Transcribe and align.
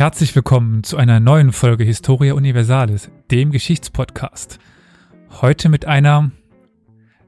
Herzlich 0.00 0.34
willkommen 0.34 0.82
zu 0.82 0.96
einer 0.96 1.20
neuen 1.20 1.52
Folge 1.52 1.84
Historia 1.84 2.32
Universalis, 2.32 3.10
dem 3.30 3.50
Geschichtspodcast. 3.50 4.58
Heute 5.42 5.68
mit 5.68 5.84
einer 5.84 6.30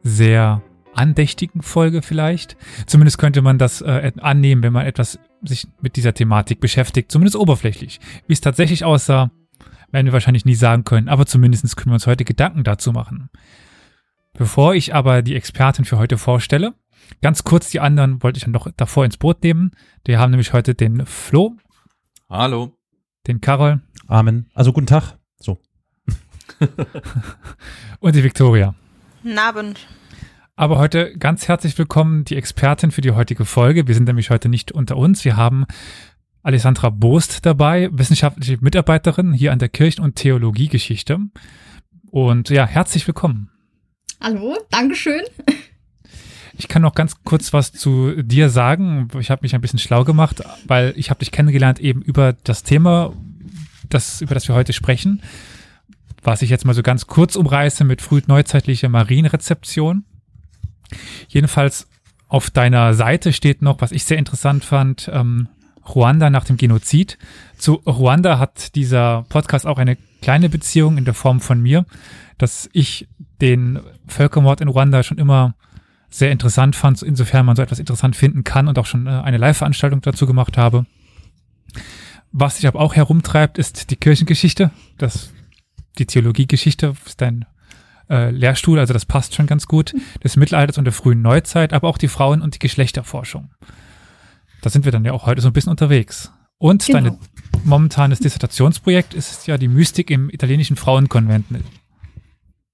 sehr 0.03 0.63
andächtigen 0.95 1.61
Folge 1.61 2.01
vielleicht. 2.01 2.57
Zumindest 2.87 3.19
könnte 3.19 3.43
man 3.43 3.59
das 3.59 3.83
äh, 3.83 4.11
annehmen, 4.23 4.63
wenn 4.63 4.73
man 4.73 4.87
etwas 4.87 5.19
sich 5.43 5.69
mit 5.83 5.97
dieser 5.97 6.15
Thematik 6.15 6.61
beschäftigt, 6.61 7.13
zumindest 7.13 7.37
oberflächlich. 7.37 8.01
Wie 8.27 8.33
es 8.33 8.41
tatsächlich 8.41 8.87
aussah, 8.87 9.31
werden 9.91 10.07
wir 10.07 10.15
wahrscheinlich 10.15 10.47
nie 10.47 10.55
sagen 10.55 10.85
können, 10.85 11.11
aber 11.11 11.27
zumindest 11.27 11.77
können 11.77 11.91
wir 11.91 11.97
uns 11.97 12.07
heute 12.07 12.25
Gedanken 12.25 12.65
dazu 12.65 12.93
machen. 12.93 13.29
Bevor 14.33 14.75
ich 14.75 14.95
aber 14.95 15.21
die 15.21 15.37
Expertin 15.37 15.85
für 15.85 15.99
heute 15.99 16.17
vorstelle, 16.17 16.73
ganz 17.21 17.45
kurz 17.45 17.69
die 17.69 17.81
anderen 17.81 18.23
wollte 18.23 18.39
ich 18.39 18.45
dann 18.45 18.53
noch 18.53 18.67
davor 18.75 19.05
ins 19.05 19.19
Boot 19.19 19.43
nehmen. 19.43 19.73
Wir 20.07 20.19
haben 20.19 20.31
nämlich 20.31 20.55
heute 20.55 20.75
den 20.75 21.05
Flo. 21.05 21.59
Hallo. 22.33 22.73
Den 23.27 23.43
Carol. 23.43 23.83
Amen. 24.07 24.51
Also 24.55 24.73
guten 24.73 24.87
Tag. 24.87 25.19
So. 25.37 25.59
Und 28.01 28.17
die 28.17 28.25
Victoria. 28.25 28.75
Guten 29.23 29.39
Abend. 29.39 29.87
Aber 30.57 30.79
heute 30.79 31.15
ganz 31.19 31.47
herzlich 31.47 31.77
willkommen, 31.77 32.25
die 32.25 32.37
Expertin 32.37 32.91
für 32.91 33.03
die 33.03 33.11
heutige 33.11 33.45
Folge. 33.45 33.87
Wir 33.87 33.95
sind 33.95 34.05
nämlich 34.05 34.31
heute 34.31 34.49
nicht 34.49 34.73
unter 34.73 34.97
uns. 34.97 35.27
Wir 35.27 35.37
haben 35.37 35.67
Alessandra 36.43 36.89
Boost 36.89 37.45
dabei, 37.45 37.91
wissenschaftliche 37.93 38.57
Mitarbeiterin 38.63 39.35
hier 39.35 39.53
an 39.53 39.59
der 39.59 39.69
Kirchen- 39.69 40.03
und 40.03 40.17
Theologiegeschichte. 40.17 41.19
Und 42.11 42.49
ja, 42.49 42.65
herzlich 42.65 43.07
willkommen. 43.07 43.51
Hallo, 44.23 44.57
Dankeschön. 44.71 45.21
Ich 46.63 46.69
kann 46.69 46.83
noch 46.83 46.95
ganz 46.95 47.25
kurz 47.25 47.53
was 47.53 47.73
zu 47.73 48.23
dir 48.23 48.49
sagen. 48.49 49.09
Ich 49.19 49.33
habe 49.33 49.43
mich 49.43 49.57
ein 49.57 49.61
bisschen 49.61 49.81
schlau 49.81 50.05
gemacht, 50.05 50.45
weil 50.65 50.95
ich 50.97 51.11
habe 51.11 51.19
dich 51.19 51.33
kennengelernt 51.33 51.81
eben 51.81 52.03
über 52.03 52.35
das 52.45 52.63
Thema, 52.63 53.13
das, 53.89 54.21
über 54.21 54.35
das 54.35 54.47
wir 54.47 54.55
heute 54.55 54.73
sprechen, 54.73 55.23
was 56.23 56.41
ich 56.41 56.51
jetzt 56.51 56.65
mal 56.65 56.73
so 56.73 56.85
ganz 56.85 57.09
kurz 57.09 57.35
umreiße 57.35 57.83
mit 57.83 58.01
frühneuzeitlicher 58.01 58.89
Marienrezeption. 58.89 60.05
Jedenfalls 61.27 61.89
auf 62.29 62.49
deiner 62.49 62.95
Seite 62.95 63.33
steht 63.33 63.61
noch, 63.61 63.81
was 63.81 63.91
ich 63.91 64.05
sehr 64.05 64.19
interessant 64.19 64.65
fand, 64.65 65.11
ähm, 65.13 65.49
Ruanda 65.93 66.31
nach 66.31 66.45
dem 66.45 66.59
Genozid. 66.59 67.19
Zu 67.59 67.83
Ruanda 67.87 68.39
hat 68.39 68.77
dieser 68.77 69.25
Podcast 69.31 69.67
auch 69.67 69.79
eine 69.79 69.97
kleine 70.21 70.49
Beziehung 70.49 70.97
in 70.97 71.05
der 71.07 71.15
Form 71.15 71.41
von 71.41 71.61
mir, 71.61 71.87
dass 72.39 72.71
ich 72.73 73.09
den 73.41 73.81
Völkermord 74.07 74.61
in 74.61 74.69
Ruanda 74.69 75.03
schon 75.03 75.19
immer 75.19 75.57
sehr 76.13 76.31
interessant 76.31 76.77
fand, 76.77 77.03
insofern 77.03 77.47
man 77.47 77.57
so 77.57 77.63
etwas 77.63 77.79
interessant 77.79 78.17
finden 78.17 78.45
kann 78.45 78.69
und 78.69 78.79
auch 78.79 78.87
schon 78.87 79.07
äh, 79.07 79.11
eine 79.11 79.39
Live-Veranstaltung 79.39 80.03
dazu 80.03 80.27
gemacht 80.27 80.59
habe. 80.59 80.87
Was 82.33 82.57
sich 82.57 82.67
aber 82.67 82.81
auch 82.81 82.95
herumtreibt, 82.95 83.59
ist 83.59 83.91
die 83.91 83.97
Kirchengeschichte, 83.97 84.71
das, 84.99 85.33
die 85.99 86.07
Theologiegeschichte, 86.07 86.95
ist 87.07 87.21
dein 87.21 87.47
äh, 88.11 88.31
Lehrstuhl, 88.31 88.79
also 88.79 88.93
das 88.93 89.07
passt 89.07 89.35
schon 89.35 89.47
ganz 89.47 89.67
gut, 89.67 89.95
des 90.23 90.37
Mittelalters 90.37 90.79
und 90.79 90.85
der 90.85 90.93
frühen 90.93 91.23
Neuzeit, 91.23 91.73
aber 91.73 91.89
auch 91.89 91.99
die 91.99 92.09
Frauen- 92.09 92.43
und 92.43 92.55
die 92.55 92.59
Geschlechterforschung. 92.59 93.51
Da 94.61 94.71
sind 94.71 94.85
wir 94.85 94.93
dann 94.93 95.05
ja 95.05 95.13
auch 95.13 95.27
heute 95.27 95.41
so 95.41 95.49
ein 95.49 95.53
bisschen 95.53 95.71
unterwegs. 95.71 96.33
Und 96.59 96.87
genau. 96.87 97.01
dein 97.01 97.19
momentanes 97.65 98.21
Dissertationsprojekt 98.21 99.15
ist 99.15 99.47
ja 99.47 99.59
die 99.59 99.69
Mystik 99.69 100.11
im 100.11 100.31
italienischen 100.31 100.77
Frauenkonvent. 100.77 101.47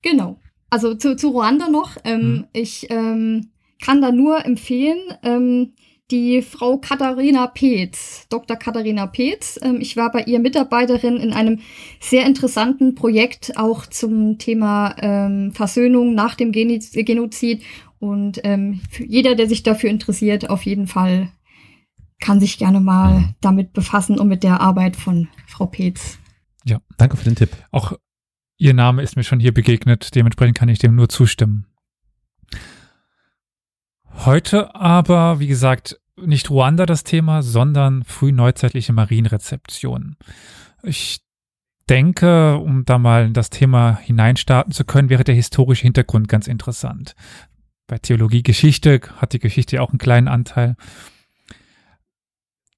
Genau. 0.03 0.39
Also 0.71 0.95
zu, 0.95 1.17
zu 1.17 1.29
Ruanda 1.29 1.69
noch. 1.69 1.97
Ähm, 2.05 2.21
hm. 2.21 2.45
Ich 2.53 2.91
ähm, 2.91 3.51
kann 3.81 4.03
da 4.03 4.13
nur 4.13 4.45
empfehlen, 4.45 4.99
ähm, 5.23 5.73
die 6.11 6.41
Frau 6.41 6.79
Katharina 6.79 7.47
Peetz, 7.49 8.27
Dr. 8.31 8.57
Katharina 8.57 9.07
Peetz. 9.07 9.59
Ähm, 9.63 9.81
ich 9.81 9.97
war 9.97 10.11
bei 10.11 10.23
ihr 10.23 10.39
Mitarbeiterin 10.39 11.17
in 11.19 11.33
einem 11.33 11.61
sehr 12.01 12.25
interessanten 12.27 12.95
Projekt 12.95 13.57
auch 13.57 13.87
zum 13.87 14.39
Thema 14.39 14.95
ähm, 14.99 15.53
Versöhnung 15.53 16.15
nach 16.15 16.35
dem 16.35 16.53
Genozid. 16.53 17.63
Und 17.99 18.41
ähm, 18.45 18.81
jeder, 18.99 19.35
der 19.35 19.49
sich 19.49 19.63
dafür 19.63 19.91
interessiert, 19.91 20.51
auf 20.51 20.65
jeden 20.65 20.87
Fall 20.87 21.31
kann 22.21 22.41
sich 22.41 22.59
gerne 22.59 22.81
mal 22.81 23.19
mhm. 23.19 23.35
damit 23.41 23.73
befassen 23.73 24.19
und 24.19 24.29
mit 24.29 24.43
der 24.43 24.61
Arbeit 24.61 24.97
von 24.97 25.29
Frau 25.47 25.67
Peetz. 25.67 26.19
Ja, 26.65 26.79
danke 26.97 27.17
für 27.17 27.25
den 27.25 27.37
Tipp. 27.37 27.51
Auch 27.71 27.93
Ihr 28.59 28.75
Name 28.75 29.03
ist 29.03 29.15
mir 29.15 29.23
schon 29.23 29.39
hier 29.39 29.55
begegnet, 29.55 30.17
dementsprechend 30.17 30.59
kann 30.59 30.69
ich 30.69 30.81
dem 30.81 30.97
nur 30.97 31.09
zustimmen. 31.09 31.67
Heute 34.25 34.75
aber, 34.75 35.39
wie 35.39 35.47
gesagt, 35.47 36.01
nicht 36.17 36.51
Ruanda 36.51 36.85
das 36.85 37.05
Thema, 37.05 37.43
sondern 37.43 38.03
frühneuzeitliche 38.03 38.93
Marienrezeption. 38.93 40.17
Ich 40.83 41.21
denke, 41.89 42.59
um 42.59 42.85
da 42.85 42.99
mal 42.99 43.27
in 43.27 43.33
das 43.33 43.51
Thema 43.51 43.97
hineinstarten 43.97 44.73
zu 44.73 44.85
können, 44.85 45.09
wäre 45.09 45.23
der 45.23 45.37
historische 45.37 45.85
Hintergrund 45.85 46.27
ganz 46.29 46.49
interessant. 46.49 47.15
Bei 47.87 47.99
Theologie 47.99 48.43
Geschichte 48.43 49.01
hat 49.19 49.35
die 49.35 49.39
Geschichte 49.39 49.77
ja 49.77 49.83
auch 49.83 49.91
einen 49.91 49.99
kleinen 49.99 50.27
Anteil 50.27 50.75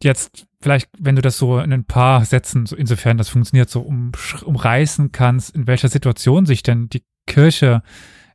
jetzt 0.05 0.47
vielleicht, 0.61 0.89
wenn 0.99 1.17
du 1.17 1.23
das 1.23 1.39
so 1.39 1.59
in 1.59 1.73
ein 1.73 1.85
paar 1.85 2.25
Sätzen, 2.25 2.67
so 2.67 2.77
insofern 2.77 3.19
das 3.19 3.29
funktioniert, 3.29 3.71
so 3.71 3.81
um, 3.81 4.13
umreißen 4.45 5.13
kannst, 5.13 5.55
in 5.55 5.67
welcher 5.67 5.89
Situation 5.89 6.47
sich 6.47 6.63
denn 6.63 6.89
die 6.89 7.03
Kirche, 7.27 7.83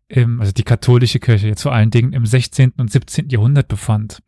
im, 0.08 0.40
also 0.40 0.52
die 0.52 0.64
katholische 0.64 1.20
Kirche 1.20 1.48
jetzt 1.48 1.64
vor 1.64 1.74
allen 1.74 1.92
Dingen 1.92 2.14
im 2.14 2.26
16. 2.26 2.74
und 2.78 2.92
17. 2.92 3.30
Jahrhundert 3.30 3.68
befand. 3.68 4.20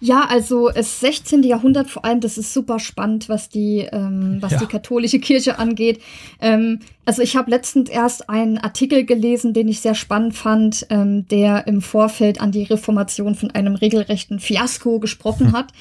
Ja, 0.00 0.26
also 0.28 0.68
das 0.68 1.00
16. 1.00 1.44
Jahrhundert 1.44 1.88
vor 1.88 2.04
allem, 2.04 2.20
das 2.20 2.36
ist 2.36 2.52
super 2.52 2.78
spannend, 2.78 3.28
was 3.28 3.48
die, 3.48 3.88
ähm, 3.90 4.36
was 4.40 4.52
ja. 4.52 4.58
die 4.58 4.66
katholische 4.66 5.18
Kirche 5.18 5.58
angeht. 5.58 6.02
Ähm, 6.40 6.80
also 7.06 7.22
ich 7.22 7.36
habe 7.36 7.50
letztens 7.50 7.88
erst 7.88 8.28
einen 8.28 8.58
Artikel 8.58 9.06
gelesen, 9.06 9.54
den 9.54 9.66
ich 9.66 9.80
sehr 9.80 9.94
spannend 9.94 10.34
fand, 10.34 10.86
ähm, 10.90 11.26
der 11.28 11.66
im 11.66 11.80
Vorfeld 11.80 12.40
an 12.40 12.52
die 12.52 12.64
Reformation 12.64 13.34
von 13.34 13.52
einem 13.52 13.76
regelrechten 13.76 14.40
Fiasko 14.40 14.98
gesprochen 14.98 15.48
hm. 15.48 15.52
hat. 15.54 15.72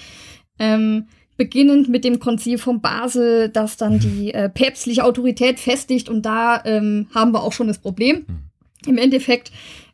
Ähm, 0.60 1.08
beginnend 1.38 1.90
mit 1.90 2.04
dem 2.04 2.20
Konzil 2.20 2.58
von 2.58 2.82
Basel, 2.82 3.50
das 3.50 3.78
dann 3.78 4.00
die 4.00 4.34
äh, 4.34 4.50
päpstliche 4.50 5.04
Autorität 5.04 5.60
festigt. 5.60 6.10
Und 6.10 6.26
da 6.26 6.64
ähm, 6.66 7.08
haben 7.14 7.32
wir 7.32 7.44
auch 7.44 7.54
schon 7.54 7.68
das 7.68 7.80
Problem. 7.80 8.26
Hm. 8.28 8.40
Im 8.86 8.98
Endeffekt, 8.98 9.52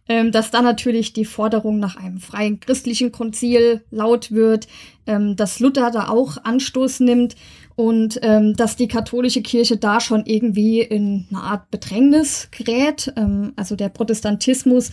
ähm, 0.09 0.31
dass 0.31 0.51
dann 0.51 0.63
natürlich 0.63 1.13
die 1.13 1.25
Forderung 1.25 1.79
nach 1.79 1.95
einem 1.95 2.19
freien 2.19 2.59
christlichen 2.59 3.11
Konzil 3.11 3.83
laut 3.91 4.31
wird, 4.31 4.67
ähm, 5.05 5.35
dass 5.35 5.59
Luther 5.59 5.91
da 5.91 6.09
auch 6.09 6.37
Anstoß 6.43 7.01
nimmt 7.01 7.35
und 7.75 8.19
ähm, 8.23 8.55
dass 8.55 8.75
die 8.75 8.87
katholische 8.87 9.41
Kirche 9.41 9.77
da 9.77 10.01
schon 10.01 10.25
irgendwie 10.25 10.81
in 10.81 11.27
eine 11.29 11.41
Art 11.41 11.71
Bedrängnis 11.71 12.49
gerät. 12.51 13.13
Ähm, 13.15 13.53
also 13.55 13.75
der 13.75 13.89
Protestantismus 13.89 14.91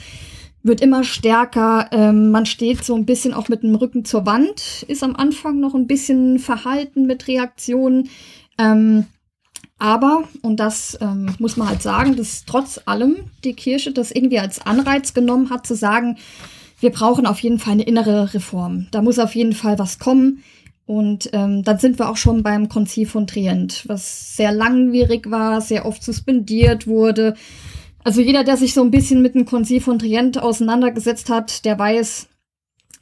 wird 0.66 0.81
immer 0.81 1.04
stärker. 1.04 1.88
Ähm, 1.93 2.31
man 2.31 2.47
steht 2.47 2.84
so 2.84 2.94
ein 2.94 3.06
bisschen 3.06 3.34
auch 3.34 3.49
mit 3.49 3.62
dem 3.62 3.75
Rücken 3.75 4.04
zur 4.04 4.27
Wand, 4.27 4.84
ist 4.88 5.03
am 5.03 5.16
Anfang 5.16 5.60
noch 5.60 5.75
ein 5.75 5.87
bisschen 5.87 6.38
verhalten 6.38 7.06
mit 7.06 7.28
Reaktionen. 7.28 8.10
Ähm, 8.59 9.06
aber, 9.78 10.24
und 10.42 10.59
das 10.59 10.98
ähm, 11.01 11.34
muss 11.39 11.57
man 11.57 11.68
halt 11.68 11.83
sagen, 11.83 12.16
dass 12.16 12.45
trotz 12.47 12.80
allem 12.86 13.16
die 13.45 13.53
Kirche 13.53 13.92
das 13.92 14.10
irgendwie 14.10 14.39
als 14.39 14.65
Anreiz 14.65 15.13
genommen 15.13 15.51
hat, 15.51 15.66
zu 15.66 15.74
sagen, 15.74 16.16
wir 16.80 16.91
brauchen 16.91 17.27
auf 17.27 17.41
jeden 17.41 17.59
Fall 17.59 17.74
eine 17.74 17.83
innere 17.84 18.34
Reform. 18.34 18.89
Da 18.91 19.03
muss 19.03 19.19
auf 19.19 19.34
jeden 19.34 19.53
Fall 19.53 19.78
was 19.78 19.98
kommen. 19.98 20.42
Und 20.86 21.30
ähm, 21.33 21.65
dann 21.65 21.78
sind 21.78 21.98
wir 21.98 22.09
auch 22.09 22.16
schon 22.16 22.42
beim 22.42 22.69
Konzil 22.69 23.07
von 23.07 23.27
Trient, 23.27 23.84
was 23.89 24.36
sehr 24.36 24.53
langwierig 24.53 25.30
war, 25.30 25.60
sehr 25.60 25.84
oft 25.84 26.03
suspendiert 26.03 26.86
wurde 26.86 27.34
also 28.07 28.21
jeder, 28.21 28.45
der 28.45 28.57
sich 28.57 28.73
so 28.73 28.83
ein 28.83 28.93
bisschen 28.93 29.21
mit 29.21 29.35
dem 29.35 29.47
Konzil 29.47 29.81
von 29.81 29.99
Trient 29.99 30.41
auseinandergesetzt 30.41 31.29
hat, 31.29 31.65
der 31.65 31.77
weiß, 31.77 32.29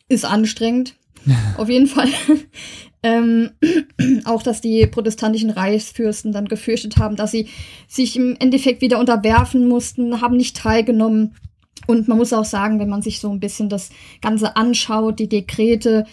ist 0.08 0.24
anstrengend. 0.24 0.94
Auf 1.58 1.68
jeden 1.68 1.88
Fall. 1.88 2.08
ähm, 3.02 3.50
auch, 4.24 4.42
dass 4.42 4.62
die 4.62 4.86
protestantischen 4.86 5.50
Reichsfürsten 5.50 6.32
dann 6.32 6.48
gefürchtet 6.48 6.96
haben, 6.96 7.16
dass 7.16 7.32
sie 7.32 7.48
sich 7.86 8.16
im 8.16 8.34
Endeffekt 8.40 8.80
wieder 8.80 8.98
unterwerfen 8.98 9.68
mussten, 9.68 10.22
haben 10.22 10.38
nicht 10.38 10.56
teilgenommen. 10.56 11.34
Und 11.86 12.08
man 12.08 12.16
muss 12.16 12.32
auch 12.32 12.46
sagen, 12.46 12.80
wenn 12.80 12.88
man 12.88 13.02
sich 13.02 13.20
so 13.20 13.30
ein 13.30 13.40
bisschen 13.40 13.68
das 13.68 13.90
Ganze 14.22 14.56
anschaut, 14.56 15.18
die 15.18 15.28
Dekrete, 15.28 16.06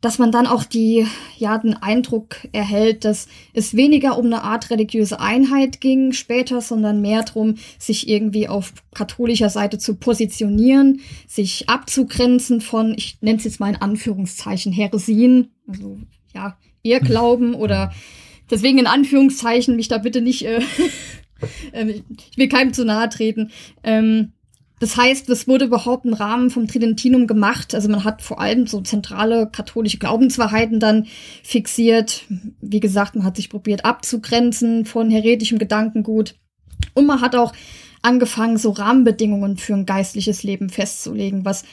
dass 0.00 0.18
man 0.18 0.30
dann 0.30 0.46
auch 0.46 0.64
die, 0.64 1.06
ja, 1.36 1.58
den 1.58 1.74
Eindruck 1.74 2.36
erhält, 2.52 3.04
dass 3.04 3.26
es 3.52 3.74
weniger 3.74 4.16
um 4.16 4.26
eine 4.26 4.42
Art 4.42 4.70
religiöse 4.70 5.18
Einheit 5.20 5.80
ging 5.80 6.12
später, 6.12 6.60
sondern 6.60 7.00
mehr 7.00 7.24
darum, 7.24 7.56
sich 7.78 8.08
irgendwie 8.08 8.48
auf 8.48 8.72
katholischer 8.94 9.50
Seite 9.50 9.78
zu 9.78 9.96
positionieren, 9.96 11.00
sich 11.26 11.68
abzugrenzen 11.68 12.60
von, 12.60 12.94
ich 12.96 13.18
nenne 13.20 13.38
es 13.38 13.44
jetzt 13.44 13.58
mal 13.58 13.70
in 13.70 13.82
Anführungszeichen, 13.82 14.72
Heresien, 14.72 15.50
also 15.66 15.98
ja, 16.32 16.56
Irrglauben 16.82 17.54
oder 17.54 17.92
deswegen 18.50 18.78
in 18.78 18.86
Anführungszeichen 18.86 19.74
mich 19.74 19.88
da 19.88 19.98
bitte 19.98 20.20
nicht, 20.20 20.42
äh, 20.44 20.60
ähm, 21.72 21.88
ich 21.88 22.38
will 22.38 22.48
keinem 22.48 22.72
zu 22.72 22.84
nahe 22.84 23.08
treten. 23.08 23.50
Ähm, 23.82 24.32
das 24.80 24.96
heißt, 24.96 25.28
es 25.28 25.48
wurde 25.48 25.64
überhaupt 25.64 26.04
im 26.04 26.14
Rahmen 26.14 26.50
vom 26.50 26.68
Tridentinum 26.68 27.26
gemacht. 27.26 27.74
Also 27.74 27.88
man 27.88 28.04
hat 28.04 28.22
vor 28.22 28.40
allem 28.40 28.66
so 28.66 28.80
zentrale 28.80 29.48
katholische 29.50 29.98
Glaubenswahrheiten 29.98 30.78
dann 30.78 31.06
fixiert. 31.42 32.24
Wie 32.60 32.80
gesagt, 32.80 33.16
man 33.16 33.24
hat 33.24 33.36
sich 33.36 33.50
probiert 33.50 33.84
abzugrenzen 33.84 34.84
von 34.84 35.10
heretischem 35.10 35.58
Gedankengut. 35.58 36.36
Und 36.94 37.06
man 37.06 37.20
hat 37.20 37.34
auch 37.34 37.52
angefangen, 38.02 38.56
so 38.56 38.70
Rahmenbedingungen 38.70 39.56
für 39.56 39.74
ein 39.74 39.86
geistliches 39.86 40.44
Leben 40.44 40.70
festzulegen, 40.70 41.44
was 41.44 41.64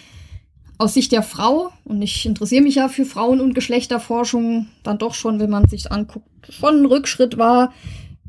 aus 0.78 0.94
Sicht 0.94 1.12
der 1.12 1.24
Frau, 1.24 1.72
und 1.86 2.02
ich 2.02 2.25
interessiere 2.25 2.63
mich 2.63 2.75
ja 2.75 2.90
für 2.90 3.06
Frauen- 3.06 3.40
und 3.40 3.54
Geschlechterforschung, 3.54 4.68
dann 4.84 4.98
doch 4.98 5.13
schon, 5.13 5.40
wenn 5.40 5.50
man 5.50 5.69
sich 5.69 5.92
anguckt, 5.92 6.28
schon 6.50 6.81
ein 6.81 6.86
Rückschritt 6.86 7.38
war, 7.38 7.72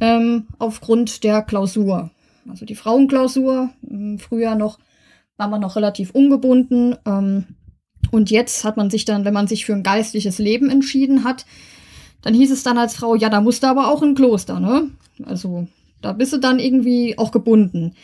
ähm, 0.01 0.47
aufgrund 0.59 1.25
der 1.25 1.43
Klausur. 1.43 2.11
Also 2.49 2.65
die 2.65 2.75
Frauenklausur, 2.75 3.71
im 3.89 4.19
Frühjahr 4.19 4.57
noch, 4.57 4.79
war 5.37 5.49
man 5.49 5.61
noch 5.61 5.77
relativ 5.77 6.11
ungebunden. 6.11 6.97
Ähm, 7.07 7.45
und 8.11 8.31
jetzt 8.31 8.65
hat 8.65 8.77
man 8.77 8.91
sich 8.91 9.05
dann, 9.05 9.25
wenn 9.25 9.35
man 9.35 9.49
sich 9.49 9.67
für 9.67 9.75
ein 9.75 9.83
geistliches 9.83 10.39
Leben 10.39 10.71
entschieden 10.71 11.25
hat, 11.25 11.45
dann 12.23 12.35
hieß 12.35 12.51
es 12.51 12.63
dann 12.63 12.79
als 12.79 12.97
Frau, 12.97 13.15
ja, 13.15 13.29
da 13.29 13.41
musst 13.41 13.63
du 13.63 13.67
aber 13.69 13.89
auch 13.89 14.03
in 14.03 14.15
Kloster, 14.15 14.61
ne? 14.61 14.91
Also 15.25 15.69
da 16.03 16.13
bist 16.13 16.33
du 16.33 16.39
dann 16.39 16.59
irgendwie 16.59 17.19
auch 17.19 17.31
gebunden. 17.31 17.95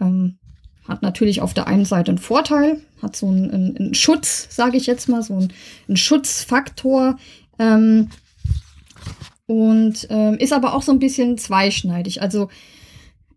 Ähm, 0.00 0.38
hat 0.86 1.02
natürlich 1.02 1.40
auf 1.40 1.54
der 1.54 1.68
einen 1.68 1.84
Seite 1.84 2.10
einen 2.10 2.18
Vorteil, 2.18 2.80
hat 3.00 3.14
so 3.14 3.28
einen, 3.28 3.50
einen, 3.50 3.76
einen 3.76 3.94
Schutz, 3.94 4.48
sage 4.50 4.76
ich 4.76 4.86
jetzt 4.86 5.08
mal, 5.08 5.22
so 5.22 5.34
einen, 5.34 5.52
einen 5.88 5.96
Schutzfaktor. 5.96 7.18
Ähm, 7.58 8.10
und 9.46 10.06
ähm, 10.10 10.38
ist 10.38 10.52
aber 10.52 10.74
auch 10.74 10.82
so 10.82 10.92
ein 10.92 10.98
bisschen 10.98 11.36
zweischneidig. 11.38 12.22
Also 12.22 12.48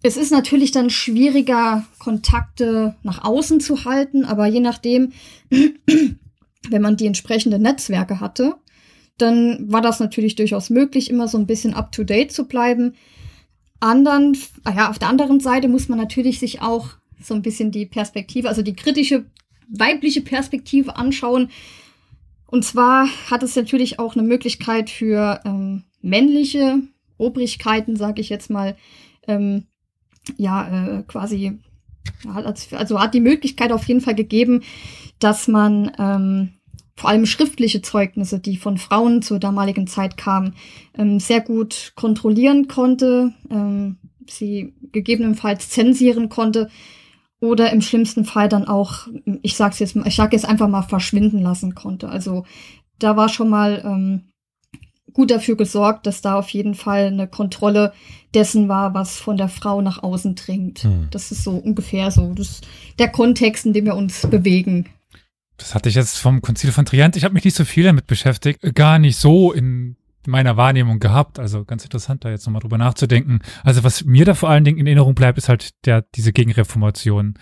es 0.06 0.18
ist 0.18 0.32
natürlich 0.32 0.72
dann 0.72 0.90
schwieriger, 0.90 1.86
Kontakte 2.00 2.96
nach 3.04 3.24
außen 3.24 3.60
zu 3.60 3.86
halten, 3.86 4.26
aber 4.26 4.46
je 4.46 4.60
nachdem, 4.60 5.14
wenn 5.50 6.82
man 6.82 6.98
die 6.98 7.08
entsprechenden 7.08 7.62
Netzwerke 7.62 8.20
hatte, 8.20 8.56
dann 9.18 9.72
war 9.72 9.82
das 9.82 10.00
natürlich 10.00 10.36
durchaus 10.36 10.70
möglich, 10.70 11.10
immer 11.10 11.28
so 11.28 11.38
ein 11.38 11.48
bisschen 11.48 11.74
up-to-date 11.74 12.32
zu 12.32 12.48
bleiben. 12.48 12.94
Andern, 13.80 14.38
ja, 14.66 14.90
auf 14.90 15.00
der 15.00 15.10
anderen 15.10 15.40
Seite 15.40 15.68
muss 15.68 15.90
man 15.90 15.98
natürlich 15.98 16.40
sich 16.40 16.62
auch 16.62 16.90
so 17.22 17.34
ein 17.34 17.42
bisschen 17.42 17.72
die 17.72 17.86
Perspektive, 17.86 18.48
also 18.50 18.62
die 18.62 18.76
kritische 18.76 19.26
weibliche 19.68 20.22
Perspektive 20.22 20.98
anschauen. 20.98 21.50
Und 22.46 22.64
zwar 22.64 23.08
hat 23.32 23.42
es 23.42 23.56
natürlich 23.56 23.98
auch 23.98 24.16
eine 24.16 24.28
Möglichkeit 24.28 24.90
für 24.90 25.42
ähm, 25.46 25.84
männliche 26.02 26.82
Obrigkeiten, 27.18 27.96
sage 27.96 28.22
ich 28.22 28.30
jetzt 28.30 28.50
mal, 28.50 28.76
ähm, 29.28 29.66
ja, 30.38 31.00
äh, 31.00 31.04
quasi, 31.04 31.60
also 32.72 33.00
hat 33.00 33.14
die 33.14 33.22
Möglichkeit 33.22 33.72
auf 33.72 33.88
jeden 33.88 34.02
Fall 34.02 34.16
gegeben, 34.16 34.62
dass 35.20 35.48
man 35.48 35.92
ähm, 35.98 36.54
vor 36.96 37.10
allem 37.10 37.26
schriftliche 37.26 37.82
Zeugnisse, 37.82 38.40
die 38.40 38.58
von 38.58 38.78
Frauen 38.78 39.22
zur 39.22 39.40
damaligen 39.40 39.88
Zeit 39.88 40.18
kamen, 40.18 40.56
ähm, 40.98 41.20
sehr 41.20 41.42
gut 41.42 41.94
kontrollieren 41.96 42.68
konnte, 42.68 43.34
ähm, 43.50 43.98
sie 44.28 44.74
gegebenenfalls 44.92 45.70
zensieren 45.70 46.30
konnte 46.30 46.70
oder 47.40 47.72
im 47.72 47.82
schlimmsten 47.82 48.26
Fall 48.26 48.50
dann 48.50 48.68
auch, 48.68 49.08
ich 49.42 49.56
sag's 49.56 49.80
jetzt 49.80 49.96
ich 49.96 50.16
sag 50.16 50.34
jetzt 50.34 50.48
einfach 50.48 50.70
mal 50.70 50.84
verschwinden 50.84 51.40
lassen 51.40 51.76
konnte. 51.76 52.10
Also 52.10 52.46
da 52.98 53.18
war 53.18 53.30
schon 53.30 53.50
mal 53.50 53.82
ähm, 53.86 54.32
gut 55.16 55.32
dafür 55.32 55.56
gesorgt, 55.56 56.06
dass 56.06 56.22
da 56.22 56.38
auf 56.38 56.50
jeden 56.50 56.76
Fall 56.76 57.08
eine 57.08 57.28
Kontrolle 57.28 57.94
dessen 58.34 58.68
war, 58.68 58.94
was 58.94 59.18
von 59.18 59.38
der 59.38 59.48
Frau 59.48 59.82
nach 59.82 60.04
außen 60.04 60.36
dringt. 60.36 60.80
Hm. 60.80 61.08
Das 61.10 61.32
ist 61.32 61.44
so 61.44 61.52
ungefähr 61.52 62.12
so 62.12 62.34
das, 62.34 62.62
der 63.00 63.08
Kontext, 63.08 63.66
in 63.66 63.74
dem 63.74 63.86
wir 63.86 63.96
uns 63.96 64.28
bewegen. 64.28 64.88
Das 65.58 65.74
hatte 65.74 65.88
ich 65.88 65.96
jetzt 65.96 66.18
vom 66.18 66.42
Konzil 66.42 66.74
von 66.74 66.86
Trient. 66.86 67.16
Ich 67.16 67.24
habe 67.24 67.34
mich 67.34 67.46
nicht 67.46 67.56
so 67.56 67.64
viel 67.64 67.86
damit 67.86 68.08
beschäftigt, 68.08 68.60
gar 68.76 69.00
nicht 69.00 69.16
so 69.16 69.54
in 69.54 69.96
meiner 70.28 70.58
Wahrnehmung 70.58 71.00
gehabt. 71.00 71.40
Also 71.40 71.64
ganz 71.64 71.86
interessant, 71.86 72.26
da 72.26 72.30
jetzt 72.30 72.46
nochmal 72.46 72.62
drüber 72.62 72.78
nachzudenken. 72.78 73.40
Also 73.64 73.86
was 73.86 74.04
mir 74.04 74.26
da 74.26 74.34
vor 74.34 74.50
allen 74.50 74.66
Dingen 74.66 74.80
in 74.80 74.88
Erinnerung 74.88 75.16
bleibt, 75.16 75.38
ist 75.38 75.48
halt 75.48 75.70
der 75.86 76.04
diese 76.16 76.34
Gegenreformation 76.34 77.36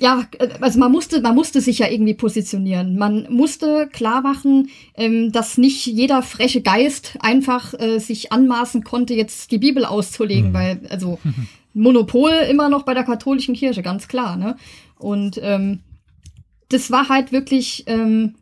ja, 0.00 0.26
also 0.60 0.78
man 0.78 0.90
musste, 0.90 1.20
man 1.20 1.34
musste 1.34 1.60
sich 1.60 1.78
ja 1.78 1.88
irgendwie 1.88 2.14
positionieren. 2.14 2.96
Man 2.96 3.26
musste 3.30 3.88
klar 3.92 4.20
machen, 4.20 4.70
ähm, 4.94 5.32
dass 5.32 5.58
nicht 5.58 5.86
jeder 5.86 6.22
freche 6.22 6.60
Geist 6.60 7.16
einfach 7.20 7.74
äh, 7.74 7.98
sich 7.98 8.32
anmaßen 8.32 8.84
konnte, 8.84 9.14
jetzt 9.14 9.52
die 9.52 9.58
Bibel 9.58 9.84
auszulegen, 9.84 10.50
mhm. 10.50 10.54
weil, 10.54 10.80
also 10.90 11.18
Monopol 11.72 12.30
immer 12.50 12.68
noch 12.68 12.82
bei 12.82 12.94
der 12.94 13.04
katholischen 13.04 13.54
Kirche, 13.54 13.82
ganz 13.82 14.08
klar, 14.08 14.36
ne? 14.36 14.56
Und 14.98 15.38
ähm, 15.42 15.80
das 16.68 16.90
war 16.90 17.08
halt 17.08 17.32
wirklich, 17.32 17.84
ähm, 17.86 18.36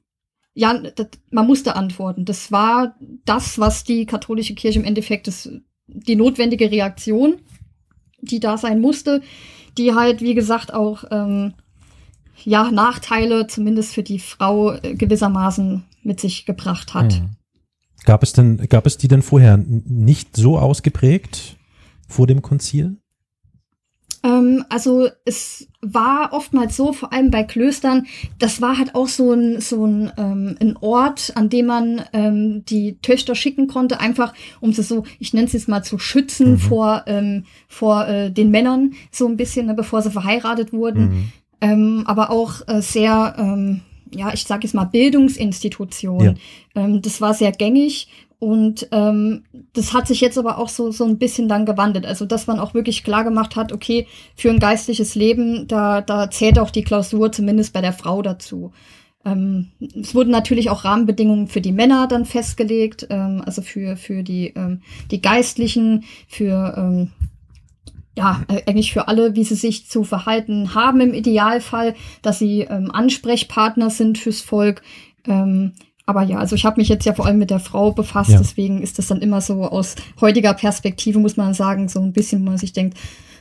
ja, 0.55 0.79
das, 0.79 1.09
man 1.31 1.47
musste 1.47 1.75
antworten. 1.77 2.25
Das 2.25 2.53
war 2.53 2.95
das, 3.25 3.59
was 3.59 3.85
die 3.85 4.07
katholische 4.07 4.55
Kirche 4.55 4.79
im 4.79 4.85
Endeffekt 4.85 5.29
ist, 5.29 5.51
die 5.89 6.17
notwendige 6.17 6.71
Reaktion, 6.71 7.41
die 8.21 8.41
da 8.41 8.57
sein 8.57 8.81
musste 8.81 9.21
die 9.77 9.95
halt, 9.95 10.21
wie 10.21 10.35
gesagt, 10.35 10.73
auch 10.73 11.05
ähm, 11.11 11.55
ja, 12.45 12.71
Nachteile 12.71 13.47
zumindest 13.47 13.95
für 13.95 14.03
die 14.03 14.19
Frau 14.19 14.73
äh, 14.73 14.95
gewissermaßen 14.95 15.85
mit 16.03 16.21
sich 16.21 16.47
gebracht 16.47 16.95
hat. 16.95 17.21
Mhm. 17.21 17.31
Gab 18.05 18.23
es 18.23 18.33
denn, 18.33 18.69
gab 18.69 18.87
es 18.87 18.99
die 18.99 19.09
denn 19.09 19.23
vorher 19.23 19.57
nicht 19.57 20.37
so 20.37 20.59
ausgeprägt 20.59 21.57
vor 22.09 22.27
dem 22.27 22.43
Konzil? 22.43 22.99
Ähm, 24.25 24.65
also 24.71 25.09
es 25.27 25.69
war 25.83 26.33
oftmals 26.33 26.77
so, 26.77 26.93
vor 26.93 27.13
allem 27.13 27.31
bei 27.31 27.45
Klöstern, 27.45 28.07
das 28.39 28.63
war 28.63 28.79
halt 28.79 28.95
auch 28.95 29.07
so 29.07 29.33
ein, 29.33 29.61
so 29.61 29.87
ein, 29.87 30.11
ähm, 30.17 30.57
ein 30.61 30.77
Ort, 30.81 31.33
an 31.37 31.51
dem 31.51 31.67
man 31.67 32.03
ähm, 32.15 32.65
die 32.65 32.97
Töchter 33.03 33.35
schicken 33.35 33.67
konnte, 33.67 34.01
einfach 34.01 34.33
um 34.61 34.73
sie 34.73 34.83
so, 34.83 35.05
ich 35.19 35.35
nenne 35.35 35.47
es 35.47 35.53
jetzt 35.53 35.69
mal 35.69 35.83
zu 35.83 35.99
schützen 35.99 36.53
mhm. 36.53 36.59
vor, 36.59 37.05
ähm, 37.07 37.45
vor 37.69 38.09
äh, 38.09 38.31
den 38.31 38.51
Männern, 38.51 38.95
so 39.11 39.29
ein 39.29 39.37
bisschen, 39.37 39.67
ne, 39.67 39.75
bevor 39.75 40.01
sie 40.01 40.11
verheiratet 40.11 40.73
wurden. 40.73 41.03
Mhm. 41.03 41.33
Ähm, 41.61 42.05
aber 42.07 42.31
auch 42.31 42.67
äh, 42.67 42.81
sehr, 42.81 43.35
ähm, 43.39 43.83
ja, 44.11 44.33
ich 44.33 44.45
sage 44.45 44.65
jetzt 44.65 44.75
mal 44.75 44.85
Bildungsinstitution. 44.85 46.25
Ja. 46.25 46.35
Ähm, 46.75 47.03
das 47.03 47.21
war 47.21 47.35
sehr 47.35 47.53
gängig 47.53 48.09
und 48.45 48.89
ähm, 48.93 49.45
das 49.73 49.95
hat 49.95 50.07
sich 50.07 50.21
jetzt 50.21 50.37
aber 50.37 50.59
auch 50.59 50.69
so, 50.69 50.91
so 50.91 51.07
ein 51.07 51.17
bisschen 51.17 51.49
dann 51.49 51.65
gewandelt. 51.65 52.05
Also, 52.05 52.27
dass 52.27 52.47
man 52.47 52.61
auch 52.61 52.75
wirklich 52.75 53.03
klar 53.03 53.25
gemacht 53.25 53.57
hat, 53.57 53.73
okay, 53.73 54.07
für 54.37 54.51
ein 54.51 54.59
geistliches 54.59 55.15
Leben, 55.15 55.67
da, 55.67 56.03
da 56.03 56.31
zählt 56.31 56.59
auch 56.59 56.71
die 56.71 56.85
Klausur 56.85 57.33
zumindest 57.33 57.73
bei 57.73 57.81
der 57.81 57.95
Frau 57.95 58.21
dazu. 58.21 58.73
Ähm, 59.25 59.71
es 59.99 60.15
wurden 60.15 60.31
natürlich 60.31 60.69
auch 60.69 60.85
Rahmenbedingungen 60.85 61.49
für 61.49 61.63
die 61.63 61.73
Männer 61.73 62.07
dann 62.07 62.27
festgelegt, 62.27 63.07
ähm, 63.09 63.43
also 63.47 63.63
für, 63.63 63.97
für 63.97 64.23
die, 64.23 64.49
ähm, 64.49 64.83
die 65.11 65.23
Geistlichen, 65.23 66.05
für 66.29 66.75
ähm, 66.77 67.13
ja, 68.15 68.43
eigentlich 68.67 68.93
für 68.93 69.09
alle, 69.09 69.37
wie 69.37 69.45
sie 69.45 69.55
sich 69.55 69.89
zu 69.89 70.05
verhalten 70.05 70.75
haben 70.75 71.01
im 71.01 71.15
Idealfall, 71.15 71.95
dass 72.21 72.41
sie 72.41 72.61
ähm, 72.61 72.91
Ansprechpartner 72.91 73.89
sind 73.89 74.19
fürs 74.19 74.43
Volk. 74.43 74.83
Ähm, 75.27 75.73
aber 76.07 76.23
ja, 76.23 76.39
also 76.39 76.55
ich 76.55 76.65
habe 76.65 76.81
mich 76.81 76.89
jetzt 76.89 77.07
ja 77.07 77.15
vor 77.15 77.27
allem 77.27 77.39
mit 77.39 77.51
der 77.51 77.61
Frau 77.61 77.93
befasst, 77.93 78.31
ja. 78.31 78.39
deswegen 78.39 78.83
ist 78.83 78.99
das 78.99 79.07
dann 79.07 79.23
immer 79.23 79.41
so 79.41 79.65
aus 79.65 79.95
heutiger 80.21 80.53
Perspektive, 80.55 81.19
muss 81.19 81.37
man 81.37 81.55
sagen, 81.55 81.89
so 81.89 82.01
ein 82.01 82.13
bisschen, 82.13 82.43
wo 82.43 82.51
man 82.51 82.59
sich 82.59 82.73
denkt, 82.73 82.99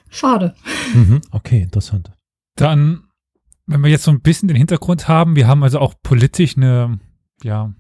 schade. 0.09 0.55
Mhm, 0.93 1.21
okay, 1.31 1.61
interessant. 1.61 2.11
Dann, 2.55 3.03
wenn 3.65 3.81
wir 3.81 3.89
jetzt 3.89 4.03
so 4.03 4.11
ein 4.11 4.21
bisschen 4.21 4.47
den 4.47 4.57
Hintergrund 4.57 5.07
haben, 5.07 5.35
wir 5.35 5.47
haben 5.47 5.63
also 5.63 5.79
auch 5.79 5.93
politisch 6.01 6.55
eine, 6.55 6.99
ja, 7.43 7.73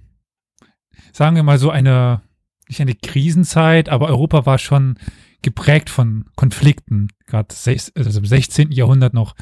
sagen 1.13 1.35
wir 1.35 1.43
mal 1.43 1.59
so 1.59 1.69
eine, 1.69 2.21
nicht 2.67 2.81
eine 2.81 2.95
Krisenzeit, 2.95 3.87
aber 3.87 4.07
Europa 4.07 4.45
war 4.45 4.57
schon 4.57 4.97
geprägt 5.41 5.89
von 5.89 6.25
Konflikten, 6.35 7.09
gerade 7.27 7.53
also 7.95 8.19
im 8.19 8.25
16. 8.25 8.71
Jahrhundert 8.71 9.13
noch 9.13 9.35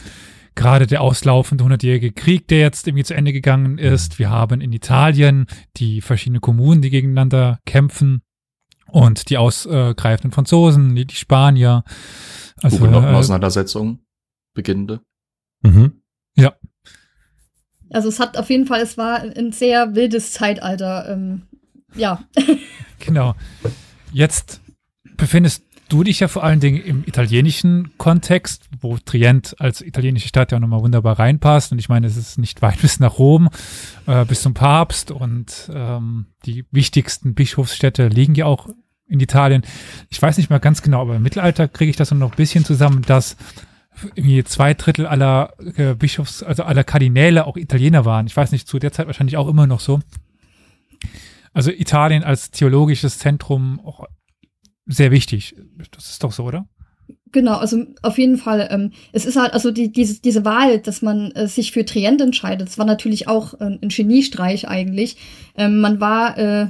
gerade 0.55 0.87
der 0.87 1.01
auslaufende 1.01 1.63
hundertjährige 1.63 2.11
Krieg, 2.11 2.47
der 2.47 2.59
jetzt 2.59 2.87
irgendwie 2.87 3.03
zu 3.03 3.15
Ende 3.15 3.33
gegangen 3.33 3.77
ist. 3.77 4.19
Wir 4.19 4.29
haben 4.29 4.61
in 4.61 4.73
Italien 4.73 5.47
die 5.77 6.01
verschiedenen 6.01 6.41
Kommunen, 6.41 6.81
die 6.81 6.89
gegeneinander 6.89 7.59
kämpfen 7.65 8.21
und 8.87 9.29
die 9.29 9.37
ausgreifenden 9.37 10.31
Franzosen, 10.31 10.95
die, 10.95 11.05
die 11.05 11.15
Spanier. 11.15 11.83
Also, 12.61 12.85
Auseinandersetzungen, 12.85 13.95
äh, 13.95 13.97
beginnende. 14.53 15.01
Mhm. 15.61 16.01
Ja. 16.35 16.53
Also 17.89 18.07
es 18.07 18.19
hat 18.19 18.37
auf 18.37 18.49
jeden 18.49 18.67
Fall, 18.67 18.81
es 18.81 18.97
war 18.97 19.21
ein 19.21 19.51
sehr 19.51 19.95
wildes 19.95 20.31
Zeitalter. 20.33 21.09
Ähm, 21.09 21.43
ja. 21.95 22.23
genau. 22.99 23.35
Jetzt 24.13 24.61
befindest 25.17 25.63
du 25.91 26.03
dich 26.03 26.21
ja 26.21 26.27
vor 26.27 26.43
allen 26.43 26.59
Dingen 26.59 26.81
im 26.81 27.03
italienischen 27.05 27.91
Kontext, 27.97 28.69
wo 28.79 28.97
Trient 28.97 29.55
als 29.59 29.81
italienische 29.81 30.27
Stadt 30.27 30.51
ja 30.51 30.59
nochmal 30.59 30.81
wunderbar 30.81 31.19
reinpasst. 31.19 31.71
Und 31.71 31.79
ich 31.79 31.89
meine, 31.89 32.07
es 32.07 32.17
ist 32.17 32.37
nicht 32.37 32.61
weit 32.61 32.79
bis 32.81 32.99
nach 32.99 33.19
Rom, 33.19 33.49
äh, 34.07 34.25
bis 34.25 34.41
zum 34.41 34.53
Papst. 34.53 35.11
Und 35.11 35.69
ähm, 35.73 36.27
die 36.45 36.65
wichtigsten 36.71 37.33
Bischofsstädte 37.33 38.07
liegen 38.07 38.35
ja 38.35 38.45
auch 38.45 38.69
in 39.07 39.19
Italien. 39.19 39.63
Ich 40.09 40.21
weiß 40.21 40.37
nicht 40.37 40.49
mal 40.49 40.59
ganz 40.59 40.81
genau, 40.81 41.01
aber 41.01 41.17
im 41.17 41.23
Mittelalter 41.23 41.67
kriege 41.67 41.89
ich 41.89 41.97
das 41.97 42.11
noch 42.11 42.31
ein 42.31 42.37
bisschen 42.37 42.63
zusammen, 42.63 43.01
dass 43.01 43.35
irgendwie 44.15 44.43
zwei 44.45 44.73
Drittel 44.73 45.05
aller 45.05 45.53
äh, 45.75 45.95
Bischofs, 45.95 46.43
also 46.43 46.63
aller 46.63 46.85
Kardinäle 46.85 47.45
auch 47.45 47.57
Italiener 47.57 48.05
waren. 48.05 48.27
Ich 48.27 48.37
weiß 48.37 48.53
nicht, 48.53 48.67
zu 48.67 48.79
der 48.79 48.93
Zeit 48.93 49.07
wahrscheinlich 49.07 49.35
auch 49.35 49.49
immer 49.49 49.67
noch 49.67 49.81
so. 49.81 49.99
Also 51.53 51.71
Italien 51.71 52.23
als 52.23 52.51
theologisches 52.51 53.19
Zentrum 53.19 53.81
auch 53.83 54.05
sehr 54.91 55.11
wichtig. 55.11 55.55
Das 55.91 56.09
ist 56.09 56.23
doch 56.23 56.31
so, 56.31 56.43
oder? 56.43 56.67
Genau, 57.31 57.55
also 57.55 57.85
auf 58.01 58.17
jeden 58.17 58.37
Fall. 58.37 58.67
Ähm, 58.71 58.91
es 59.13 59.25
ist 59.25 59.37
halt, 59.37 59.53
also 59.53 59.71
die, 59.71 59.91
diese, 59.91 60.21
diese 60.21 60.43
Wahl, 60.43 60.79
dass 60.79 61.01
man 61.01 61.31
äh, 61.31 61.47
sich 61.47 61.71
für 61.71 61.85
Trient 61.85 62.19
entscheidet, 62.21 62.67
das 62.67 62.77
war 62.77 62.85
natürlich 62.85 63.27
auch 63.27 63.53
äh, 63.55 63.77
ein 63.81 63.89
Geniestreich 63.89 64.67
eigentlich. 64.67 65.17
Ähm, 65.55 65.79
man 65.79 66.01
war, 66.01 66.37
äh, 66.37 66.67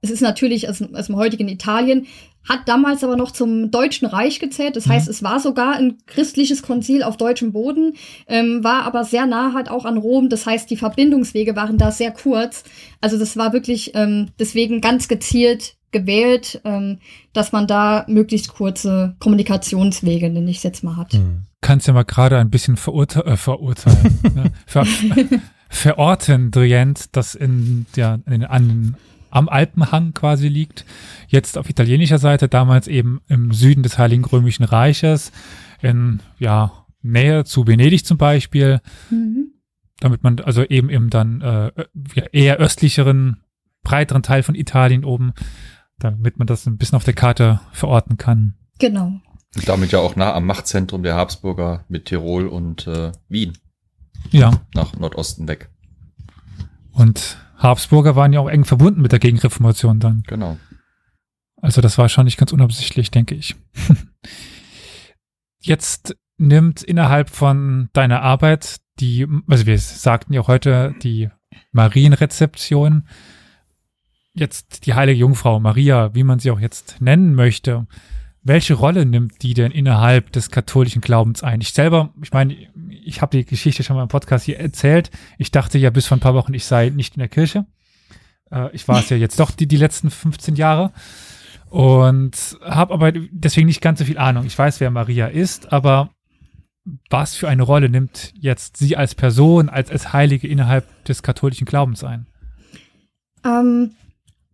es 0.00 0.10
ist 0.10 0.22
natürlich 0.22 0.68
aus, 0.68 0.82
aus 0.82 1.06
dem 1.06 1.16
heutigen 1.16 1.48
Italien, 1.48 2.06
hat 2.48 2.68
damals 2.68 3.02
aber 3.02 3.16
noch 3.16 3.30
zum 3.30 3.70
Deutschen 3.70 4.06
Reich 4.06 4.38
gezählt. 4.38 4.76
Das 4.76 4.86
heißt, 4.86 5.06
mhm. 5.06 5.10
es 5.10 5.22
war 5.22 5.40
sogar 5.40 5.76
ein 5.76 5.98
christliches 6.06 6.62
Konzil 6.62 7.02
auf 7.02 7.16
deutschem 7.16 7.52
Boden, 7.52 7.94
ähm, 8.26 8.62
war 8.62 8.82
aber 8.82 9.04
sehr 9.04 9.26
nah 9.26 9.52
halt 9.54 9.70
auch 9.70 9.84
an 9.84 9.98
Rom. 9.98 10.28
Das 10.28 10.46
heißt, 10.46 10.70
die 10.70 10.76
Verbindungswege 10.76 11.56
waren 11.56 11.78
da 11.78 11.90
sehr 11.90 12.10
kurz. 12.10 12.64
Also 13.00 13.18
das 13.18 13.36
war 13.36 13.52
wirklich 13.52 13.92
ähm, 13.94 14.30
deswegen 14.38 14.80
ganz 14.80 15.08
gezielt 15.08 15.76
gewählt, 15.94 16.60
ähm, 16.64 16.98
dass 17.32 17.52
man 17.52 17.66
da 17.66 18.04
möglichst 18.08 18.48
kurze 18.48 19.16
Kommunikationswege, 19.20 20.28
nenne 20.28 20.50
ich 20.50 20.58
es 20.58 20.62
jetzt 20.64 20.84
mal, 20.84 20.96
hat. 20.96 21.14
Hm. 21.14 21.46
Kannst 21.62 21.86
ja 21.86 21.94
mal 21.94 22.04
gerade 22.04 22.36
ein 22.38 22.50
bisschen 22.50 22.76
verurte 22.76 23.24
äh, 23.24 23.38
verurteilen, 23.38 24.20
ne? 24.34 24.52
Ver 24.66 24.84
verorten, 25.70 26.50
Drient, 26.50 27.16
das 27.16 27.34
in, 27.34 27.86
ja, 27.96 28.18
in, 28.26 28.44
an, 28.44 28.96
am 29.30 29.48
Alpenhang 29.48 30.14
quasi 30.14 30.48
liegt, 30.48 30.84
jetzt 31.28 31.58
auf 31.58 31.68
italienischer 31.68 32.18
Seite, 32.18 32.48
damals 32.48 32.86
eben 32.86 33.20
im 33.28 33.52
Süden 33.52 33.82
des 33.82 33.98
Heiligen 33.98 34.24
Römischen 34.24 34.64
Reiches, 34.64 35.32
in 35.82 36.20
ja, 36.38 36.84
Nähe 37.02 37.44
zu 37.44 37.66
Venedig 37.66 38.06
zum 38.06 38.18
Beispiel, 38.18 38.80
mhm. 39.10 39.52
damit 40.00 40.22
man 40.22 40.38
also 40.40 40.62
eben 40.64 40.88
im 40.88 41.10
dann 41.10 41.40
äh, 41.40 41.72
eher 42.30 42.58
östlicheren, 42.58 43.38
breiteren 43.82 44.22
Teil 44.22 44.42
von 44.42 44.54
Italien 44.54 45.04
oben 45.04 45.32
damit 46.04 46.38
man 46.38 46.46
das 46.46 46.66
ein 46.66 46.76
bisschen 46.76 46.96
auf 46.96 47.04
der 47.04 47.14
Karte 47.14 47.60
verorten 47.72 48.16
kann. 48.16 48.54
Genau. 48.78 49.12
Und 49.56 49.68
damit 49.68 49.92
ja 49.92 50.00
auch 50.00 50.16
nah 50.16 50.34
am 50.34 50.46
Machtzentrum 50.46 51.02
der 51.02 51.14
Habsburger 51.14 51.84
mit 51.88 52.06
Tirol 52.06 52.46
und 52.46 52.86
äh, 52.86 53.12
Wien. 53.28 53.56
Ja. 54.30 54.62
Nach 54.74 54.94
Nordosten 54.96 55.48
weg. 55.48 55.70
Und 56.92 57.38
Habsburger 57.56 58.16
waren 58.16 58.32
ja 58.32 58.40
auch 58.40 58.48
eng 58.48 58.64
verbunden 58.64 59.00
mit 59.00 59.12
der 59.12 59.18
Gegenreformation 59.18 60.00
dann. 60.00 60.22
Genau. 60.26 60.58
Also 61.60 61.80
das 61.80 61.96
war 61.98 62.08
schon 62.08 62.24
nicht 62.24 62.36
ganz 62.36 62.52
unabsichtlich, 62.52 63.10
denke 63.10 63.34
ich. 63.34 63.56
Jetzt 65.60 66.16
nimmt 66.36 66.82
innerhalb 66.82 67.30
von 67.30 67.88
deiner 67.92 68.22
Arbeit 68.22 68.80
die, 69.00 69.26
also 69.48 69.66
wir 69.66 69.78
sagten 69.78 70.32
ja 70.32 70.46
heute, 70.46 70.94
die 71.02 71.30
Marienrezeption 71.72 73.08
jetzt 74.34 74.86
die 74.86 74.94
heilige 74.94 75.20
Jungfrau 75.20 75.60
Maria, 75.60 76.14
wie 76.14 76.24
man 76.24 76.38
sie 76.38 76.50
auch 76.50 76.60
jetzt 76.60 77.00
nennen 77.00 77.34
möchte, 77.34 77.86
welche 78.42 78.74
Rolle 78.74 79.06
nimmt 79.06 79.42
die 79.42 79.54
denn 79.54 79.72
innerhalb 79.72 80.30
des 80.32 80.50
katholischen 80.50 81.00
Glaubens 81.00 81.42
ein? 81.42 81.62
Ich 81.62 81.72
selber, 81.72 82.10
ich 82.22 82.30
meine, 82.32 82.54
ich 83.04 83.22
habe 83.22 83.36
die 83.36 83.44
Geschichte 83.46 83.82
schon 83.82 83.96
mal 83.96 84.02
im 84.02 84.08
Podcast 84.08 84.44
hier 84.44 84.60
erzählt. 84.60 85.10
Ich 85.38 85.50
dachte 85.50 85.78
ja 85.78 85.88
bis 85.88 86.06
vor 86.06 86.18
ein 86.18 86.20
paar 86.20 86.34
Wochen, 86.34 86.52
ich 86.52 86.66
sei 86.66 86.90
nicht 86.90 87.14
in 87.14 87.20
der 87.20 87.28
Kirche. 87.28 87.64
Äh, 88.50 88.68
ich 88.74 88.86
war 88.86 88.98
es 88.98 89.08
ja 89.08 89.16
jetzt 89.16 89.40
doch 89.40 89.50
die, 89.50 89.66
die 89.66 89.78
letzten 89.78 90.10
15 90.10 90.56
Jahre 90.56 90.92
und 91.70 92.58
habe 92.62 92.92
aber 92.92 93.12
deswegen 93.12 93.66
nicht 93.66 93.80
ganz 93.80 93.98
so 93.98 94.04
viel 94.04 94.18
Ahnung. 94.18 94.44
Ich 94.44 94.58
weiß, 94.58 94.78
wer 94.80 94.90
Maria 94.90 95.26
ist, 95.26 95.72
aber 95.72 96.10
was 97.08 97.34
für 97.34 97.48
eine 97.48 97.62
Rolle 97.62 97.88
nimmt 97.88 98.34
jetzt 98.38 98.76
sie 98.76 98.96
als 98.96 99.14
Person, 99.14 99.70
als, 99.70 99.90
als 99.90 100.12
Heilige 100.12 100.48
innerhalb 100.48 101.04
des 101.04 101.22
katholischen 101.22 101.64
Glaubens 101.64 102.04
ein? 102.04 102.26
Ähm, 103.42 103.92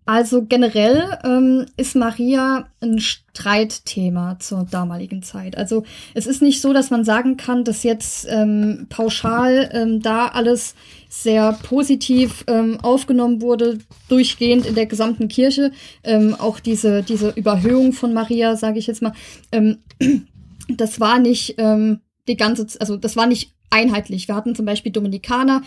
also 0.07 0.43
generell 0.43 1.19
ähm, 1.25 1.67
ist 1.77 1.95
Maria 1.95 2.67
ein 2.81 2.99
Streitthema 2.99 4.39
zur 4.41 4.65
damaligen 4.65 5.23
Zeit. 5.23 5.57
Also 5.57 5.85
es 6.15 6.27
ist 6.27 6.43
nicht 6.43 6.61
so, 6.61 6.73
dass 6.73 6.91
man 6.91 7.05
sagen 7.05 7.37
kann, 7.37 7.65
dass 7.65 7.83
jetzt 7.83 8.27
ähm, 8.29 8.87
pauschal 8.89 9.71
ähm, 9.73 10.01
da 10.01 10.29
alles 10.29 10.75
sehr 11.09 11.53
positiv 11.63 12.45
ähm, 12.47 12.79
aufgenommen 12.81 13.41
wurde, 13.41 13.79
durchgehend 14.09 14.67
in 14.67 14.75
der 14.75 14.87
gesamten 14.87 15.29
Kirche. 15.29 15.71
Ähm, 16.03 16.35
auch 16.35 16.61
diese, 16.61 17.03
diese 17.03 17.31
Überhöhung 17.31 17.93
von 17.93 18.13
Maria, 18.13 18.57
sage 18.57 18.79
ich 18.79 18.87
jetzt 18.87 19.03
mal, 19.03 19.13
ähm, 19.53 19.79
das 20.69 21.01
war 21.01 21.19
nicht 21.19 21.57
die 21.59 22.37
ganze, 22.37 22.67
also 22.79 22.97
das 22.97 23.17
war 23.17 23.27
nicht 23.27 23.53
einheitlich. 23.71 24.29
Wir 24.29 24.35
hatten 24.35 24.55
zum 24.55 24.67
Beispiel 24.67 24.93
Dominikaner, 24.93 25.63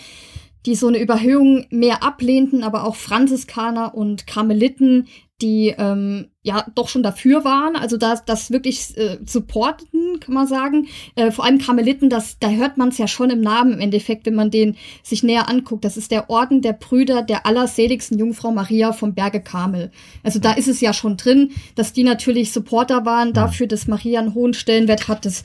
die 0.65 0.75
so 0.75 0.87
eine 0.87 0.99
Überhöhung 0.99 1.65
mehr 1.69 2.03
ablehnten, 2.03 2.63
aber 2.63 2.85
auch 2.85 2.95
Franziskaner 2.95 3.95
und 3.95 4.27
Karmeliten, 4.27 5.07
die 5.41 5.75
ähm, 5.77 6.29
ja 6.41 6.65
doch 6.73 6.87
schon 6.87 7.03
dafür 7.03 7.43
waren, 7.43 7.75
also 7.75 7.97
das, 7.97 8.23
das 8.23 8.49
wirklich 8.49 8.97
äh, 8.97 9.17
supporteten, 9.25 10.21
kann 10.21 10.33
man 10.33 10.47
sagen. 10.47 10.87
Äh, 11.15 11.31
vor 11.31 11.43
allem 11.43 11.57
Karmeliten, 11.57 12.09
das, 12.09 12.39
da 12.39 12.49
hört 12.49 12.77
man 12.77 12.89
es 12.89 12.97
ja 12.97 13.07
schon 13.07 13.29
im 13.29 13.41
Namen 13.41 13.73
im 13.73 13.79
Endeffekt, 13.81 14.25
wenn 14.25 14.35
man 14.35 14.51
den 14.51 14.77
sich 15.01 15.21
näher 15.21 15.49
anguckt. 15.49 15.83
Das 15.83 15.97
ist 15.97 16.11
der 16.11 16.29
Orden 16.29 16.61
der 16.61 16.73
Brüder 16.73 17.23
der 17.23 17.45
allerseligsten 17.45 18.17
Jungfrau 18.17 18.51
Maria 18.51 18.93
vom 18.93 19.15
Berge 19.15 19.41
Karmel. 19.41 19.91
Also 20.23 20.39
da 20.39 20.53
ist 20.53 20.69
es 20.69 20.79
ja 20.79 20.93
schon 20.93 21.17
drin, 21.17 21.51
dass 21.75 21.91
die 21.91 22.03
natürlich 22.03 22.53
Supporter 22.53 23.05
waren 23.05 23.33
dafür, 23.33 23.67
dass 23.67 23.87
Maria 23.87 24.21
einen 24.21 24.35
hohen 24.35 24.53
Stellenwert 24.53 25.09
hat. 25.09 25.25
Das, 25.25 25.43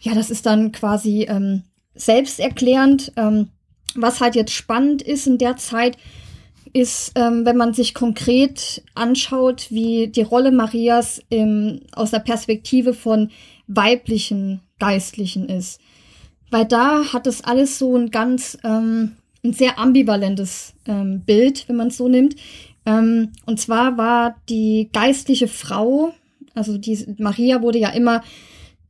ja, 0.00 0.14
das 0.14 0.30
ist 0.30 0.46
dann 0.46 0.72
quasi 0.72 1.24
ähm, 1.28 1.64
selbsterklärend. 1.94 3.12
Ähm, 3.16 3.48
was 4.00 4.20
halt 4.20 4.34
jetzt 4.34 4.52
spannend 4.52 5.02
ist 5.02 5.26
in 5.26 5.38
der 5.38 5.56
Zeit, 5.56 5.96
ist, 6.72 7.12
ähm, 7.14 7.44
wenn 7.44 7.56
man 7.56 7.72
sich 7.72 7.94
konkret 7.94 8.82
anschaut, 8.94 9.68
wie 9.70 10.08
die 10.08 10.22
Rolle 10.22 10.52
Marias 10.52 11.22
im, 11.30 11.80
aus 11.92 12.10
der 12.10 12.18
Perspektive 12.20 12.94
von 12.94 13.30
weiblichen 13.66 14.60
Geistlichen 14.78 15.48
ist. 15.48 15.80
Weil 16.50 16.64
da 16.64 17.12
hat 17.12 17.26
es 17.26 17.44
alles 17.44 17.78
so 17.78 17.96
ein 17.96 18.10
ganz, 18.10 18.58
ähm, 18.64 19.16
ein 19.44 19.52
sehr 19.52 19.78
ambivalentes 19.78 20.74
ähm, 20.86 21.22
Bild, 21.24 21.68
wenn 21.68 21.76
man 21.76 21.88
es 21.88 21.96
so 21.96 22.08
nimmt. 22.08 22.36
Ähm, 22.86 23.32
und 23.46 23.60
zwar 23.60 23.96
war 23.98 24.36
die 24.48 24.88
geistliche 24.92 25.48
Frau, 25.48 26.14
also 26.54 26.78
die 26.78 27.14
Maria 27.18 27.62
wurde 27.62 27.78
ja 27.78 27.90
immer 27.90 28.22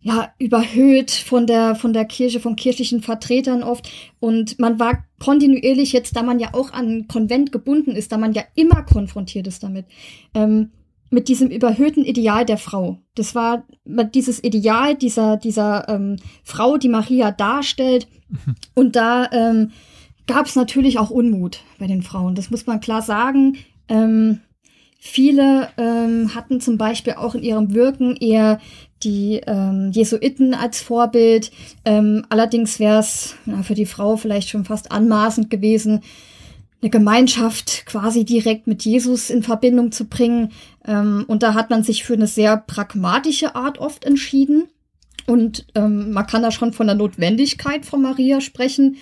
ja, 0.00 0.32
überhöht 0.38 1.10
von 1.10 1.46
der, 1.46 1.74
von 1.74 1.92
der 1.92 2.04
Kirche, 2.04 2.40
von 2.40 2.56
kirchlichen 2.56 3.02
Vertretern 3.02 3.62
oft. 3.62 3.90
Und 4.20 4.58
man 4.58 4.78
war 4.78 5.04
kontinuierlich 5.18 5.92
jetzt, 5.92 6.16
da 6.16 6.22
man 6.22 6.38
ja 6.38 6.54
auch 6.54 6.72
an 6.72 7.08
Konvent 7.08 7.50
gebunden 7.50 7.92
ist, 7.92 8.12
da 8.12 8.18
man 8.18 8.32
ja 8.32 8.42
immer 8.54 8.82
konfrontiert 8.82 9.46
ist 9.46 9.62
damit, 9.62 9.86
ähm, 10.34 10.70
mit 11.10 11.28
diesem 11.28 11.48
überhöhten 11.48 12.04
Ideal 12.04 12.44
der 12.44 12.58
Frau. 12.58 12.98
Das 13.14 13.34
war 13.34 13.64
dieses 13.84 14.44
Ideal 14.44 14.94
dieser, 14.94 15.36
dieser 15.36 15.88
ähm, 15.88 16.16
Frau, 16.44 16.76
die 16.76 16.90
Maria 16.90 17.30
darstellt. 17.30 18.06
Mhm. 18.28 18.54
Und 18.74 18.96
da 18.96 19.28
ähm, 19.32 19.72
gab 20.26 20.46
es 20.46 20.54
natürlich 20.54 20.98
auch 20.98 21.10
Unmut 21.10 21.60
bei 21.78 21.86
den 21.86 22.02
Frauen. 22.02 22.34
Das 22.34 22.50
muss 22.50 22.66
man 22.66 22.80
klar 22.80 23.02
sagen. 23.02 23.56
Ähm, 23.88 24.40
Viele 25.00 25.68
ähm, 25.76 26.34
hatten 26.34 26.60
zum 26.60 26.76
Beispiel 26.76 27.12
auch 27.14 27.36
in 27.36 27.44
ihrem 27.44 27.72
Wirken 27.72 28.16
eher 28.16 28.58
die 29.02 29.40
ähm, 29.46 29.90
Jesuiten 29.92 30.54
als 30.54 30.80
Vorbild. 30.80 31.50
Ähm, 31.84 32.24
allerdings 32.28 32.78
wäre 32.78 32.98
es 32.98 33.36
für 33.62 33.74
die 33.74 33.86
Frau 33.86 34.16
vielleicht 34.16 34.48
schon 34.48 34.64
fast 34.64 34.90
anmaßend 34.92 35.50
gewesen, 35.50 36.00
eine 36.80 36.90
Gemeinschaft 36.90 37.86
quasi 37.86 38.24
direkt 38.24 38.66
mit 38.66 38.84
Jesus 38.84 39.30
in 39.30 39.42
Verbindung 39.42 39.90
zu 39.90 40.06
bringen. 40.06 40.52
Ähm, 40.86 41.24
und 41.26 41.42
da 41.42 41.54
hat 41.54 41.70
man 41.70 41.82
sich 41.82 42.04
für 42.04 42.14
eine 42.14 42.28
sehr 42.28 42.56
pragmatische 42.56 43.54
Art 43.56 43.78
oft 43.78 44.04
entschieden. 44.04 44.68
Und 45.26 45.66
ähm, 45.74 46.12
man 46.12 46.26
kann 46.26 46.42
da 46.42 46.50
schon 46.50 46.72
von 46.72 46.86
der 46.86 46.96
Notwendigkeit 46.96 47.84
von 47.84 48.00
Maria 48.00 48.40
sprechen. 48.40 48.96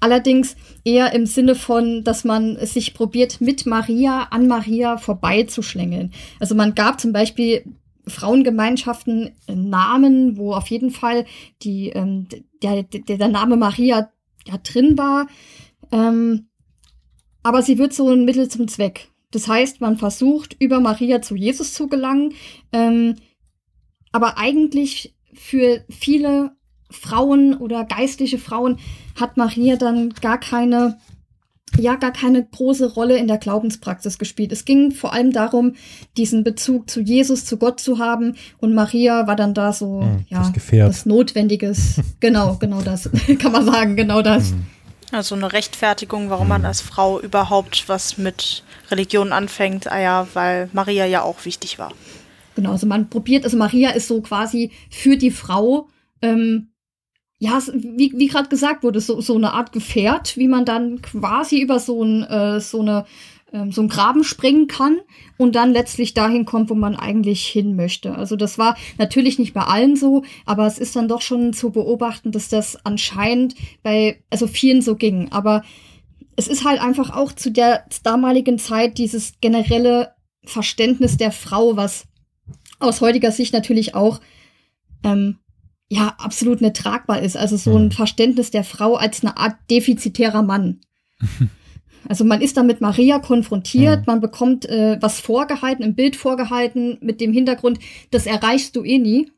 Allerdings 0.00 0.56
eher 0.84 1.12
im 1.14 1.24
Sinne 1.24 1.54
von, 1.54 2.04
dass 2.04 2.24
man 2.24 2.58
sich 2.66 2.92
probiert, 2.92 3.40
mit 3.40 3.64
Maria 3.64 4.24
an 4.30 4.46
Maria 4.46 4.98
vorbeizuschlängeln. 4.98 6.12
Also 6.38 6.54
man 6.54 6.74
gab 6.74 7.00
zum 7.00 7.12
Beispiel 7.12 7.64
Frauengemeinschaften 8.06 9.32
Namen, 9.48 10.36
wo 10.36 10.54
auf 10.54 10.68
jeden 10.68 10.90
Fall 10.90 11.24
die, 11.62 11.88
ähm, 11.90 12.28
der, 12.62 12.82
der, 12.82 13.18
der 13.18 13.28
Name 13.28 13.56
Maria 13.56 14.10
ja 14.46 14.58
drin 14.58 14.98
war. 14.98 15.26
Ähm, 15.90 16.46
aber 17.42 17.62
sie 17.62 17.78
wird 17.78 17.92
so 17.92 18.10
ein 18.10 18.24
Mittel 18.24 18.48
zum 18.48 18.68
Zweck. 18.68 19.10
Das 19.30 19.48
heißt, 19.48 19.80
man 19.80 19.96
versucht, 19.96 20.56
über 20.60 20.80
Maria 20.80 21.20
zu 21.20 21.34
Jesus 21.34 21.74
zu 21.74 21.88
gelangen. 21.88 22.34
Ähm, 22.72 23.16
aber 24.12 24.38
eigentlich 24.38 25.14
für 25.32 25.84
viele 25.90 26.52
Frauen 26.90 27.54
oder 27.56 27.84
geistliche 27.84 28.38
Frauen 28.38 28.78
hat 29.18 29.36
Maria 29.36 29.76
dann 29.76 30.10
gar 30.10 30.38
keine 30.38 30.98
ja 31.78 31.96
gar 31.96 32.12
keine 32.12 32.44
große 32.44 32.94
Rolle 32.94 33.16
in 33.16 33.28
der 33.28 33.38
Glaubenspraxis 33.38 34.18
gespielt. 34.18 34.52
Es 34.52 34.64
ging 34.64 34.92
vor 34.92 35.12
allem 35.12 35.32
darum, 35.32 35.74
diesen 36.16 36.44
Bezug 36.44 36.88
zu 36.90 37.00
Jesus, 37.00 37.44
zu 37.44 37.56
Gott 37.56 37.80
zu 37.80 37.98
haben. 37.98 38.36
Und 38.58 38.74
Maria 38.74 39.26
war 39.26 39.36
dann 39.36 39.54
da 39.54 39.72
so, 39.72 40.02
Hm, 40.02 40.24
ja, 40.28 40.52
das 40.54 40.72
was 40.72 41.06
Notwendiges. 41.06 42.00
genau, 42.20 42.56
genau 42.60 42.82
das. 42.82 43.10
Kann 43.38 43.52
man 43.52 43.64
sagen, 43.64 43.96
genau 43.96 44.22
das. 44.22 44.50
Hm. 44.50 44.66
Also 45.12 45.34
eine 45.36 45.52
Rechtfertigung, 45.52 46.30
warum 46.30 46.48
man 46.48 46.64
als 46.64 46.80
Frau 46.80 47.20
überhaupt 47.20 47.84
was 47.88 48.18
mit 48.18 48.64
Religion 48.90 49.32
anfängt. 49.32 49.90
Ah 49.90 50.00
ja, 50.00 50.26
weil 50.34 50.68
Maria 50.72 51.06
ja 51.06 51.22
auch 51.22 51.44
wichtig 51.44 51.78
war. 51.78 51.92
Genau, 52.56 52.72
also 52.72 52.86
man 52.86 53.10
probiert, 53.10 53.44
also 53.44 53.56
Maria 53.56 53.90
ist 53.90 54.08
so 54.08 54.20
quasi 54.20 54.70
für 54.90 55.16
die 55.16 55.30
Frau, 55.30 55.88
ähm, 56.22 56.68
ja, 57.44 57.62
wie, 57.74 58.10
wie 58.16 58.26
gerade 58.26 58.48
gesagt 58.48 58.82
wurde, 58.82 59.00
so, 59.00 59.20
so 59.20 59.34
eine 59.34 59.52
Art 59.52 59.70
Gefährt, 59.72 60.38
wie 60.38 60.48
man 60.48 60.64
dann 60.64 61.02
quasi 61.02 61.60
über 61.60 61.78
so, 61.78 62.02
ein, 62.02 62.22
äh, 62.22 62.58
so, 62.58 62.80
eine, 62.80 63.04
ähm, 63.52 63.70
so 63.70 63.82
einen 63.82 63.90
Graben 63.90 64.24
springen 64.24 64.66
kann 64.66 65.00
und 65.36 65.54
dann 65.54 65.70
letztlich 65.70 66.14
dahin 66.14 66.46
kommt, 66.46 66.70
wo 66.70 66.74
man 66.74 66.96
eigentlich 66.96 67.46
hin 67.46 67.76
möchte. 67.76 68.14
Also 68.14 68.36
das 68.36 68.56
war 68.56 68.78
natürlich 68.96 69.38
nicht 69.38 69.52
bei 69.52 69.60
allen 69.60 69.94
so, 69.94 70.24
aber 70.46 70.66
es 70.66 70.78
ist 70.78 70.96
dann 70.96 71.06
doch 71.06 71.20
schon 71.20 71.52
zu 71.52 71.70
beobachten, 71.70 72.32
dass 72.32 72.48
das 72.48 72.82
anscheinend 72.86 73.56
bei 73.82 74.22
also 74.30 74.46
vielen 74.46 74.80
so 74.80 74.96
ging. 74.96 75.30
Aber 75.30 75.64
es 76.36 76.48
ist 76.48 76.64
halt 76.64 76.80
einfach 76.80 77.14
auch 77.14 77.32
zu 77.32 77.50
der 77.50 77.84
damaligen 78.04 78.58
Zeit 78.58 78.96
dieses 78.96 79.34
generelle 79.42 80.14
Verständnis 80.46 81.18
der 81.18 81.30
Frau, 81.30 81.76
was 81.76 82.06
aus 82.78 83.02
heutiger 83.02 83.32
Sicht 83.32 83.52
natürlich 83.52 83.94
auch 83.94 84.20
ähm, 85.04 85.40
ja 85.90 86.14
absolut 86.18 86.60
nicht 86.60 86.76
tragbar 86.76 87.20
ist. 87.22 87.36
Also 87.36 87.56
so 87.56 87.76
ein 87.76 87.86
Mhm. 87.86 87.90
Verständnis 87.92 88.50
der 88.50 88.64
Frau 88.64 88.94
als 88.96 89.22
eine 89.22 89.36
Art 89.36 89.56
defizitärer 89.70 90.42
Mann. 90.42 90.80
Also 92.06 92.22
man 92.22 92.42
ist 92.42 92.58
da 92.58 92.62
mit 92.62 92.82
Maria 92.82 93.18
konfrontiert, 93.18 94.00
Mhm. 94.00 94.04
man 94.06 94.20
bekommt 94.20 94.66
äh, 94.68 94.98
was 95.00 95.20
vorgehalten, 95.20 95.82
ein 95.82 95.94
Bild 95.94 96.16
vorgehalten 96.16 96.98
mit 97.00 97.18
dem 97.22 97.32
Hintergrund, 97.32 97.78
das 98.10 98.26
erreichst 98.26 98.76
du 98.76 98.84
eh 98.84 98.98
nie. 98.98 99.30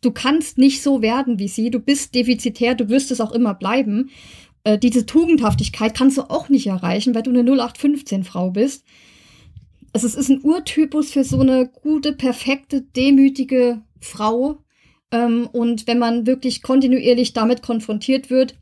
Du 0.00 0.10
kannst 0.12 0.56
nicht 0.56 0.82
so 0.82 1.02
werden 1.02 1.38
wie 1.38 1.48
sie, 1.48 1.70
du 1.70 1.78
bist 1.78 2.14
defizitär, 2.14 2.74
du 2.74 2.88
wirst 2.88 3.10
es 3.10 3.20
auch 3.20 3.32
immer 3.32 3.52
bleiben. 3.52 4.08
Äh, 4.64 4.78
diese 4.78 5.04
Tugendhaftigkeit 5.04 5.94
kannst 5.94 6.16
du 6.16 6.22
auch 6.22 6.48
nicht 6.48 6.66
erreichen, 6.68 7.14
weil 7.14 7.22
du 7.22 7.30
eine 7.30 7.42
0815-Frau 7.42 8.50
bist. 8.50 8.84
Also 9.92 10.06
es 10.06 10.14
ist 10.14 10.30
ein 10.30 10.40
Urtypus 10.42 11.10
für 11.10 11.22
so 11.24 11.40
eine 11.40 11.68
gute, 11.68 12.14
perfekte, 12.14 12.80
demütige 12.80 13.82
Frau. 14.00 14.56
Ähm, 15.12 15.48
und 15.52 15.86
wenn 15.86 15.98
man 15.98 16.26
wirklich 16.26 16.62
kontinuierlich 16.62 17.32
damit 17.32 17.62
konfrontiert 17.62 18.30
wird, 18.30 18.56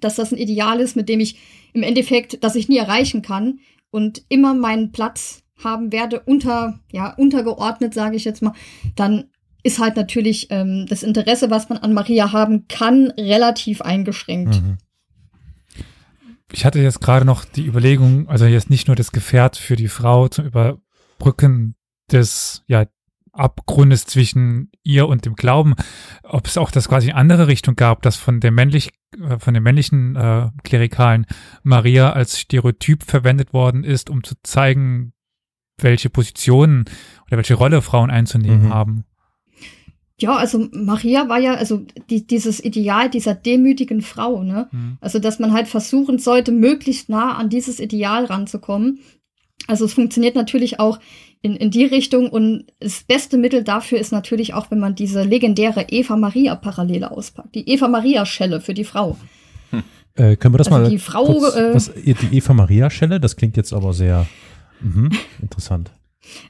dass 0.00 0.16
das 0.16 0.32
ein 0.32 0.38
Ideal 0.38 0.80
ist, 0.80 0.96
mit 0.96 1.08
dem 1.08 1.20
ich 1.20 1.38
im 1.72 1.82
Endeffekt, 1.82 2.42
das 2.42 2.56
ich 2.56 2.68
nie 2.68 2.78
erreichen 2.78 3.22
kann 3.22 3.60
und 3.90 4.22
immer 4.28 4.54
meinen 4.54 4.92
Platz 4.92 5.42
haben 5.62 5.92
werde, 5.92 6.20
unter, 6.20 6.80
ja, 6.90 7.12
untergeordnet, 7.14 7.94
sage 7.94 8.16
ich 8.16 8.24
jetzt 8.24 8.42
mal, 8.42 8.54
dann 8.96 9.24
ist 9.62 9.78
halt 9.78 9.96
natürlich 9.96 10.48
ähm, 10.50 10.86
das 10.88 11.02
Interesse, 11.02 11.50
was 11.50 11.68
man 11.68 11.78
an 11.78 11.92
Maria 11.92 12.32
haben 12.32 12.66
kann, 12.68 13.10
relativ 13.10 13.82
eingeschränkt. 13.82 14.62
Mhm. 14.62 14.78
Ich 16.52 16.64
hatte 16.64 16.80
jetzt 16.80 17.00
gerade 17.00 17.24
noch 17.24 17.44
die 17.44 17.66
Überlegung, 17.66 18.28
also 18.28 18.46
jetzt 18.46 18.70
nicht 18.70 18.88
nur 18.88 18.96
das 18.96 19.12
Gefährt 19.12 19.56
für 19.56 19.76
die 19.76 19.88
Frau 19.88 20.28
zum 20.28 20.46
Überbrücken 20.46 21.76
des 22.10 22.64
ja, 22.66 22.86
Abgrundes 23.32 24.04
zwischen 24.04 24.70
ihr 24.82 25.08
und 25.08 25.24
dem 25.24 25.34
Glauben, 25.34 25.74
ob 26.22 26.46
es 26.46 26.58
auch 26.58 26.70
das 26.70 26.88
quasi 26.88 27.08
in 27.10 27.14
andere 27.14 27.46
Richtung 27.46 27.76
gab, 27.76 28.02
dass 28.02 28.16
von 28.16 28.40
der 28.40 28.50
männlich, 28.50 28.90
äh, 29.18 29.38
von 29.38 29.54
den 29.54 29.62
männlichen 29.62 30.16
äh, 30.16 30.50
Klerikalen 30.64 31.26
Maria 31.62 32.12
als 32.12 32.38
Stereotyp 32.40 33.02
verwendet 33.04 33.52
worden 33.52 33.84
ist, 33.84 34.10
um 34.10 34.24
zu 34.24 34.34
zeigen, 34.42 35.12
welche 35.78 36.10
Positionen 36.10 36.84
oder 37.26 37.38
welche 37.38 37.54
Rolle 37.54 37.82
Frauen 37.82 38.10
einzunehmen 38.10 38.66
Mhm. 38.66 38.74
haben. 38.74 39.04
Ja, 40.18 40.36
also 40.36 40.68
Maria 40.72 41.30
war 41.30 41.38
ja, 41.38 41.54
also 41.54 41.86
die, 42.10 42.26
dieses 42.26 42.62
Ideal 42.62 43.08
dieser 43.08 43.34
demütigen 43.34 44.02
Frau, 44.02 44.42
ne? 44.42 44.68
Mhm. 44.70 44.98
Also, 45.00 45.18
dass 45.18 45.38
man 45.38 45.52
halt 45.52 45.66
versuchen 45.66 46.18
sollte, 46.18 46.52
möglichst 46.52 47.08
nah 47.08 47.36
an 47.36 47.48
dieses 47.48 47.80
Ideal 47.80 48.26
ranzukommen. 48.26 49.00
Also, 49.66 49.86
es 49.86 49.94
funktioniert 49.94 50.34
natürlich 50.34 50.78
auch 50.78 51.00
in, 51.42 51.56
in 51.56 51.70
die 51.70 51.84
Richtung 51.84 52.28
und 52.28 52.66
das 52.80 53.02
beste 53.02 53.38
Mittel 53.38 53.64
dafür 53.64 53.98
ist 53.98 54.12
natürlich 54.12 54.52
auch, 54.54 54.70
wenn 54.70 54.78
man 54.78 54.94
diese 54.94 55.22
legendäre 55.22 55.86
Eva-Maria-Parallele 55.88 57.10
auspackt. 57.10 57.54
Die 57.54 57.68
Eva-Maria-Schelle 57.68 58.60
für 58.60 58.74
die 58.74 58.84
Frau. 58.84 59.16
Äh, 60.16 60.36
können 60.36 60.54
wir 60.54 60.58
das 60.58 60.68
Also 60.68 60.80
mal 60.80 60.90
die 60.90 60.98
Frau, 60.98 61.24
kurz, 61.24 61.54
äh, 61.54 61.74
was, 61.74 61.92
die 61.94 62.36
Eva 62.36 62.52
Maria 62.52 62.90
Schelle, 62.90 63.20
das 63.20 63.36
klingt 63.36 63.56
jetzt 63.56 63.72
aber 63.72 63.92
sehr 63.92 64.26
mhm, 64.80 65.10
interessant. 65.42 65.90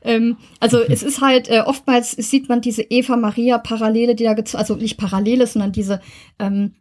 Ähm, 0.03 0.38
also 0.59 0.81
es 0.81 1.03
ist 1.03 1.20
halt, 1.20 1.48
äh, 1.48 1.62
oftmals 1.64 2.12
sieht 2.12 2.48
man 2.48 2.61
diese 2.61 2.83
Eva-Maria-Parallele, 2.83 4.14
die 4.14 4.24
da 4.24 4.35
gezogen, 4.35 4.59
also 4.59 4.74
nicht 4.74 4.98
Parallele, 4.98 5.46
sondern 5.46 5.72
diese, 5.72 6.00
ähm, 6.38 6.74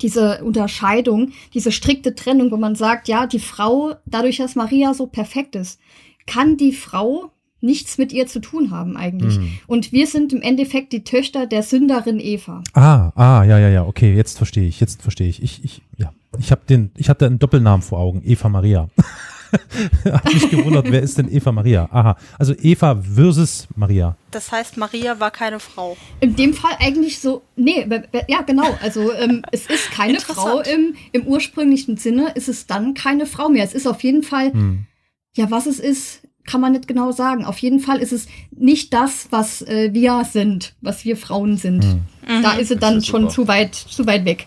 diese 0.00 0.44
Unterscheidung, 0.44 1.32
diese 1.52 1.72
strikte 1.72 2.14
Trennung, 2.14 2.52
wo 2.52 2.56
man 2.56 2.76
sagt, 2.76 3.08
ja, 3.08 3.26
die 3.26 3.40
Frau, 3.40 3.94
dadurch, 4.06 4.36
dass 4.36 4.54
Maria 4.54 4.94
so 4.94 5.06
perfekt 5.06 5.56
ist, 5.56 5.80
kann 6.26 6.56
die 6.56 6.72
Frau 6.72 7.32
nichts 7.60 7.98
mit 7.98 8.12
ihr 8.12 8.26
zu 8.26 8.40
tun 8.40 8.70
haben 8.70 8.96
eigentlich. 8.96 9.38
Mhm. 9.38 9.58
Und 9.66 9.92
wir 9.92 10.06
sind 10.06 10.32
im 10.32 10.42
Endeffekt 10.42 10.92
die 10.92 11.04
Töchter 11.04 11.46
der 11.46 11.62
Sünderin 11.62 12.20
Eva. 12.20 12.62
Ah, 12.74 13.12
ah, 13.14 13.44
ja, 13.44 13.58
ja, 13.58 13.68
ja, 13.68 13.84
okay, 13.84 14.14
jetzt 14.14 14.38
verstehe 14.38 14.66
ich, 14.66 14.80
jetzt 14.80 15.02
verstehe 15.02 15.28
ich. 15.28 15.42
Ich, 15.42 15.64
ich, 15.64 15.82
ja, 15.96 16.12
ich 16.38 16.50
habe 16.50 16.62
den, 16.68 16.90
ich 16.96 17.08
hatte 17.08 17.26
einen 17.26 17.38
Doppelnamen 17.38 17.82
vor 17.82 17.98
Augen, 17.98 18.22
Eva 18.24 18.48
Maria. 18.48 18.88
Hab 20.04 20.32
mich 20.32 20.48
gewundert, 20.48 20.88
wer 20.92 21.02
ist 21.02 21.18
denn 21.18 21.28
Eva 21.28 21.50
Maria? 21.50 21.88
Aha, 21.90 22.16
also 22.38 22.54
Eva 22.54 23.02
versus 23.02 23.66
Maria. 23.74 24.16
Das 24.30 24.52
heißt, 24.52 24.76
Maria 24.76 25.18
war 25.18 25.32
keine 25.32 25.58
Frau. 25.58 25.96
In 26.20 26.36
dem 26.36 26.54
Fall 26.54 26.70
eigentlich 26.78 27.18
so, 27.18 27.42
nee, 27.56 27.84
ja 28.28 28.42
genau, 28.42 28.78
also 28.80 29.12
ähm, 29.12 29.42
es 29.50 29.66
ist 29.66 29.90
keine. 29.90 30.20
Frau 30.20 30.60
im, 30.60 30.94
im 31.10 31.26
ursprünglichen 31.26 31.96
Sinne, 31.96 32.30
ist 32.36 32.48
es 32.48 32.68
dann 32.68 32.94
keine 32.94 33.26
Frau 33.26 33.48
mehr. 33.48 33.64
Es 33.64 33.74
ist 33.74 33.88
auf 33.88 34.04
jeden 34.04 34.22
Fall 34.22 34.52
Hm. 34.52 34.86
Ja, 35.36 35.50
was 35.50 35.66
es 35.66 35.78
ist, 35.78 36.22
kann 36.50 36.60
man 36.60 36.72
nicht 36.72 36.88
genau 36.88 37.12
sagen. 37.12 37.44
Auf 37.44 37.58
jeden 37.58 37.78
Fall 37.80 37.98
ist 37.98 38.12
es 38.12 38.26
nicht 38.50 38.92
das, 38.92 39.28
was 39.30 39.62
äh, 39.62 39.90
wir 39.92 40.24
sind, 40.30 40.74
was 40.80 41.04
wir 41.04 41.16
Frauen 41.16 41.56
sind. 41.56 41.84
Hm. 41.84 42.42
Da 42.42 42.52
ist 42.52 42.70
Das 42.70 42.78
dann 42.78 42.98
ist 42.98 43.06
schon 43.06 43.22
super. 43.22 43.32
zu 43.34 43.48
weit, 43.48 43.74
zu 43.74 44.06
weit 44.06 44.24
weg. 44.24 44.46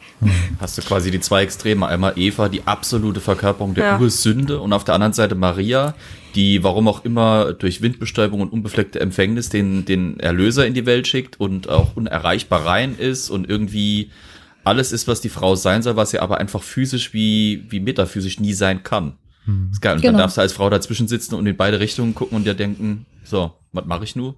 Hast 0.60 0.78
du 0.78 0.82
quasi 0.82 1.12
die 1.12 1.20
zwei 1.20 1.44
Extreme. 1.44 1.88
Einmal 1.88 2.14
Eva, 2.18 2.50
die 2.50 2.66
absolute 2.66 3.20
Verkörperung 3.20 3.74
der 3.74 3.84
Ja. 3.86 4.00
Ursünde 4.00 4.60
und 4.60 4.74
auf 4.74 4.84
der 4.84 4.96
anderen 4.96 5.14
Seite 5.14 5.36
Maria, 5.36 5.94
die 6.36 6.64
warum 6.64 6.88
auch 6.88 7.04
immer 7.06 7.54
durch 7.54 7.82
Windbestäubung 7.82 8.42
und 8.42 8.52
unbefleckte 8.54 9.00
Empfängnis 9.00 9.50
den, 9.50 9.86
den 9.86 10.20
Erlöser 10.20 10.66
in 10.68 10.74
die 10.74 10.86
Welt 10.86 11.08
schickt 11.08 11.40
und 11.40 11.70
auch 11.70 11.96
unerreichbar 11.96 12.66
rein 12.66 12.96
ist 12.98 13.30
und 13.30 13.50
irgendwie 13.50 14.12
alles 14.64 14.92
ist, 14.92 15.08
was 15.08 15.20
die 15.22 15.30
Frau 15.30 15.56
sein 15.56 15.82
soll, 15.82 15.96
was 15.98 16.12
sie 16.12 16.20
aber 16.20 16.38
einfach 16.40 16.64
physisch 16.64 17.14
wie, 17.14 17.66
wie 17.70 17.80
metaphysisch 17.82 18.40
nie 18.40 18.54
sein 18.54 18.84
kann. 18.84 19.14
Hm. 19.46 19.70
ist 19.72 19.82
geil. 19.82 19.96
Und 19.96 20.02
Genau. 20.02 20.14
dann 20.14 20.20
darfst 20.22 20.38
du 20.38 20.42
als 20.42 20.54
Frau 20.54 20.70
dazwischen 20.70 21.08
sitzen 21.08 21.36
und 21.36 21.46
in 21.48 21.58
beide 21.58 21.80
Richtungen 21.80 22.16
gucken 22.16 22.38
und 22.38 22.46
dir 22.46 22.54
denken, 22.54 23.06
so, 23.24 23.52
was 23.72 23.86
mache 23.86 24.04
ich 24.04 24.16
nur? 24.16 24.36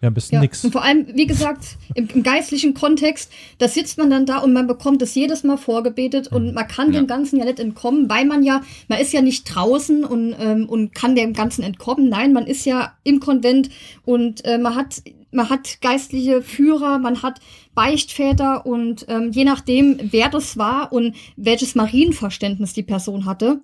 Ja, 0.00 0.08
ein 0.10 0.14
bisschen 0.14 0.34
Ja. 0.34 0.40
nix. 0.40 0.64
Und 0.64 0.72
vor 0.72 0.82
allem, 0.82 1.06
wie 1.14 1.26
gesagt, 1.28 1.76
im, 1.94 2.08
im 2.08 2.24
geistlichen 2.24 2.74
Kontext, 2.74 3.30
da 3.58 3.68
sitzt 3.68 3.98
man 3.98 4.10
dann 4.10 4.26
da 4.26 4.38
und 4.38 4.52
man 4.52 4.66
bekommt 4.66 5.00
es 5.00 5.14
jedes 5.14 5.44
Mal 5.44 5.56
vorgebetet 5.58 6.26
und 6.26 6.54
man 6.54 6.66
kann 6.66 6.92
Ja. 6.92 7.00
dem 7.00 7.06
Ganzen 7.06 7.38
ja 7.38 7.44
nicht 7.44 7.60
entkommen, 7.60 8.10
weil 8.10 8.24
man 8.24 8.42
ja, 8.42 8.62
man 8.88 8.98
ist 8.98 9.12
ja 9.12 9.22
nicht 9.22 9.44
draußen 9.44 10.04
und, 10.04 10.34
ähm, 10.40 10.68
und 10.68 10.92
kann 10.92 11.14
dem 11.14 11.34
Ganzen 11.34 11.62
entkommen. 11.62 12.08
Nein, 12.08 12.32
man 12.32 12.48
ist 12.48 12.64
ja 12.66 12.94
im 13.04 13.20
Konvent 13.20 13.70
und 14.04 14.44
äh, 14.44 14.58
man 14.58 14.74
hat 14.74 15.02
man 15.34 15.48
hat 15.48 15.80
geistliche 15.80 16.42
Führer, 16.42 16.98
man 16.98 17.22
hat 17.22 17.40
Beichtväter 17.74 18.66
und 18.66 19.06
ähm, 19.08 19.30
je 19.32 19.44
nachdem, 19.44 19.98
wer 20.10 20.28
das 20.28 20.56
war 20.58 20.92
und 20.92 21.14
welches 21.36 21.74
Marienverständnis 21.74 22.72
die 22.74 22.82
Person 22.82 23.24
hatte, 23.24 23.60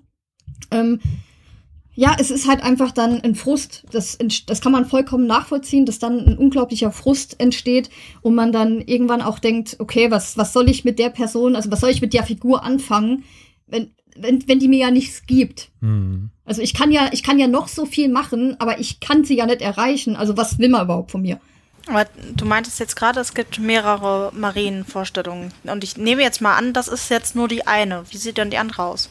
ähm, 0.71 1.01
ja, 1.99 2.15
es 2.17 2.31
ist 2.31 2.47
halt 2.47 2.63
einfach 2.63 2.93
dann 2.93 3.21
ein 3.23 3.35
Frust. 3.35 3.83
Das, 3.91 4.17
das 4.47 4.61
kann 4.61 4.71
man 4.71 4.87
vollkommen 4.87 5.27
nachvollziehen, 5.27 5.85
dass 5.85 5.99
dann 5.99 6.21
ein 6.21 6.39
unglaublicher 6.39 6.93
Frust 6.93 7.41
entsteht 7.41 7.91
und 8.23 8.37
man 8.37 8.53
dann 8.53 8.81
irgendwann 8.81 9.21
auch 9.21 9.41
denkt, 9.41 9.75
okay, 9.81 10.09
was, 10.09 10.37
was 10.37 10.53
soll 10.53 10.71
ich 10.71 10.85
mit 10.85 11.01
der 11.01 11.11
Person, 11.11 11.57
also 11.57 11.73
was 11.73 11.81
soll 11.81 11.91
ich 11.91 12.01
mit 12.01 12.15
der 12.15 12.23
Figur 12.23 12.63
anfangen, 12.63 13.25
wenn, 13.67 13.91
wenn, 14.17 14.47
wenn 14.47 14.61
die 14.61 14.69
mir 14.69 14.79
ja 14.79 14.91
nichts 14.93 15.27
gibt. 15.27 15.71
Hm. 15.81 16.31
Also 16.45 16.63
ich 16.63 16.73
kann 16.73 16.93
ja, 16.93 17.11
ich 17.11 17.25
kann 17.25 17.41
ja 17.41 17.49
noch 17.49 17.67
so 17.67 17.85
viel 17.85 18.09
machen, 18.09 18.55
aber 18.61 18.79
ich 18.79 19.01
kann 19.01 19.25
sie 19.25 19.37
ja 19.37 19.47
nicht 19.47 19.61
erreichen. 19.61 20.15
Also 20.15 20.37
was 20.37 20.61
will 20.61 20.69
man 20.69 20.85
überhaupt 20.85 21.11
von 21.11 21.23
mir? 21.23 21.41
Aber 21.89 22.07
du 22.37 22.45
meintest 22.45 22.79
jetzt 22.79 22.95
gerade, 22.95 23.19
es 23.19 23.35
gibt 23.35 23.59
mehrere 23.59 24.31
Marienvorstellungen. 24.35 25.53
Und 25.65 25.83
ich 25.83 25.97
nehme 25.97 26.23
jetzt 26.23 26.41
mal 26.41 26.57
an, 26.57 26.73
das 26.73 26.87
ist 26.87 27.11
jetzt 27.11 27.35
nur 27.35 27.49
die 27.49 27.67
eine. 27.67 28.05
Wie 28.11 28.19
sieht 28.19 28.39
denn 28.39 28.51
die 28.51 28.59
andere 28.59 28.85
aus? 28.85 29.11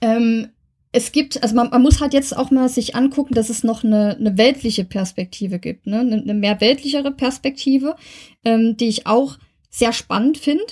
Ähm, 0.00 0.48
es 0.94 1.10
gibt, 1.10 1.42
also 1.42 1.56
man, 1.56 1.70
man 1.70 1.82
muss 1.82 2.00
halt 2.00 2.14
jetzt 2.14 2.36
auch 2.36 2.52
mal 2.52 2.68
sich 2.68 2.94
angucken, 2.94 3.34
dass 3.34 3.50
es 3.50 3.64
noch 3.64 3.82
eine, 3.82 4.16
eine 4.16 4.38
weltliche 4.38 4.84
Perspektive 4.84 5.58
gibt, 5.58 5.88
ne? 5.88 5.98
eine, 5.98 6.22
eine 6.22 6.34
mehr 6.34 6.60
weltlichere 6.60 7.10
Perspektive, 7.10 7.96
ähm, 8.44 8.76
die 8.76 8.86
ich 8.86 9.04
auch 9.04 9.36
sehr 9.70 9.92
spannend 9.92 10.38
finde. 10.38 10.62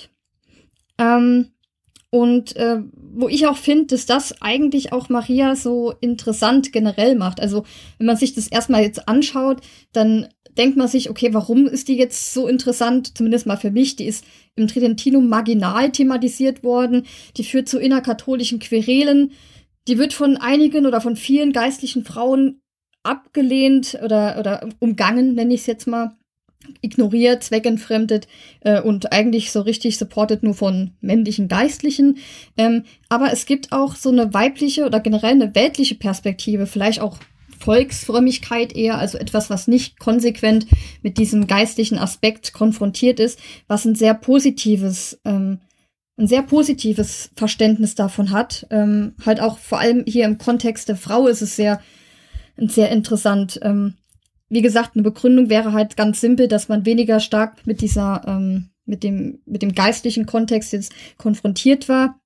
Ähm, 0.97 1.49
und 2.11 2.55
äh, 2.55 2.83
wo 2.95 3.29
ich 3.29 3.49
auch 3.49 3.57
finde, 3.57 3.87
dass 3.87 4.07
das 4.07 4.41
eigentlich 4.41 4.93
auch 4.93 5.09
Maria 5.09 5.57
so 5.57 5.93
interessant 6.01 6.73
generell 6.73 7.17
macht. 7.17 7.41
Also 7.41 7.65
wenn 7.99 8.07
man 8.07 8.17
sich 8.17 8.33
das 8.35 8.47
erstmal 8.47 8.83
jetzt 8.83 9.09
anschaut, 9.09 9.61
dann 9.93 10.29
denkt 10.57 10.77
man 10.77 10.87
sich, 10.87 11.11
okay, 11.11 11.35
warum 11.35 11.67
ist 11.67 11.89
die 11.89 11.97
jetzt 11.97 12.33
so 12.33 12.47
interessant? 12.47 13.17
Zumindest 13.17 13.47
mal 13.47 13.57
für 13.57 13.73
mich. 13.73 13.97
Die 13.97 14.07
ist 14.07 14.25
im 14.55 14.69
Tridentinum 14.69 15.29
marginal 15.29 15.91
thematisiert 15.91 16.63
worden. 16.63 17.07
Die 17.39 17.45
führt 17.45 17.69
zu 17.69 17.81
innerkatholischen 17.81 18.61
Querelen. 18.61 19.33
Die 19.89 19.99
wird 19.99 20.13
von 20.13 20.37
einigen 20.37 20.87
oder 20.87 21.01
von 21.01 21.17
vielen 21.17 21.53
geistlichen 21.53 22.05
Frauen 22.05 22.61
abgelehnt 23.03 23.99
oder, 24.03 24.39
oder 24.39 24.69
umgangen, 24.79 25.35
nenne 25.35 25.55
ich 25.55 25.63
es 25.63 25.67
jetzt 25.67 25.87
mal 25.87 26.17
ignoriert, 26.81 27.43
zweckentfremdet 27.43 28.29
äh, 28.61 28.81
und 28.81 29.13
eigentlich 29.13 29.51
so 29.51 29.61
richtig 29.63 29.99
supported 29.99 30.45
nur 30.45 30.55
von 30.55 30.93
männlichen 31.01 31.49
Geistlichen. 31.49 32.19
Ähm, 32.57 32.85
aber 33.09 33.33
es 33.33 33.47
gibt 33.47 33.73
auch 33.73 33.97
so 33.97 34.11
eine 34.11 34.33
weibliche 34.33 34.87
oder 34.87 35.01
generell 35.01 35.33
eine 35.33 35.55
weltliche 35.55 35.97
Perspektive, 35.97 36.67
vielleicht 36.67 37.01
auch 37.01 37.19
Volksfrömmigkeit 37.59 38.75
eher, 38.75 38.99
also 38.99 39.19
etwas, 39.19 39.49
was 39.49 39.69
nicht 39.69 39.99
konsequent 39.99 40.67
mit 41.03 41.19
diesem 41.19 41.47
geistlichen 41.47 41.99
Aspekt 41.99 42.53
konfrontiert 42.53 43.21
ist, 43.21 43.39
was 43.69 43.85
ein 43.85 43.95
sehr 43.95 44.15
positives, 44.15 45.21
ähm, 45.25 45.61
ein 46.23 46.29
sehr 46.29 46.43
positives 46.43 47.31
Verständnis 47.37 47.95
davon 47.95 48.31
hat. 48.31 48.67
Ähm, 48.71 49.15
halt 49.27 49.41
auch 49.41 49.59
vor 49.59 49.81
allem 49.81 50.05
hier 50.07 50.25
im 50.25 50.39
Kontext 50.39 50.89
der 50.89 50.97
Frau 50.97 51.27
ist 51.27 51.43
es 51.43 51.57
sehr, 51.57 51.81
sehr 52.57 52.91
interessant. 52.91 53.59
Ähm, 53.63 53.95
wie 54.49 54.63
gesagt, 54.63 54.93
eine 54.95 55.03
Begründung 55.03 55.49
wäre 55.49 55.73
halt 55.73 55.97
ganz 55.97 56.21
simpel, 56.21 56.47
dass 56.47 56.69
man 56.69 56.87
weniger 56.87 57.19
stark 57.19 57.67
mit 57.67 57.81
dieser, 57.81 58.23
ähm, 58.27 58.71
mit 58.85 59.03
dem, 59.03 59.41
mit 59.47 59.63
dem 59.63 59.75
geistlichen 59.75 60.27
Kontext 60.27 60.73
jetzt 60.73 60.93
konfrontiert 61.19 61.89
war. 61.89 62.21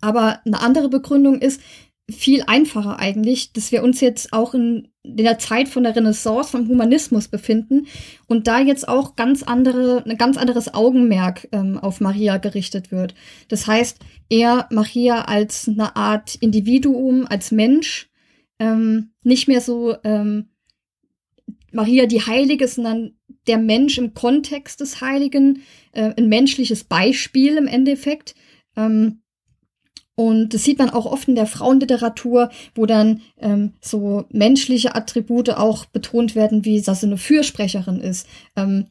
Aber 0.00 0.40
eine 0.44 0.60
andere 0.60 0.88
Begründung 0.88 1.40
ist 1.40 1.60
viel 2.08 2.44
einfacher 2.46 2.98
eigentlich, 2.98 3.52
dass 3.52 3.72
wir 3.72 3.82
uns 3.82 4.00
jetzt 4.00 4.32
auch 4.32 4.54
in, 4.54 4.91
in 5.04 5.16
der 5.16 5.38
Zeit 5.38 5.68
von 5.68 5.82
der 5.82 5.96
Renaissance, 5.96 6.50
vom 6.50 6.68
Humanismus 6.68 7.28
befinden 7.28 7.86
und 8.28 8.46
da 8.46 8.60
jetzt 8.60 8.86
auch 8.88 9.16
ganz 9.16 9.42
andere, 9.42 10.04
ein 10.06 10.16
ganz 10.16 10.36
anderes 10.36 10.72
Augenmerk 10.72 11.48
ähm, 11.52 11.78
auf 11.78 12.00
Maria 12.00 12.36
gerichtet 12.36 12.92
wird. 12.92 13.14
Das 13.48 13.66
heißt, 13.66 13.98
eher 14.28 14.68
Maria 14.70 15.22
als 15.22 15.68
eine 15.68 15.96
Art 15.96 16.36
Individuum, 16.36 17.26
als 17.26 17.50
Mensch, 17.50 18.10
ähm, 18.60 19.10
nicht 19.24 19.48
mehr 19.48 19.60
so 19.60 19.96
ähm, 20.04 20.50
Maria 21.72 22.06
die 22.06 22.24
Heilige, 22.24 22.68
sondern 22.68 23.16
der 23.48 23.58
Mensch 23.58 23.98
im 23.98 24.14
Kontext 24.14 24.80
des 24.80 25.00
Heiligen, 25.00 25.62
äh, 25.92 26.12
ein 26.16 26.28
menschliches 26.28 26.84
Beispiel 26.84 27.56
im 27.56 27.66
Endeffekt. 27.66 28.36
Ähm, 28.76 29.21
und 30.14 30.52
das 30.52 30.64
sieht 30.64 30.78
man 30.78 30.90
auch 30.90 31.06
oft 31.06 31.28
in 31.28 31.34
der 31.34 31.46
Frauenliteratur, 31.46 32.50
wo 32.74 32.86
dann 32.86 33.22
ähm, 33.38 33.72
so 33.80 34.26
menschliche 34.30 34.94
Attribute 34.94 35.50
auch 35.50 35.86
betont 35.86 36.34
werden, 36.34 36.64
wie 36.64 36.80
dass 36.82 37.00
sie 37.00 37.06
eine 37.06 37.16
Fürsprecherin 37.16 38.00
ist, 38.00 38.26
ähm, 38.54 38.88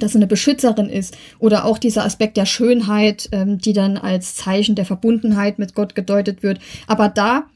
dass 0.00 0.12
sie 0.12 0.18
eine 0.18 0.26
Beschützerin 0.26 0.88
ist. 0.88 1.16
Oder 1.38 1.64
auch 1.64 1.78
dieser 1.78 2.04
Aspekt 2.04 2.36
der 2.36 2.46
Schönheit, 2.46 3.28
ähm, 3.32 3.58
die 3.58 3.72
dann 3.72 3.96
als 3.96 4.34
Zeichen 4.34 4.74
der 4.74 4.84
Verbundenheit 4.84 5.58
mit 5.60 5.74
Gott 5.74 5.94
gedeutet 5.94 6.42
wird. 6.42 6.58
Aber 6.88 7.08
da 7.08 7.46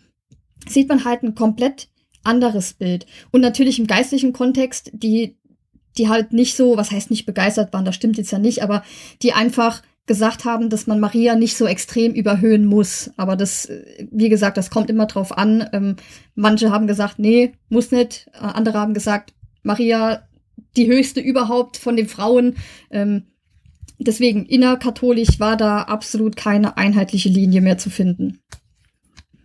sieht 0.69 0.89
man 0.89 1.05
halt 1.05 1.25
ein 1.25 1.35
komplett 1.35 1.89
anderes 2.23 2.75
Bild. 2.75 3.07
Und 3.33 3.41
natürlich 3.41 3.81
im 3.81 3.89
geistlichen 3.89 4.33
Kontext, 4.33 4.93
die, 4.93 5.37
die 5.99 6.09
halt 6.09 6.33
nicht 6.33 6.57
so, 6.57 6.77
was 6.77 6.93
heißt 6.93 7.11
nicht 7.11 7.27
begeistert 7.27 7.73
waren, 7.73 7.85
das 7.85 7.97
stimmt 7.97 8.17
jetzt 8.17 8.31
ja 8.31 8.39
nicht, 8.39 8.63
aber 8.63 8.85
die 9.23 9.33
einfach 9.33 9.83
gesagt 10.07 10.45
haben, 10.45 10.69
dass 10.69 10.87
man 10.87 11.01
Maria 11.01 11.37
nicht 11.37 11.57
so 11.57 11.67
extrem 11.67 12.13
überhöhen 12.13 12.67
muss. 12.67 13.11
Aber 13.17 13.37
das, 13.37 13.69
wie 14.11 14.29
gesagt, 14.29 14.57
das 14.57 14.71
kommt 14.71 14.91
immer 14.91 15.07
drauf 15.07 15.37
an. 15.37 15.69
Ähm, 15.73 15.97
manche 16.35 16.71
haben 16.71 16.87
gesagt, 16.87 17.19
nee, 17.19 17.53
muss 17.69 17.93
nicht. 17.93 18.29
Äh, 18.35 18.39
andere 18.39 18.79
haben 18.79 18.95
gesagt, 18.95 19.33
Maria, 19.63 20.23
die 20.77 20.89
höchste 20.89 21.21
überhaupt 21.21 21.77
von 21.77 21.97
den 21.97 22.09
Frauen. 22.09 22.57
Ähm, 22.91 23.25
deswegen, 23.99 24.45
innerkatholisch 24.47 25.39
war 25.39 25.57
da 25.57 25.83
absolut 25.83 26.37
keine 26.37 26.77
einheitliche 26.77 27.29
Linie 27.29 27.61
mehr 27.61 27.79
zu 27.79 27.91
finden. 27.91 28.41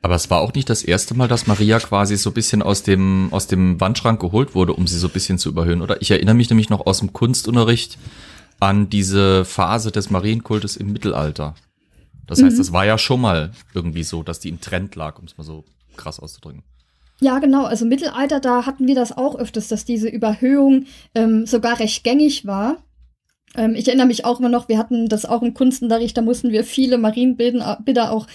Aber 0.02 0.16
es 0.16 0.30
war 0.30 0.42
auch 0.42 0.54
nicht 0.54 0.70
das 0.70 0.84
erste 0.84 1.16
Mal, 1.16 1.28
dass 1.28 1.48
Maria 1.48 1.80
quasi 1.80 2.18
so 2.18 2.30
ein 2.30 2.34
bisschen 2.34 2.62
aus 2.62 2.82
dem, 2.82 3.28
aus 3.32 3.48
dem 3.48 3.80
Wandschrank 3.82 4.20
geholt 4.20 4.56
wurde, 4.56 4.74
um 4.74 4.88
sie 4.88 4.98
so 4.98 5.08
ein 5.08 5.14
bisschen 5.14 5.38
zu 5.38 5.50
überhöhen, 5.50 5.82
oder? 5.82 6.02
Ich 6.02 6.12
erinnere 6.12 6.36
mich 6.36 6.50
nämlich 6.50 6.70
noch 6.70 6.86
aus 6.86 7.00
dem 7.00 7.14
Kunstunterricht 7.14 7.98
an 8.60 8.90
diese 8.90 9.46
Phase 9.46 9.92
des 9.92 10.10
Marienkultes 10.10 10.78
im 10.78 10.92
Mittelalter. 10.92 11.56
Das 12.26 12.42
heißt, 12.44 12.56
mhm. 12.56 12.60
das 12.60 12.74
war 12.74 12.86
ja 12.86 12.98
schon 12.98 13.22
mal 13.22 13.52
irgendwie 13.74 14.04
so, 14.04 14.24
dass 14.24 14.40
die 14.40 14.50
im 14.50 14.60
Trend 14.60 14.96
lag, 14.96 15.18
um 15.18 15.26
es 15.26 15.38
mal 15.38 15.44
so 15.44 15.64
krass 15.96 16.20
auszudrücken. 16.20 16.64
Ja, 17.20 17.40
genau. 17.40 17.66
Also 17.66 17.86
Mittelalter, 17.86 18.40
da 18.40 18.66
hatten 18.66 18.88
wir 18.88 18.96
das 18.96 19.16
auch 19.16 19.36
öfters, 19.36 19.70
dass 19.70 19.86
diese 19.86 20.08
Überhöhung 20.08 20.86
ähm, 21.16 21.46
sogar 21.46 21.80
recht 21.80 22.04
gängig 22.04 22.46
war. 22.46 22.78
Ähm, 23.56 23.74
ich 23.76 23.88
erinnere 23.88 24.08
mich 24.08 24.26
auch 24.26 24.40
immer 24.40 24.50
noch, 24.50 24.70
wir 24.70 24.78
hatten 24.78 25.08
das 25.08 25.26
auch 25.26 25.42
im 25.42 25.54
Kunstunterricht, 25.54 26.16
da 26.16 26.22
mussten 26.22 26.52
wir 26.52 26.64
viele 26.64 26.98
Marienbilder 26.98 28.12
auch 28.12 28.28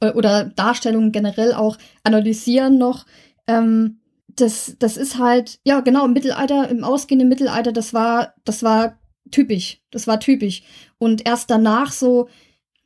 äh, 0.00 0.12
oder 0.12 0.44
Darstellungen 0.44 1.12
generell 1.12 1.52
auch 1.52 1.76
analysieren 2.02 2.78
noch. 2.78 3.04
Ähm, 3.46 3.98
das, 4.28 4.76
das 4.78 4.96
ist 4.96 5.18
halt, 5.18 5.58
ja, 5.64 5.80
genau, 5.80 6.06
im 6.06 6.12
Mittelalter, 6.12 6.68
im 6.68 6.84
ausgehenden 6.84 7.28
Mittelalter, 7.28 7.72
das 7.72 7.92
war, 7.92 8.32
das 8.44 8.62
war 8.62 8.99
typisch. 9.30 9.80
Das 9.90 10.06
war 10.06 10.20
typisch. 10.20 10.62
Und 10.98 11.26
erst 11.26 11.50
danach 11.50 11.92
so, 11.92 12.28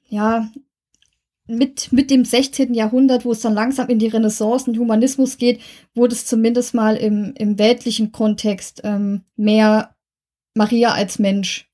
ja, 0.09 0.51
mit, 1.47 1.93
mit 1.93 2.11
dem 2.11 2.25
16. 2.25 2.73
Jahrhundert, 2.73 3.25
wo 3.25 3.33
es 3.33 3.41
dann 3.41 3.55
langsam 3.55 3.89
in 3.89 3.99
die 3.99 4.09
Renaissance 4.09 4.71
und 4.71 4.79
Humanismus 4.79 5.37
geht, 5.37 5.61
wurde 5.95 6.15
es 6.15 6.27
zumindest 6.27 6.75
mal 6.75 6.97
im, 6.97 7.35
im 7.37 7.59
weltlichen 7.59 8.13
Kontext 8.13 8.81
ähm, 8.85 9.23
mehr 9.37 9.95
Maria 10.55 10.93
als 10.93 11.19
Mensch, 11.19 11.69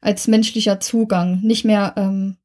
als 0.00 0.28
menschlicher 0.28 0.80
Zugang, 0.80 1.40
nicht 1.42 1.64
mehr 1.64 1.92
ähm, 1.96 2.36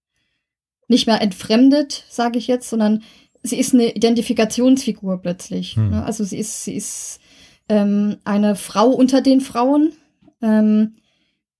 nicht 0.87 1.07
mehr 1.07 1.21
entfremdet, 1.21 2.05
sage 2.09 2.37
ich 2.37 2.47
jetzt, 2.47 2.69
sondern 2.69 3.03
sie 3.43 3.59
ist 3.59 3.73
eine 3.73 3.93
Identifikationsfigur 3.93 5.21
plötzlich. 5.21 5.75
Hm. 5.75 5.91
Ne? 5.91 6.03
Also 6.03 6.23
sie 6.23 6.37
ist, 6.37 6.63
sie 6.63 6.75
ist 6.75 7.19
ähm, 7.69 8.17
eine 8.23 8.55
Frau 8.55 8.89
unter 8.89 9.21
den 9.21 9.41
Frauen. 9.41 9.93
Ähm, 10.41 10.95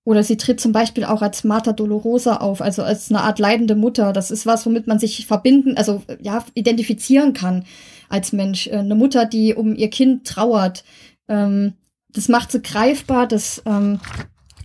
oder 0.08 0.24
sie 0.24 0.38
tritt 0.38 0.58
zum 0.58 0.72
Beispiel 0.72 1.04
auch 1.04 1.20
als 1.20 1.44
Marta 1.44 1.74
Dolorosa 1.74 2.36
auf, 2.36 2.62
also 2.62 2.82
als 2.82 3.10
eine 3.10 3.20
Art 3.20 3.38
leidende 3.38 3.74
Mutter. 3.74 4.14
Das 4.14 4.30
ist 4.30 4.46
was, 4.46 4.64
womit 4.64 4.86
man 4.86 4.98
sich 4.98 5.26
verbinden, 5.26 5.76
also 5.76 6.02
ja, 6.18 6.46
identifizieren 6.54 7.34
kann 7.34 7.66
als 8.08 8.32
Mensch. 8.32 8.68
Äh, 8.68 8.76
eine 8.76 8.94
Mutter, 8.94 9.26
die 9.26 9.54
um 9.54 9.76
ihr 9.76 9.90
Kind 9.90 10.26
trauert. 10.26 10.82
Ähm, 11.28 11.74
das 12.08 12.28
macht 12.28 12.50
sie 12.52 12.62
greifbar, 12.62 13.26
das 13.26 13.62
ähm, 13.66 14.00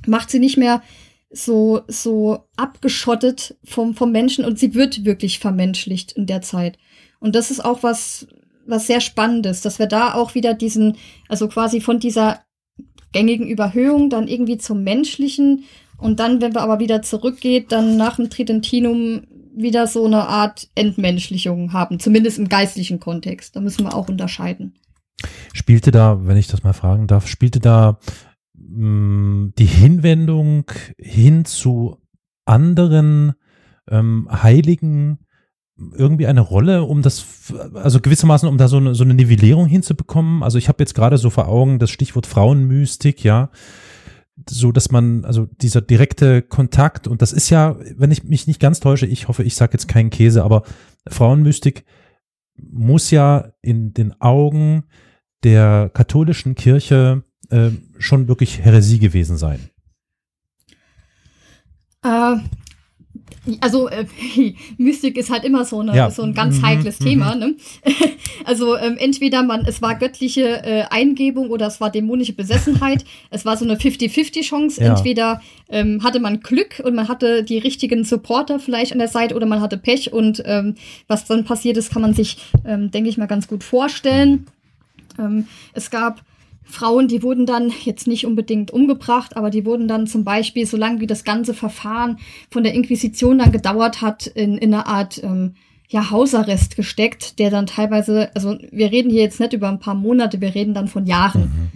macht 0.08 0.29
sie 0.29 0.39
nicht 0.39 0.56
mehr 0.56 0.82
so, 1.29 1.82
so 1.89 2.45
abgeschottet 2.56 3.58
vom, 3.65 3.95
vom 3.95 4.13
Menschen 4.13 4.45
und 4.45 4.58
sie 4.58 4.73
wird 4.73 5.03
wirklich 5.03 5.39
vermenschlicht 5.39 6.13
in 6.13 6.25
der 6.25 6.41
Zeit. 6.41 6.77
Und 7.19 7.36
das 7.36 7.51
ist 7.51 7.65
auch 7.65 7.84
was, 7.84 8.27
was 8.65 8.88
sehr 8.88 9.01
Spannendes, 9.01 9.60
dass 9.60 9.77
wir 9.77 9.88
da 9.88 10.13
auch 10.13 10.36
wieder 10.36 10.53
diesen, 10.53 10.95
also 11.27 11.49
quasi 11.49 11.82
von 11.82 11.99
dieser 11.99 12.39
gängigen 13.12 13.47
Überhöhung 13.47 14.09
dann 14.09 14.27
irgendwie 14.27 14.57
zum 14.57 14.83
Menschlichen 14.83 15.65
und 15.97 16.19
dann, 16.19 16.41
wenn 16.41 16.53
wir 16.53 16.62
aber 16.62 16.79
wieder 16.79 17.01
zurückgeht, 17.01 17.71
dann 17.71 17.95
nach 17.97 18.17
dem 18.17 18.29
Tridentinum 18.29 19.21
wieder 19.55 19.88
so 19.88 20.05
eine 20.05 20.27
Art 20.27 20.67
Entmenschlichung 20.75 21.73
haben, 21.73 21.99
zumindest 21.99 22.39
im 22.39 22.49
geistlichen 22.49 22.99
Kontext. 22.99 23.55
Da 23.55 23.62
müssen 23.62 23.86
wir 23.86 23.95
auch 23.95 24.09
unterscheiden. 24.09 24.73
Spielte 25.53 25.91
da, 25.91 26.25
wenn 26.25 26.38
ich 26.38 26.47
das 26.47 26.63
mal 26.63 26.73
fragen 26.73 27.07
darf, 27.07 27.27
spielte 27.27 27.59
da 27.59 27.99
die 28.53 29.65
Hinwendung 29.65 30.65
hin 30.97 31.45
zu 31.45 31.97
anderen 32.45 33.33
ähm, 33.89 34.27
Heiligen 34.31 35.19
irgendwie 35.77 36.27
eine 36.27 36.41
Rolle, 36.41 36.83
um 36.83 37.01
das, 37.01 37.25
also 37.73 37.99
gewissermaßen, 37.99 38.47
um 38.47 38.57
da 38.57 38.67
so 38.67 38.77
eine, 38.77 38.95
so 38.95 39.03
eine 39.03 39.13
Nivellierung 39.13 39.65
hinzubekommen? 39.65 40.43
Also 40.43 40.57
ich 40.57 40.67
habe 40.67 40.81
jetzt 40.81 40.93
gerade 40.93 41.17
so 41.17 41.29
vor 41.29 41.47
Augen 41.47 41.79
das 41.79 41.89
Stichwort 41.89 42.27
Frauenmystik, 42.27 43.23
ja, 43.23 43.49
so 44.49 44.71
dass 44.71 44.91
man, 44.91 45.25
also 45.25 45.47
dieser 45.62 45.81
direkte 45.81 46.41
Kontakt, 46.41 47.07
und 47.07 47.21
das 47.21 47.33
ist 47.33 47.49
ja, 47.49 47.75
wenn 47.97 48.12
ich 48.12 48.23
mich 48.23 48.47
nicht 48.47 48.59
ganz 48.59 48.79
täusche, 48.79 49.05
ich 49.05 49.27
hoffe, 49.27 49.43
ich 49.43 49.55
sage 49.55 49.73
jetzt 49.73 49.88
keinen 49.88 50.09
Käse, 50.09 50.43
aber 50.43 50.63
Frauenmystik 51.07 51.86
muss 52.55 53.12
ja 53.12 53.51
in 53.62 53.93
den 53.93 54.19
Augen 54.21 54.86
der 55.43 55.89
katholischen 55.93 56.55
Kirche 56.55 57.23
äh, 57.49 57.71
schon 57.97 58.27
wirklich 58.27 58.59
Häresie 58.59 58.99
gewesen 58.99 59.38
sein? 59.38 59.59
Äh, 62.03 62.38
Also 63.60 63.89
äh, 63.89 64.06
Mystik 64.78 65.17
ist 65.17 65.30
halt 65.30 65.43
immer 65.43 65.65
so, 65.65 65.80
eine, 65.80 65.96
Ja. 65.96 66.10
so 66.10 66.24
ein 66.24 66.34
ganz 66.34 66.58
Mhm, 66.58 66.65
heikles 66.65 67.00
mhm. 67.00 67.06
Thema. 67.06 67.36
Ne? 67.36 67.56
also 68.46 68.78
ähm, 68.78 68.98
entweder 68.98 69.43
man, 69.43 69.65
es 69.65 69.82
war 69.82 69.96
göttliche 69.96 70.63
äh, 70.63 70.84
Eingebung 70.89 71.50
oder 71.50 71.67
es 71.67 71.82
war 71.82 71.89
dämonische 71.89 72.34
Besessenheit. 72.34 73.06
es 73.30 73.46
war 73.46 73.58
so 73.58 73.65
eine 73.65 73.76
50-50 73.76 74.41
Chance. 74.41 74.82
Ja. 74.82 74.91
Entweder 74.96 75.41
ähm, 75.69 76.04
hatte 76.04 76.19
man 76.19 76.39
Glück 76.39 76.82
und 76.84 76.96
man 76.96 77.08
hatte 77.08 77.43
die 77.43 77.58
richtigen 77.58 78.04
Supporter 78.04 78.60
vielleicht 78.60 78.91
an 78.91 79.00
der 79.00 79.08
Seite 79.08 79.36
oder 79.36 79.46
man 79.46 79.62
hatte 79.62 79.78
Pech 79.78 80.13
und 80.13 80.41
ähm, 80.46 80.76
was 81.08 81.26
dann 81.26 81.43
passiert 81.46 81.78
ist, 81.78 81.91
kann 81.91 82.02
man 82.02 82.13
sich, 82.13 82.38
ähm, 82.65 82.91
denke 82.91 83.10
ich 83.10 83.17
mal, 83.17 83.28
ganz 83.28 83.48
gut 83.48 83.63
vorstellen. 83.63 84.48
Ähm, 85.19 85.48
es 85.74 85.89
gab 85.91 86.22
Frauen, 86.63 87.08
die 87.08 87.23
wurden 87.23 87.45
dann 87.45 87.71
jetzt 87.84 88.08
nicht 88.08 88.26
unbedingt 88.26 88.71
umgebracht, 88.71 89.38
aber 89.38 89.49
die 89.49 89.65
wurden 89.65 89.88
dann 89.88 90.08
zum 90.08 90.23
Beispiel, 90.23 90.65
solange 90.65 91.02
wie 91.02 91.08
das 91.08 91.23
ganze 91.23 91.54
Verfahren 91.54 92.19
von 92.49 92.63
der 92.63 92.73
Inquisition 92.73 93.39
dann 93.39 93.52
gedauert 93.52 94.02
hat, 94.02 94.28
in, 94.28 94.58
in 94.58 94.73
eine 94.73 94.88
Art 94.88 95.21
ähm, 95.23 95.56
ja, 95.89 96.10
Hausarrest 96.10 96.76
gesteckt, 96.76 97.38
der 97.39 97.52
dann 97.52 97.67
teilweise, 97.67 98.34
also 98.36 98.58
wir 98.71 98.91
reden 98.91 99.12
hier 99.12 99.21
jetzt 99.21 99.39
nicht 99.39 99.54
über 99.54 99.69
ein 99.69 99.80
paar 99.80 99.95
Monate, 99.95 100.41
wir 100.41 100.56
reden 100.56 100.73
dann 100.73 100.88
von 100.88 101.06
Jahren. 101.06 101.71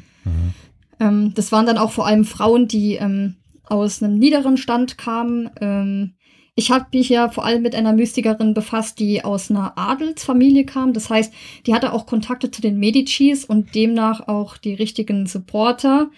Ähm, 1.00 1.34
das 1.36 1.52
waren 1.52 1.66
dann 1.66 1.78
auch 1.78 1.92
vor 1.92 2.08
allem 2.08 2.26
Frauen, 2.26 2.68
die 2.68 2.96
ähm, 2.96 3.36
aus 3.64 4.02
einem 4.02 4.18
niederen 4.18 4.58
Stand 4.58 4.98
kamen. 4.98 5.50
Ähm, 5.62 6.14
ich 6.60 6.72
habe 6.72 6.88
mich 6.92 7.10
ja 7.10 7.30
vor 7.30 7.46
allem 7.46 7.62
mit 7.62 7.76
einer 7.76 7.94
Mystikerin 7.94 8.56
befasst, 8.56 9.00
die 9.00 9.24
aus 9.24 9.52
einer 9.52 9.78
Adelsfamilie 9.78 10.66
kam. 10.66 10.92
Das 10.92 11.08
heißt, 11.08 11.32
die 11.68 11.74
hatte 11.76 11.94
auch 11.94 12.08
Kontakte 12.08 12.50
zu 12.50 12.64
den 12.64 12.80
Medicis 12.80 13.46
und 13.46 13.76
demnach 13.76 14.28
auch 14.28 14.58
die 14.58 14.74
richtigen 14.74 15.28
Supporter. 15.28 16.10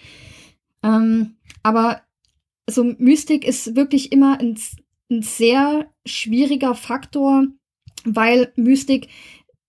Ähm, 0.82 1.36
aber 1.62 2.00
so 2.66 2.84
Mystik 2.84 3.46
ist 3.46 3.76
wirklich 3.76 4.12
immer 4.12 4.40
ein, 4.40 4.58
ein 5.10 5.20
sehr 5.20 5.90
schwieriger 6.06 6.74
Faktor, 6.74 7.44
weil 8.04 8.50
Mystik 8.56 9.08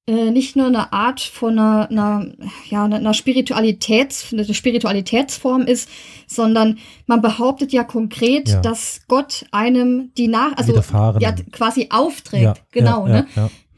äh, 0.08 0.32
nicht 0.32 0.56
nur 0.56 0.68
eine 0.68 0.92
Art 0.94 1.20
von 1.20 1.60
einer, 1.60 1.90
einer, 1.90 2.26
ja, 2.70 2.86
einer 2.86 3.14
Spiritualitäts, 3.14 4.34
eine 4.34 4.52
Spiritualitätsform 4.52 5.62
ist, 5.62 5.90
sondern 6.28 6.80
man 7.06 7.22
behauptet 7.22 7.72
ja 7.72 7.84
konkret, 7.84 8.50
Ja. 8.50 8.62
dass 8.62 9.02
Gott 9.08 9.46
einem 9.52 10.12
die 10.18 10.28
nach, 10.28 10.58
also 10.58 10.74
ja, 11.20 11.34
quasi 11.52 11.90
aufträgt, 11.92 12.44
Ja, 12.44 12.54
genau, 12.72 13.08
ne? 13.08 13.28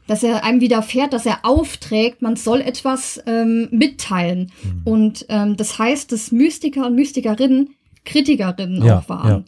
Dass 0.06 0.22
er 0.22 0.44
einem 0.44 0.60
widerfährt, 0.60 1.14
dass 1.14 1.24
er 1.24 1.40
aufträgt, 1.44 2.20
man 2.20 2.36
soll 2.36 2.60
etwas 2.60 3.22
ähm, 3.26 3.68
mitteilen. 3.70 4.52
Mhm. 4.62 4.82
Und 4.84 5.26
ähm, 5.30 5.56
das 5.56 5.78
heißt, 5.78 6.12
dass 6.12 6.30
Mystiker 6.30 6.86
und 6.86 6.94
Mystikerinnen 6.94 7.70
Kritikerinnen 8.04 8.82
auch 8.98 9.08
waren. 9.08 9.44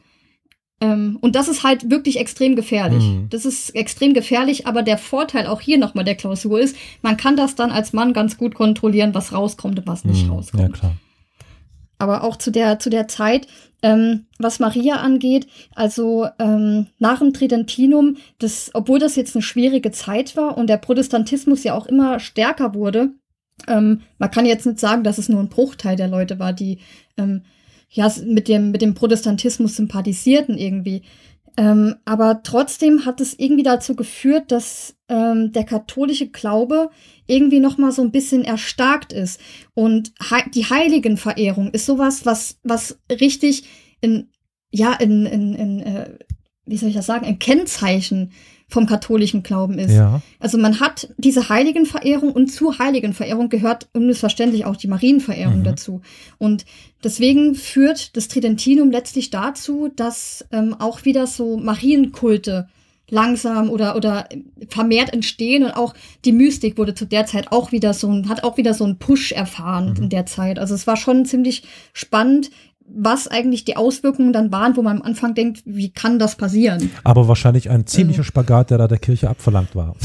Ähm, 0.81 1.17
und 1.23 1.35
das 1.35 1.49
ist 1.49 1.62
halt 1.62 1.91
wirklich 1.91 2.19
extrem 2.19 2.55
gefährlich. 2.55 3.03
Mhm. 3.03 3.29
Das 3.31 3.47
ist 3.47 3.71
extrem 3.75 4.12
gefährlich, 4.12 4.67
aber 4.67 4.83
der 4.83 4.99
Vorteil 4.99 5.47
auch 5.47 5.61
hier 5.62 5.79
nochmal 5.79 6.05
der 6.05 6.17
Klausur 6.17 6.61
ist, 6.61 6.77
man 7.03 7.17
kann 7.17 7.37
das 7.37 7.55
dann 7.55 7.71
als 7.71 7.93
Mann 7.95 8.12
ganz 8.12 8.37
gut 8.37 8.55
kontrollieren, 8.55 9.15
was 9.15 9.33
rauskommt 9.33 9.79
und 9.79 9.87
was 9.87 10.05
nicht 10.05 10.27
Mhm. 10.27 10.33
rauskommt 10.33 10.62
Ja, 10.62 10.69
klar. 10.69 10.93
aber 11.99 12.25
auch 12.25 12.37
zu 12.37 12.51
der, 12.51 12.79
zu 12.79 12.91
der 12.91 13.09
Zeit, 13.09 13.47
ähm, 13.83 14.27
was 14.39 14.59
Maria 14.59 14.97
angeht, 14.97 15.47
also 15.75 16.27
ähm, 16.39 16.89
nach 16.99 17.21
dem 17.21 17.33
Tridentinum, 17.33 18.17
das, 18.39 18.71
obwohl 18.75 18.99
das 18.99 19.17
jetzt 19.17 19.35
eine 19.35 19.43
schwierige 19.43 19.93
Zeit 19.93 20.37
war 20.37 20.59
und 20.59 20.67
der 20.69 20.77
Protestantismus 20.79 21.65
ja 21.65 21.75
auch 21.75 21.87
immer 21.87 22.21
stärker 22.21 22.75
wurde, 22.75 23.11
ähm, 23.67 24.03
man 24.19 24.31
kann 24.31 24.45
jetzt 24.45 24.67
nicht 24.67 24.79
sagen, 24.81 25.05
dass 25.05 25.17
es 25.17 25.31
nur 25.31 25.41
ein 25.41 25.49
Bruchteil 25.49 25.97
der 25.97 26.09
Leute 26.09 26.39
war, 26.39 26.53
die 26.53 26.81
ähm, 27.17 27.43
ja 27.88 28.11
mit 28.25 28.49
dem, 28.49 28.70
mit 28.70 28.83
dem 28.83 28.94
Protestantismus 28.94 29.77
sympathisierten 29.77 30.59
irgendwie. 30.59 31.03
Ähm, 31.57 31.96
aber 32.05 32.42
trotzdem 32.42 33.07
hat 33.07 33.20
es 33.20 33.38
irgendwie 33.38 33.62
dazu 33.62 33.96
geführt, 33.96 34.53
dass 34.53 34.94
ähm, 35.09 35.53
der 35.53 35.64
katholische 35.64 36.29
Glaube 36.29 36.90
irgendwie 37.27 37.61
noch 37.61 37.79
mal 37.79 37.92
so 37.92 38.03
ein 38.03 38.11
bisschen 38.11 38.44
erstarkt 38.44 39.12
ist. 39.12 39.40
Und 39.72 40.12
hei 40.31 40.44
die 40.55 40.66
Heiligenverehrung 40.66 41.70
ist 41.70 41.87
sowas, 41.87 42.27
was, 42.27 42.59
was 42.62 42.99
richtig 43.11 43.64
in, 44.03 44.29
ja, 44.70 44.92
in, 44.92 45.25
in, 45.25 45.55
in 45.55 45.81
äh, 45.81 46.18
wie 46.66 46.77
soll 46.77 46.90
ich 46.90 46.96
das 46.96 47.07
sagen, 47.07 47.25
ein 47.25 47.38
Kennzeichen 47.38 48.33
vom 48.69 48.87
katholischen 48.87 49.43
Glauben 49.45 49.79
ist. 49.79 49.93
Ja. 49.95 50.21
Also 50.41 50.59
man 50.59 50.81
hat 50.81 51.09
diese 51.19 51.49
Heiligenverehrung 51.49 52.33
und 52.33 52.49
zu 52.49 52.79
Heiligenverehrung 52.79 53.49
gehört 53.49 53.89
unmissverständlich 53.93 54.65
auch 54.65 54.77
die 54.77 54.89
Marienverehrung 54.89 55.61
Mhm. 55.61 55.65
dazu. 55.65 56.01
Und 56.39 56.65
deswegen 57.05 57.55
führt 57.55 58.17
das 58.17 58.27
Tridentinum 58.29 58.91
letztlich 58.91 59.31
dazu, 59.31 59.89
dass 59.95 60.45
ähm, 60.51 60.75
auch 60.79 61.05
wieder 61.05 61.27
so 61.29 61.57
Marienkulte 61.57 62.69
langsam 63.09 63.71
oder 63.71 63.95
oder 63.95 64.29
vermehrt 64.69 65.13
entstehen 65.13 65.63
und 65.63 65.71
auch 65.71 65.95
die 66.25 66.33
Mystik 66.33 66.77
wurde 66.77 66.93
zu 66.93 67.05
der 67.05 67.25
Zeit 67.25 67.53
auch 67.53 67.71
wieder 67.71 67.95
so 67.95 68.11
ein, 68.11 68.29
hat 68.29 68.43
auch 68.43 68.57
wieder 68.57 68.75
so 68.75 68.83
einen 68.83 68.99
Push 68.99 69.31
erfahren 69.31 69.91
Mhm. 69.91 70.03
in 70.05 70.09
der 70.09 70.27
Zeit. 70.27 70.59
Also 70.59 70.75
es 70.75 70.89
war 70.89 70.97
schon 70.97 71.25
ziemlich 71.25 71.63
spannend, 71.93 72.51
was 72.88 73.29
eigentlich 73.29 73.64
die 73.64 73.77
Auswirkungen 73.77 74.33
dann 74.33 74.53
waren, 74.53 74.77
wo 74.77 74.83
man 74.83 74.99
am 74.99 75.03
Anfang 75.03 75.35
denkt, 75.35 75.62
wie 75.64 75.90
kann 75.90 76.18
das 76.18 76.37
passieren? 76.37 76.90
Aber 77.05 77.29
wahrscheinlich 77.29 77.70
ein 77.70 77.87
ziemlicher 77.87 78.25
Spagat, 78.25 78.70
der 78.70 78.79
da 78.79 78.88
der 78.88 78.99
Kirche 78.99 79.29
abverlangt 79.29 79.75
war. 79.75 79.94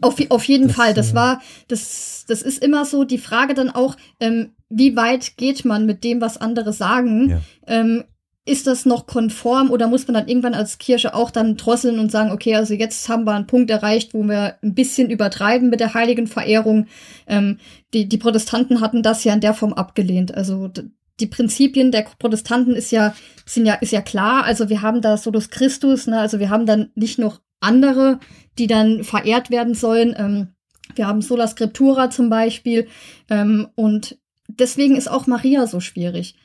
Auf, 0.00 0.16
auf 0.30 0.44
jeden 0.44 0.68
Das, 0.68 0.76
Fall. 0.76 0.94
Das 0.94 1.12
äh, 1.12 1.14
war, 1.14 1.40
das, 1.68 2.24
das 2.26 2.42
ist 2.42 2.62
immer 2.62 2.84
so 2.84 3.04
die 3.04 3.18
Frage 3.18 3.54
dann 3.54 3.70
auch, 3.70 3.96
ähm, 4.20 4.50
wie 4.68 4.96
weit 4.96 5.36
geht 5.36 5.64
man 5.64 5.86
mit 5.86 6.02
dem, 6.02 6.20
was 6.20 6.38
andere 6.38 6.72
sagen? 6.72 7.30
Ja. 7.30 7.40
Ähm, 7.66 8.04
ist 8.48 8.68
das 8.68 8.86
noch 8.86 9.06
konform 9.06 9.70
oder 9.70 9.88
muss 9.88 10.06
man 10.06 10.14
dann 10.14 10.28
irgendwann 10.28 10.54
als 10.54 10.78
Kirche 10.78 11.14
auch 11.14 11.32
dann 11.32 11.56
drosseln 11.56 11.98
und 11.98 12.12
sagen, 12.12 12.30
okay, 12.30 12.54
also 12.54 12.74
jetzt 12.74 13.08
haben 13.08 13.24
wir 13.24 13.32
einen 13.32 13.48
Punkt 13.48 13.70
erreicht, 13.70 14.14
wo 14.14 14.22
wir 14.22 14.54
ein 14.62 14.74
bisschen 14.74 15.10
übertreiben 15.10 15.68
mit 15.68 15.80
der 15.80 15.94
heiligen 15.94 16.28
Verehrung. 16.28 16.86
Ähm, 17.26 17.58
die, 17.96 18.08
die 18.08 18.18
Protestanten 18.18 18.82
hatten 18.82 19.02
das 19.02 19.24
ja 19.24 19.32
in 19.32 19.40
der 19.40 19.54
Form 19.54 19.72
abgelehnt. 19.72 20.34
Also 20.34 20.70
die 21.18 21.26
Prinzipien 21.26 21.90
der 21.90 22.02
Protestanten 22.18 22.74
ist 22.74 22.92
ja, 22.92 23.14
sind 23.46 23.64
ja, 23.64 23.74
ist 23.74 23.92
ja 23.92 24.02
klar. 24.02 24.44
Also 24.44 24.68
wir 24.68 24.82
haben 24.82 25.00
da 25.00 25.16
Solus 25.16 25.48
Christus, 25.48 26.06
ne? 26.06 26.20
also 26.20 26.38
wir 26.38 26.50
haben 26.50 26.66
dann 26.66 26.90
nicht 26.94 27.18
noch 27.18 27.40
andere, 27.60 28.20
die 28.58 28.66
dann 28.66 29.02
verehrt 29.02 29.50
werden 29.50 29.72
sollen. 29.72 30.14
Ähm, 30.18 30.48
wir 30.94 31.06
haben 31.06 31.22
Sola 31.22 31.46
Scriptura 31.46 32.10
zum 32.10 32.28
Beispiel. 32.28 32.86
Ähm, 33.30 33.68
und 33.76 34.18
deswegen 34.46 34.94
ist 34.94 35.08
auch 35.08 35.26
Maria 35.26 35.66
so 35.66 35.80
schwierig. 35.80 36.36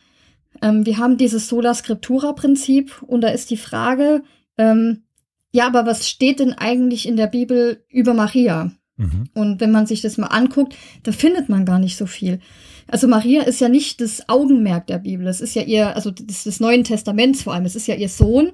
Ähm, 0.62 0.86
wir 0.86 1.00
haben 1.00 1.18
dieses 1.18 1.50
Sola 1.50 1.74
Scriptura-Prinzip 1.74 3.02
und 3.04 3.22
da 3.22 3.28
ist 3.28 3.50
die 3.50 3.58
Frage, 3.58 4.24
ähm, 4.58 5.04
ja, 5.52 5.68
aber 5.68 5.86
was 5.86 6.08
steht 6.08 6.40
denn 6.40 6.54
eigentlich 6.54 7.06
in 7.06 7.18
der 7.18 7.28
Bibel 7.28 7.84
über 7.90 8.14
Maria? 8.14 8.72
Mhm. 9.02 9.24
Und 9.34 9.60
wenn 9.62 9.72
man 9.72 9.88
sich 9.88 10.02
das 10.02 10.18
mal 10.18 10.28
anguckt, 10.28 10.76
da 11.04 11.12
findet 11.12 11.50
man 11.50 11.66
gar 11.66 11.80
nicht 11.80 11.98
so 11.98 12.06
viel. 12.06 12.40
Also 12.88 13.08
Maria 13.08 13.42
ist 13.44 13.60
ja 13.60 13.68
nicht 13.68 14.00
das 14.00 14.30
Augenmerk 14.30 14.88
der 14.88 15.00
Bibel. 15.00 15.28
Es 15.28 15.42
ist 15.42 15.56
ja 15.56 15.64
ihr, 15.64 15.96
also 15.96 16.12
des, 16.12 16.44
des 16.44 16.60
Neuen 16.60 16.84
Testaments 16.84 17.44
vor 17.44 17.54
allem. 17.54 17.66
Es 17.66 17.76
ist 17.76 17.88
ja 17.88 17.96
ihr 17.96 18.10
Sohn, 18.10 18.52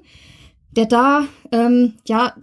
der 0.72 0.86
da 0.86 1.26
ähm, 1.52 1.94
ja 2.06 2.34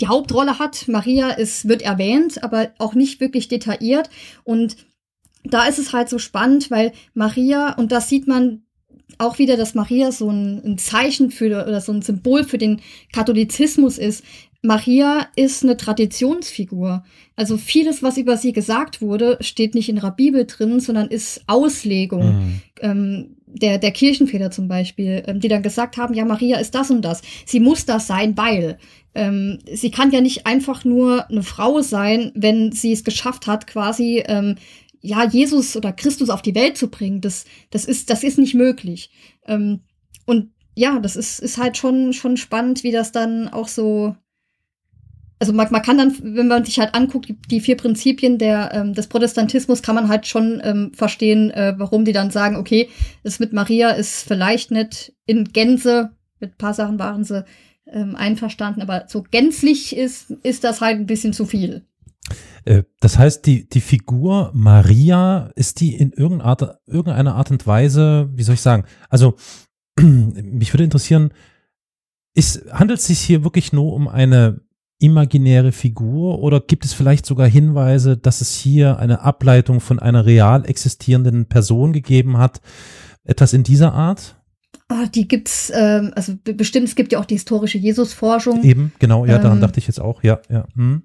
die 0.00 0.08
Hauptrolle 0.08 0.58
hat. 0.58 0.88
Maria 0.88 1.30
ist 1.30 1.68
wird 1.68 1.82
erwähnt, 1.82 2.42
aber 2.42 2.70
auch 2.78 2.94
nicht 2.94 3.20
wirklich 3.20 3.48
detailliert. 3.48 4.10
Und 4.42 4.76
da 5.44 5.66
ist 5.66 5.78
es 5.78 5.92
halt 5.92 6.08
so 6.08 6.18
spannend, 6.18 6.70
weil 6.70 6.92
Maria 7.14 7.74
und 7.74 7.92
das 7.92 8.08
sieht 8.08 8.26
man 8.26 8.62
auch 9.18 9.38
wieder, 9.38 9.56
dass 9.56 9.74
Maria 9.74 10.12
so 10.12 10.30
ein, 10.30 10.62
ein 10.64 10.78
Zeichen 10.78 11.30
für 11.30 11.46
oder 11.46 11.80
so 11.80 11.92
ein 11.92 12.02
Symbol 12.02 12.44
für 12.44 12.58
den 12.58 12.80
Katholizismus 13.12 13.98
ist. 13.98 14.24
Maria 14.66 15.28
ist 15.36 15.62
eine 15.62 15.76
Traditionsfigur. 15.76 17.04
Also 17.36 17.56
vieles, 17.56 18.02
was 18.02 18.16
über 18.16 18.36
sie 18.36 18.52
gesagt 18.52 19.00
wurde, 19.00 19.38
steht 19.40 19.74
nicht 19.74 19.88
in 19.88 19.96
ihrer 19.96 20.10
Bibel 20.10 20.44
drin, 20.44 20.80
sondern 20.80 21.08
ist 21.08 21.42
Auslegung 21.46 22.16
Mhm. 22.26 22.60
ähm, 22.80 23.36
der, 23.46 23.78
der 23.78 23.92
Kirchenväter 23.92 24.50
zum 24.50 24.66
Beispiel, 24.68 25.22
ähm, 25.26 25.40
die 25.40 25.48
dann 25.48 25.62
gesagt 25.62 25.96
haben, 25.96 26.14
ja, 26.14 26.24
Maria 26.24 26.58
ist 26.58 26.74
das 26.74 26.90
und 26.90 27.02
das. 27.02 27.22
Sie 27.46 27.60
muss 27.60 27.86
das 27.86 28.06
sein, 28.06 28.36
weil 28.36 28.78
ähm, 29.14 29.58
sie 29.72 29.90
kann 29.90 30.10
ja 30.10 30.20
nicht 30.20 30.46
einfach 30.46 30.84
nur 30.84 31.30
eine 31.30 31.42
Frau 31.42 31.80
sein, 31.80 32.32
wenn 32.34 32.72
sie 32.72 32.92
es 32.92 33.04
geschafft 33.04 33.46
hat, 33.46 33.66
quasi 33.66 34.24
ähm, 34.26 34.56
ja 35.00 35.24
Jesus 35.24 35.76
oder 35.76 35.92
Christus 35.92 36.28
auf 36.28 36.42
die 36.42 36.54
Welt 36.56 36.76
zu 36.76 36.88
bringen. 36.88 37.20
Das, 37.20 37.44
das 37.70 37.84
ist, 37.84 38.10
das 38.10 38.24
ist 38.24 38.38
nicht 38.38 38.54
möglich. 38.54 39.10
Ähm, 39.46 39.80
und 40.26 40.50
ja, 40.74 40.98
das 40.98 41.16
ist, 41.16 41.38
ist 41.38 41.56
halt 41.56 41.76
schon, 41.76 42.12
schon 42.12 42.36
spannend, 42.36 42.82
wie 42.82 42.92
das 42.92 43.12
dann 43.12 43.48
auch 43.48 43.68
so 43.68 44.16
also 45.38 45.52
man, 45.52 45.68
man 45.70 45.82
kann 45.82 45.98
dann, 45.98 46.16
wenn 46.22 46.48
man 46.48 46.64
sich 46.64 46.78
halt 46.78 46.94
anguckt, 46.94 47.32
die, 47.50 47.60
vier 47.60 47.76
Prinzipien 47.76 48.38
der, 48.38 48.72
ähm, 48.72 48.94
des 48.94 49.06
Protestantismus, 49.06 49.82
kann 49.82 49.94
man 49.94 50.08
halt 50.08 50.26
schon 50.26 50.60
ähm, 50.64 50.92
verstehen, 50.94 51.50
äh, 51.50 51.74
warum 51.76 52.04
die 52.04 52.12
dann 52.12 52.30
sagen, 52.30 52.56
okay, 52.56 52.88
das 53.22 53.38
mit 53.38 53.52
Maria 53.52 53.90
ist 53.90 54.26
vielleicht 54.26 54.70
nicht 54.70 55.12
in 55.26 55.44
Gänze, 55.44 56.12
mit 56.40 56.56
paar 56.58 56.74
Sachen 56.74 56.98
waren 56.98 57.24
sie 57.24 57.44
ähm, 57.86 58.16
einverstanden, 58.16 58.82
aber 58.82 59.04
so 59.08 59.22
gänzlich 59.22 59.96
ist, 59.96 60.30
ist 60.42 60.64
das 60.64 60.80
halt 60.80 60.98
ein 60.98 61.06
bisschen 61.06 61.32
zu 61.32 61.44
viel. 61.44 61.84
Äh, 62.64 62.84
Das 63.00 63.18
heißt, 63.18 63.46
die, 63.46 63.68
die 63.68 63.80
Figur 63.80 64.50
Maria, 64.54 65.50
ist 65.54 65.80
die 65.80 65.94
in 65.94 66.12
irgendeiner 66.12 66.48
Art, 66.48 66.78
irgendeiner 66.86 67.34
Art 67.34 67.50
und 67.50 67.66
Weise, 67.66 68.30
wie 68.32 68.42
soll 68.42 68.54
ich 68.54 68.62
sagen, 68.62 68.84
also 69.10 69.36
mich 70.00 70.72
würde 70.72 70.84
interessieren, 70.84 71.30
ist, 72.34 72.70
handelt 72.70 73.00
es 73.00 73.06
sich 73.06 73.20
hier 73.20 73.44
wirklich 73.44 73.72
nur 73.72 73.94
um 73.94 74.08
eine 74.08 74.65
imaginäre 74.98 75.72
Figur 75.72 76.40
oder 76.40 76.60
gibt 76.60 76.84
es 76.84 76.94
vielleicht 76.94 77.26
sogar 77.26 77.46
Hinweise, 77.46 78.16
dass 78.16 78.40
es 78.40 78.54
hier 78.54 78.98
eine 78.98 79.20
Ableitung 79.20 79.80
von 79.80 79.98
einer 79.98 80.24
real 80.24 80.64
existierenden 80.64 81.46
Person 81.46 81.92
gegeben 81.92 82.38
hat? 82.38 82.60
Etwas 83.24 83.52
in 83.52 83.62
dieser 83.62 83.92
Art? 83.92 84.36
Ah, 84.88 85.06
die 85.06 85.26
gibt's, 85.26 85.72
ähm, 85.74 86.12
also 86.14 86.34
bestimmt, 86.44 86.86
es 86.86 86.94
gibt 86.94 87.12
ja 87.12 87.18
auch 87.18 87.24
die 87.24 87.34
historische 87.34 87.78
Jesusforschung. 87.78 88.62
Eben, 88.62 88.92
genau, 89.00 89.26
ja, 89.26 89.38
daran 89.38 89.58
Ähm, 89.58 89.60
dachte 89.60 89.80
ich 89.80 89.88
jetzt 89.88 90.00
auch, 90.00 90.22
ja, 90.22 90.40
ja. 90.48 90.66
Hm. 90.76 91.02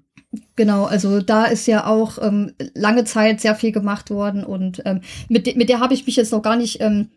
Genau, 0.56 0.84
also 0.84 1.20
da 1.20 1.46
ist 1.46 1.66
ja 1.66 1.86
auch 1.86 2.18
ähm, 2.22 2.52
lange 2.74 3.04
Zeit 3.04 3.40
sehr 3.40 3.54
viel 3.56 3.72
gemacht 3.72 4.10
worden 4.10 4.44
und 4.44 4.82
ähm, 4.84 5.00
mit, 5.28 5.46
de 5.46 5.56
mit 5.56 5.68
der 5.68 5.80
habe 5.80 5.94
ich 5.94 6.06
mich 6.06 6.16
jetzt 6.16 6.32
noch 6.32 6.42
gar 6.42 6.56
nicht 6.56 6.80
ähm, 6.80 7.08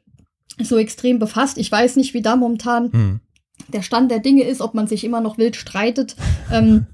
so 0.61 0.77
extrem 0.77 1.19
befasst. 1.19 1.57
Ich 1.57 1.71
weiß 1.71 1.97
nicht, 1.97 2.13
wie 2.13 2.21
da 2.21 2.35
momentan 2.35 2.91
Hm. 2.91 3.19
Der 3.67 3.81
Stand 3.81 4.11
der 4.11 4.19
Dinge 4.19 4.43
ist, 4.43 4.61
ob 4.61 4.73
man 4.73 4.87
sich 4.87 5.03
immer 5.03 5.21
noch 5.21 5.37
wild 5.37 5.55
streitet 5.55 6.15
ähm, 6.51 6.85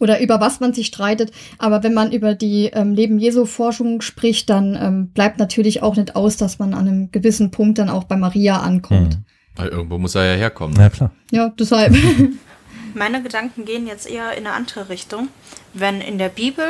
oder 0.00 0.20
über 0.20 0.40
was 0.40 0.60
man 0.60 0.72
sich 0.72 0.86
streitet. 0.86 1.32
Aber 1.58 1.82
wenn 1.82 1.94
man 1.94 2.12
über 2.12 2.34
die 2.34 2.66
ähm, 2.66 2.94
Leben 2.94 3.18
Jesu 3.18 3.46
Forschung 3.46 4.00
spricht, 4.00 4.50
dann 4.50 4.76
ähm, 4.80 5.08
bleibt 5.08 5.38
natürlich 5.38 5.82
auch 5.82 5.96
nicht 5.96 6.16
aus, 6.16 6.36
dass 6.36 6.58
man 6.58 6.74
an 6.74 6.88
einem 6.88 7.10
gewissen 7.10 7.50
Punkt 7.50 7.78
dann 7.78 7.88
auch 7.88 8.04
bei 8.04 8.16
Maria 8.16 8.60
ankommt. 8.60 9.14
Hm. 9.14 9.24
Weil 9.56 9.68
irgendwo 9.68 9.98
muss 9.98 10.14
er 10.14 10.24
ja 10.24 10.34
herkommen. 10.34 10.76
Na 10.76 10.90
klar. 10.90 11.12
Ja, 11.30 11.52
deshalb. 11.58 11.94
Meine 12.94 13.22
Gedanken 13.22 13.64
gehen 13.64 13.86
jetzt 13.86 14.08
eher 14.08 14.32
in 14.32 14.46
eine 14.46 14.54
andere 14.54 14.88
Richtung. 14.88 15.28
Wenn 15.72 16.00
in 16.00 16.18
der 16.18 16.28
Bibel 16.28 16.64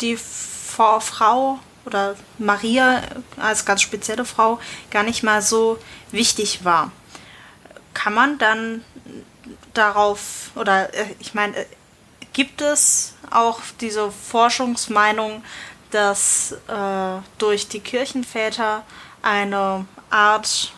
die 0.00 0.16
Frau 0.16 1.58
oder 1.84 2.14
Maria 2.38 3.02
als 3.36 3.64
ganz 3.64 3.82
spezielle 3.82 4.24
Frau 4.24 4.58
gar 4.90 5.04
nicht 5.04 5.22
mal 5.22 5.42
so 5.42 5.78
wichtig 6.12 6.64
war, 6.64 6.92
kann 7.96 8.12
man 8.12 8.36
dann 8.36 8.84
darauf, 9.72 10.50
oder 10.54 10.92
äh, 10.94 11.06
ich 11.18 11.32
meine, 11.32 11.56
äh, 11.56 11.64
gibt 12.34 12.60
es 12.60 13.14
auch 13.30 13.60
diese 13.80 14.10
Forschungsmeinung, 14.10 15.42
dass 15.90 16.52
äh, 16.68 17.22
durch 17.38 17.68
die 17.68 17.80
Kirchenväter 17.80 18.84
eine 19.22 19.86
Art 20.10 20.72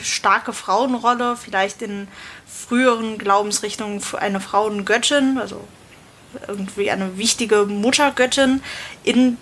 starke 0.00 0.52
Frauenrolle, 0.52 1.36
vielleicht 1.36 1.82
in 1.82 2.06
früheren 2.46 3.18
Glaubensrichtungen 3.18 4.00
eine 4.18 4.40
Frauengöttin, 4.40 5.38
also 5.38 5.66
irgendwie 6.46 6.90
eine 6.92 7.18
wichtige 7.18 7.66
Muttergöttin, 7.66 8.62
in 9.02 9.36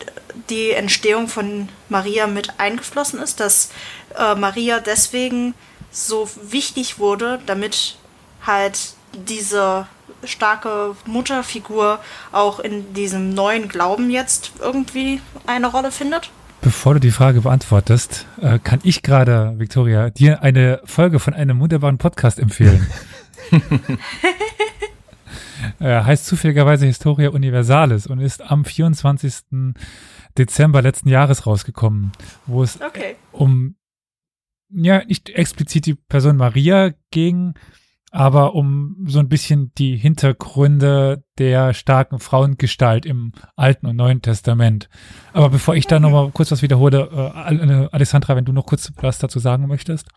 die 0.48 0.70
Entstehung 0.70 1.28
von 1.28 1.68
Maria 1.88 2.26
mit 2.26 2.58
eingeflossen 2.58 3.20
ist, 3.20 3.40
dass 3.40 3.70
äh, 4.16 4.34
Maria 4.34 4.80
deswegen 4.80 5.54
so 5.90 6.28
wichtig 6.42 6.98
wurde, 6.98 7.40
damit 7.46 7.96
halt 8.46 8.94
diese 9.12 9.86
starke 10.24 10.94
Mutterfigur 11.06 11.98
auch 12.32 12.60
in 12.60 12.92
diesem 12.94 13.34
neuen 13.34 13.68
Glauben 13.68 14.10
jetzt 14.10 14.52
irgendwie 14.60 15.20
eine 15.46 15.66
Rolle 15.66 15.90
findet? 15.90 16.30
Bevor 16.60 16.94
du 16.94 17.00
die 17.00 17.10
Frage 17.10 17.40
beantwortest, 17.40 18.26
äh, 18.40 18.58
kann 18.58 18.80
ich 18.82 19.02
gerade, 19.02 19.54
Victoria, 19.56 20.10
dir 20.10 20.42
eine 20.42 20.80
Folge 20.84 21.18
von 21.18 21.32
einem 21.32 21.58
wunderbaren 21.58 21.96
Podcast 21.96 22.38
empfehlen. 22.38 22.86
äh, 25.80 26.02
heißt 26.02 26.26
zufälligerweise 26.26 26.86
Historia 26.86 27.30
Universalis 27.30 28.06
und 28.06 28.20
ist 28.20 28.42
am 28.42 28.64
24. 28.64 29.74
Dezember 30.38 30.82
letzten 30.82 31.08
Jahres 31.08 31.46
rausgekommen, 31.46 32.12
wo 32.46 32.62
es 32.62 32.80
Okay. 32.80 33.16
um, 33.32 33.74
ja, 34.72 35.04
nicht 35.04 35.30
explizit 35.30 35.86
die 35.86 35.94
Person 35.94 36.36
Maria 36.36 36.92
ging, 37.10 37.54
aber 38.12 38.54
um 38.54 39.04
so 39.06 39.20
ein 39.20 39.28
bisschen 39.28 39.72
die 39.78 39.96
Hintergründe 39.96 41.22
der 41.38 41.74
starken 41.74 42.18
Frauengestalt 42.18 43.06
im 43.06 43.32
Alten 43.56 43.86
und 43.86 43.96
Neuen 43.96 44.20
Testament. 44.20 44.88
Aber 45.32 45.48
bevor 45.48 45.76
ich 45.76 45.86
da 45.86 46.00
nochmal 46.00 46.30
kurz 46.32 46.50
was 46.50 46.62
wiederhole, 46.62 47.08
äh, 47.12 47.38
Al- 47.38 47.88
Alessandra, 47.92 48.34
wenn 48.34 48.44
du 48.44 48.52
noch 48.52 48.66
kurz 48.66 48.92
was 48.96 49.18
dazu 49.18 49.38
sagen 49.38 49.68
möchtest. 49.68 50.08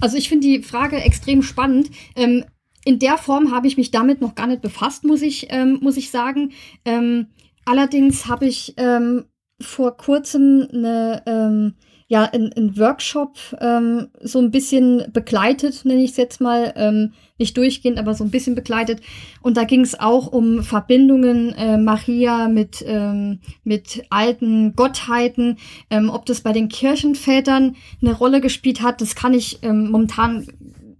Also 0.00 0.16
ich 0.16 0.28
finde 0.28 0.46
die 0.46 0.62
Frage 0.62 0.96
extrem 0.96 1.42
spannend. 1.42 1.90
Ähm, 2.16 2.44
in 2.84 2.98
der 2.98 3.18
Form 3.18 3.52
habe 3.52 3.66
ich 3.66 3.76
mich 3.76 3.90
damit 3.90 4.20
noch 4.20 4.34
gar 4.34 4.46
nicht 4.46 4.62
befasst, 4.62 5.04
muss 5.04 5.22
ich, 5.22 5.48
ähm, 5.50 5.78
muss 5.82 5.96
ich 5.96 6.10
sagen. 6.10 6.52
Ähm, 6.84 7.28
allerdings 7.64 8.26
habe 8.26 8.46
ich 8.46 8.74
ähm, 8.76 9.24
vor 9.60 9.96
kurzem 9.96 10.66
eine, 10.72 11.22
ähm, 11.26 11.74
ja, 12.08 12.24
einen 12.24 12.78
Workshop 12.78 13.36
ähm, 13.60 14.08
so 14.20 14.40
ein 14.40 14.50
bisschen 14.50 15.04
begleitet, 15.12 15.84
nenne 15.84 16.02
ich 16.02 16.12
es 16.12 16.16
jetzt 16.16 16.40
mal. 16.40 16.72
Ähm, 16.74 17.12
nicht 17.38 17.56
durchgehend, 17.56 17.98
aber 17.98 18.14
so 18.14 18.24
ein 18.24 18.30
bisschen 18.30 18.54
begleitet. 18.54 19.00
Und 19.42 19.56
da 19.56 19.64
ging 19.64 19.82
es 19.82 20.00
auch 20.00 20.26
um 20.26 20.64
Verbindungen 20.64 21.54
äh, 21.54 21.76
Maria 21.76 22.48
mit, 22.48 22.82
ähm, 22.84 23.40
mit 23.62 24.02
alten 24.10 24.74
Gottheiten. 24.74 25.58
Ähm, 25.90 26.10
ob 26.10 26.26
das 26.26 26.40
bei 26.40 26.52
den 26.52 26.68
Kirchenvätern 26.68 27.76
eine 28.02 28.12
Rolle 28.12 28.40
gespielt 28.40 28.82
hat, 28.82 29.00
das 29.00 29.14
kann 29.14 29.34
ich 29.34 29.62
ähm, 29.62 29.90
momentan 29.90 30.48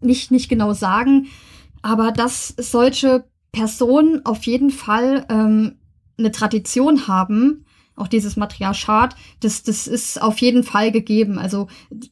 nicht, 0.01 0.31
nicht 0.31 0.49
genau 0.49 0.75
sagen. 0.75 1.27
Aber 1.83 2.13
dass 2.13 2.55
solche 2.57 3.25
Personen 3.51 4.25
auf 4.25 4.45
jeden 4.45 4.71
Fall 4.71 5.25
ähm, 5.29 5.77
eine 6.19 6.31
Tradition 6.33 7.09
haben, 7.09 7.65
auch 7.99 8.09
dieses 8.09 8.37
Matriarchat, 8.37 9.15
das, 9.41 9.63
das 9.63 9.87
ist 9.87 10.21
auf 10.21 10.39
jeden 10.39 10.65
Fall 10.65 10.93
gegeben. 10.93 11.39
Also 11.39 11.69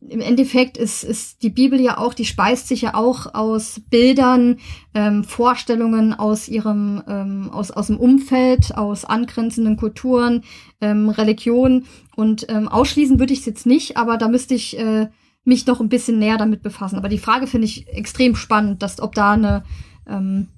im 0.09 0.21
Endeffekt 0.21 0.77
ist, 0.77 1.05
ist 1.05 1.43
die 1.43 1.51
Bibel 1.51 1.81
ja 1.81 1.99
auch, 1.99 2.15
die 2.15 2.25
speist 2.25 2.69
sich 2.69 2.83
ja 2.83 2.95
auch 2.95 3.35
aus 3.35 3.81
Bildern, 3.91 4.59
ähm, 4.95 5.25
Vorstellungen 5.25 6.15
aus 6.15 6.49
ihrem, 6.49 7.03
ähm, 7.09 7.51
aus, 7.53 7.71
aus 7.71 7.89
dem 7.89 7.99
Umfeld, 7.99 8.77
aus 8.77 9.05
angrenzenden 9.05 9.77
Kulturen, 9.77 10.43
ähm, 10.81 11.09
Religionen. 11.09 11.87
Und 12.15 12.47
ähm, 12.49 12.69
ausschließen 12.69 13.19
würde 13.19 13.33
ich 13.33 13.41
es 13.41 13.47
jetzt 13.47 13.67
nicht, 13.67 13.97
aber 13.97 14.17
da 14.17 14.29
müsste 14.29 14.55
ich 14.55 14.79
äh, 14.79 15.09
mich 15.45 15.67
noch 15.67 15.81
ein 15.81 15.89
bisschen 15.89 16.19
näher 16.19 16.39
damit 16.39 16.63
befassen. 16.63 16.97
Aber 16.97 17.09
die 17.09 17.19
Frage 17.19 17.47
finde 17.47 17.67
ich 17.67 17.89
extrem 17.89 18.35
spannend, 18.35 18.83
dass 18.83 19.01
ob 19.01 19.15
da 19.15 19.33
eine 19.33 19.65
ähm, 20.09 20.49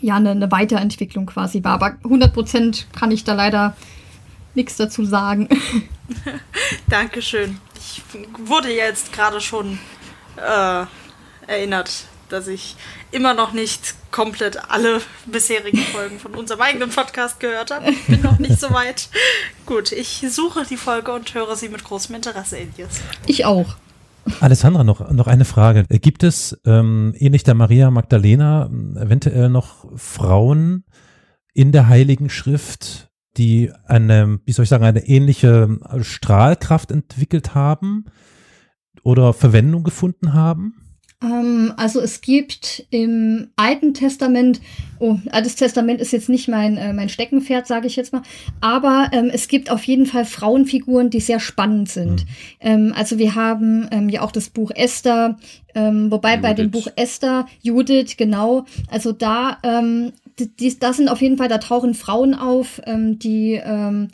ja 0.00 0.16
eine, 0.16 0.30
eine 0.30 0.50
Weiterentwicklung 0.50 1.26
quasi 1.26 1.62
war. 1.64 1.74
Aber 1.74 1.96
100 2.04 2.32
Prozent 2.32 2.86
kann 2.92 3.10
ich 3.10 3.24
da 3.24 3.34
leider 3.34 3.76
nichts 4.54 4.76
dazu 4.76 5.04
sagen. 5.04 5.48
Dankeschön. 6.88 7.58
Ich 7.76 8.02
wurde 8.46 8.72
jetzt 8.72 9.12
gerade 9.12 9.40
schon 9.40 9.78
äh, 10.36 10.86
erinnert, 11.46 12.06
dass 12.28 12.48
ich 12.48 12.76
immer 13.10 13.34
noch 13.34 13.52
nicht 13.52 13.94
komplett 14.10 14.70
alle 14.70 15.00
bisherigen 15.26 15.78
Folgen 15.78 16.18
von 16.18 16.34
unserem 16.34 16.60
eigenen 16.60 16.90
Podcast 16.90 17.40
gehört 17.40 17.70
habe. 17.70 17.90
Ich 17.90 18.06
bin 18.06 18.22
noch 18.22 18.38
nicht 18.38 18.60
so 18.60 18.70
weit. 18.70 19.08
Gut, 19.66 19.92
ich 19.92 20.24
suche 20.30 20.64
die 20.68 20.76
Folge 20.76 21.12
und 21.12 21.34
höre 21.34 21.56
sie 21.56 21.68
mit 21.68 21.84
großem 21.84 22.14
Interesse 22.14 22.58
in 22.58 22.70
jetzt. 22.76 23.02
Ich 23.26 23.44
auch. 23.44 23.76
Alessandra, 24.40 24.84
noch, 24.84 25.10
noch 25.10 25.26
eine 25.26 25.44
Frage. 25.44 25.84
Gibt 25.88 26.22
es, 26.22 26.58
ähm, 26.64 27.14
ähnlich 27.18 27.44
der 27.44 27.54
Maria 27.54 27.90
Magdalena, 27.90 28.66
eventuell 28.96 29.48
noch 29.48 29.84
Frauen 29.96 30.84
in 31.52 31.72
der 31.72 31.88
Heiligen 31.88 32.30
Schrift, 32.30 33.10
die 33.36 33.70
eine, 33.86 34.40
wie 34.44 34.52
soll 34.52 34.64
ich 34.64 34.68
sagen, 34.68 34.84
eine 34.84 35.06
ähnliche 35.06 35.78
Strahlkraft 36.02 36.90
entwickelt 36.90 37.54
haben 37.54 38.04
oder 39.02 39.32
Verwendung 39.32 39.82
gefunden 39.82 40.32
haben? 40.32 40.74
Ähm, 41.24 41.72
also 41.76 42.00
es 42.00 42.20
gibt 42.20 42.86
im 42.90 43.48
Alten 43.56 43.94
Testament, 43.94 44.60
oh, 44.98 45.18
Altes 45.30 45.56
Testament 45.56 46.00
ist 46.00 46.12
jetzt 46.12 46.28
nicht 46.28 46.48
mein, 46.48 46.76
äh, 46.76 46.92
mein 46.92 47.08
Steckenpferd, 47.08 47.66
sage 47.66 47.86
ich 47.86 47.96
jetzt 47.96 48.12
mal, 48.12 48.22
aber 48.60 49.08
ähm, 49.12 49.30
es 49.32 49.48
gibt 49.48 49.70
auf 49.70 49.84
jeden 49.84 50.06
Fall 50.06 50.24
Frauenfiguren, 50.24 51.10
die 51.10 51.20
sehr 51.20 51.40
spannend 51.40 51.88
sind. 51.88 52.26
Ähm, 52.60 52.92
also 52.96 53.18
wir 53.18 53.34
haben 53.34 53.88
ähm, 53.90 54.08
ja 54.08 54.22
auch 54.22 54.32
das 54.32 54.50
Buch 54.50 54.70
Esther, 54.74 55.38
ähm, 55.74 56.10
wobei 56.10 56.36
bei 56.36 56.52
dem 56.52 56.66
Judith. 56.66 56.84
Buch 56.84 56.92
Esther, 56.96 57.46
Judith, 57.62 58.16
genau, 58.16 58.64
also 58.88 59.12
da, 59.12 59.58
ähm, 59.62 60.12
die, 60.38 60.78
das 60.78 60.96
sind 60.96 61.08
auf 61.08 61.22
jeden 61.22 61.36
Fall, 61.36 61.48
da 61.48 61.58
tauchen 61.58 61.94
Frauen 61.94 62.34
auf, 62.34 62.80
ähm, 62.86 63.18
die 63.18 63.60
ähm, 63.62 64.08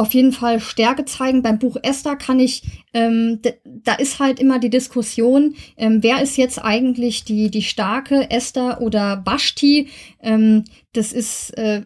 auf 0.00 0.14
jeden 0.14 0.32
Fall 0.32 0.60
Stärke 0.60 1.04
zeigen. 1.04 1.42
Beim 1.42 1.58
Buch 1.58 1.76
Esther 1.82 2.16
kann 2.16 2.40
ich, 2.40 2.62
ähm, 2.94 3.40
da 3.64 3.94
ist 3.94 4.18
halt 4.18 4.40
immer 4.40 4.58
die 4.58 4.70
Diskussion, 4.70 5.54
ähm, 5.76 6.02
wer 6.02 6.22
ist 6.22 6.38
jetzt 6.38 6.58
eigentlich 6.58 7.24
die, 7.24 7.50
die 7.50 7.62
starke 7.62 8.30
Esther 8.30 8.80
oder 8.80 9.22
Vashti? 9.26 9.88
Ähm, 10.22 10.64
das 10.94 11.12
ist 11.12 11.50
äh, 11.58 11.82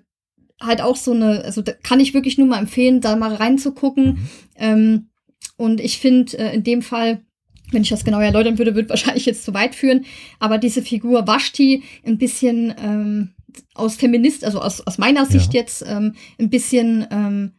halt 0.61 0.81
auch 0.81 0.97
so 0.97 1.13
eine, 1.13 1.45
also 1.45 1.61
da 1.61 1.73
kann 1.73 1.99
ich 1.99 2.15
wirklich 2.15 2.39
nur 2.39 2.47
mal 2.47 2.61
empfehlen, 2.61 3.01
da 3.01 3.17
mal 3.17 3.35
reinzugucken. 3.35 4.29
Ähm, 4.57 5.09
und 5.57 5.81
ich 5.81 5.99
finde 5.99 6.39
äh, 6.39 6.55
in 6.55 6.63
dem 6.63 6.83
Fall, 6.83 7.21
wenn 7.73 7.83
ich 7.83 7.89
das 7.89 8.05
genau 8.05 8.21
erläutern 8.21 8.59
würde, 8.59 8.77
würde 8.77 8.91
wahrscheinlich 8.91 9.27
jetzt 9.27 9.45
zu 9.45 9.55
weit 9.55 9.75
führen. 9.75 10.05
Aber 10.39 10.59
diese 10.59 10.83
Figur 10.83 11.27
Vashti 11.27 11.83
ein 12.05 12.19
bisschen 12.19 12.75
ähm, 12.79 13.35
aus 13.75 13.97
Feminist, 13.97 14.45
also 14.45 14.61
aus, 14.61 14.81
aus 14.87 14.99
meiner 14.99 15.27
Sicht 15.27 15.55
Ja. 15.55 15.61
jetzt 15.61 15.85
ähm, 15.87 16.15
ein 16.39 16.51
bisschen 16.51 17.07
ähm, 17.11 17.53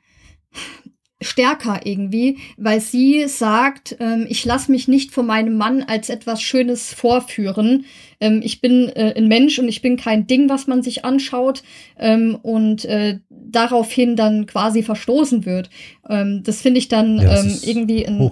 stärker 1.22 1.82
irgendwie, 1.86 2.38
weil 2.58 2.82
sie 2.82 3.26
sagt, 3.28 3.96
ähm, 4.00 4.26
ich 4.30 4.44
lasse 4.44 4.70
mich 4.72 4.88
nicht 4.88 5.12
von 5.12 5.26
meinem 5.26 5.56
Mann 5.58 5.82
als 5.84 6.10
etwas 6.10 6.42
Schönes 6.42 6.94
vorführen. 6.94 7.86
Ähm, 8.20 8.42
ich 8.44 8.60
bin 8.62 8.90
äh, 8.90 9.14
ein 9.16 9.28
Mensch 9.28 9.58
und 9.58 9.68
ich 9.68 9.82
bin 9.82 9.96
kein 9.98 10.28
Ding, 10.28 10.50
was 10.50 10.68
man 10.68 10.84
sich 10.84 11.06
anschaut 11.06 11.64
ähm, 11.98 12.38
und 12.42 12.84
äh, 12.86 13.20
daraufhin 13.30 14.16
dann 14.16 14.46
quasi 14.46 14.84
verstoßen 14.84 15.46
wird. 15.46 15.70
Ähm, 16.10 16.44
das 16.44 16.62
finde 16.62 16.80
ich 16.80 16.90
dann 16.90 17.18
Ja, 17.20 17.40
ähm, 17.40 17.60
irgendwie 17.64 18.06
ein, 18.06 18.30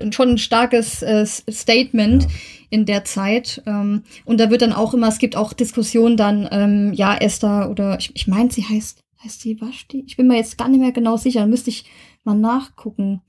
ein, 0.00 0.12
schon 0.12 0.30
ein 0.30 0.38
starkes 0.38 1.02
äh, 1.02 1.24
Statement 1.24 2.24
Ja. 2.24 2.28
In 2.74 2.86
der 2.86 3.04
Zeit. 3.04 3.62
Ähm, 3.66 4.02
und 4.24 4.40
da 4.40 4.50
wird 4.50 4.62
dann 4.62 4.72
auch 4.72 4.94
immer, 4.94 5.06
es 5.06 5.18
gibt 5.18 5.36
auch 5.36 5.52
Diskussionen 5.52 6.16
dann, 6.16 6.48
ähm, 6.50 6.92
ja, 6.92 7.16
Esther 7.16 7.70
oder 7.70 7.96
ich, 8.00 8.10
ich 8.16 8.26
meine, 8.26 8.50
sie 8.50 8.64
heißt, 8.64 9.00
heißt 9.22 9.40
sie 9.40 9.60
Vashti? 9.60 10.02
Ich 10.08 10.16
bin 10.16 10.26
mir 10.26 10.36
jetzt 10.36 10.58
gar 10.58 10.68
nicht 10.68 10.80
mehr 10.80 10.90
genau 10.90 11.16
sicher, 11.16 11.40
da 11.40 11.46
müsste 11.46 11.70
ich 11.70 11.84
mal 12.24 12.34
nachgucken. 12.34 13.22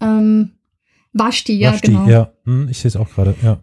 Ähm, 0.00 0.54
Vashti, 1.12 1.56
ja, 1.56 1.72
Vashti, 1.72 1.86
genau. 1.86 2.08
Ja, 2.08 2.32
hm, 2.42 2.68
ich 2.68 2.78
sehe 2.78 2.88
es 2.88 2.96
auch 2.96 3.08
gerade, 3.08 3.36
ja. 3.44 3.62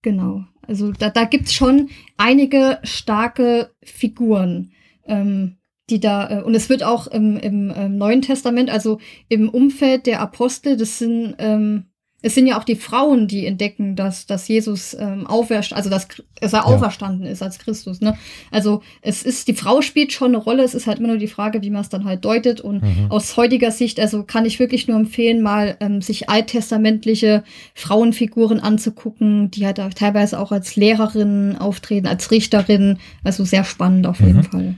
Genau. 0.00 0.44
Also 0.66 0.92
da, 0.92 1.10
da 1.10 1.24
gibt's 1.24 1.52
schon 1.52 1.90
einige 2.16 2.78
starke 2.82 3.70
Figuren, 3.82 4.72
ähm, 5.04 5.58
die 5.90 6.00
da, 6.00 6.38
äh, 6.38 6.42
und 6.42 6.54
es 6.54 6.70
wird 6.70 6.82
auch 6.84 7.06
im, 7.06 7.36
im, 7.36 7.70
ähm, 7.76 7.98
Neuen 7.98 8.22
Testament, 8.22 8.70
also 8.70 8.98
im 9.28 9.50
Umfeld 9.50 10.06
der 10.06 10.20
Apostel, 10.20 10.78
das 10.78 10.98
sind, 10.98 11.34
ähm, 11.36 11.89
es 12.22 12.34
sind 12.34 12.46
ja 12.46 12.58
auch 12.58 12.64
die 12.64 12.76
Frauen, 12.76 13.28
die 13.28 13.46
entdecken, 13.46 13.96
dass, 13.96 14.26
dass 14.26 14.46
Jesus 14.48 14.94
ähm, 14.98 15.26
auferst, 15.26 15.72
also 15.72 15.88
dass, 15.88 16.06
dass 16.40 16.52
er 16.52 16.60
Ja. 16.60 16.64
auferstanden 16.64 17.26
ist 17.26 17.42
als 17.42 17.58
Christus. 17.58 18.00
Ne? 18.00 18.16
Also 18.50 18.82
es 19.02 19.22
ist, 19.22 19.48
die 19.48 19.54
Frau 19.54 19.80
spielt 19.82 20.12
schon 20.12 20.28
eine 20.28 20.36
Rolle, 20.36 20.62
es 20.62 20.74
ist 20.74 20.86
halt 20.86 20.98
immer 20.98 21.08
nur 21.08 21.16
die 21.18 21.26
Frage, 21.28 21.62
wie 21.62 21.70
man 21.70 21.80
es 21.82 21.88
dann 21.88 22.04
halt 22.04 22.24
deutet. 22.24 22.60
Und 22.60 22.82
Mhm. 22.82 23.06
aus 23.10 23.36
heutiger 23.36 23.70
Sicht, 23.70 23.98
also 24.00 24.22
kann 24.24 24.44
ich 24.44 24.58
wirklich 24.58 24.86
nur 24.88 24.98
empfehlen, 24.98 25.40
mal 25.42 25.76
ähm, 25.80 26.02
sich 26.02 26.28
alttestamentliche 26.28 27.42
Frauenfiguren 27.74 28.60
anzugucken, 28.60 29.50
die 29.50 29.66
halt 29.66 29.78
da 29.78 29.88
teilweise 29.90 30.38
auch 30.38 30.52
als 30.52 30.76
Lehrerinnen 30.76 31.56
auftreten, 31.56 32.06
als 32.06 32.30
Richterinnen. 32.30 32.98
Also 33.24 33.44
sehr 33.44 33.64
spannend 33.64 34.06
auf 34.06 34.20
jeden 34.20 34.38
Mhm. 34.38 34.44
Fall. 34.44 34.74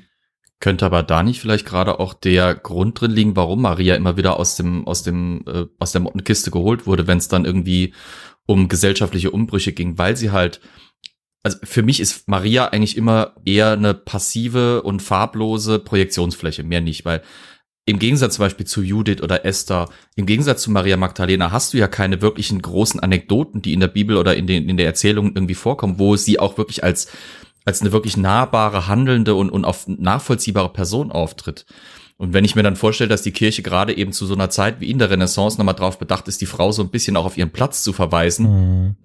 Könnte 0.62 0.86
aber 0.86 1.02
da 1.02 1.24
nicht 1.24 1.40
vielleicht 1.40 1.66
gerade 1.66 1.98
auch 1.98 2.14
der 2.14 2.54
Grund 2.54 3.00
drin 3.00 3.10
liegen, 3.10 3.34
warum 3.34 3.62
Maria 3.62 3.96
immer 3.96 4.16
wieder 4.16 4.38
aus 4.38 4.54
dem 4.54 4.86
aus 4.86 5.02
dem 5.02 5.44
äh, 5.48 5.66
aus 5.80 5.90
der 5.90 6.00
Mottenkiste 6.00 6.52
geholt 6.52 6.86
wurde, 6.86 7.08
wenn 7.08 7.18
es 7.18 7.26
dann 7.26 7.44
irgendwie 7.44 7.94
um 8.46 8.68
gesellschaftliche 8.68 9.32
Umbrüche 9.32 9.72
ging, 9.72 9.98
weil 9.98 10.16
sie 10.16 10.30
halt 10.30 10.60
also 11.42 11.58
für 11.64 11.82
mich 11.82 11.98
ist 11.98 12.28
Maria 12.28 12.66
eigentlich 12.68 12.96
immer 12.96 13.34
eher 13.44 13.72
eine 13.72 13.92
passive 13.92 14.82
und 14.82 15.02
farblose 15.02 15.80
Projektionsfläche, 15.80 16.62
mehr 16.62 16.80
nicht, 16.80 17.04
weil 17.04 17.22
im 17.84 17.98
Gegensatz 17.98 18.36
zum 18.36 18.44
Beispiel 18.44 18.64
zu 18.64 18.82
Judith 18.82 19.20
oder 19.20 19.44
Esther, 19.44 19.88
im 20.14 20.26
Gegensatz 20.26 20.62
zu 20.62 20.70
Maria 20.70 20.96
Magdalena 20.96 21.50
hast 21.50 21.74
du 21.74 21.78
ja 21.78 21.88
keine 21.88 22.22
wirklichen 22.22 22.62
großen 22.62 23.00
Anekdoten, 23.00 23.62
die 23.62 23.72
in 23.72 23.80
der 23.80 23.88
Bibel 23.88 24.16
oder 24.16 24.36
in, 24.36 24.46
den, 24.46 24.68
in 24.68 24.76
der 24.76 24.86
Erzählung 24.86 25.34
irgendwie 25.34 25.56
vorkommen, 25.56 25.98
wo 25.98 26.14
sie 26.14 26.38
auch 26.38 26.56
wirklich 26.56 26.84
als, 26.84 27.08
als 27.64 27.80
eine 27.80 27.92
wirklich 27.92 28.16
nahbare, 28.16 28.88
handelnde 28.88 29.34
und, 29.34 29.50
und 29.50 29.64
auf 29.64 29.86
nachvollziehbare 29.86 30.70
Person 30.70 31.12
auftritt. 31.12 31.66
Und 32.16 32.32
wenn 32.32 32.44
ich 32.44 32.54
mir 32.54 32.62
dann 32.62 32.76
vorstelle, 32.76 33.08
dass 33.08 33.22
die 33.22 33.32
Kirche 33.32 33.62
gerade 33.62 33.96
eben 33.96 34.12
zu 34.12 34.26
so 34.26 34.34
einer 34.34 34.50
Zeit 34.50 34.80
wie 34.80 34.90
in 34.90 34.98
der 34.98 35.10
Renaissance 35.10 35.58
nochmal 35.58 35.74
drauf 35.74 35.98
bedacht 35.98 36.28
ist, 36.28 36.40
die 36.40 36.46
Frau 36.46 36.70
so 36.70 36.82
ein 36.82 36.90
bisschen 36.90 37.16
auch 37.16 37.24
auf 37.24 37.36
ihren 37.36 37.50
Platz 37.50 37.82
zu 37.82 37.92
verweisen, 37.92 38.46
Mhm. 38.46 38.96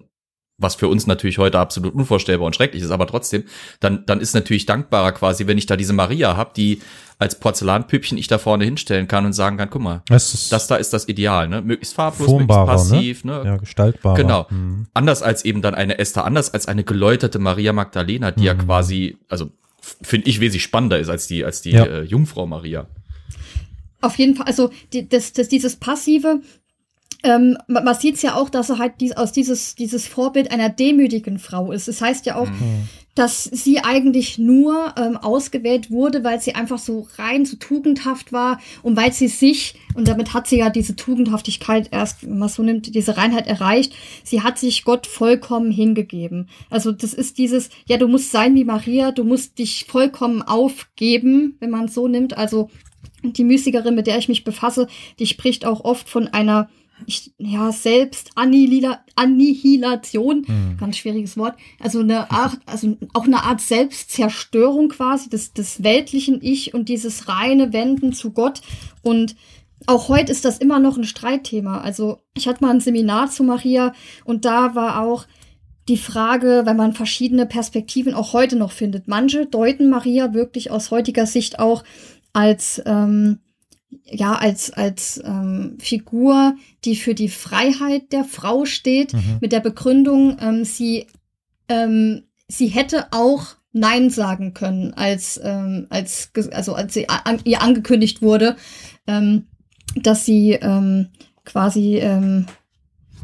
Was 0.58 0.74
für 0.74 0.88
uns 0.88 1.06
natürlich 1.06 1.38
heute 1.38 1.58
absolut 1.58 1.94
unvorstellbar 1.94 2.46
und 2.46 2.54
schrecklich 2.56 2.82
ist, 2.82 2.90
aber 2.90 3.06
trotzdem, 3.06 3.44
dann, 3.80 4.04
dann 4.06 4.20
ist 4.20 4.34
natürlich 4.34 4.66
dankbarer 4.66 5.12
quasi, 5.12 5.46
wenn 5.46 5.56
ich 5.56 5.66
da 5.66 5.76
diese 5.76 5.92
Maria 5.92 6.36
habe, 6.36 6.50
die 6.56 6.80
als 7.20 7.38
Porzellanpüppchen 7.38 8.18
ich 8.18 8.26
da 8.28 8.38
vorne 8.38 8.64
hinstellen 8.64 9.08
kann 9.08 9.24
und 9.24 9.32
sagen 9.32 9.56
kann, 9.56 9.70
guck 9.70 9.82
mal, 9.82 10.02
Das 10.08 10.34
ist 10.34 10.52
das 10.52 10.66
da 10.66 10.76
ist 10.76 10.92
das 10.92 11.08
Ideal, 11.08 11.48
ne? 11.48 11.62
Möglichst 11.62 11.94
farblos, 11.94 12.28
möglichst 12.30 12.48
passiv, 12.66 13.24
ne? 13.24 13.42
ja, 13.44 13.56
gestaltbarer. 13.56 14.14
Genau. 14.16 14.46
Mhm. 14.50 14.86
Anders 14.94 15.22
als 15.22 15.44
eben 15.44 15.62
dann 15.62 15.74
eine 15.74 15.98
Esther, 15.98 16.24
anders 16.24 16.52
als 16.54 16.66
eine 16.68 16.84
geläuterte 16.84 17.38
Maria 17.38 17.72
Magdalena, 17.72 18.30
die 18.32 18.44
ja 18.44 18.54
Mhm. 18.54 18.58
quasi, 18.58 19.16
also 19.28 19.50
finde 20.02 20.28
ich 20.28 20.40
wesentlich 20.40 20.62
spannender 20.64 20.98
ist 20.98 21.08
als 21.08 21.26
die, 21.28 21.44
als 21.44 21.60
die 21.62 21.70
Ja. 21.70 21.84
äh, 21.84 22.02
Jungfrau 22.02 22.46
Maria. 22.46 22.86
Auf 24.00 24.16
jeden 24.16 24.36
Fall, 24.36 24.46
also 24.46 24.70
die, 24.92 25.08
das, 25.08 25.32
das, 25.32 25.48
dieses 25.48 25.74
Passive, 25.76 26.40
ähm, 27.24 27.58
man, 27.66 27.94
sieht 27.94 28.16
es 28.16 28.22
ja 28.22 28.34
auch, 28.34 28.48
dass 28.48 28.70
er 28.70 28.78
halt 28.78 28.94
dies, 29.00 29.12
aus 29.16 29.32
dieses, 29.32 29.74
dieses 29.74 30.06
Vorbild 30.06 30.50
einer 30.52 30.68
demütigen 30.68 31.38
Frau 31.38 31.72
ist. 31.72 31.88
Das 31.88 32.00
heißt 32.00 32.26
ja 32.26 32.36
auch, 32.36 32.48
Mhm. 32.48 32.88
dass 33.16 33.42
sie 33.42 33.80
eigentlich 33.80 34.38
nur 34.38 34.94
ähm, 34.96 35.16
ausgewählt 35.16 35.90
wurde, 35.90 36.22
weil 36.22 36.40
sie 36.40 36.54
einfach 36.54 36.78
so 36.78 37.08
rein, 37.16 37.44
so 37.44 37.56
tugendhaft 37.56 38.32
war 38.32 38.60
und 38.84 38.96
weil 38.96 39.12
sie 39.12 39.26
sich, 39.26 39.74
und 39.96 40.06
damit 40.06 40.32
hat 40.34 40.46
sie 40.46 40.58
ja 40.58 40.70
diese 40.70 40.94
Tugendhaftigkeit 40.94 41.88
erst, 41.90 42.22
wenn 42.22 42.38
man 42.38 42.48
so 42.48 42.62
nimmt, 42.62 42.94
diese 42.94 43.16
Reinheit 43.16 43.48
erreicht, 43.48 43.92
sie 44.22 44.42
hat 44.42 44.56
sich 44.56 44.84
Gott 44.84 45.08
vollkommen 45.08 45.72
hingegeben. 45.72 46.48
Also 46.70 46.92
das 46.92 47.12
ist 47.12 47.38
dieses, 47.38 47.70
ja, 47.88 47.96
du 47.96 48.06
musst 48.06 48.30
sein 48.30 48.54
wie 48.54 48.64
Maria, 48.64 49.10
du 49.10 49.24
musst 49.24 49.58
dich 49.58 49.86
vollkommen 49.88 50.42
aufgeben, 50.42 51.56
wenn 51.58 51.70
man 51.70 51.86
es 51.86 51.94
so 51.94 52.06
nimmt. 52.06 52.38
Also 52.38 52.70
die 53.24 53.42
Mystikerin, 53.42 53.96
mit 53.96 54.06
der 54.06 54.18
ich 54.18 54.28
mich 54.28 54.44
befasse, 54.44 54.86
die 55.18 55.26
spricht 55.26 55.64
auch 55.64 55.84
oft 55.84 56.08
von 56.08 56.28
einer 56.28 56.68
ich, 57.06 57.32
ja, 57.38 57.72
selbst 57.72 58.30
Annihila 58.34 59.00
Annihilation, 59.14 60.46
ganz 60.78 60.96
schwieriges 60.96 61.36
Wort, 61.36 61.56
also 61.80 62.00
eine 62.00 62.30
Art, 62.30 62.58
also 62.66 62.96
auch 63.14 63.24
eine 63.24 63.42
Art 63.42 63.60
Selbstzerstörung 63.60 64.88
quasi 64.88 65.28
des, 65.28 65.52
des 65.52 65.82
weltlichen 65.82 66.40
Ich 66.42 66.74
und 66.74 66.88
dieses 66.88 67.28
reine 67.28 67.72
Wenden 67.72 68.12
zu 68.12 68.32
Gott. 68.32 68.60
Und 69.02 69.36
auch 69.86 70.08
heute 70.08 70.32
ist 70.32 70.44
das 70.44 70.58
immer 70.58 70.78
noch 70.78 70.96
ein 70.96 71.04
Streitthema. 71.04 71.80
Also 71.80 72.18
ich 72.34 72.48
hatte 72.48 72.64
mal 72.64 72.70
ein 72.70 72.80
Seminar 72.80 73.30
zu 73.30 73.42
Maria 73.44 73.92
und 74.24 74.44
da 74.44 74.74
war 74.74 75.02
auch 75.02 75.26
die 75.88 75.96
Frage, 75.96 76.62
wenn 76.64 76.76
man 76.76 76.92
verschiedene 76.92 77.46
Perspektiven 77.46 78.12
auch 78.12 78.34
heute 78.34 78.56
noch 78.56 78.72
findet. 78.72 79.08
Manche 79.08 79.46
deuten 79.46 79.88
Maria 79.88 80.34
wirklich 80.34 80.70
aus 80.70 80.90
heutiger 80.90 81.26
Sicht 81.26 81.58
auch 81.58 81.82
als 82.32 82.82
ähm, 82.84 83.40
ja 84.04 84.34
als 84.34 84.70
als 84.72 85.20
ähm, 85.24 85.76
Figur, 85.80 86.54
die 86.84 86.96
für 86.96 87.14
die 87.14 87.28
Freiheit 87.28 88.12
der 88.12 88.24
Frau 88.24 88.64
steht, 88.64 89.12
Mhm. 89.14 89.38
mit 89.40 89.52
der 89.52 89.60
Begründung, 89.60 90.36
ähm, 90.40 90.64
sie 90.64 91.06
ähm, 91.68 92.24
sie 92.48 92.68
hätte 92.68 93.06
auch 93.12 93.56
Nein 93.72 94.10
sagen 94.10 94.54
können, 94.54 94.94
als 94.94 95.40
ähm, 95.42 95.86
als 95.90 96.30
also 96.52 96.74
als 96.74 96.94
sie 96.94 97.08
an, 97.08 97.38
ihr 97.44 97.62
angekündigt 97.62 98.22
wurde, 98.22 98.56
ähm, 99.06 99.46
dass 99.96 100.24
sie 100.24 100.52
ähm, 100.52 101.08
quasi 101.44 101.96
ähm, 101.98 102.46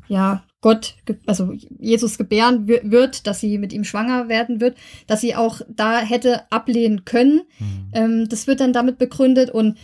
ja 0.09 0.45
Gott, 0.61 0.95
also 1.27 1.53
Jesus 1.79 2.17
gebären 2.17 2.67
wi- 2.69 2.81
wird, 2.85 3.27
dass 3.27 3.41
sie 3.41 3.59
mit 3.59 3.75
ihm 3.75 3.85
schwanger 3.85 4.29
werden 4.31 4.61
wird, 4.63 4.79
dass 5.07 5.21
sie 5.21 5.35
auch 5.35 5.61
da 5.69 5.99
hätte 6.01 6.51
ablehnen 6.51 7.05
können. 7.05 7.43
Mhm. 7.59 7.91
Ähm, 7.93 8.29
das 8.31 8.47
wird 8.47 8.61
dann 8.61 8.73
damit 8.73 8.97
begründet 8.97 9.51
und 9.51 9.77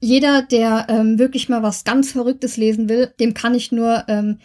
jeder, 0.00 0.42
der 0.42 0.86
ähm, 0.88 1.18
wirklich 1.18 1.48
mal 1.48 1.62
was 1.62 1.84
ganz 1.84 2.12
Verrücktes 2.12 2.56
lesen 2.56 2.88
will, 2.88 3.12
dem 3.20 3.34
kann 3.34 3.54
ich 3.54 3.72
nur 3.72 4.04
ähm, 4.08 4.38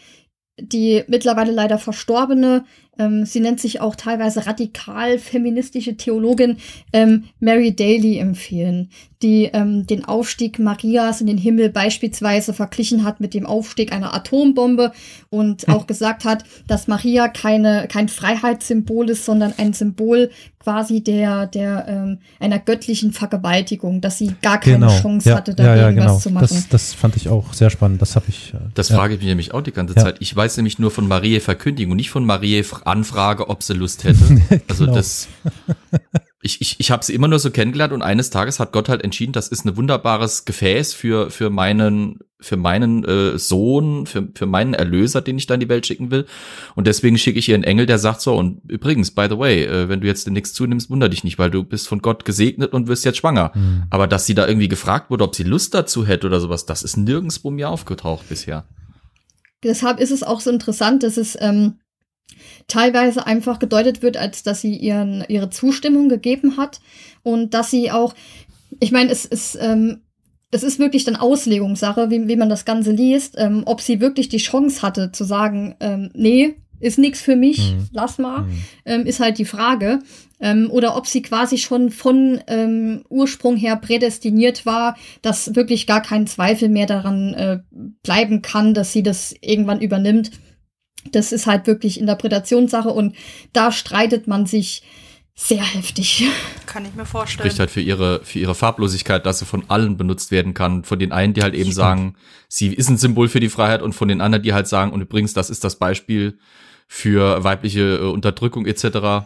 die 0.59 1.03
mittlerweile 1.07 1.51
leider 1.51 1.77
verstorbene, 1.77 2.65
ähm, 2.99 3.25
sie 3.25 3.39
nennt 3.39 3.59
sich 3.59 3.81
auch 3.81 3.95
teilweise 3.95 4.45
radikal 4.45 5.17
feministische 5.17 5.97
Theologin 5.97 6.57
ähm, 6.93 7.23
Mary 7.39 7.75
Daly 7.75 8.19
empfehlen, 8.19 8.89
die 9.23 9.45
ähm, 9.53 9.87
den 9.87 10.05
Aufstieg 10.05 10.59
Marias 10.59 11.21
in 11.21 11.27
den 11.27 11.37
Himmel 11.37 11.69
beispielsweise 11.69 12.53
verglichen 12.53 13.03
hat 13.03 13.19
mit 13.19 13.33
dem 13.33 13.45
Aufstieg 13.45 13.91
einer 13.91 14.13
Atombombe 14.13 14.91
und 15.29 15.67
auch 15.69 15.87
gesagt 15.87 16.25
hat, 16.25 16.43
dass 16.67 16.87
Maria 16.87 17.27
keine, 17.29 17.87
kein 17.89 18.09
Freiheitssymbol 18.09 19.09
ist, 19.09 19.25
sondern 19.25 19.53
ein 19.57 19.73
Symbol 19.73 20.29
quasi 20.59 21.01
der, 21.01 21.47
der 21.47 21.85
ähm, 21.87 22.17
einer 22.39 22.59
göttlichen 22.59 23.13
Vergewaltigung, 23.13 24.01
dass 24.01 24.17
sie 24.17 24.35
gar 24.41 24.59
keine 24.59 24.75
Genau. 24.87 24.99
Chance 24.99 25.29
ja, 25.29 25.35
hatte, 25.37 25.51
ja, 25.51 25.55
dagegen 25.55 25.79
ja, 25.79 25.91
genau. 25.91 26.15
was 26.15 26.23
zu 26.23 26.29
machen. 26.31 26.47
Das, 26.49 26.67
das 26.67 26.93
fand 26.93 27.15
ich 27.15 27.29
auch 27.29 27.53
sehr 27.53 27.69
spannend. 27.69 28.01
Das 28.01 28.15
habe 28.17 28.25
ich. 28.27 28.53
äh, 28.53 28.57
Das 28.73 28.89
ja. 28.89 28.97
frage 28.97 29.13
ich 29.13 29.19
mich 29.21 29.29
nämlich 29.29 29.53
auch 29.53 29.61
die 29.61 29.71
ganze 29.71 29.95
Ja. 29.95 30.03
Zeit. 30.03 30.17
Ich 30.19 30.35
weiß 30.35 30.57
nämlich 30.57 30.77
nur 30.77 30.91
von 30.91 31.07
Marie 31.07 31.39
Verkündigung, 31.39 31.95
nicht 31.95 32.09
von 32.09 32.25
Marie 32.25 32.63
Anfrage, 32.89 33.49
ob 33.49 33.63
sie 33.63 33.73
Lust 33.73 34.03
hätte. 34.03 34.19
Also 34.67 34.85
Genau. 34.85 34.95
das, 34.95 35.27
ich, 36.41 36.61
ich, 36.61 36.79
ich 36.79 36.91
habe 36.91 37.03
sie 37.03 37.13
immer 37.13 37.27
nur 37.27 37.39
so 37.39 37.51
kennengelernt 37.51 37.91
und 37.91 38.01
eines 38.01 38.29
Tages 38.29 38.59
hat 38.59 38.71
Gott 38.71 38.87
halt 38.87 39.03
entschieden, 39.03 39.33
das 39.33 39.49
ist 39.49 39.65
ein 39.65 39.75
wunderbares 39.75 40.45
Gefäß 40.45 40.93
für, 40.93 41.31
für 41.31 41.49
meinen, 41.49 42.19
für 42.39 42.55
meinen 42.55 43.03
äh, 43.03 43.37
Sohn, 43.37 44.05
für, 44.05 44.29
für 44.33 44.45
meinen 44.45 44.73
Erlöser, 44.73 45.21
den 45.21 45.37
ich 45.37 45.47
da 45.47 45.55
in 45.55 45.59
die 45.59 45.67
Welt 45.67 45.85
schicken 45.85 46.11
will. 46.11 46.25
Und 46.75 46.87
deswegen 46.87 47.17
schicke 47.17 47.39
ich 47.39 47.49
ihr 47.49 47.55
einen 47.55 47.65
Engel, 47.65 47.85
der 47.87 47.99
sagt 47.99 48.21
so, 48.21 48.35
und 48.37 48.61
übrigens, 48.69 49.11
by 49.11 49.27
the 49.29 49.37
way, 49.37 49.65
äh, 49.65 49.89
wenn 49.89 49.99
du 49.99 50.07
jetzt 50.07 50.27
demnächst 50.27 50.55
zunimmst, 50.55 50.89
wunder 50.89 51.09
dich 51.09 51.25
nicht, 51.25 51.39
weil 51.39 51.51
du 51.51 51.63
bist 51.63 51.89
von 51.89 51.99
Gott 51.99 52.23
gesegnet 52.23 52.71
und 52.71 52.87
wirst 52.87 53.03
jetzt 53.03 53.17
schwanger. 53.17 53.51
Mhm. 53.53 53.83
Aber 53.89 54.07
dass 54.07 54.25
sie 54.25 54.35
da 54.35 54.47
irgendwie 54.47 54.69
gefragt 54.69 55.09
wurde, 55.09 55.25
ob 55.25 55.35
sie 55.35 55.43
Lust 55.43 55.73
dazu 55.73 56.05
hätte 56.05 56.27
oder 56.27 56.39
sowas, 56.39 56.65
das 56.65 56.83
ist 56.83 56.95
nirgendwo 56.95 57.51
mir 57.51 57.69
aufgetaucht 57.69 58.29
bisher. 58.29 58.65
Deshalb 59.61 59.99
ist 59.99 60.11
es 60.11 60.23
auch 60.23 60.39
so 60.39 60.51
interessant, 60.51 61.03
dass 61.03 61.17
es 61.17 61.37
ähm, 61.41 61.79
teilweise 62.69 63.27
einfach 63.27 63.59
gedeutet 63.59 64.01
wird, 64.01 64.17
als 64.17 64.43
dass 64.43 64.61
sie 64.61 64.75
ihren, 64.75 65.25
ihre 65.27 65.49
Zustimmung 65.49 66.07
gegeben 66.07 66.57
hat 66.57 66.79
und 67.23 67.53
dass 67.53 67.69
sie 67.69 67.91
auch, 67.91 68.13
ich 68.79 68.91
meine, 68.91 69.11
es 69.11 69.25
ist, 69.25 69.57
ähm, 69.61 70.01
das 70.51 70.63
ist 70.63 70.79
wirklich 70.79 71.03
dann 71.03 71.15
Auslegungssache, 71.15 72.09
wie, 72.09 72.27
wie 72.27 72.35
man 72.35 72.49
das 72.49 72.65
Ganze 72.65 72.91
liest, 72.91 73.35
ähm, 73.37 73.63
ob 73.65 73.81
sie 73.81 73.99
wirklich 73.99 74.29
die 74.29 74.37
Chance 74.37 74.81
hatte 74.81 75.11
zu 75.11 75.23
sagen, 75.23 75.75
ähm, 75.79 76.09
nee, 76.13 76.55
ist 76.79 76.97
nichts 76.97 77.21
für 77.21 77.35
mich, 77.35 77.73
mhm. 77.73 77.87
lass 77.91 78.17
mal, 78.17 78.43
mhm. 78.43 78.63
ähm, 78.85 79.05
ist 79.05 79.19
halt 79.19 79.37
die 79.37 79.45
Frage. 79.45 79.99
Ähm, 80.41 80.69
oder 80.71 80.95
ob 80.95 81.05
sie 81.05 81.21
quasi 81.21 81.57
schon 81.57 81.91
von 81.91 82.39
ähm, 82.47 83.03
Ursprung 83.09 83.57
her 83.57 83.75
prädestiniert 83.75 84.65
war, 84.65 84.95
dass 85.21 85.55
wirklich 85.55 85.85
gar 85.85 86.01
kein 86.01 86.27
Zweifel 86.27 86.69
mehr 86.69 86.85
daran 86.85 87.33
äh, 87.33 87.59
bleiben 88.03 88.41
kann, 88.41 88.73
dass 88.73 88.93
sie 88.93 89.03
das 89.03 89.35
irgendwann 89.41 89.81
übernimmt. 89.81 90.31
Das 91.11 91.31
ist 91.31 91.47
halt 91.47 91.67
wirklich 91.67 91.99
Interpretationssache 91.99 92.89
und 92.89 93.15
da 93.53 93.71
streitet 93.71 94.27
man 94.27 94.45
sich 94.45 94.83
sehr 95.35 95.63
heftig. 95.63 96.27
Kann 96.65 96.85
ich 96.85 96.93
mir 96.93 97.05
vorstellen. 97.05 97.45
Spricht 97.45 97.59
halt 97.59 97.71
für 97.71 97.81
ihre, 97.81 98.19
für 98.23 98.39
ihre 98.39 98.55
Farblosigkeit, 98.55 99.25
dass 99.25 99.39
sie 99.39 99.45
von 99.45 99.63
allen 99.69 99.95
benutzt 99.95 100.31
werden 100.31 100.53
kann. 100.53 100.83
Von 100.83 100.99
den 100.99 101.11
einen, 101.11 101.33
die 101.33 101.41
halt 101.41 101.55
eben 101.55 101.71
sagen, 101.71 102.15
sie 102.49 102.73
ist 102.73 102.89
ein 102.89 102.97
Symbol 102.97 103.29
für 103.29 103.39
die 103.39 103.49
Freiheit 103.49 103.81
und 103.81 103.93
von 103.93 104.09
den 104.09 104.19
anderen, 104.19 104.43
die 104.43 104.53
halt 104.53 104.67
sagen, 104.67 104.91
und 104.91 105.01
übrigens, 105.01 105.33
das 105.33 105.49
ist 105.49 105.63
das 105.63 105.77
Beispiel 105.77 106.37
für 106.87 107.43
weibliche 107.43 107.97
äh, 107.97 108.11
Unterdrückung 108.11 108.65
etc. 108.65 108.83
Hm. 108.83 109.25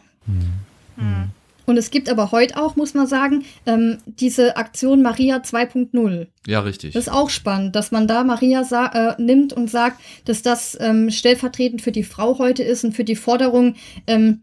Hm. 0.98 1.32
Und 1.66 1.78
es 1.78 1.92
gibt 1.92 2.10
aber 2.10 2.32
heute 2.32 2.58
auch, 2.58 2.76
muss 2.76 2.94
man 2.94 3.08
sagen, 3.08 3.46
ähm, 3.66 3.98
diese 4.06 4.58
Aktion 4.58 5.02
Maria 5.02 5.38
2.0. 5.38 6.28
Ja, 6.48 6.60
richtig. 6.60 6.94
Das 6.94 7.08
ist 7.08 7.14
auch 7.14 7.30
spannend, 7.30 7.76
dass 7.76 7.92
man 7.92 8.08
da 8.08 8.24
Maria 8.24 8.62
äh, 8.62 9.22
nimmt 9.22 9.54
und 9.54 9.70
sagt, 9.70 10.02
dass 10.26 10.42
das 10.42 10.78
ähm, 10.80 11.10
stellvertretend 11.10 11.82
für 11.82 11.92
die 11.92 12.04
Frau 12.04 12.38
heute 12.40 12.64
ist 12.64 12.84
und 12.84 12.94
für 12.94 13.04
die 13.04 13.16
Forderung, 13.16 13.76
ähm, 14.08 14.42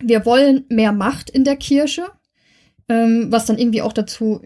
wir 0.00 0.26
wollen 0.26 0.64
mehr 0.68 0.92
Macht 0.92 1.30
in 1.30 1.44
der 1.44 1.56
Kirche, 1.56 2.06
ähm, 2.88 3.28
was 3.30 3.46
dann 3.46 3.58
irgendwie 3.58 3.82
auch 3.82 3.92
dazu 3.92 4.42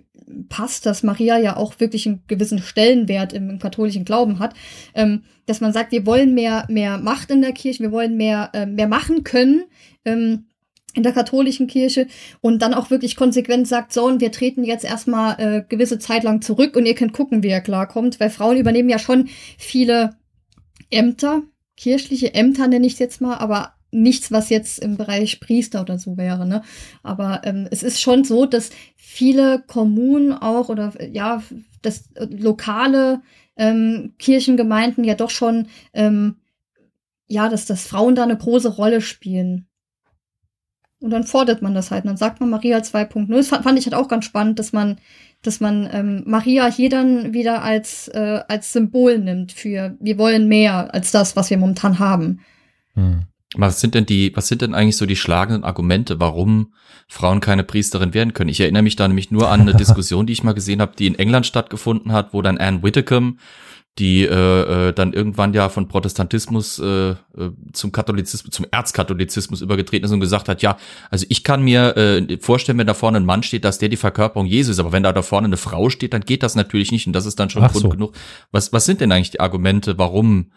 passt, 0.49 0.87
dass 0.87 1.03
Maria 1.03 1.39
ja 1.39 1.57
auch 1.57 1.79
wirklich 1.81 2.07
einen 2.07 2.23
gewissen 2.27 2.59
Stellenwert 2.59 3.33
im, 3.33 3.51
im 3.51 3.59
katholischen 3.59 4.05
Glauben 4.05 4.39
hat, 4.39 4.55
ähm, 4.95 5.25
dass 5.47 5.61
man 5.61 5.73
sagt, 5.73 5.93
wir 5.93 6.07
wollen 6.07 6.35
mehr, 6.35 6.65
mehr 6.69 6.99
Macht 6.99 7.31
in 7.31 7.43
der 7.43 7.53
Kirche, 7.53 7.83
wir 7.83 7.93
wollen 7.93 8.17
mehr, 8.17 8.51
äh, 8.53 8.67
mehr 8.67 8.89
machen 8.89 9.25
können. 9.25 9.65
Ähm, 10.05 10.47
in 10.95 11.03
der 11.03 11.13
katholischen 11.13 11.67
Kirche 11.67 12.07
und 12.41 12.61
dann 12.61 12.75
auch 12.75 12.91
wirklich 12.91 13.17
konsequent 13.17 13.67
sagt, 13.67 13.93
so, 13.93 14.05
und 14.05 14.21
wir 14.21 14.33
treten 14.33 14.65
jetzt 14.65 14.85
erstmal 14.85 15.41
äh, 15.41 15.65
gewisse 15.69 15.99
Zeit 15.99 16.23
lang 16.23 16.43
zurück 16.43 16.77
und 16.77 16.87
ihr 16.87 16.95
könnt 16.95 17.13
gucken, 17.13 17.43
wie 17.43 17.49
er 17.49 17.61
klarkommt, 17.61 18.21
weil 18.21 18.31
Frauen 18.31 18.59
übernehmen 18.59 18.89
ja 18.89 18.99
schon 18.99 19.29
viele 19.57 20.17
Ämter, 20.91 21.43
kirchliche 21.77 22.35
Ämter 22.35 22.69
nenne 22.69 22.87
ich 22.87 22.95
es 22.95 22.99
jetzt 22.99 23.21
mal, 23.21 23.37
aber 23.39 23.75
nichts, 23.91 24.31
was 24.31 24.51
jetzt 24.51 24.79
im 24.79 24.97
Bereich 24.97 25.41
Priester 25.41 25.81
oder 25.81 25.99
so 25.99 26.17
wäre. 26.17 26.47
Ne? 26.47 26.63
Aber 27.03 27.43
ähm, 27.45 27.69
es 27.71 27.83
ist 27.83 28.01
schon 28.01 28.25
so, 28.25 28.47
dass 28.47 28.71
viele 28.97 29.63
Kommunen 29.67 30.33
auch 30.33 30.69
oder 30.69 30.93
ja, 31.11 31.43
das 31.83 32.11
äh, 32.15 32.25
lokale 32.25 33.23
ähm, 33.57 34.15
Kirchengemeinden 34.19 35.05
ja 35.05 35.15
doch 35.15 35.31
schon 35.31 35.69
ähm, 35.93 36.37
ja, 37.33 37.49
dass, 37.49 37.65
dass 37.65 37.87
Frauen 37.87 38.15
da 38.15 38.25
eine 38.25 38.37
große 38.37 38.69
Rolle 38.69 39.01
spielen. 39.01 39.67
Und 41.03 41.11
dann 41.11 41.25
fordert 41.25 41.63
man 41.63 41.75
das 41.75 41.91
halt. 41.91 42.05
Und 42.05 42.11
dann 42.11 42.17
sagt 42.17 42.41
man 42.41 42.49
Maria 42.49 42.79
2.0. 42.79 43.27
Das 43.35 43.49
fand, 43.49 43.65
fand 43.65 43.79
ich 43.79 43.87
halt 43.87 43.95
auch 43.95 44.09
ganz 44.09 44.25
spannend, 44.25 44.59
dass 44.59 44.73
man, 44.73 44.99
dass 45.43 45.61
man 45.61 45.89
ähm, 45.93 46.23
Maria 46.27 46.67
hier 46.67 46.89
dann 46.89 47.35
wieder 47.35 47.63
als, 47.63 48.09
äh, 48.09 48.41
als 48.49 48.73
Symbol 48.73 49.19
nimmt 49.19 49.53
für 49.53 49.97
wir 50.01 50.17
wollen 50.17 50.49
mehr 50.49 50.95
als 50.95 51.11
das, 51.11 51.35
was 51.35 51.51
wir 51.51 51.59
momentan 51.59 51.99
haben. 51.99 52.41
Hm. 52.95 53.25
Was 53.55 53.81
sind 53.81 53.95
denn 53.95 54.07
die, 54.07 54.35
was 54.35 54.49
sind 54.49 54.63
denn 54.63 54.75
eigentlich 54.75 54.97
so 54.97 55.05
die 55.05 55.17
schlagenden 55.17 55.65
Argumente, 55.65 56.21
warum 56.21 56.73
Frauen 57.07 57.41
keine 57.41 57.65
Priesterin 57.65 58.15
werden 58.15 58.33
können? 58.33 58.49
Ich 58.49 58.61
erinnere 58.61 58.83
mich 58.83 58.97
da 58.97 59.07
nämlich 59.07 59.31
nur 59.31 59.51
an 59.51 59.63
eine 59.63 59.75
Diskussion, 59.77 60.27
die 60.27 60.33
ich 60.33 60.45
mal 60.45 60.55
gesehen 60.55 60.81
habe, 60.81 60.97
die 60.97 61.07
in 61.07 61.19
England 61.19 61.47
stattgefunden 61.47 62.13
hat, 62.13 62.33
wo 62.33 62.41
dann 62.41 62.59
Anne 62.59 62.83
Whitcomb, 62.83 63.39
die 63.99 64.25
äh, 64.25 64.89
äh, 64.89 64.93
dann 64.95 65.13
irgendwann 65.13 65.53
ja 65.53 65.69
von 65.69 65.87
Protestantismus 65.87 66.79
äh, 66.79 67.11
äh, 67.11 67.17
zum 67.73 67.93
Katholizismus, 67.93 68.51
zum 68.51 68.67
Erzkatholizismus 68.71 69.61
übergetreten 69.61 70.07
ist 70.07 70.13
und 70.13 70.21
gesagt 70.21 70.49
hat, 70.49 70.63
ja, 70.63 70.79
also 71.11 71.27
ich 71.29 71.45
kann 71.45 71.63
mir 71.63 71.97
äh, 71.97 72.39
vorstellen, 72.41 72.79
wenn 72.79 72.87
da 72.87 72.95
vorne 72.95 73.19
ein 73.19 73.27
Mann 73.27 73.43
steht, 73.43 73.65
dass 73.67 73.79
der 73.79 73.91
die 73.91 73.99
Verkörperung 73.99 74.47
Jesu 74.47 74.71
ist, 74.71 74.79
aber 74.79 74.93
wenn 74.93 75.03
da 75.03 75.13
da 75.13 75.21
vorne 75.21 75.47
eine 75.47 75.59
Frau 75.59 75.91
steht, 75.91 76.15
dann 76.15 76.23
geht 76.23 76.43
das 76.43 76.55
natürlich 76.55 76.91
nicht 76.91 77.07
und 77.07 77.13
das 77.13 77.27
ist 77.27 77.39
dann 77.39 77.51
schon 77.51 77.65
Ach 77.65 77.71
Grund 77.71 77.83
so. 77.83 77.89
genug. 77.91 78.15
Was, 78.51 78.73
was 78.73 78.87
sind 78.87 79.03
denn 79.03 79.13
eigentlich 79.13 79.33
die 79.33 79.41
Argumente, 79.41 79.99
warum 79.99 80.53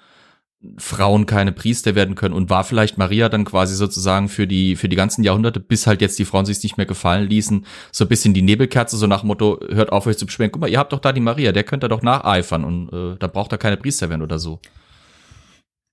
Frauen 0.78 1.26
keine 1.26 1.52
Priester 1.52 1.96
werden 1.96 2.16
können. 2.16 2.34
Und 2.34 2.50
war 2.50 2.64
vielleicht 2.64 2.98
Maria 2.98 3.30
dann 3.30 3.46
quasi 3.46 3.76
sozusagen 3.76 4.30
für 4.30 4.48
die 4.48 4.76
für 4.76 4.90
die 4.90 4.96
ganzen 4.96 5.24
Jahrhunderte, 5.24 5.60
bis 5.60 5.88
halt 5.88 6.02
jetzt 6.02 6.20
die 6.20 6.26
Frauen 6.26 6.46
sich 6.46 6.62
nicht 6.64 6.78
mehr 6.78 6.86
gefallen 6.86 7.30
ließen, 7.30 7.66
so 7.92 8.06
ein 8.06 8.08
bisschen 8.08 8.34
die 8.34 8.42
Nebelkerze, 8.42 8.98
so 8.98 9.08
nach 9.08 9.22
dem 9.22 9.28
Motto, 9.28 9.60
hört 9.70 9.92
auf 9.92 10.08
euch 10.08 10.18
zu 10.18 10.26
beschweren, 10.26 10.52
guck 10.52 10.62
mal, 10.62 10.70
ihr 10.70 10.80
habt 10.80 10.94
doch 10.94 11.00
da 11.00 11.12
die 11.12 11.22
Maria, 11.22 11.52
der 11.52 11.64
könnt 11.64 11.84
ihr 11.84 11.90
doch 11.90 12.02
nacheifern 12.02 12.64
und 12.64 12.90
äh, 12.94 13.18
da 13.18 13.28
braucht 13.28 13.52
er 13.52 13.58
keine 13.58 13.78
Priester 13.78 14.10
werden 14.10 14.22
oder 14.22 14.40
so. 14.40 14.60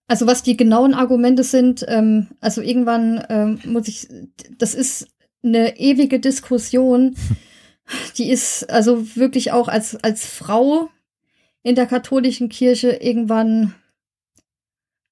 Also 0.09 0.27
was 0.27 0.43
die 0.43 0.57
genauen 0.57 0.95
Argumente 0.95 1.45
sind, 1.45 1.85
ähm, 1.89 2.29
also 2.41 2.61
irgendwann 2.61 3.25
ähm, 3.29 3.61
muss 3.65 3.89
ich, 3.89 4.09
das 4.59 4.75
ist 4.75 5.09
eine 5.43 5.79
ewige 5.79 6.21
Diskussion, 6.21 7.17
die 8.19 8.31
ist 8.31 8.71
also 8.71 9.17
wirklich 9.17 9.53
auch 9.53 9.69
als, 9.69 9.97
als 10.05 10.27
Frau 10.27 10.91
in 11.63 11.75
der 11.75 11.87
katholischen 11.87 12.49
Kirche 12.49 12.91
irgendwann 12.91 13.75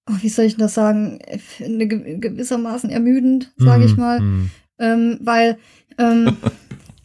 oh, 0.08 0.14
wie 0.20 0.28
soll 0.28 0.46
ich 0.46 0.56
das 0.56 0.74
sagen, 0.74 1.18
eine 1.64 1.86
gewissermaßen 1.86 2.90
ermüdend, 2.90 3.52
sage 3.56 3.84
ich 3.84 3.92
mhm, 3.92 3.98
mal. 3.98 4.20
Mm. 4.20 4.50
Ähm, 4.78 5.18
weil, 5.22 5.58
ähm, 5.98 6.36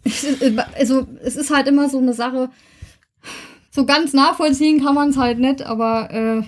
also 0.77 1.07
es 1.23 1.35
ist 1.35 1.51
halt 1.51 1.67
immer 1.67 1.89
so 1.89 1.97
eine 1.97 2.13
Sache, 2.13 2.49
so 3.71 3.85
ganz 3.85 4.13
nachvollziehen 4.13 4.83
kann 4.83 4.95
man 4.95 5.09
es 5.09 5.17
halt 5.17 5.39
nicht, 5.39 5.61
aber 5.61 6.11
äh, 6.11 6.43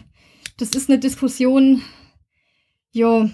das 0.58 0.70
ist 0.70 0.90
eine 0.90 1.00
Diskussion, 1.00 1.82
jo. 2.92 3.30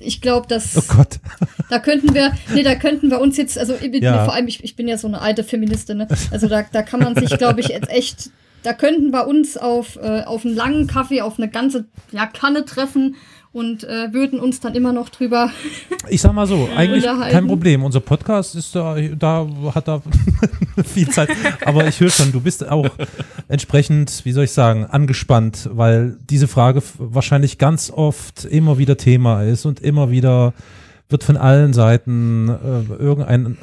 Ich 0.00 0.20
glaube, 0.20 0.46
dass. 0.48 0.76
Oh 0.76 0.94
Gott. 0.96 1.20
Da 1.70 1.78
könnten 1.78 2.14
wir, 2.14 2.36
nee, 2.52 2.62
da 2.62 2.74
könnten 2.74 3.10
wir 3.10 3.20
uns 3.20 3.38
jetzt, 3.38 3.58
also 3.58 3.74
ja. 3.74 4.26
vor 4.26 4.34
allem, 4.34 4.46
ich, 4.46 4.62
ich 4.62 4.76
bin 4.76 4.86
ja 4.86 4.98
so 4.98 5.08
eine 5.08 5.22
alte 5.22 5.42
Feministin, 5.42 5.96
ne? 5.96 6.08
Also 6.30 6.46
da, 6.46 6.62
da 6.70 6.82
kann 6.82 7.00
man 7.00 7.16
sich, 7.16 7.36
glaube 7.38 7.60
ich, 7.60 7.68
jetzt 7.68 7.88
echt 7.88 8.30
da 8.64 8.72
könnten 8.72 9.12
wir 9.12 9.26
uns 9.26 9.56
auf, 9.56 9.96
äh, 9.96 10.22
auf 10.24 10.44
einen 10.44 10.56
langen 10.56 10.86
Kaffee, 10.86 11.20
auf 11.20 11.38
eine 11.38 11.48
ganze 11.48 11.84
ja, 12.10 12.26
Kanne 12.26 12.64
treffen 12.64 13.16
und 13.52 13.84
äh, 13.84 14.12
würden 14.12 14.40
uns 14.40 14.58
dann 14.58 14.74
immer 14.74 14.92
noch 14.92 15.10
drüber. 15.10 15.50
Ich 16.10 16.20
sag 16.20 16.34
mal 16.34 16.46
so, 16.46 16.68
eigentlich 16.76 17.04
kein 17.04 17.46
Problem. 17.46 17.82
Unser 17.82 18.00
Podcast 18.00 18.54
ist 18.56 18.74
da, 18.74 18.94
da 19.18 19.46
hat 19.74 19.88
da 19.88 20.02
viel 20.84 21.08
Zeit. 21.08 21.30
Aber 21.64 21.86
ich 21.88 21.98
höre 21.98 22.10
schon, 22.10 22.30
du 22.30 22.42
bist 22.42 22.68
auch 22.68 22.90
entsprechend, 23.48 24.22
wie 24.26 24.32
soll 24.32 24.44
ich 24.44 24.52
sagen, 24.52 24.84
angespannt, 24.84 25.70
weil 25.72 26.18
diese 26.28 26.46
Frage 26.46 26.82
wahrscheinlich 26.98 27.56
ganz 27.56 27.90
oft 27.90 28.44
immer 28.44 28.76
wieder 28.76 28.98
Thema 28.98 29.44
ist 29.44 29.64
und 29.64 29.80
immer 29.80 30.10
wieder 30.10 30.52
wird 31.08 31.24
von 31.24 31.38
allen 31.38 31.72
Seiten 31.72 32.50
äh, 32.50 32.92
irgendein 33.02 33.56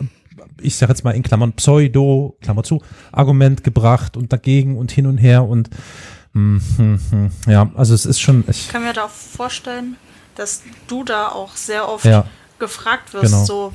ich 0.61 0.75
sage 0.75 0.91
jetzt 0.91 1.03
mal 1.03 1.11
in 1.11 1.23
Klammern 1.23 1.53
Pseudo, 1.53 2.37
Klammer 2.41 2.63
zu, 2.63 2.81
Argument 3.11 3.63
gebracht 3.63 4.17
und 4.17 4.31
dagegen 4.31 4.77
und 4.77 4.91
hin 4.91 5.05
und 5.05 5.17
her 5.17 5.43
und 5.45 5.69
hm, 6.33 6.61
hm, 6.77 6.99
hm, 7.09 7.31
ja, 7.47 7.69
also 7.75 7.93
es 7.93 8.05
ist 8.05 8.21
schon. 8.21 8.43
Ich 8.47 8.69
kann 8.69 8.83
mir 8.83 8.93
da 8.93 9.07
vorstellen, 9.07 9.97
dass 10.35 10.63
du 10.87 11.03
da 11.03 11.27
auch 11.29 11.55
sehr 11.55 11.89
oft 11.89 12.05
ja 12.05 12.25
gefragt 12.61 13.13
wirst, 13.13 13.33
genau. 13.33 13.43
so 13.43 13.73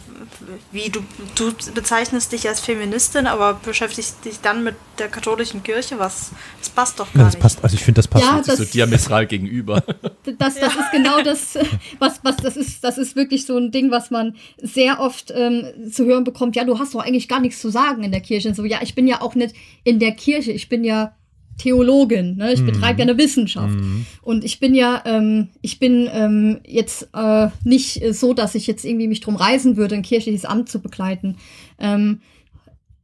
wie 0.70 0.89
du, 0.91 1.01
du 1.34 1.53
bezeichnest 1.74 2.30
dich 2.30 2.49
als 2.49 2.61
Feministin, 2.61 3.26
aber 3.26 3.55
beschäftigst 3.55 4.24
dich 4.24 4.41
dann 4.41 4.62
mit 4.62 4.76
der 5.01 5.09
katholischen 5.09 5.64
Kirche, 5.64 5.99
was 5.99 6.30
das 6.61 6.70
passt 6.70 7.01
doch 7.01 7.12
gar 7.12 7.18
ja, 7.18 7.24
das 7.24 7.34
nicht. 7.34 7.43
Passt, 7.43 7.64
also 7.64 7.74
ich 7.74 7.82
finde, 7.82 7.99
das 7.99 8.09
passt 8.09 8.24
ja, 8.24 8.41
das, 8.47 8.59
so 8.59 8.64
diametral 8.64 9.26
gegenüber. 9.26 9.82
Das, 10.39 10.55
das 10.55 10.57
ja. 10.57 10.66
ist 10.66 10.91
genau 10.91 11.22
das, 11.22 11.57
was, 11.99 12.20
was 12.22 12.37
das 12.37 12.57
ist, 12.57 12.82
das 12.82 12.99
ist 12.99 13.14
wirklich 13.14 13.47
so 13.47 13.57
ein 13.57 13.70
Ding, 13.70 13.91
was 13.91 14.11
man 14.11 14.34
sehr 14.61 15.01
oft 15.01 15.32
ähm, 15.34 15.64
zu 15.91 16.05
hören 16.05 16.24
bekommt, 16.24 16.57
ja, 16.57 16.64
du 16.64 16.78
hast 16.78 16.95
doch 16.95 17.01
eigentlich 17.01 17.28
gar 17.28 17.41
nichts 17.41 17.61
zu 17.61 17.70
sagen 17.70 18.03
in 18.03 18.11
der 18.11 18.20
Kirche. 18.20 18.49
Und 18.49 18.55
so, 18.55 18.64
ja, 18.64 18.78
ich 18.82 18.95
bin 18.95 19.07
ja 19.07 19.20
auch 19.22 19.34
nicht 19.34 19.55
in 19.84 19.99
der 19.99 20.12
Kirche, 20.12 20.53
ich 20.53 20.68
bin 20.68 20.84
ja 20.84 21.14
Theologin, 21.59 22.37
ne? 22.37 22.53
ich 22.53 22.61
mhm. 22.61 22.67
betreibe 22.67 23.01
ja 23.01 23.05
eine 23.05 23.19
Wissenschaft. 23.19 23.75
Mhm. 23.75 24.07
Und 24.23 24.45
ich 24.45 24.61
bin 24.61 24.75
ja, 24.75 25.03
ähm, 25.07 25.49
ich 25.63 25.79
bin 25.79 26.09
ähm, 26.13 26.61
jetzt 26.67 27.09
äh, 27.15 27.49
nicht 27.65 28.03
so, 28.15 28.35
dass 28.35 28.55
ich 28.55 28.67
jetzt 28.67 28.85
irgendwie 28.85 29.09
mich 29.09 29.21
drum 29.21 29.37
reisen 29.37 29.77
würde, 29.77 29.95
ein 29.95 30.03
kirchliches 30.03 30.45
Amt 30.45 30.69
zu 30.69 30.81
begleiten. 30.81 31.37
Ähm, 31.79 32.21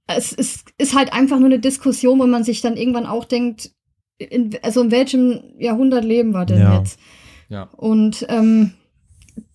es 0.07 0.33
ist, 0.33 0.73
ist 0.79 0.95
halt 0.95 1.13
einfach 1.13 1.39
nur 1.39 1.47
eine 1.47 1.61
Diskussion, 1.61 2.19
wo 2.19 2.27
man 2.27 2.45
sich 2.45 2.61
dann 2.61 2.77
irgendwann 2.77 3.07
auch 3.07 3.25
denkt, 3.25 3.71
in, 4.19 4.57
also 4.63 4.83
in 4.83 4.91
welchem 4.91 5.41
Jahrhundert 5.59 6.05
leben 6.05 6.33
wir 6.33 6.45
denn 6.45 6.61
ja. 6.61 6.79
jetzt? 6.79 6.99
Ja. 7.49 7.65
Und 7.77 8.27
ähm, 8.29 8.73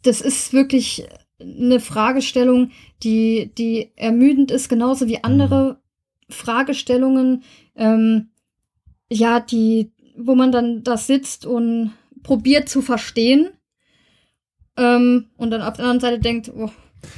das 0.04 0.22
ist 0.22 0.54
wirklich 0.54 1.08
eine 1.40 1.80
Fragestellung, 1.80 2.72
die, 3.04 3.52
die 3.58 3.92
ermüdend 3.96 4.52
ist, 4.52 4.70
genauso 4.70 5.08
wie 5.08 5.24
andere 5.24 5.74
mhm. 5.74 6.34
Fragestellungen, 6.34 7.44
ähm, 7.76 8.30
ja, 9.10 9.40
die, 9.40 9.92
wo 10.18 10.36
man 10.36 10.52
dann 10.52 10.84
da 10.84 10.98
sitzt 10.98 11.46
und 11.46 11.94
probiert 12.24 12.70
zu 12.70 12.82
verstehen 12.82 13.50
ähm, 14.78 15.26
und 15.38 15.52
dann 15.52 15.62
auf 15.62 15.76
der 15.78 15.86
anderen 15.86 16.00
Seite 16.00 16.20
denkt, 16.20 16.52
oh, 16.56 16.70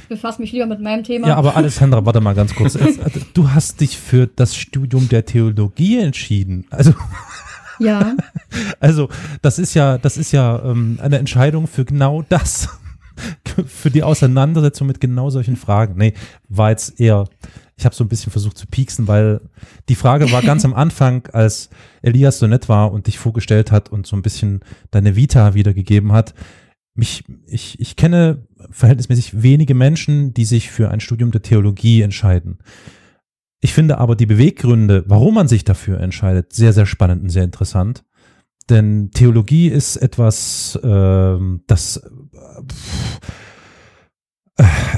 befasse 0.08 0.40
mich 0.40 0.52
lieber 0.52 0.66
mit 0.66 0.80
meinem 0.80 1.04
Thema. 1.04 1.28
Ja, 1.28 1.36
aber 1.36 1.56
Alessandra, 1.56 2.04
warte 2.04 2.20
mal 2.20 2.34
ganz 2.34 2.54
kurz. 2.54 2.78
Du 3.34 3.50
hast 3.50 3.80
dich 3.80 3.98
für 3.98 4.26
das 4.26 4.56
Studium 4.56 5.08
der 5.08 5.24
Theologie 5.24 5.98
entschieden. 5.98 6.66
Also 6.70 6.92
ja. 7.78 8.14
Also 8.78 9.08
das 9.42 9.58
ist 9.58 9.74
ja, 9.74 9.98
das 9.98 10.16
ist 10.16 10.32
ja 10.32 10.62
ähm, 10.64 10.98
eine 11.02 11.18
Entscheidung 11.18 11.66
für 11.66 11.84
genau 11.84 12.22
das, 12.28 12.68
für 13.66 13.90
die 13.90 14.02
Auseinandersetzung 14.02 14.86
mit 14.86 15.00
genau 15.00 15.30
solchen 15.30 15.56
Fragen. 15.56 15.94
Nee, 15.96 16.14
war 16.48 16.70
jetzt 16.70 17.00
eher, 17.00 17.28
ich 17.80 17.86
habe 17.86 17.94
so 17.94 18.04
ein 18.04 18.08
bisschen 18.08 18.30
versucht 18.30 18.58
zu 18.58 18.66
pieksen, 18.66 19.08
weil 19.08 19.40
die 19.88 19.94
Frage 19.94 20.30
war 20.32 20.42
ganz 20.42 20.66
am 20.66 20.74
Anfang, 20.74 21.26
als 21.32 21.70
Elias 22.02 22.38
so 22.38 22.46
nett 22.46 22.68
war 22.68 22.92
und 22.92 23.06
dich 23.06 23.18
vorgestellt 23.18 23.72
hat 23.72 23.88
und 23.90 24.06
so 24.06 24.16
ein 24.16 24.22
bisschen 24.22 24.60
deine 24.90 25.16
Vita 25.16 25.54
wiedergegeben 25.54 26.12
hat. 26.12 26.34
Mich, 26.94 27.24
ich, 27.46 27.80
ich 27.80 27.96
kenne 27.96 28.46
verhältnismäßig 28.70 29.42
wenige 29.42 29.74
Menschen, 29.74 30.34
die 30.34 30.44
sich 30.44 30.70
für 30.70 30.90
ein 30.90 31.00
Studium 31.00 31.30
der 31.30 31.40
Theologie 31.40 32.02
entscheiden. 32.02 32.58
Ich 33.60 33.72
finde 33.72 33.96
aber 33.96 34.14
die 34.14 34.26
Beweggründe, 34.26 35.04
warum 35.06 35.34
man 35.34 35.48
sich 35.48 35.64
dafür 35.64 36.00
entscheidet, 36.00 36.52
sehr, 36.52 36.74
sehr 36.74 36.86
spannend 36.86 37.22
und 37.22 37.30
sehr 37.30 37.44
interessant. 37.44 38.04
Denn 38.68 39.10
Theologie 39.10 39.68
ist 39.68 39.96
etwas, 39.96 40.78
äh, 40.82 41.38
das, 41.66 41.96
äh, 41.96 42.62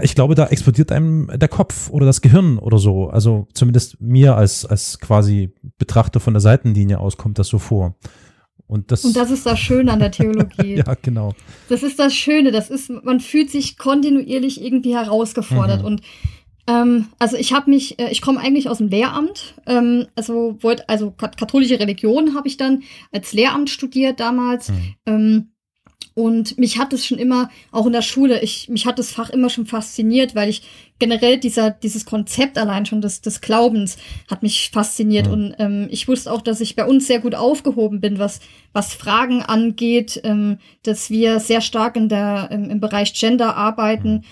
ich 0.02 0.14
glaube, 0.14 0.34
da 0.34 0.46
explodiert 0.46 0.92
einem 0.92 1.30
der 1.34 1.48
Kopf 1.48 1.90
oder 1.90 2.06
das 2.06 2.20
Gehirn 2.20 2.58
oder 2.58 2.78
so. 2.78 3.08
Also 3.08 3.46
zumindest 3.54 4.00
mir 4.00 4.36
als, 4.36 4.66
als 4.66 4.98
quasi 4.98 5.52
Betrachter 5.78 6.20
von 6.20 6.34
der 6.34 6.40
Seitenlinie 6.40 6.98
aus 6.98 7.16
kommt 7.16 7.38
das 7.38 7.48
so 7.48 7.58
vor. 7.58 7.96
Und 8.66 8.90
das, 8.90 9.04
und 9.04 9.16
das 9.16 9.30
ist 9.30 9.44
das 9.44 9.58
Schöne 9.58 9.92
an 9.92 9.98
der 9.98 10.10
Theologie. 10.10 10.76
ja, 10.86 10.94
genau. 11.02 11.34
Das 11.68 11.82
ist 11.82 11.98
das 11.98 12.14
Schöne. 12.14 12.52
Das 12.52 12.70
ist, 12.70 12.90
man 12.90 13.20
fühlt 13.20 13.50
sich 13.50 13.76
kontinuierlich 13.76 14.62
irgendwie 14.62 14.94
herausgefordert. 14.94 15.80
Mhm. 15.80 15.86
Und 15.86 16.02
ähm, 16.66 17.08
also 17.18 17.36
ich 17.36 17.52
habe 17.52 17.70
mich, 17.70 17.98
äh, 17.98 18.10
ich 18.10 18.22
komme 18.22 18.40
eigentlich 18.40 18.68
aus 18.68 18.78
dem 18.78 18.88
Lehramt, 18.88 19.54
ähm, 19.66 20.06
also 20.14 20.56
wollte, 20.60 20.88
also 20.88 21.10
katholische 21.10 21.80
Religion 21.80 22.34
habe 22.34 22.48
ich 22.48 22.56
dann 22.56 22.82
als 23.10 23.32
Lehramt 23.32 23.68
studiert 23.68 24.20
damals. 24.20 24.70
Mhm. 24.70 24.94
Ähm, 25.06 25.51
und 26.14 26.58
mich 26.58 26.78
hat 26.78 26.92
es 26.92 27.06
schon 27.06 27.18
immer, 27.18 27.50
auch 27.70 27.86
in 27.86 27.92
der 27.92 28.02
Schule, 28.02 28.40
ich, 28.42 28.68
mich 28.68 28.86
hat 28.86 28.98
das 28.98 29.12
Fach 29.12 29.30
immer 29.30 29.50
schon 29.50 29.66
fasziniert, 29.66 30.34
weil 30.34 30.48
ich 30.48 30.62
generell 30.98 31.38
dieser, 31.38 31.70
dieses 31.70 32.04
Konzept 32.04 32.58
allein 32.58 32.86
schon 32.86 33.00
des, 33.00 33.20
des 33.20 33.40
Glaubens 33.40 33.96
hat 34.30 34.42
mich 34.42 34.70
fasziniert. 34.72 35.26
Mhm. 35.26 35.32
Und 35.32 35.54
ähm, 35.58 35.88
ich 35.90 36.08
wusste 36.08 36.32
auch, 36.32 36.42
dass 36.42 36.60
ich 36.60 36.76
bei 36.76 36.84
uns 36.84 37.06
sehr 37.06 37.20
gut 37.20 37.34
aufgehoben 37.34 38.00
bin, 38.00 38.18
was, 38.18 38.40
was 38.72 38.94
Fragen 38.94 39.42
angeht, 39.42 40.20
ähm, 40.24 40.58
dass 40.82 41.10
wir 41.10 41.40
sehr 41.40 41.60
stark 41.60 41.96
in 41.96 42.08
der, 42.08 42.48
im, 42.50 42.70
im 42.70 42.80
Bereich 42.80 43.14
Gender 43.14 43.56
arbeiten. 43.56 44.12
Mhm 44.14 44.24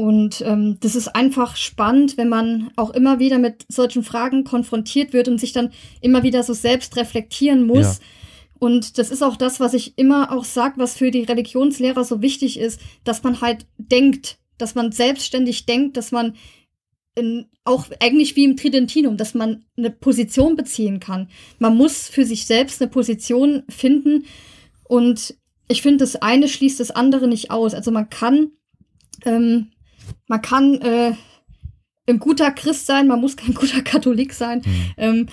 und 0.00 0.42
ähm, 0.46 0.78
das 0.80 0.94
ist 0.94 1.08
einfach 1.08 1.56
spannend, 1.56 2.16
wenn 2.16 2.28
man 2.28 2.70
auch 2.76 2.90
immer 2.90 3.18
wieder 3.18 3.38
mit 3.38 3.66
solchen 3.68 4.02
Fragen 4.02 4.44
konfrontiert 4.44 5.12
wird 5.12 5.28
und 5.28 5.38
sich 5.38 5.52
dann 5.52 5.72
immer 6.00 6.22
wieder 6.22 6.42
so 6.42 6.52
selbst 6.54 6.96
reflektieren 6.96 7.66
muss. 7.66 7.98
Ja. 7.98 8.04
Und 8.60 8.98
das 8.98 9.10
ist 9.10 9.22
auch 9.22 9.36
das, 9.36 9.58
was 9.58 9.74
ich 9.74 9.98
immer 9.98 10.30
auch 10.30 10.44
sage, 10.44 10.74
was 10.76 10.96
für 10.96 11.10
die 11.10 11.22
Religionslehrer 11.22 12.04
so 12.04 12.22
wichtig 12.22 12.60
ist, 12.60 12.80
dass 13.02 13.24
man 13.24 13.40
halt 13.40 13.66
denkt, 13.78 14.38
dass 14.58 14.76
man 14.76 14.92
selbstständig 14.92 15.66
denkt, 15.66 15.96
dass 15.96 16.12
man 16.12 16.36
in, 17.16 17.46
auch 17.64 17.86
eigentlich 17.98 18.36
wie 18.36 18.44
im 18.44 18.56
Tridentinum, 18.56 19.16
dass 19.16 19.34
man 19.34 19.64
eine 19.76 19.90
Position 19.90 20.54
beziehen 20.54 21.00
kann. 21.00 21.28
Man 21.58 21.76
muss 21.76 22.08
für 22.08 22.24
sich 22.24 22.46
selbst 22.46 22.80
eine 22.80 22.90
Position 22.90 23.64
finden 23.68 24.26
und 24.84 25.34
ich 25.66 25.82
finde, 25.82 25.98
das 25.98 26.16
eine 26.16 26.46
schließt 26.46 26.78
das 26.78 26.92
andere 26.92 27.26
nicht 27.26 27.50
aus. 27.50 27.74
Also 27.74 27.90
man 27.90 28.10
kann 28.10 28.52
ähm, 29.24 29.72
man 30.26 30.42
kann 30.42 30.74
äh, 30.82 31.14
ein 32.06 32.18
guter 32.18 32.50
Christ 32.50 32.86
sein, 32.86 33.06
man 33.06 33.20
muss 33.20 33.36
kein 33.36 33.54
guter 33.54 33.82
Katholik 33.82 34.32
sein. 34.32 34.62
Mhm. 34.64 34.94
Ähm, 34.96 35.26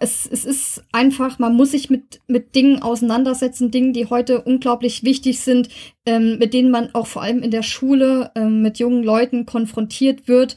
es, 0.00 0.28
es 0.30 0.44
ist 0.44 0.84
einfach, 0.92 1.38
man 1.38 1.54
muss 1.54 1.70
sich 1.70 1.88
mit, 1.88 2.20
mit 2.26 2.54
Dingen 2.54 2.82
auseinandersetzen, 2.82 3.70
Dingen, 3.70 3.94
die 3.94 4.06
heute 4.06 4.42
unglaublich 4.42 5.04
wichtig 5.04 5.40
sind, 5.40 5.68
ähm, 6.04 6.38
mit 6.38 6.52
denen 6.52 6.70
man 6.70 6.94
auch 6.94 7.06
vor 7.06 7.22
allem 7.22 7.42
in 7.42 7.50
der 7.50 7.62
Schule 7.62 8.30
ähm, 8.34 8.60
mit 8.60 8.78
jungen 8.78 9.02
Leuten 9.02 9.46
konfrontiert 9.46 10.28
wird. 10.28 10.56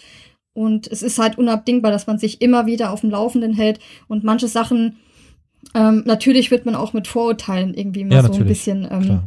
Und 0.53 0.87
es 0.87 1.03
ist 1.03 1.19
halt 1.19 1.37
unabdingbar, 1.37 1.91
dass 1.91 2.07
man 2.07 2.19
sich 2.19 2.41
immer 2.41 2.65
wieder 2.65 2.91
auf 2.91 3.01
dem 3.01 3.11
Laufenden 3.11 3.53
hält 3.53 3.79
und 4.07 4.23
manche 4.23 4.47
Sachen, 4.47 4.97
ähm, 5.73 6.03
natürlich 6.05 6.51
wird 6.51 6.65
man 6.65 6.75
auch 6.75 6.93
mit 6.93 7.07
Vorurteilen 7.07 7.73
irgendwie 7.73 8.03
mal 8.03 8.15
ja, 8.15 8.33
so 8.33 8.33
ein 8.33 8.47
bisschen 8.47 8.87
ähm, 8.89 9.21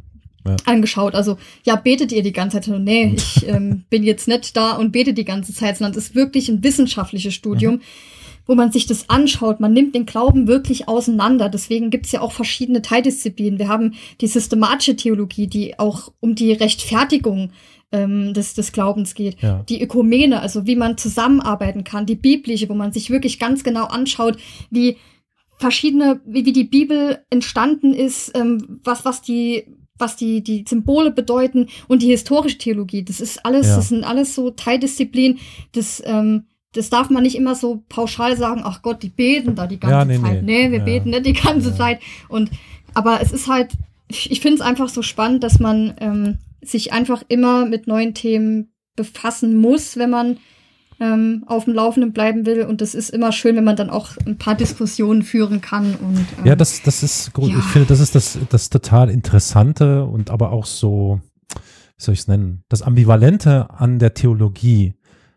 ja. 0.44 0.56
angeschaut. 0.66 1.14
Also, 1.14 1.38
ja, 1.64 1.76
betet 1.76 2.12
ihr 2.12 2.22
die 2.22 2.32
ganze 2.32 2.60
Zeit? 2.60 2.80
Nee, 2.80 3.14
ich 3.16 3.46
ähm, 3.48 3.84
bin 3.88 4.02
jetzt 4.02 4.28
nicht 4.28 4.56
da 4.56 4.72
und 4.72 4.92
bete 4.92 5.14
die 5.14 5.24
ganze 5.24 5.54
Zeit, 5.54 5.76
sondern 5.76 5.96
es 5.96 6.08
ist 6.08 6.14
wirklich 6.14 6.48
ein 6.48 6.64
wissenschaftliches 6.64 7.32
Studium. 7.32 7.74
Mhm. 7.74 7.80
Wo 8.46 8.54
man 8.54 8.72
sich 8.72 8.86
das 8.86 9.08
anschaut. 9.08 9.60
Man 9.60 9.72
nimmt 9.72 9.94
den 9.94 10.06
Glauben 10.06 10.46
wirklich 10.46 10.88
auseinander. 10.88 11.48
Deswegen 11.48 11.90
gibt 11.90 12.06
es 12.06 12.12
ja 12.12 12.20
auch 12.20 12.32
verschiedene 12.32 12.82
Teildisziplinen. 12.82 13.58
Wir 13.58 13.68
haben 13.68 13.94
die 14.20 14.26
systematische 14.26 14.96
Theologie, 14.96 15.46
die 15.46 15.78
auch 15.78 16.12
um 16.20 16.34
die 16.34 16.52
Rechtfertigung 16.52 17.52
ähm, 17.92 18.34
des, 18.34 18.54
des 18.54 18.72
Glaubens 18.72 19.14
geht. 19.14 19.40
Ja. 19.42 19.64
Die 19.68 19.82
Ökumene, 19.82 20.40
also 20.40 20.66
wie 20.66 20.76
man 20.76 20.96
zusammenarbeiten 20.96 21.84
kann. 21.84 22.06
Die 22.06 22.16
biblische, 22.16 22.68
wo 22.68 22.74
man 22.74 22.92
sich 22.92 23.10
wirklich 23.10 23.38
ganz 23.38 23.64
genau 23.64 23.84
anschaut, 23.84 24.36
wie 24.70 24.96
verschiedene, 25.58 26.20
wie, 26.24 26.46
wie 26.46 26.52
die 26.52 26.64
Bibel 26.64 27.18
entstanden 27.30 27.92
ist, 27.92 28.32
ähm, 28.34 28.80
was, 28.82 29.04
was 29.04 29.22
die 29.22 29.64
was 30.00 30.16
die, 30.16 30.42
die 30.42 30.64
Symbole 30.66 31.10
bedeuten 31.10 31.68
und 31.86 32.00
die 32.00 32.08
historische 32.08 32.56
Theologie. 32.56 33.04
Das 33.04 33.20
ist 33.20 33.44
alles, 33.44 33.68
ja. 33.68 33.76
das 33.76 33.90
sind 33.90 34.02
alles 34.02 34.34
so 34.34 34.50
Teildisziplinen. 34.50 35.38
Das, 35.72 36.02
ähm, 36.06 36.46
das 36.72 36.90
darf 36.90 37.10
man 37.10 37.22
nicht 37.22 37.36
immer 37.36 37.54
so 37.54 37.82
pauschal 37.88 38.36
sagen, 38.36 38.62
ach 38.64 38.82
Gott, 38.82 39.02
die 39.02 39.08
beten 39.08 39.54
da 39.54 39.66
die 39.66 39.80
ganze 39.80 39.96
ja, 39.96 40.04
nee, 40.04 40.18
Zeit. 40.20 40.42
Nee, 40.42 40.66
nee 40.66 40.70
wir 40.70 40.78
ja. 40.78 40.84
beten 40.84 41.10
nicht 41.10 41.26
die 41.26 41.32
ganze 41.32 41.74
Zeit. 41.74 42.00
Und 42.28 42.50
aber 42.94 43.20
es 43.20 43.32
ist 43.32 43.48
halt, 43.48 43.72
ich 44.08 44.40
finde 44.40 44.56
es 44.56 44.60
einfach 44.60 44.88
so 44.88 45.02
spannend, 45.02 45.42
dass 45.42 45.58
man 45.58 45.94
ähm, 46.00 46.38
sich 46.62 46.92
einfach 46.92 47.22
immer 47.28 47.66
mit 47.66 47.86
neuen 47.86 48.14
Themen 48.14 48.72
befassen 48.96 49.56
muss, 49.56 49.96
wenn 49.96 50.10
man 50.10 50.38
ähm, 51.00 51.44
auf 51.46 51.64
dem 51.64 51.74
Laufenden 51.74 52.12
bleiben 52.12 52.46
will. 52.46 52.64
Und 52.64 52.80
das 52.80 52.94
ist 52.94 53.10
immer 53.10 53.32
schön, 53.32 53.56
wenn 53.56 53.64
man 53.64 53.76
dann 53.76 53.90
auch 53.90 54.10
ein 54.26 54.36
paar 54.36 54.54
Diskussionen 54.54 55.22
führen 55.22 55.60
kann. 55.60 55.94
Und, 55.96 56.26
ähm, 56.38 56.46
ja, 56.46 56.54
das, 56.54 56.82
das 56.82 57.02
ist 57.02 57.32
gut. 57.32 57.50
Ja. 57.50 57.58
Ich 57.58 57.64
finde, 57.64 57.88
das 57.88 58.00
ist 58.00 58.14
das, 58.14 58.38
das 58.50 58.70
total 58.70 59.10
Interessante 59.10 60.04
und 60.04 60.30
aber 60.30 60.52
auch 60.52 60.66
so, 60.66 61.20
wie 61.48 62.04
soll 62.04 62.14
ich 62.14 62.20
es 62.20 62.28
nennen, 62.28 62.62
das 62.68 62.82
Ambivalente 62.82 63.70
an 63.70 63.98
der 63.98 64.14
Theologie. 64.14 64.94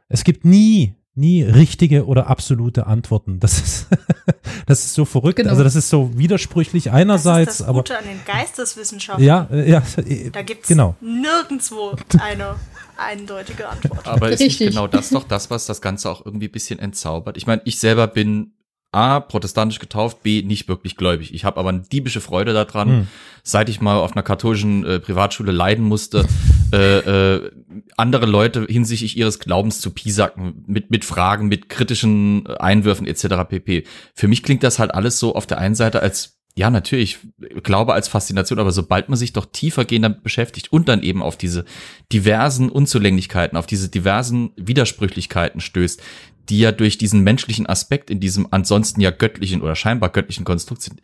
Es 0.09 0.23
gibt 0.23 0.45
nie 0.45 0.93
nie 1.15 1.43
richtige 1.43 2.05
oder 2.05 2.27
absolute 2.27 2.87
Antworten. 2.87 3.39
Das 3.39 3.59
ist, 3.59 3.87
das 4.65 4.85
ist 4.85 4.93
so 4.93 5.05
verrückt. 5.05 5.37
Genau. 5.37 5.51
Also 5.51 5.63
das 5.63 5.75
ist 5.75 5.89
so 5.89 6.17
widersprüchlich 6.17 6.91
einerseits. 6.91 7.45
Das 7.45 7.53
ist 7.53 7.59
das 7.61 7.67
aber, 7.67 7.79
Gute 7.79 7.97
an 7.97 8.05
den 8.05 8.19
Geisteswissenschaften. 8.25 9.23
Ja, 9.23 9.47
ja. 9.51 9.83
Da 10.31 10.41
gibt 10.41 10.63
es 10.63 10.67
genau. 10.67 10.95
nirgendwo 11.01 11.95
eine 12.19 12.55
eindeutige 12.97 13.69
Antwort. 13.69 14.07
Aber 14.07 14.31
ist 14.31 14.39
nicht 14.39 14.59
genau 14.59 14.87
das 14.87 15.09
doch 15.09 15.23
das, 15.23 15.49
was 15.49 15.65
das 15.65 15.81
Ganze 15.81 16.09
auch 16.09 16.25
irgendwie 16.25 16.47
ein 16.47 16.51
bisschen 16.51 16.79
entzaubert? 16.79 17.37
Ich 17.37 17.47
meine, 17.47 17.61
ich 17.65 17.79
selber 17.79 18.07
bin 18.07 18.53
A, 18.93 19.19
protestantisch 19.19 19.79
getauft, 19.79 20.23
B, 20.23 20.41
nicht 20.41 20.67
wirklich 20.67 20.95
gläubig. 20.97 21.33
Ich 21.33 21.45
habe 21.45 21.59
aber 21.59 21.69
eine 21.69 21.81
diebische 21.81 22.21
Freude 22.21 22.53
daran, 22.53 22.87
hm. 22.87 23.07
seit 23.43 23.69
ich 23.69 23.81
mal 23.81 23.97
auf 23.97 24.13
einer 24.13 24.23
katholischen 24.23 24.85
äh, 24.85 24.99
Privatschule 24.99 25.51
leiden 25.51 25.85
musste, 25.85 26.25
äh, 26.71 27.35
äh, 27.35 27.51
andere 27.97 28.25
Leute 28.25 28.65
hinsichtlich 28.69 29.17
ihres 29.17 29.39
Glaubens 29.39 29.81
zu 29.81 29.91
piesacken, 29.91 30.63
mit, 30.67 30.91
mit 30.91 31.05
Fragen, 31.05 31.47
mit 31.47 31.69
kritischen 31.69 32.47
Einwürfen 32.47 33.07
etc. 33.07 33.47
pp. 33.47 33.83
Für 34.13 34.27
mich 34.27 34.43
klingt 34.43 34.63
das 34.63 34.79
halt 34.79 34.93
alles 34.93 35.19
so 35.19 35.35
auf 35.35 35.47
der 35.47 35.57
einen 35.57 35.75
Seite 35.75 36.01
als 36.01 36.39
ja, 36.55 36.69
natürlich, 36.69 37.17
Glaube 37.63 37.93
als 37.93 38.07
Faszination, 38.07 38.59
aber 38.59 38.71
sobald 38.71 39.09
man 39.09 39.17
sich 39.17 39.33
doch 39.33 39.45
tiefer 39.45 39.85
gehen 39.85 40.03
damit 40.03 40.21
beschäftigt 40.21 40.71
und 40.71 40.87
dann 40.87 41.01
eben 41.01 41.23
auf 41.23 41.35
diese 41.35 41.65
diversen 42.11 42.69
Unzulänglichkeiten, 42.69 43.57
auf 43.57 43.65
diese 43.65 43.89
diversen 43.89 44.51
Widersprüchlichkeiten 44.55 45.61
stößt, 45.61 46.01
die 46.49 46.59
ja 46.59 46.71
durch 46.71 46.97
diesen 46.97 47.21
menschlichen 47.21 47.67
Aspekt 47.67 48.09
in 48.09 48.19
diesem 48.19 48.47
ansonsten 48.51 49.01
ja 49.01 49.11
göttlichen 49.11 49.61
oder 49.61 49.75
scheinbar 49.75 50.09
göttlichen 50.09 50.45
Konstrukt 50.45 50.81
sind, 50.81 51.01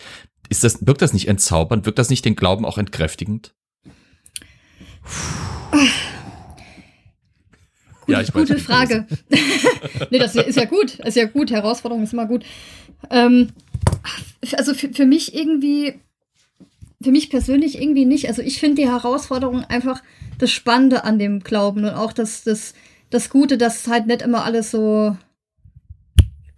ist 0.50 0.64
das, 0.64 0.86
wirkt 0.86 1.02
das 1.02 1.14
nicht 1.14 1.28
entzaubernd? 1.28 1.86
Wirkt 1.86 2.00
das 2.00 2.10
nicht 2.10 2.26
den 2.26 2.36
Glauben 2.36 2.66
auch 2.66 2.78
entkräftigend? 2.78 3.54
Gute, 8.02 8.12
ja, 8.12 8.22
ich 8.22 8.34
gute 8.34 8.58
Frage. 8.58 9.06
nee, 10.10 10.18
das 10.18 10.36
ist 10.36 10.58
ja 10.58 10.66
gut. 10.66 10.98
Das 11.00 11.10
ist 11.10 11.16
ja 11.16 11.26
gut. 11.26 11.52
Herausforderung 11.52 12.04
ist 12.04 12.14
immer 12.14 12.26
gut. 12.26 12.44
Ähm, 13.12 13.50
also 14.54 14.74
für, 14.74 14.90
für 14.90 15.06
mich 15.06 15.36
irgendwie, 15.36 15.94
für 17.02 17.12
mich 17.12 17.30
persönlich 17.30 17.80
irgendwie 17.80 18.06
nicht. 18.06 18.28
Also 18.28 18.42
ich 18.42 18.60
finde 18.60 18.82
die 18.82 18.90
Herausforderung 18.90 19.64
einfach 19.64 20.02
das 20.40 20.52
Spannende 20.52 21.04
an 21.04 21.20
dem 21.20 21.42
Glauben 21.42 21.86
und 21.86 21.92
auch 21.92 22.12
das, 22.12 22.44
das, 22.44 22.74
das 23.12 23.30
Gute, 23.30 23.58
dass 23.58 23.88
halt 23.88 24.08
nicht 24.08 24.24
immer 24.24 24.44
alles 24.44 24.72
so 24.72 25.16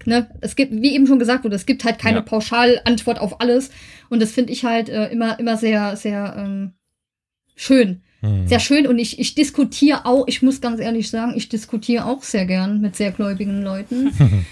Ne? 0.07 0.29
Es 0.41 0.55
gibt, 0.55 0.73
wie 0.73 0.93
eben 0.93 1.07
schon 1.07 1.19
gesagt 1.19 1.43
wurde, 1.43 1.55
es 1.55 1.65
gibt 1.65 1.83
halt 1.83 1.99
keine 1.99 2.17
ja. 2.17 2.23
Pauschalantwort 2.23 3.19
auf 3.19 3.41
alles. 3.41 3.71
Und 4.09 4.21
das 4.21 4.31
finde 4.31 4.53
ich 4.53 4.65
halt 4.65 4.89
äh, 4.89 5.07
immer, 5.09 5.39
immer 5.39 5.57
sehr, 5.57 5.95
sehr 5.95 6.35
ähm, 6.37 6.73
schön. 7.55 8.01
hm. 8.21 8.47
sehr 8.47 8.59
schön. 8.59 8.87
Und 8.87 8.99
ich, 8.99 9.19
ich 9.19 9.35
diskutiere 9.35 10.05
auch, 10.05 10.27
ich 10.27 10.41
muss 10.41 10.61
ganz 10.61 10.79
ehrlich 10.79 11.09
sagen, 11.09 11.33
ich 11.35 11.49
diskutiere 11.49 12.05
auch 12.05 12.23
sehr 12.23 12.45
gern 12.45 12.81
mit 12.81 12.95
sehr 12.95 13.11
gläubigen 13.11 13.61
Leuten. 13.61 14.11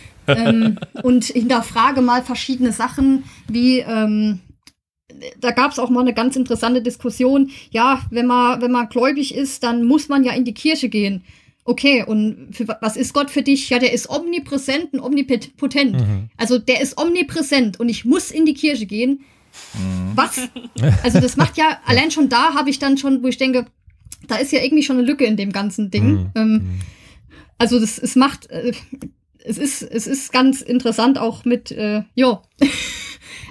ähm, 0.27 0.79
und 1.03 1.25
hinterfrage 1.25 2.01
mal 2.01 2.23
verschiedene 2.23 2.71
Sachen, 2.71 3.23
wie 3.47 3.79
ähm, 3.79 4.39
da 5.39 5.51
gab 5.51 5.71
es 5.71 5.79
auch 5.79 5.89
mal 5.89 6.01
eine 6.01 6.13
ganz 6.13 6.35
interessante 6.35 6.81
Diskussion. 6.81 7.49
Ja, 7.71 8.01
wenn 8.11 8.27
man, 8.27 8.61
wenn 8.61 8.71
man 8.71 8.89
gläubig 8.89 9.35
ist, 9.35 9.63
dann 9.63 9.83
muss 9.83 10.07
man 10.07 10.23
ja 10.23 10.33
in 10.33 10.45
die 10.45 10.53
Kirche 10.53 10.89
gehen. 10.89 11.23
Okay, 11.69 12.03
und 12.03 12.47
für, 12.51 12.67
was 12.81 12.97
ist 12.97 13.13
Gott 13.13 13.29
für 13.29 13.43
dich? 13.43 13.69
Ja, 13.69 13.77
der 13.77 13.93
ist 13.93 14.09
omnipräsent 14.09 14.91
und 14.91 15.01
omnipotent. 15.01 15.93
Mhm. 15.93 16.29
Also 16.35 16.57
der 16.57 16.81
ist 16.81 16.99
omnipräsent 16.99 17.79
und 17.79 17.89
ich 17.89 18.05
muss 18.05 18.31
in 18.31 18.47
die 18.47 18.55
Kirche 18.55 18.87
gehen. 18.87 19.19
Mhm. 19.75 20.13
Was? 20.15 20.49
Also 21.03 21.19
das 21.19 21.37
macht 21.37 21.57
ja, 21.59 21.79
allein 21.85 22.09
schon 22.09 22.27
da 22.27 22.55
habe 22.55 22.71
ich 22.71 22.79
dann 22.79 22.97
schon, 22.97 23.21
wo 23.21 23.27
ich 23.27 23.37
denke, 23.37 23.67
da 24.27 24.37
ist 24.37 24.51
ja 24.51 24.63
irgendwie 24.63 24.81
schon 24.81 24.97
eine 24.97 25.05
Lücke 25.05 25.25
in 25.25 25.37
dem 25.37 25.51
ganzen 25.51 25.91
Ding. 25.91 26.09
Mhm. 26.09 26.31
Ähm, 26.33 26.51
mhm. 26.53 26.79
also 27.59 27.79
das, 27.79 27.99
es 27.99 28.15
macht, 28.15 28.49
äh, 28.49 28.71
es 29.43 29.59
ist, 29.59 29.83
es 29.83 30.07
ist 30.07 30.33
ganz 30.33 30.63
interessant 30.63 31.19
auch 31.19 31.45
mit, 31.45 31.69
äh, 31.69 32.01
ja. 32.15 32.41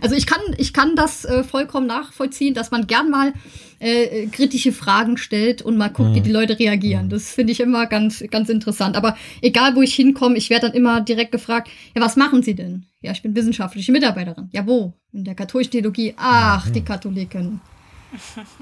Also 0.01 0.15
ich 0.15 0.27
kann, 0.27 0.41
ich 0.59 0.73
kann 0.73 0.95
das 0.95 1.25
äh, 1.25 1.43
vollkommen 1.43 1.89
nachvollziehen, 1.89 2.55
dass 2.55 2.71
man 2.71 2.87
gern 2.87 3.11
mal 3.11 3.33
äh, 3.81 4.27
kritische 4.27 4.73
Fragen 4.73 5.17
stellt 5.17 5.63
und 5.63 5.77
mal 5.77 5.89
guckt, 5.89 6.11
mhm. 6.11 6.15
wie 6.17 6.21
die 6.21 6.33
Leute 6.33 6.59
reagieren. 6.59 7.07
Mhm. 7.07 7.11
Das 7.11 7.31
finde 7.31 7.53
ich 7.53 7.61
immer 7.61 7.87
ganz, 7.87 8.25
ganz 8.31 8.49
interessant. 8.49 8.97
Aber 8.97 9.17
egal, 9.41 9.77
wo 9.77 9.83
ich 9.83 9.95
hinkomme, 9.95 10.37
ich 10.37 10.51
werde 10.51 10.69
dann 10.69 10.77
immer 10.77 11.01
direkt 11.01 11.33
gefragt, 11.33 11.69
ja, 11.95 12.03
was 12.03 12.17
machen 12.17 12.43
Sie 12.43 12.55
denn? 12.55 12.87
Ja, 13.01 13.13
ich 13.13 13.23
bin 13.23 13.35
wissenschaftliche 13.35 13.93
Mitarbeiterin. 13.93 14.49
Ja, 14.53 14.67
wo? 14.67 14.95
In 15.13 15.25
der 15.25 15.35
katholischen 15.35 15.73
Theologie. 15.73 16.15
Ach, 16.17 16.67
mhm. 16.67 16.73
die 16.73 16.83
Katholiken. 16.83 17.61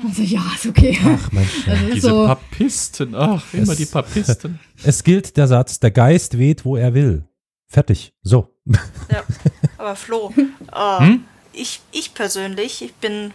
Also 0.02 0.22
ja, 0.22 0.42
ist 0.54 0.66
okay. 0.66 0.98
Ach 1.04 1.32
Mensch. 1.32 1.68
Also, 1.68 1.94
Diese 1.94 2.08
so. 2.08 2.26
Papisten, 2.26 3.14
ach, 3.14 3.54
immer 3.54 3.72
es, 3.72 3.78
die 3.78 3.86
Papisten. 3.86 4.58
Es 4.82 5.04
gilt 5.04 5.36
der 5.36 5.46
Satz, 5.46 5.78
der 5.78 5.92
Geist 5.92 6.36
weht, 6.36 6.64
wo 6.64 6.76
er 6.76 6.94
will. 6.94 7.24
Fertig. 7.68 8.12
So. 8.22 8.48
Ja, 9.10 9.22
aber 9.78 9.94
Flo, 9.94 10.32
äh, 10.72 10.98
hm? 10.98 11.24
ich, 11.52 11.80
ich 11.92 12.14
persönlich, 12.14 12.82
ich 12.82 12.94
bin 12.94 13.32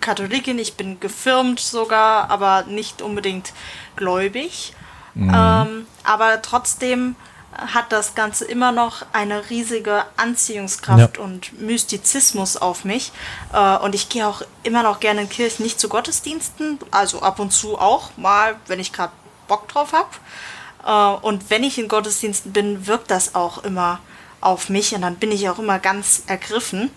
Katholikin, 0.00 0.58
ich 0.58 0.74
bin 0.74 1.00
gefirmt 1.00 1.60
sogar, 1.60 2.30
aber 2.30 2.64
nicht 2.64 3.02
unbedingt 3.02 3.52
gläubig. 3.96 4.74
Mhm. 5.14 5.32
Ähm, 5.34 5.86
aber 6.04 6.40
trotzdem 6.42 7.16
hat 7.52 7.92
das 7.92 8.14
Ganze 8.14 8.44
immer 8.44 8.72
noch 8.72 9.04
eine 9.12 9.50
riesige 9.50 10.04
Anziehungskraft 10.16 11.16
ja. 11.16 11.22
und 11.22 11.60
Mystizismus 11.60 12.56
auf 12.56 12.84
mich. 12.84 13.12
Äh, 13.52 13.76
und 13.78 13.94
ich 13.94 14.08
gehe 14.08 14.26
auch 14.26 14.42
immer 14.62 14.82
noch 14.82 15.00
gerne 15.00 15.22
in 15.22 15.28
Kirchen, 15.28 15.64
nicht 15.64 15.80
zu 15.80 15.88
Gottesdiensten, 15.88 16.78
also 16.90 17.20
ab 17.22 17.38
und 17.38 17.52
zu 17.52 17.78
auch 17.78 18.16
mal, 18.16 18.56
wenn 18.66 18.80
ich 18.80 18.92
gerade 18.92 19.12
Bock 19.48 19.68
drauf 19.68 19.92
habe. 19.92 21.20
Äh, 21.20 21.26
und 21.26 21.50
wenn 21.50 21.64
ich 21.64 21.78
in 21.78 21.88
Gottesdiensten 21.88 22.52
bin, 22.52 22.86
wirkt 22.86 23.10
das 23.10 23.34
auch 23.34 23.64
immer 23.64 24.00
auf 24.40 24.70
mich 24.70 24.94
und 24.94 25.02
dann 25.02 25.16
bin 25.16 25.32
ich 25.32 25.48
auch 25.50 25.58
immer 25.58 25.78
ganz 25.78 26.22
ergriffen. 26.26 26.90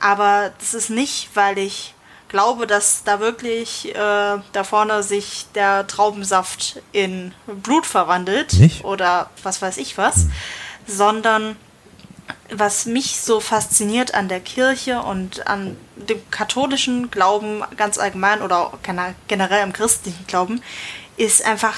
Aber 0.00 0.52
das 0.58 0.74
ist 0.74 0.90
nicht, 0.90 1.30
weil 1.34 1.58
ich 1.58 1.94
glaube, 2.28 2.66
dass 2.66 3.04
da 3.04 3.20
wirklich 3.20 3.94
äh, 3.94 3.94
da 3.94 4.64
vorne 4.64 5.02
sich 5.02 5.46
der 5.54 5.86
Traubensaft 5.86 6.80
in 6.92 7.34
Blut 7.46 7.86
verwandelt 7.86 8.52
Nicht? 8.54 8.84
oder 8.84 9.30
was 9.42 9.62
weiß 9.62 9.78
ich 9.78 9.98
was, 9.98 10.16
hm. 10.16 10.32
sondern 10.86 11.56
was 12.50 12.86
mich 12.86 13.20
so 13.20 13.40
fasziniert 13.40 14.14
an 14.14 14.28
der 14.28 14.40
Kirche 14.40 15.02
und 15.02 15.46
an 15.46 15.76
dem 15.96 16.18
katholischen 16.30 17.10
Glauben 17.10 17.62
ganz 17.76 17.98
allgemein 17.98 18.42
oder 18.42 18.72
generell 19.26 19.62
im 19.62 19.72
christlichen 19.72 20.26
Glauben, 20.26 20.62
ist 21.16 21.44
einfach 21.44 21.74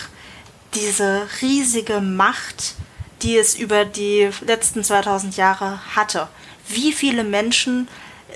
diese 0.75 1.27
riesige 1.43 2.01
Macht, 2.01 2.75
die 3.23 3.37
es 3.37 3.57
über 3.57 3.85
die 3.85 4.31
letzten 4.43 4.85
2000 4.85 5.37
Jahre 5.37 5.81
hatte. 5.97 6.29
Wie 6.69 6.93
viele 6.93 7.25
Menschen 7.25 7.89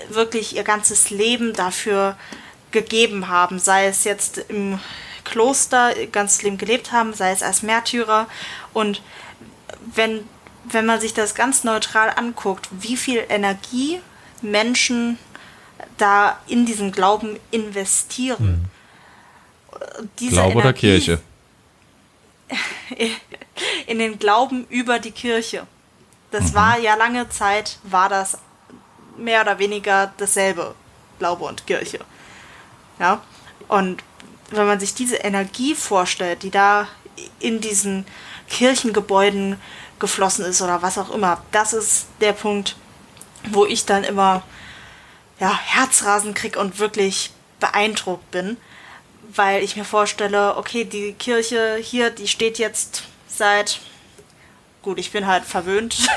wirklich 0.09 0.55
ihr 0.55 0.63
ganzes 0.63 1.09
Leben 1.09 1.53
dafür 1.53 2.17
gegeben 2.71 3.27
haben, 3.27 3.59
sei 3.59 3.87
es 3.87 4.03
jetzt 4.03 4.37
im 4.49 4.79
Kloster 5.23 5.93
ganz 6.11 6.41
Leben 6.41 6.57
gelebt 6.57 6.91
haben, 6.91 7.13
sei 7.13 7.31
es 7.31 7.41
als 7.43 7.63
Märtyrer. 7.63 8.27
Und 8.73 9.01
wenn, 9.93 10.27
wenn 10.65 10.85
man 10.85 10.99
sich 10.99 11.13
das 11.13 11.35
ganz 11.35 11.63
neutral 11.63 12.11
anguckt, 12.15 12.67
wie 12.71 12.97
viel 12.97 13.23
Energie 13.29 14.01
Menschen 14.41 15.17
da 15.97 16.39
in 16.47 16.65
diesen 16.65 16.91
Glauben 16.91 17.39
investieren. 17.51 18.69
Hm. 20.19 20.29
Glaube 20.29 20.51
Energie, 20.51 20.57
oder 20.57 20.73
Kirche? 20.73 21.19
In 23.87 23.99
den 23.99 24.19
Glauben 24.19 24.65
über 24.69 24.99
die 24.99 25.11
Kirche. 25.11 25.65
Das 26.31 26.51
mhm. 26.51 26.55
war 26.55 26.79
ja 26.79 26.95
lange 26.95 27.29
Zeit, 27.29 27.79
war 27.83 28.09
das 28.09 28.37
mehr 29.17 29.41
oder 29.41 29.59
weniger 29.59 30.13
dasselbe, 30.17 30.75
Glaube 31.19 31.45
und 31.45 31.65
Kirche. 31.65 31.99
Ja, 32.99 33.21
und 33.67 34.03
wenn 34.51 34.67
man 34.67 34.79
sich 34.79 34.93
diese 34.93 35.17
Energie 35.17 35.75
vorstellt, 35.75 36.43
die 36.43 36.51
da 36.51 36.87
in 37.39 37.61
diesen 37.61 38.05
Kirchengebäuden 38.49 39.59
geflossen 39.99 40.45
ist 40.45 40.61
oder 40.61 40.81
was 40.81 40.97
auch 40.97 41.09
immer, 41.13 41.41
das 41.51 41.73
ist 41.73 42.07
der 42.21 42.33
Punkt, 42.33 42.75
wo 43.51 43.65
ich 43.65 43.85
dann 43.85 44.03
immer 44.03 44.43
ja, 45.39 45.57
Herzrasen 45.57 46.33
krieg 46.33 46.57
und 46.57 46.79
wirklich 46.79 47.31
beeindruckt 47.59 48.29
bin, 48.31 48.57
weil 49.33 49.63
ich 49.63 49.75
mir 49.75 49.85
vorstelle, 49.85 50.57
okay, 50.57 50.85
die 50.85 51.13
Kirche 51.13 51.77
hier, 51.81 52.09
die 52.09 52.27
steht 52.27 52.57
jetzt 52.57 53.03
seit 53.27 53.79
gut, 54.85 54.99
ich 54.99 55.11
bin 55.11 55.27
halt 55.27 55.43
verwöhnt. 55.43 55.97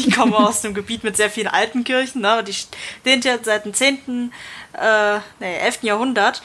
Ich 0.00 0.14
komme 0.14 0.36
aus 0.36 0.64
einem 0.64 0.74
Gebiet 0.74 1.02
mit 1.02 1.16
sehr 1.16 1.28
vielen 1.28 1.48
alten 1.48 1.82
Kirchen, 1.82 2.20
ne? 2.20 2.44
Die 2.44 2.54
stehen 2.54 3.20
ja 3.20 3.36
seit 3.42 3.64
dem 3.64 3.74
10., 3.74 4.32
äh, 4.74 5.18
nee, 5.40 5.56
11. 5.56 5.82
Jahrhundert. 5.82 6.40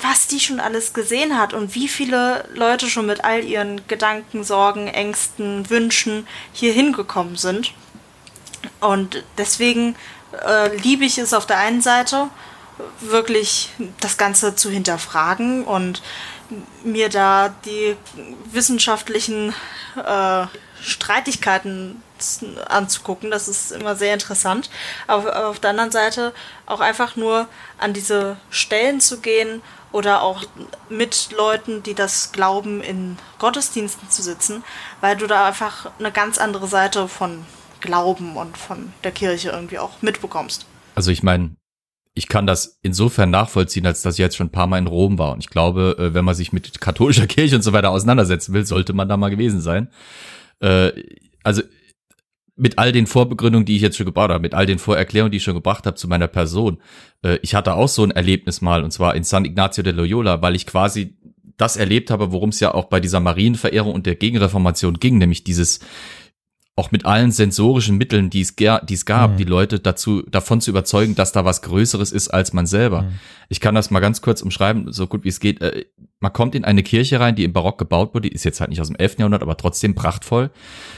Was 0.00 0.26
die 0.26 0.40
schon 0.40 0.58
alles 0.58 0.94
gesehen 0.94 1.36
hat 1.36 1.52
und 1.52 1.74
wie 1.74 1.86
viele 1.86 2.48
Leute 2.54 2.88
schon 2.88 3.04
mit 3.04 3.26
all 3.26 3.44
ihren 3.44 3.86
Gedanken, 3.88 4.42
Sorgen, 4.42 4.88
Ängsten, 4.88 5.68
Wünschen 5.68 6.26
hier 6.54 6.72
hingekommen 6.72 7.36
sind. 7.36 7.74
Und 8.80 9.22
deswegen 9.36 9.94
äh, 10.46 10.74
liebe 10.78 11.04
ich 11.04 11.18
es 11.18 11.34
auf 11.34 11.44
der 11.44 11.58
einen 11.58 11.82
Seite, 11.82 12.30
wirklich 13.00 13.68
das 14.00 14.16
Ganze 14.16 14.56
zu 14.56 14.70
hinterfragen 14.70 15.64
und 15.64 16.00
mir 16.84 17.10
da 17.10 17.54
die 17.66 17.96
wissenschaftlichen 18.50 19.54
äh, 19.96 20.46
Streitigkeiten 20.82 22.02
anzugucken. 22.68 23.30
Das 23.30 23.48
ist 23.48 23.72
immer 23.72 23.96
sehr 23.96 24.14
interessant. 24.14 24.70
Aber 25.06 25.48
auf 25.48 25.58
der 25.58 25.70
anderen 25.70 25.90
Seite 25.90 26.32
auch 26.66 26.80
einfach 26.80 27.16
nur 27.16 27.48
an 27.78 27.92
diese 27.92 28.36
Stellen 28.50 29.00
zu 29.00 29.20
gehen 29.20 29.62
oder 29.92 30.22
auch 30.22 30.44
mit 30.88 31.30
Leuten, 31.36 31.82
die 31.82 31.94
das 31.94 32.32
glauben, 32.32 32.82
in 32.82 33.18
Gottesdiensten 33.38 34.10
zu 34.10 34.22
sitzen, 34.22 34.64
weil 35.00 35.16
du 35.16 35.26
da 35.26 35.46
einfach 35.46 35.90
eine 35.98 36.12
ganz 36.12 36.38
andere 36.38 36.66
Seite 36.66 37.08
von 37.08 37.44
Glauben 37.80 38.36
und 38.36 38.56
von 38.56 38.92
der 39.04 39.12
Kirche 39.12 39.50
irgendwie 39.50 39.78
auch 39.78 40.02
mitbekommst. 40.02 40.66
Also 40.94 41.10
ich 41.10 41.22
meine, 41.22 41.56
ich 42.14 42.28
kann 42.28 42.46
das 42.46 42.78
insofern 42.82 43.30
nachvollziehen, 43.30 43.86
als 43.86 44.02
dass 44.02 44.14
ich 44.14 44.18
jetzt 44.18 44.36
schon 44.36 44.48
ein 44.48 44.52
paar 44.52 44.66
Mal 44.66 44.78
in 44.78 44.86
Rom 44.86 45.18
war. 45.18 45.32
Und 45.32 45.40
ich 45.40 45.50
glaube, 45.50 45.96
äh, 45.98 46.14
wenn 46.14 46.24
man 46.24 46.34
sich 46.34 46.52
mit 46.52 46.80
katholischer 46.80 47.26
Kirche 47.26 47.56
und 47.56 47.62
so 47.62 47.72
weiter 47.72 47.90
auseinandersetzen 47.90 48.52
will, 48.54 48.66
sollte 48.66 48.92
man 48.92 49.08
da 49.08 49.16
mal 49.16 49.30
gewesen 49.30 49.60
sein. 49.60 49.88
Äh, 50.62 50.92
also 51.42 51.62
mit 52.56 52.78
all 52.78 52.92
den 52.92 53.06
Vorbegründungen, 53.06 53.64
die 53.66 53.76
ich 53.76 53.82
jetzt 53.82 53.96
schon 53.96 54.06
gebaut 54.06 54.30
habe, 54.30 54.40
mit 54.40 54.54
all 54.54 54.66
den 54.66 54.78
Vorerklärungen, 54.78 55.32
die 55.32 55.38
ich 55.38 55.42
schon 55.42 55.54
gebracht 55.54 55.86
habe 55.86 55.96
zu 55.96 56.06
meiner 56.06 56.28
Person, 56.28 56.78
äh, 57.22 57.38
ich 57.42 57.54
hatte 57.54 57.74
auch 57.74 57.88
so 57.88 58.04
ein 58.04 58.10
Erlebnis 58.10 58.60
mal, 58.60 58.84
und 58.84 58.92
zwar 58.92 59.14
in 59.14 59.24
San 59.24 59.44
Ignacio 59.44 59.82
de 59.82 59.92
Loyola, 59.92 60.42
weil 60.42 60.54
ich 60.54 60.66
quasi 60.66 61.16
das 61.56 61.76
erlebt 61.76 62.10
habe, 62.10 62.32
worum 62.32 62.50
es 62.50 62.60
ja 62.60 62.74
auch 62.74 62.86
bei 62.86 63.00
dieser 63.00 63.20
Marienverehrung 63.20 63.92
und 63.92 64.06
der 64.06 64.16
Gegenreformation 64.16 64.98
ging, 64.98 65.18
nämlich 65.18 65.44
dieses 65.44 65.80
auch 66.74 66.90
mit 66.90 67.04
allen 67.04 67.32
sensorischen 67.32 67.98
Mitteln, 67.98 68.30
die 68.30 68.40
es, 68.40 68.56
die 68.56 68.94
es 68.94 69.04
gab, 69.04 69.32
mhm. 69.32 69.36
die 69.36 69.44
Leute 69.44 69.78
dazu, 69.78 70.22
davon 70.22 70.62
zu 70.62 70.70
überzeugen, 70.70 71.14
dass 71.14 71.32
da 71.32 71.44
was 71.44 71.60
Größeres 71.62 72.12
ist 72.12 72.28
als 72.28 72.54
man 72.54 72.66
selber. 72.66 73.02
Mhm. 73.02 73.18
Ich 73.50 73.60
kann 73.60 73.74
das 73.74 73.90
mal 73.90 74.00
ganz 74.00 74.22
kurz 74.22 74.40
umschreiben, 74.40 74.90
so 74.90 75.06
gut 75.06 75.24
wie 75.24 75.28
es 75.28 75.38
geht. 75.38 75.60
Äh, 75.60 75.84
man 76.18 76.32
kommt 76.32 76.54
in 76.54 76.64
eine 76.64 76.82
Kirche 76.82 77.20
rein, 77.20 77.34
die 77.34 77.44
im 77.44 77.52
Barock 77.52 77.78
gebaut 77.78 78.14
wurde, 78.14 78.30
die 78.30 78.34
ist 78.34 78.44
jetzt 78.44 78.60
halt 78.60 78.70
nicht 78.70 78.80
aus 78.80 78.86
dem 78.86 78.96
11. 78.96 79.18
Jahrhundert, 79.18 79.42
aber 79.42 79.56
trotzdem 79.56 79.94
prachtvoll. 79.94 80.50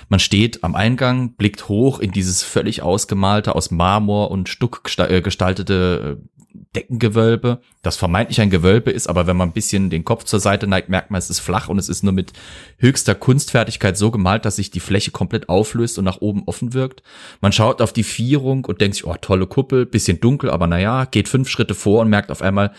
Man 0.09 0.21
steht 0.21 0.63
am 0.63 0.77
Eingang, 0.77 1.35
blickt 1.35 1.69
hoch 1.69 1.99
in 1.99 2.13
dieses 2.13 2.45
völlig 2.45 2.83
ausgemalte, 2.83 3.57
aus 3.57 3.73
Marmor 3.73 4.31
und 4.31 4.49
Stuck 4.49 4.83
äh, 4.99 5.23
gestaltete 5.23 6.19
äh, 6.21 6.34
Deckengewölbe, 6.75 7.61
das 7.83 7.97
vermeintlich 7.97 8.41
ein 8.41 8.51
Gewölbe 8.51 8.91
ist, 8.91 9.09
aber 9.09 9.27
wenn 9.27 9.37
man 9.37 9.49
ein 9.49 9.55
bisschen 9.55 9.91
den 9.91 10.05
Kopf 10.05 10.25
zur 10.25 10.41
Seite 10.41 10.67
neigt, 10.67 10.89
merkt 10.89 11.11
man, 11.11 11.19
es 11.19 11.31
ist 11.31 11.41
flach 11.41 11.69
und 11.69 11.79
es 11.79 11.89
ist 11.89 12.03
nur 12.03 12.13
mit 12.13 12.33
höchster 12.79 13.15
Kunstfertigkeit 13.15 13.97
so 13.97 14.11
gemalt, 14.11 14.45
dass 14.45 14.57
sich 14.57 14.71
die 14.71 14.81
Fläche 14.81 15.11
komplett 15.11 15.49
auflöst 15.49 15.99
und 15.99 16.05
nach 16.05 16.21
oben 16.21 16.45
offen 16.47 16.73
wirkt. 16.73 17.03
Man 17.41 17.53
schaut 17.53 17.83
auf 17.83 17.93
die 17.93 18.05
Vierung 18.05 18.65
und 18.65 18.81
denkt 18.81 18.97
sich, 18.97 19.07
oh, 19.07 19.17
tolle 19.21 19.47
Kuppel, 19.47 19.85
bisschen 19.87 20.21
dunkel, 20.21 20.51
aber 20.51 20.67
naja, 20.67 21.05
geht 21.07 21.29
fünf 21.29 21.49
Schritte 21.49 21.75
vor 21.75 22.03
und 22.03 22.09
merkt 22.09 22.31
auf 22.31 22.43
einmal, 22.43 22.73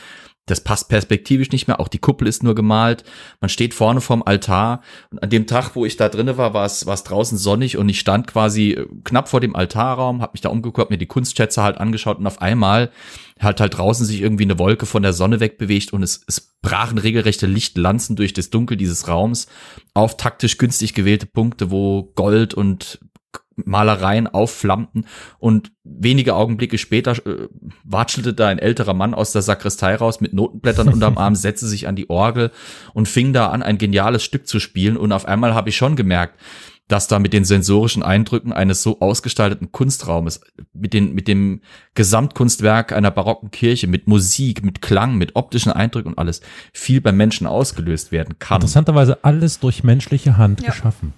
das 0.45 0.61
passt 0.61 0.89
perspektivisch 0.89 1.51
nicht 1.51 1.67
mehr. 1.67 1.80
Auch 1.80 1.88
die 1.88 1.97
Kuppel 1.97 2.28
ist 2.28 2.43
nur 2.43 2.53
gemalt. 2.53 3.03
Man 3.41 3.49
steht 3.49 3.73
vorne 3.73 3.99
vorm 3.99 4.21
Altar. 4.23 4.82
Und 5.09 5.23
an 5.23 5.30
dem 5.30 5.47
Tag, 5.47 5.76
wo 5.76 5.86
ich 5.86 5.97
da 5.97 6.07
drinne 6.07 6.38
war, 6.38 6.53
war 6.53 6.65
es, 6.65 6.86
war 6.86 6.93
es 6.93 7.03
draußen 7.03 7.38
sonnig 7.38 7.78
und 7.78 7.89
ich 7.89 7.99
stand 7.99 8.28
quasi 8.28 8.71
äh, 8.71 8.88
knapp 9.03 9.28
vor 9.28 9.39
dem 9.39 9.55
Altarraum, 9.55 10.21
habe 10.21 10.34
mich 10.34 10.41
da 10.41 10.49
umgeguckt, 10.49 10.91
mir 10.91 10.97
die 10.97 11.07
Kunstschätze 11.07 11.63
halt 11.63 11.78
angeschaut 11.78 12.19
und 12.19 12.28
auf 12.28 12.41
einmal 12.41 12.91
hat 13.40 13.60
halt 13.60 13.78
draußen 13.78 14.06
sich 14.06 14.22
irgendwie 14.22 14.44
eine 14.44 14.60
Wolke 14.60 14.86
von 14.86 15.04
der 15.04 15.14
Sonne 15.14 15.40
wegbewegt 15.40 15.92
und 15.94 16.04
es, 16.04 16.24
es 16.28 16.56
brachen 16.62 16.98
regelrechte 16.98 17.48
Lichtlanzen 17.48 18.16
durch 18.16 18.34
das 18.34 18.50
Dunkel 18.50 18.78
dieses 18.78 19.08
Raums 19.08 19.48
auf 19.94 20.18
taktisch 20.18 20.58
günstig 20.58 20.94
gewählte 20.94 21.26
Punkte, 21.26 21.70
wo 21.70 22.12
Gold 22.16 22.54
und 22.54 23.00
Malereien 23.56 24.28
aufflammten. 24.28 25.06
Und 25.40 25.72
wenige 25.84 26.36
Augenblicke 26.36 26.78
später 26.78 27.14
äh, 27.26 27.48
watschelte 27.84 28.34
da 28.34 28.48
ein 28.48 28.60
älterer 28.60 28.94
Mann 28.94 29.14
aus 29.14 29.32
der 29.32 29.42
Sakristei 29.42 29.96
raus 29.96 30.22
mit 30.22 30.34
Notenblättern 30.34 30.90
unterm 30.90 31.18
Arm, 31.18 31.36
setzte 31.36 31.68
sich 31.68 31.88
an 31.88 31.96
die 31.96 32.10
Orgel 32.10 32.52
und 32.94 33.08
fing 33.08 33.34
da 33.34 33.50
an, 33.50 33.64
ein 33.64 33.78
geniales 33.78 34.24
Stück 34.24 34.48
zu 34.48 34.60
spielen. 34.60 34.98
Und 34.98 35.12
auf 35.12 35.26
einmal 35.26 35.54
habe 35.54 35.70
ich 35.70 35.78
schon 35.78 35.96
gemerkt, 35.96 36.40
dass 36.88 37.08
da 37.08 37.18
mit 37.18 37.34
den 37.34 37.46
sensorischen 37.46 38.04
Eindrücken 38.04 38.54
eines 38.54 38.84
so 38.84 39.00
ausgestalteten 39.00 39.72
Kunstraumes, 39.72 40.42
mit, 40.74 40.94
den, 40.94 41.14
mit 41.16 41.28
dem 41.28 41.62
Gesamtkunstwerk 41.96 42.92
einer 42.94 43.10
barocken 43.12 43.50
Kirche, 43.50 43.88
mit 43.88 44.08
Musik, 44.08 44.64
mit 44.64 44.82
Klang, 44.84 45.16
mit 45.16 45.36
optischen 45.36 45.72
Eindrücken 45.72 46.10
und 46.10 46.18
alles 46.20 46.42
viel 46.74 47.02
beim 47.02 47.18
Menschen 47.18 47.48
ausgelöst 47.48 48.12
werden 48.12 48.38
kann. 48.38 48.58
Interessanterweise 48.58 49.24
alles 49.24 49.60
durch 49.60 49.84
menschliche 49.84 50.38
Hand 50.38 50.62
Ja. 50.62 50.70
geschaffen. 50.70 51.14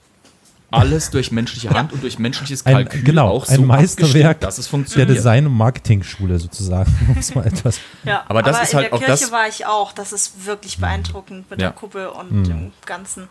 Alles 0.69 1.11
durch 1.11 1.31
menschliche 1.31 1.69
Hand 1.69 1.93
und 1.93 2.03
durch 2.03 2.19
menschliches 2.19 2.65
Ein, 2.65 2.73
Kalkül 2.75 3.03
genau, 3.03 3.29
auch 3.29 3.47
ein 3.47 3.55
so 3.55 3.61
Meisterwerk 3.61 4.07
abgestimmt, 4.07 4.43
dass 4.43 4.57
es 4.57 4.65
der 4.65 4.69
funktioniert. 4.71 5.17
Design- 5.17 5.47
und 5.47 5.53
Marketing-Schule 5.53 6.39
sozusagen. 6.39 6.91
Muss 7.15 7.33
mal 7.35 7.45
etwas. 7.47 7.79
Ja, 8.03 8.25
Aber 8.27 8.41
das 8.43 8.61
ist 8.63 8.71
in 8.73 8.77
halt 8.79 8.87
der 8.87 8.93
auch 8.93 8.99
Kirche 8.99 9.11
das- 9.23 9.31
war 9.31 9.47
ich 9.47 9.65
auch. 9.65 9.93
Das 9.93 10.11
ist 10.11 10.45
wirklich 10.45 10.77
beeindruckend 10.77 11.49
mit 11.49 11.61
Ja. 11.61 11.69
der 11.69 11.75
Kuppel 11.77 12.07
und 12.07 12.43
dem 12.47 12.71
Ganzen. 12.85 13.29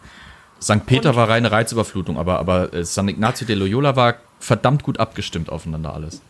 St. 0.61 0.87
Peter 0.87 1.11
Und- 1.11 1.17
war 1.17 1.29
reine 1.29 1.51
Reizüberflutung, 1.53 2.19
aber, 2.19 2.39
aber 2.39 2.73
äh, 2.73 2.85
San 2.85 3.09
Ignacio 3.09 3.47
de 3.47 3.57
Loyola 3.57 3.97
war 3.97 4.17
verdammt 4.39 4.83
gut 4.83 5.01
abgestimmt 5.01 5.51
aufeinander 5.51 5.95
alles. 5.95 6.21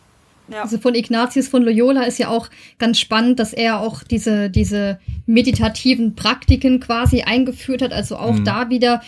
Ja. 0.49 0.61
Also 0.61 0.77
von 0.77 0.95
Ignatius 0.95 1.49
von 1.49 1.63
Loyola 1.63 2.03
ist 2.03 2.19
ja 2.19 2.29
auch 2.29 2.49
ganz 2.79 2.99
spannend, 2.99 3.39
dass 3.39 3.51
er 3.51 3.81
auch 3.81 4.03
diese, 4.03 4.49
diese 4.49 4.97
meditativen 5.25 6.15
Praktiken 6.15 6.79
quasi 6.79 7.23
eingeführt 7.23 7.81
hat. 7.81 7.91
Also 7.91 8.15
auch 8.15 8.39
da 8.45 8.69
wieder 8.69 9.01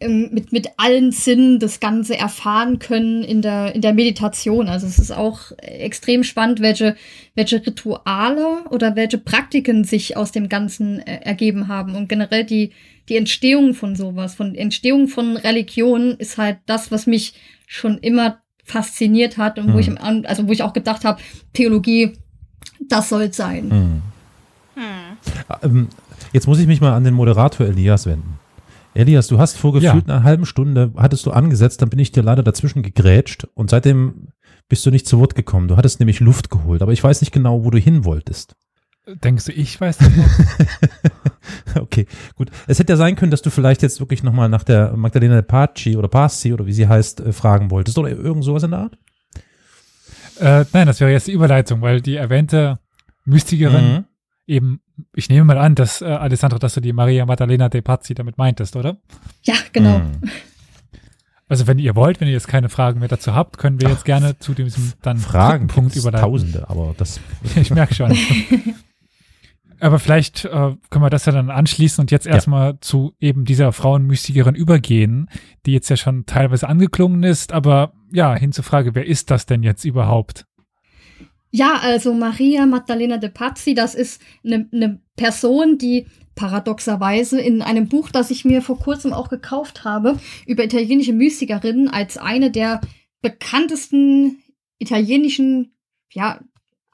ähm, 0.00 0.30
mit, 0.32 0.52
mit 0.52 0.68
allen 0.76 1.12
Sinnen 1.12 1.58
das 1.58 1.80
Ganze 1.80 2.18
erfahren 2.18 2.78
können 2.78 3.22
in 3.22 3.40
der, 3.40 3.74
in 3.74 3.80
der 3.80 3.94
Meditation. 3.94 4.68
Also 4.68 4.86
es 4.86 4.98
ist 4.98 5.12
auch 5.12 5.52
extrem 5.58 6.24
spannend, 6.24 6.60
welche, 6.60 6.96
welche 7.34 7.64
Rituale 7.64 8.64
oder 8.70 8.96
welche 8.96 9.18
Praktiken 9.18 9.84
sich 9.84 10.16
aus 10.16 10.32
dem 10.32 10.48
Ganzen 10.48 11.00
äh, 11.00 11.20
ergeben 11.22 11.68
haben. 11.68 11.94
Und 11.94 12.08
generell 12.08 12.44
die, 12.44 12.72
die 13.08 13.16
Entstehung 13.16 13.74
von 13.74 13.96
sowas, 13.96 14.34
von 14.34 14.54
Entstehung 14.54 15.08
von 15.08 15.36
Religion 15.36 16.12
ist 16.18 16.38
halt 16.38 16.58
das, 16.66 16.90
was 16.90 17.06
mich 17.06 17.34
schon 17.66 17.98
immer 17.98 18.38
fasziniert 18.64 19.38
hat 19.38 19.58
und 19.58 19.72
wo 19.74 19.78
ich, 19.80 19.88
An- 20.00 20.24
also 20.26 20.46
wo 20.46 20.52
ich 20.52 20.62
auch 20.62 20.72
gedacht 20.72 21.04
habe, 21.04 21.20
Theologie, 21.52 22.12
das 22.88 23.08
soll 23.08 23.32
sein. 23.32 24.02
Ähm, 25.62 25.88
jetzt 26.32 26.46
muss 26.46 26.58
ich 26.58 26.66
mich 26.66 26.80
mal 26.80 26.94
an 26.94 27.04
den 27.04 27.14
Moderator 27.14 27.66
Elias 27.66 28.06
wenden. 28.06 28.38
Elias, 28.94 29.26
du 29.26 29.38
hast 29.38 29.56
vor 29.56 29.72
gefühlt 29.72 30.08
einer 30.08 30.22
halben 30.22 30.44
Stunde, 30.46 30.92
hattest 30.96 31.24
du 31.26 31.30
angesetzt, 31.30 31.80
dann 31.82 31.88
bin 31.90 31.98
ich 31.98 32.12
dir 32.12 32.22
leider 32.22 32.42
dazwischen 32.42 32.82
gegrätscht 32.82 33.46
und 33.54 33.70
seitdem 33.70 34.28
bist 34.68 34.84
du 34.86 34.90
nicht 34.90 35.06
zu 35.08 35.18
Wort 35.18 35.34
gekommen. 35.34 35.68
Du 35.68 35.76
hattest 35.76 35.98
nämlich 35.98 36.20
Luft 36.20 36.50
geholt, 36.50 36.82
aber 36.82 36.92
ich 36.92 37.02
weiß 37.02 37.20
nicht 37.22 37.32
genau, 37.32 37.64
wo 37.64 37.70
du 37.70 37.78
hin 37.78 38.04
wolltest. 38.04 38.54
Denkst 39.06 39.46
du, 39.46 39.52
ich 39.52 39.80
weiß 39.80 40.00
noch? 40.00 40.10
Okay, 41.78 42.06
gut. 42.36 42.50
Es 42.66 42.78
hätte 42.78 42.92
ja 42.92 42.96
sein 42.96 43.16
können, 43.16 43.30
dass 43.30 43.42
du 43.42 43.50
vielleicht 43.50 43.82
jetzt 43.82 44.00
wirklich 44.00 44.22
nochmal 44.22 44.48
nach 44.48 44.64
der 44.64 44.96
Magdalena 44.96 45.40
Paci 45.42 45.96
oder 45.96 46.08
Pazzi 46.08 46.52
oder 46.52 46.66
wie 46.66 46.72
sie 46.72 46.86
heißt, 46.88 47.20
äh, 47.20 47.32
fragen 47.32 47.70
wolltest 47.70 47.98
oder 47.98 48.10
irgend 48.10 48.44
sowas 48.44 48.62
in 48.62 48.70
der 48.72 48.80
Art? 48.80 48.98
äh, 50.40 50.64
nein, 50.72 50.86
das 50.86 51.00
wäre 51.00 51.10
jetzt 51.12 51.26
die 51.26 51.32
Überleitung, 51.32 51.82
weil 51.82 52.00
die 52.00 52.16
erwähnte 52.16 52.78
Mystikerin 53.24 53.92
Mhm. 53.92 54.04
eben, 54.46 54.80
ich 55.14 55.28
nehme 55.28 55.44
mal 55.44 55.58
an, 55.58 55.74
dass 55.74 56.00
äh, 56.02 56.06
Alessandro, 56.06 56.58
dass 56.58 56.74
du 56.74 56.80
die 56.80 56.92
Maria 56.92 57.26
Maddalena 57.26 57.68
de 57.68 57.80
Pazzi 57.82 58.14
damit 58.14 58.38
meintest, 58.38 58.74
oder? 58.76 58.96
Ja, 59.42 59.54
genau. 59.72 59.98
Mhm. 60.00 60.30
Also 61.48 61.66
wenn 61.66 61.78
ihr 61.78 61.94
wollt, 61.94 62.20
wenn 62.20 62.28
ihr 62.28 62.34
jetzt 62.34 62.48
keine 62.48 62.70
Fragen 62.70 63.00
mehr 63.00 63.08
dazu 63.08 63.34
habt, 63.34 63.58
können 63.58 63.78
wir 63.80 63.90
jetzt 63.90 64.06
gerne 64.06 64.38
zu 64.38 64.54
diesem 64.54 64.94
dann 65.02 65.18
Fragen 65.18 65.66
dritten 65.68 65.74
Punkt 65.74 65.92
gibt's 65.92 66.04
überleiten. 66.06 66.30
Tausende, 66.30 66.68
aber 66.70 66.94
das. 66.96 67.20
Ich 67.56 67.70
merke 67.70 67.94
schon. 67.94 68.16
Aber 69.82 69.98
vielleicht 69.98 70.44
äh, 70.44 70.48
können 70.90 71.04
wir 71.04 71.10
das 71.10 71.26
ja 71.26 71.32
dann 71.32 71.50
anschließen 71.50 72.00
und 72.00 72.12
jetzt 72.12 72.26
Ja. 72.26 72.34
erstmal 72.34 72.78
zu 72.80 73.14
eben 73.18 73.44
dieser 73.44 73.72
Frauenmystikerin 73.72 74.54
übergehen, 74.54 75.28
die 75.66 75.72
jetzt 75.72 75.88
ja 75.90 75.96
schon 75.96 76.24
teilweise 76.24 76.68
angeklungen 76.68 77.24
ist, 77.24 77.52
aber 77.52 77.92
ja, 78.12 78.32
hin 78.36 78.52
zur 78.52 78.62
Frage, 78.62 78.94
wer 78.94 79.04
ist 79.06 79.30
das 79.32 79.44
denn 79.44 79.64
jetzt 79.64 79.84
überhaupt? 79.84 80.46
Ja, 81.50 81.80
also 81.82 82.14
Maria 82.14 82.64
Maddalena 82.64 83.18
de 83.18 83.28
Pazzi, 83.28 83.74
das 83.74 83.96
ist 83.96 84.22
eine 84.44 84.68
ne 84.70 85.00
Person, 85.16 85.78
die 85.78 86.06
paradoxerweise 86.36 87.40
in 87.40 87.60
einem 87.60 87.88
Buch, 87.88 88.10
das 88.10 88.30
ich 88.30 88.44
mir 88.44 88.62
vor 88.62 88.78
kurzem 88.78 89.12
auch 89.12 89.28
gekauft 89.28 89.84
habe, 89.84 90.16
über 90.46 90.64
italienische 90.64 91.12
Mystikerinnen 91.12 91.88
als 91.88 92.16
eine 92.18 92.50
der 92.52 92.80
bekanntesten 93.20 94.38
italienischen, 94.78 95.74
ja, 96.12 96.40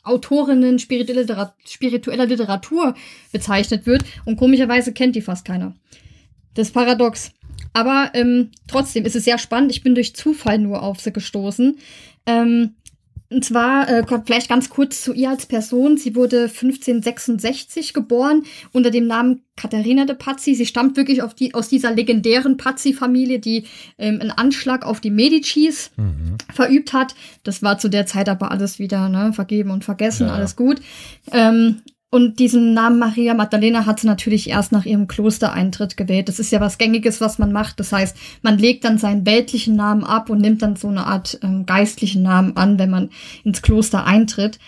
Autorinnen 0.09 0.79
spirituelle 0.79 1.23
Litera- 1.23 1.55
spiritueller 1.67 2.27
Literatur 2.27 2.95
bezeichnet 3.33 3.87
wird. 3.87 4.05
Und 4.25 4.37
komischerweise 4.37 4.93
kennt 4.93 5.17
die 5.17 5.23
fast 5.23 5.45
keiner. 5.45 5.75
Das 6.55 6.69
ist 6.69 6.75
paradox. 6.75 7.33
Aber 7.73 8.11
ähm, 8.15 8.51
trotzdem 8.67 9.05
ist 9.05 9.17
es 9.17 9.25
sehr 9.25 9.39
spannend. 9.39 9.71
Ich 9.71 9.83
bin 9.83 9.95
durch 9.95 10.17
Zufall 10.17 10.59
nur 10.59 10.83
auf 10.83 11.01
sie 11.01 11.13
gestoßen. 11.13 11.79
Ähm, 12.27 12.75
und 13.31 13.45
zwar, 13.45 13.89
äh, 13.89 14.03
kommt 14.07 14.27
vielleicht 14.27 14.49
ganz 14.49 14.71
kurz 14.71 15.03
zu 15.03 15.13
ihr 15.13 15.29
als 15.31 15.47
Person. 15.47 15.99
Sie 15.99 16.15
wurde 16.15 16.49
1566 16.49 17.93
geboren 17.95 18.45
unter 18.73 18.91
dem 18.91 19.07
Namen 19.07 19.43
Katharina 19.57 20.05
de 20.05 20.17
Pazzi. 20.17 20.55
Sie 20.55 20.67
stammt 20.67 20.97
wirklich 20.97 21.23
auf 21.23 21.35
die, 21.35 21.53
aus 21.55 21.69
dieser 21.69 21.93
legendären 21.95 22.57
Pazzi-Familie, 22.57 23.39
die 23.39 23.65
ähm, 23.99 24.21
einen 24.21 24.31
Anschlag 24.31 24.87
auf 24.87 25.01
die 25.01 25.11
Medicis 25.11 25.91
Mhm. 25.97 26.37
verübt 26.53 26.93
hat. 26.93 27.15
Das 27.43 27.63
war 27.63 27.79
zu 27.79 27.89
der 27.89 28.07
Zeit 28.07 28.29
aber 28.29 28.51
alles 28.51 28.79
wieder 28.79 29.09
ne, 29.09 29.33
vergeben 29.33 29.71
und 29.71 29.85
vergessen, 29.85 30.29
Ja. 30.29 30.35
alles 30.35 30.57
gut. 30.57 30.81
Ähm, 31.33 31.83
und 32.11 32.39
diesen 32.39 32.73
Namen 32.73 32.99
Maria 32.99 33.35
Magdalena 33.35 33.85
hat 33.85 34.01
sie 34.01 34.07
natürlich 34.07 34.49
erst 34.49 34.73
nach 34.73 34.87
ihrem 34.87 35.09
Klostereintritt 35.09 35.99
gewählt. 35.99 36.29
Das 36.29 36.39
ist 36.39 36.51
ja 36.51 36.61
was 36.61 36.79
Gängiges, 36.79 37.21
was 37.21 37.39
man 37.39 37.53
macht. 37.53 37.79
Das 37.81 37.93
heißt, 37.93 38.17
man 38.41 38.57
legt 38.57 38.85
dann 38.85 38.97
seinen 38.97 39.27
weltlichen 39.27 39.77
Namen 39.77 40.05
ab 40.05 40.31
und 40.31 40.41
nimmt 40.41 40.63
dann 40.63 40.77
so 40.77 40.89
eine 40.89 41.05
Art 41.07 41.39
ähm, 41.43 41.67
geistlichen 41.67 42.23
Namen 42.23 42.57
an, 42.57 42.79
wenn 42.79 42.89
man 42.89 43.11
ins 43.45 43.61
Kloster 43.61 44.07
eintritt. 44.07 44.59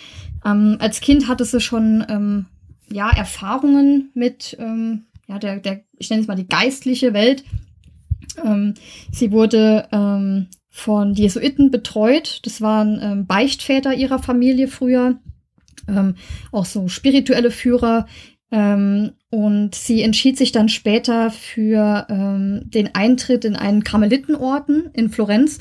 Ähm, 0.44 0.76
als 0.80 1.00
Kind 1.00 1.28
hatte 1.28 1.46
sie 1.46 1.60
schon 1.60 2.04
ähm, 2.10 2.46
ja 2.92 3.08
Erfahrungen 3.08 4.10
mit 4.12 4.54
ähm, 4.60 5.06
ja 5.26 5.38
der, 5.38 5.60
der 5.60 5.80
ich 5.96 6.10
nenne 6.10 6.20
es 6.20 6.28
mal 6.28 6.36
die 6.36 6.48
geistliche 6.48 7.14
Welt. 7.14 7.44
Ähm, 8.44 8.74
sie 9.10 9.32
wurde 9.32 9.88
ähm, 9.92 10.48
von 10.68 11.14
Jesuiten 11.14 11.70
betreut. 11.70 12.40
Das 12.44 12.60
waren 12.60 13.26
Beichtväter 13.26 13.92
ihrer 13.92 14.20
Familie 14.20 14.68
früher, 14.68 15.18
ähm, 15.90 16.14
auch 16.52 16.64
so 16.64 16.88
spirituelle 16.88 17.50
Führer. 17.50 18.06
Ähm, 18.52 19.12
und 19.30 19.74
sie 19.74 20.02
entschied 20.02 20.36
sich 20.36 20.52
dann 20.52 20.68
später 20.68 21.30
für 21.30 22.06
ähm, 22.08 22.62
den 22.64 22.94
Eintritt 22.94 23.44
in 23.44 23.56
einen 23.56 23.84
Karmelitenorden 23.84 24.90
in 24.92 25.08
Florenz. 25.08 25.58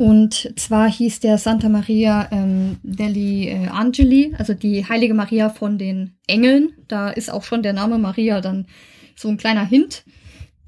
Und 0.00 0.58
zwar 0.58 0.90
hieß 0.90 1.20
der 1.20 1.36
Santa 1.36 1.68
Maria 1.68 2.28
ähm, 2.32 2.78
degli 2.82 3.48
äh, 3.48 3.66
Angeli, 3.68 4.34
also 4.38 4.54
die 4.54 4.88
heilige 4.88 5.12
Maria 5.12 5.50
von 5.50 5.76
den 5.76 6.12
Engeln. 6.26 6.72
Da 6.88 7.10
ist 7.10 7.30
auch 7.30 7.42
schon 7.42 7.62
der 7.62 7.74
Name 7.74 7.98
Maria 7.98 8.40
dann 8.40 8.66
so 9.14 9.28
ein 9.28 9.36
kleiner 9.36 9.66
Hint. 9.66 10.04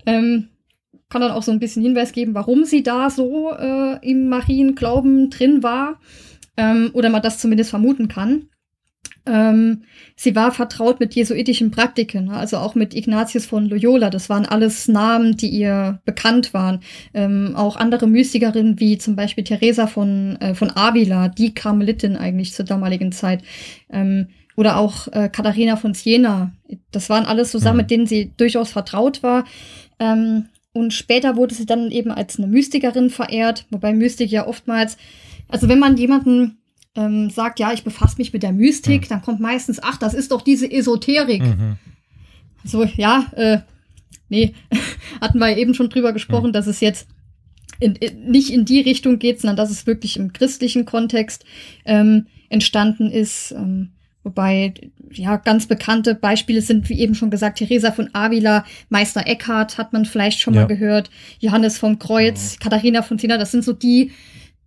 Ähm, 0.04 0.48
kann 1.08 1.22
dann 1.22 1.30
auch 1.30 1.42
so 1.42 1.50
ein 1.50 1.60
bisschen 1.60 1.82
Hinweis 1.82 2.12
geben, 2.12 2.34
warum 2.34 2.64
sie 2.64 2.82
da 2.82 3.08
so 3.08 3.52
äh, 3.52 3.98
im 4.06 4.28
Marienglauben 4.28 5.30
drin 5.30 5.62
war. 5.62 5.98
Ähm, 6.56 6.90
oder 6.92 7.08
man 7.08 7.22
das 7.22 7.38
zumindest 7.38 7.70
vermuten 7.70 8.08
kann. 8.08 8.48
Ähm, 9.24 9.82
sie 10.16 10.34
war 10.34 10.50
vertraut 10.50 10.98
mit 10.98 11.14
jesuitischen 11.14 11.70
Praktiken, 11.70 12.24
ne? 12.26 12.36
also 12.36 12.56
auch 12.56 12.74
mit 12.74 12.94
Ignatius 12.94 13.46
von 13.46 13.68
Loyola. 13.68 14.10
Das 14.10 14.28
waren 14.28 14.46
alles 14.46 14.88
Namen, 14.88 15.36
die 15.36 15.48
ihr 15.48 16.00
bekannt 16.04 16.52
waren. 16.54 16.80
Ähm, 17.14 17.52
auch 17.54 17.76
andere 17.76 18.08
Mystikerinnen, 18.08 18.80
wie 18.80 18.98
zum 18.98 19.14
Beispiel 19.14 19.44
Teresa 19.44 19.86
von, 19.86 20.36
äh, 20.40 20.54
von 20.54 20.70
Avila, 20.74 21.28
die 21.28 21.54
Karmelitin 21.54 22.16
eigentlich 22.16 22.52
zur 22.52 22.64
damaligen 22.64 23.12
Zeit. 23.12 23.42
Ähm, 23.90 24.28
oder 24.56 24.76
auch 24.76 25.08
äh, 25.08 25.28
Katharina 25.28 25.76
von 25.76 25.94
Siena. 25.94 26.52
Das 26.90 27.08
waren 27.08 27.24
alles 27.24 27.52
so 27.52 27.58
Sachen, 27.58 27.76
Mhm. 27.76 27.82
mit 27.82 27.90
denen 27.90 28.06
sie 28.06 28.32
durchaus 28.36 28.70
vertraut 28.70 29.22
war. 29.22 29.44
Ähm, 29.98 30.46
und 30.72 30.92
später 30.92 31.36
wurde 31.36 31.54
sie 31.54 31.66
dann 31.66 31.90
eben 31.90 32.10
als 32.10 32.38
eine 32.38 32.48
Mystikerin 32.48 33.10
verehrt, 33.10 33.66
wobei 33.70 33.92
Mystik 33.92 34.30
ja 34.30 34.46
oftmals, 34.46 34.96
also 35.52 35.68
wenn 35.68 35.78
man 35.78 35.96
jemanden 35.96 36.58
ähm, 36.94 37.30
sagt, 37.30 37.60
ja, 37.60 37.72
ich 37.72 37.84
befasse 37.84 38.16
mich 38.18 38.32
mit 38.32 38.42
der 38.42 38.52
Mystik, 38.52 39.02
mhm. 39.02 39.08
dann 39.08 39.22
kommt 39.22 39.40
meistens, 39.40 39.82
ach, 39.82 39.98
das 39.98 40.14
ist 40.14 40.32
doch 40.32 40.42
diese 40.42 40.70
Esoterik. 40.70 41.42
Mhm. 41.42 41.76
So, 42.64 42.84
ja, 42.84 43.26
äh, 43.36 43.58
nee, 44.28 44.54
hatten 45.20 45.38
wir 45.38 45.56
eben 45.56 45.74
schon 45.74 45.90
drüber 45.90 46.12
gesprochen, 46.12 46.48
mhm. 46.48 46.52
dass 46.52 46.66
es 46.66 46.80
jetzt 46.80 47.06
in, 47.80 47.96
in, 47.96 48.30
nicht 48.30 48.50
in 48.50 48.64
die 48.64 48.80
Richtung 48.80 49.18
geht, 49.18 49.40
sondern 49.40 49.56
dass 49.56 49.70
es 49.70 49.86
wirklich 49.86 50.16
im 50.16 50.32
christlichen 50.32 50.84
Kontext 50.84 51.44
ähm, 51.84 52.26
entstanden 52.48 53.10
ist. 53.10 53.52
Ähm, 53.52 53.90
wobei, 54.22 54.74
ja, 55.10 55.36
ganz 55.36 55.66
bekannte 55.66 56.14
Beispiele 56.14 56.62
sind, 56.62 56.88
wie 56.88 57.00
eben 57.00 57.14
schon 57.14 57.30
gesagt, 57.30 57.58
Theresa 57.58 57.90
von 57.90 58.10
Avila, 58.12 58.64
Meister 58.88 59.26
Eckhart 59.26 59.78
hat 59.78 59.92
man 59.92 60.04
vielleicht 60.04 60.40
schon 60.40 60.54
ja. 60.54 60.62
mal 60.62 60.66
gehört, 60.66 61.10
Johannes 61.40 61.78
vom 61.78 61.98
Kreuz, 61.98 62.54
mhm. 62.54 62.62
Katharina 62.62 63.02
von 63.02 63.18
Siena, 63.18 63.36
das 63.36 63.50
sind 63.50 63.64
so 63.64 63.72
die 63.72 64.12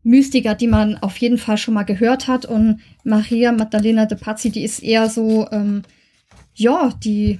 Mystiker, 0.06 0.54
die 0.54 0.68
man 0.68 0.98
auf 0.98 1.18
jeden 1.18 1.40
Fall 1.40 1.58
schon 1.58 1.74
mal 1.74 1.84
gehört 1.84 2.28
hat. 2.28 2.46
Und 2.46 2.80
Maria 3.04 3.52
Maddalena 3.52 4.06
de 4.06 4.18
Pazzi, 4.18 4.52
die 4.52 4.64
ist 4.64 4.84
eher 4.84 5.10
so, 5.10 5.48
ähm, 5.52 5.82
ja, 6.54 6.94
die 7.04 7.40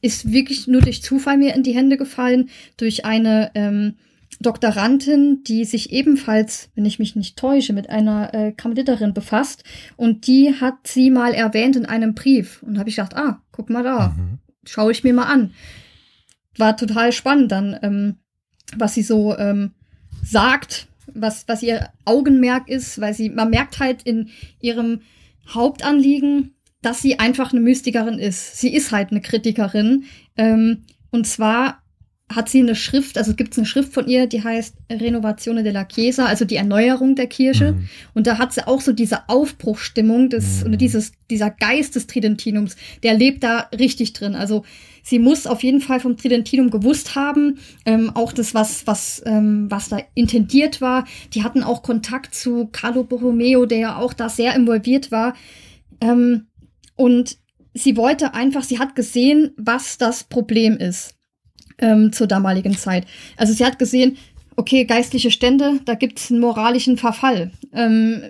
ist 0.00 0.32
wirklich 0.32 0.66
nur 0.66 0.80
durch 0.80 1.02
Zufall 1.02 1.36
mir 1.36 1.54
in 1.54 1.62
die 1.62 1.74
Hände 1.74 1.98
gefallen, 1.98 2.48
durch 2.78 3.04
eine 3.04 3.50
ähm, 3.54 3.96
Doktorandin, 4.40 5.44
die 5.44 5.66
sich 5.66 5.92
ebenfalls, 5.92 6.70
wenn 6.74 6.86
ich 6.86 6.98
mich 6.98 7.16
nicht 7.16 7.36
täusche, 7.36 7.74
mit 7.74 7.90
einer 7.90 8.32
äh, 8.32 8.52
Karmeliterin 8.52 9.12
befasst. 9.12 9.64
Und 9.96 10.26
die 10.26 10.54
hat 10.58 10.86
sie 10.86 11.10
mal 11.10 11.34
erwähnt 11.34 11.76
in 11.76 11.84
einem 11.84 12.14
Brief. 12.14 12.62
Und 12.62 12.78
habe 12.78 12.88
ich 12.88 12.96
gedacht, 12.96 13.14
ah, 13.14 13.42
guck 13.52 13.68
mal 13.68 13.84
da, 13.84 14.14
mhm. 14.16 14.38
schaue 14.64 14.92
ich 14.92 15.04
mir 15.04 15.12
mal 15.12 15.30
an. 15.30 15.52
War 16.56 16.78
total 16.78 17.12
spannend 17.12 17.52
dann, 17.52 17.78
ähm, 17.82 18.16
was 18.74 18.94
sie 18.94 19.02
so 19.02 19.36
ähm, 19.36 19.72
sagt, 20.22 20.88
was, 21.20 21.46
was 21.48 21.62
ihr 21.62 21.88
Augenmerk 22.04 22.68
ist, 22.68 23.00
weil 23.00 23.14
sie, 23.14 23.30
man 23.30 23.50
merkt 23.50 23.78
halt 23.78 24.02
in 24.02 24.30
ihrem 24.60 25.00
Hauptanliegen, 25.48 26.54
dass 26.82 27.02
sie 27.02 27.18
einfach 27.18 27.52
eine 27.52 27.60
Mystikerin 27.60 28.18
ist. 28.18 28.58
Sie 28.58 28.72
ist 28.72 28.92
halt 28.92 29.10
eine 29.10 29.20
Kritikerin. 29.20 30.04
Ähm, 30.36 30.84
und 31.10 31.26
zwar 31.26 31.82
hat 32.28 32.48
sie 32.48 32.60
eine 32.60 32.74
Schrift, 32.74 33.18
also 33.18 33.34
gibt 33.34 33.52
es 33.52 33.58
eine 33.58 33.66
Schrift 33.66 33.92
von 33.92 34.08
ihr, 34.08 34.26
die 34.26 34.42
heißt 34.42 34.74
Renovazione 34.90 35.62
della 35.62 35.84
Chiesa, 35.84 36.26
also 36.26 36.44
die 36.44 36.56
Erneuerung 36.56 37.14
der 37.14 37.28
Kirche. 37.28 37.72
Mhm. 37.72 37.88
Und 38.14 38.26
da 38.26 38.38
hat 38.38 38.52
sie 38.52 38.66
auch 38.66 38.80
so 38.80 38.92
diese 38.92 39.28
Aufbruchstimmung 39.28 40.28
des, 40.28 40.60
mhm. 40.60 40.66
oder 40.66 40.76
dieses, 40.76 41.12
dieser 41.30 41.50
Geist 41.50 41.94
des 41.94 42.08
Tridentinums, 42.08 42.76
der 43.04 43.14
lebt 43.14 43.44
da 43.44 43.68
richtig 43.78 44.12
drin. 44.12 44.34
Also 44.34 44.64
sie 45.06 45.20
muss 45.20 45.46
auf 45.46 45.62
jeden 45.62 45.80
Fall 45.80 46.00
vom 46.00 46.16
Tridentinum 46.16 46.70
gewusst 46.70 47.14
haben, 47.14 47.58
ähm, 47.84 48.10
auch 48.14 48.32
das, 48.32 48.54
was, 48.54 48.88
was, 48.88 49.22
ähm, 49.24 49.70
was 49.70 49.88
da 49.88 50.00
intendiert 50.14 50.80
war. 50.80 51.06
Die 51.32 51.44
hatten 51.44 51.62
auch 51.62 51.84
Kontakt 51.84 52.34
zu 52.34 52.68
Carlo 52.72 53.04
Borromeo, 53.04 53.66
der 53.66 53.78
ja 53.78 53.96
auch 53.98 54.12
da 54.12 54.28
sehr 54.28 54.56
involviert 54.56 55.12
war. 55.12 55.34
Ähm, 56.00 56.48
und 56.96 57.38
sie 57.72 57.96
wollte 57.96 58.34
einfach, 58.34 58.64
sie 58.64 58.80
hat 58.80 58.96
gesehen, 58.96 59.52
was 59.56 59.96
das 59.96 60.24
Problem 60.24 60.76
ist 60.76 61.14
ähm, 61.78 62.12
zur 62.12 62.26
damaligen 62.26 62.76
Zeit. 62.76 63.06
Also 63.36 63.52
sie 63.52 63.64
hat 63.64 63.78
gesehen, 63.78 64.16
okay, 64.56 64.84
geistliche 64.84 65.30
Stände, 65.30 65.80
da 65.84 65.94
gibt 65.94 66.18
es 66.18 66.30
einen 66.30 66.40
moralischen 66.40 66.96
Verfall. 66.96 67.50
Ähm, 67.72 68.22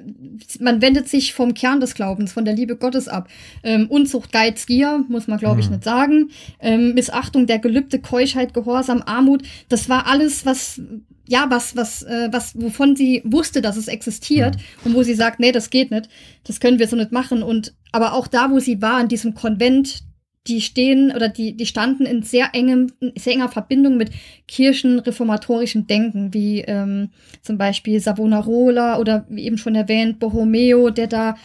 man 0.61 0.83
wendet 0.83 1.09
sich 1.09 1.33
vom 1.33 1.55
Kern 1.55 1.81
des 1.81 1.95
Glaubens, 1.95 2.33
von 2.33 2.45
der 2.45 2.55
Liebe 2.55 2.77
Gottes 2.77 3.09
ab. 3.09 3.29
Ähm, 3.63 3.87
Unzucht, 3.89 4.33
Geiz, 4.33 4.67
Gier, 4.67 5.05
muss 5.09 5.29
man, 5.29 5.39
glaube 5.39 5.61
ich, 5.61 5.67
mhm. 5.67 5.77
nicht 5.77 5.85
sagen. 5.85 6.31
Ähm, 6.61 6.95
Missachtung 6.95 7.47
der 7.47 7.61
Gelübde, 7.61 8.01
Keuschheit, 8.01 8.55
Gehorsam, 8.55 9.03
Armut, 9.07 9.43
das 9.69 9.89
war 9.89 10.07
alles, 10.07 10.45
was 10.45 10.81
ja, 11.29 11.47
was, 11.51 11.75
was, 11.75 12.03
äh, 12.05 12.29
was, 12.31 12.55
wovon 12.61 12.95
sie 12.95 13.21
wusste, 13.25 13.61
dass 13.61 13.77
es 13.77 13.89
existiert 13.89 14.57
mhm. 14.57 14.63
und 14.85 14.95
wo 14.95 15.03
sie 15.03 15.15
sagt, 15.15 15.41
nee, 15.41 15.51
das 15.51 15.71
geht 15.71 15.91
nicht, 15.91 16.09
das 16.45 16.61
können 16.61 16.79
wir 16.79 16.87
so 16.87 16.97
nicht 16.97 17.11
machen. 17.11 17.43
Und 17.43 17.75
aber 17.91 18.13
auch 18.13 18.29
da, 18.29 18.51
wo 18.51 18.61
sie 18.61 18.81
war, 18.81 19.01
in 19.01 19.09
diesem 19.09 19.35
Konvent, 19.35 20.05
die 20.49 20.61
stehen 20.61 21.13
oder 21.15 21.29
die, 21.29 21.57
die 21.57 21.67
standen 21.67 22.07
in 22.07 22.23
sehr 22.23 22.51
engem, 22.55 22.93
sehr 23.17 23.35
enger 23.35 23.49
Verbindung 23.49 23.97
mit 23.97 24.11
kirchenreformatorischen 24.49 25.87
Denken, 25.87 26.33
wie 26.33 26.61
ähm, 26.61 27.11
zum 27.43 27.59
Beispiel 27.59 28.01
Savonarola 28.01 28.99
oder 28.99 29.27
wie 29.29 29.45
eben 29.45 29.59
schon 29.59 29.75
erwähnt, 29.75 30.19
Borromeo, 30.19 30.91
der 30.91 31.07
da 31.07 31.37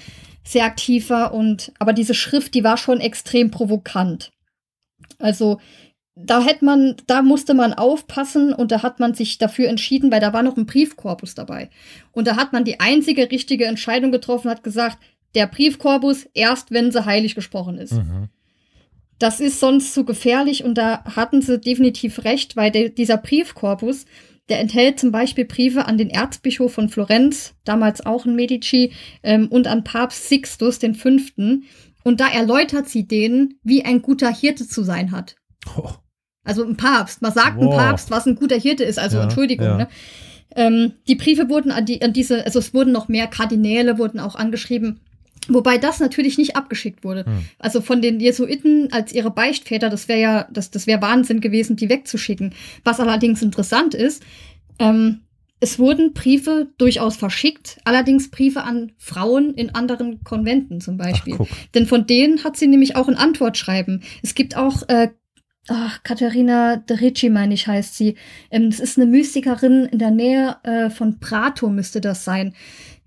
sehr 0.43 0.65
aktiv 0.65 1.09
war 1.09 1.33
und 1.33 1.71
aber 1.79 1.93
diese 1.93 2.13
Schrift, 2.13 2.53
die 2.53 2.63
war 2.63 2.77
schon 2.77 2.99
extrem 2.99 3.51
provokant. 3.51 4.31
Also 5.19 5.59
da 6.15 6.43
hätte 6.43 6.65
man, 6.65 6.95
da 7.07 7.21
musste 7.21 7.53
man 7.53 7.73
aufpassen 7.73 8.53
und 8.53 8.71
da 8.71 8.83
hat 8.83 8.99
man 8.99 9.13
sich 9.13 9.37
dafür 9.37 9.69
entschieden, 9.69 10.11
weil 10.11 10.19
da 10.19 10.33
war 10.33 10.43
noch 10.43 10.57
ein 10.57 10.65
Briefkorpus 10.65 11.35
dabei. 11.35 11.69
Und 12.11 12.27
da 12.27 12.35
hat 12.35 12.53
man 12.53 12.65
die 12.65 12.79
einzige 12.79 13.31
richtige 13.31 13.65
Entscheidung 13.65 14.11
getroffen, 14.11 14.49
hat 14.49 14.63
gesagt, 14.63 14.97
der 15.35 15.47
Briefkorpus 15.47 16.27
erst, 16.33 16.71
wenn 16.71 16.91
sie 16.91 17.05
heilig 17.05 17.35
gesprochen 17.35 17.77
ist. 17.77 17.93
Mhm. 17.93 18.29
Das 19.21 19.39
ist 19.39 19.59
sonst 19.59 19.93
zu 19.93 20.03
gefährlich 20.03 20.63
und 20.63 20.79
da 20.79 21.03
hatten 21.03 21.43
sie 21.43 21.59
definitiv 21.59 22.23
recht, 22.23 22.55
weil 22.55 22.71
der, 22.71 22.89
dieser 22.89 23.17
Briefkorpus, 23.17 24.05
der 24.49 24.59
enthält 24.59 24.99
zum 24.99 25.11
Beispiel 25.11 25.45
Briefe 25.45 25.85
an 25.85 25.99
den 25.99 26.09
Erzbischof 26.09 26.73
von 26.73 26.89
Florenz, 26.89 27.53
damals 27.63 28.03
auch 28.03 28.25
ein 28.25 28.35
Medici, 28.35 28.93
ähm, 29.21 29.47
und 29.49 29.67
an 29.67 29.83
Papst 29.83 30.27
Sixtus 30.27 30.79
den 30.79 30.95
Fünften. 30.95 31.65
Und 32.03 32.19
da 32.19 32.29
erläutert 32.29 32.89
sie 32.89 33.07
denen, 33.07 33.59
wie 33.61 33.85
ein 33.85 34.01
guter 34.01 34.33
Hirte 34.33 34.67
zu 34.67 34.81
sein 34.81 35.11
hat. 35.11 35.35
Oh. 35.77 35.91
Also 36.43 36.65
ein 36.65 36.75
Papst. 36.75 37.21
Man 37.21 37.31
sagt 37.31 37.57
wow. 37.57 37.71
ein 37.71 37.77
Papst, 37.77 38.09
was 38.09 38.25
ein 38.25 38.35
guter 38.35 38.57
Hirte 38.57 38.83
ist. 38.83 38.97
Also 38.97 39.17
ja, 39.17 39.23
Entschuldigung. 39.23 39.67
Ja. 39.67 39.77
Ne? 39.77 39.87
Ähm, 40.55 40.93
die 41.07 41.15
Briefe 41.15 41.47
wurden 41.47 41.71
an, 41.71 41.85
die, 41.85 42.01
an 42.01 42.11
diese, 42.11 42.43
also 42.43 42.57
es 42.57 42.73
wurden 42.73 42.91
noch 42.91 43.07
mehr 43.07 43.27
Kardinäle, 43.27 43.99
wurden 43.99 44.19
auch 44.19 44.33
angeschrieben. 44.33 44.99
Wobei 45.47 45.77
das 45.77 45.99
natürlich 45.99 46.37
nicht 46.37 46.55
abgeschickt 46.55 47.03
wurde. 47.03 47.25
Hm. 47.25 47.45
Also 47.57 47.81
von 47.81 48.01
den 48.01 48.19
Jesuiten 48.19 48.91
als 48.91 49.11
ihre 49.11 49.31
Beichtväter, 49.31 49.89
das 49.89 50.07
wäre 50.07 50.19
ja, 50.19 50.47
das, 50.51 50.69
das 50.69 50.87
wäre 50.87 51.01
Wahnsinn 51.01 51.41
gewesen, 51.41 51.75
die 51.75 51.89
wegzuschicken. 51.89 52.53
Was 52.83 52.99
allerdings 52.99 53.41
interessant 53.41 53.95
ist, 53.95 54.23
ähm, 54.77 55.21
es 55.59 55.77
wurden 55.77 56.13
Briefe 56.13 56.69
durchaus 56.77 57.15
verschickt, 57.15 57.79
allerdings 57.85 58.31
Briefe 58.31 58.63
an 58.63 58.93
Frauen 58.97 59.53
in 59.53 59.75
anderen 59.75 60.23
Konventen 60.23 60.81
zum 60.81 60.97
Beispiel. 60.97 61.37
Ach, 61.39 61.45
Denn 61.75 61.85
von 61.85 62.07
denen 62.07 62.43
hat 62.43 62.57
sie 62.57 62.67
nämlich 62.67 62.95
auch 62.95 63.07
ein 63.07 63.15
Antwortschreiben. 63.15 64.03
Es 64.23 64.33
gibt 64.33 64.57
auch 64.57 64.87
äh, 64.89 65.09
Ach, 65.67 66.01
Katharina 66.01 66.77
de 66.77 66.97
Ricci, 66.97 67.29
meine 67.29 67.53
ich, 67.53 67.67
heißt 67.67 67.95
sie. 67.95 68.15
Ähm, 68.49 68.71
das 68.71 68.79
ist 68.79 68.97
eine 68.97 69.05
Mystikerin 69.05 69.85
in 69.85 69.99
der 69.99 70.09
Nähe 70.09 70.57
äh, 70.63 70.89
von 70.89 71.19
Prato, 71.19 71.69
müsste 71.69 72.01
das 72.01 72.25
sein 72.25 72.55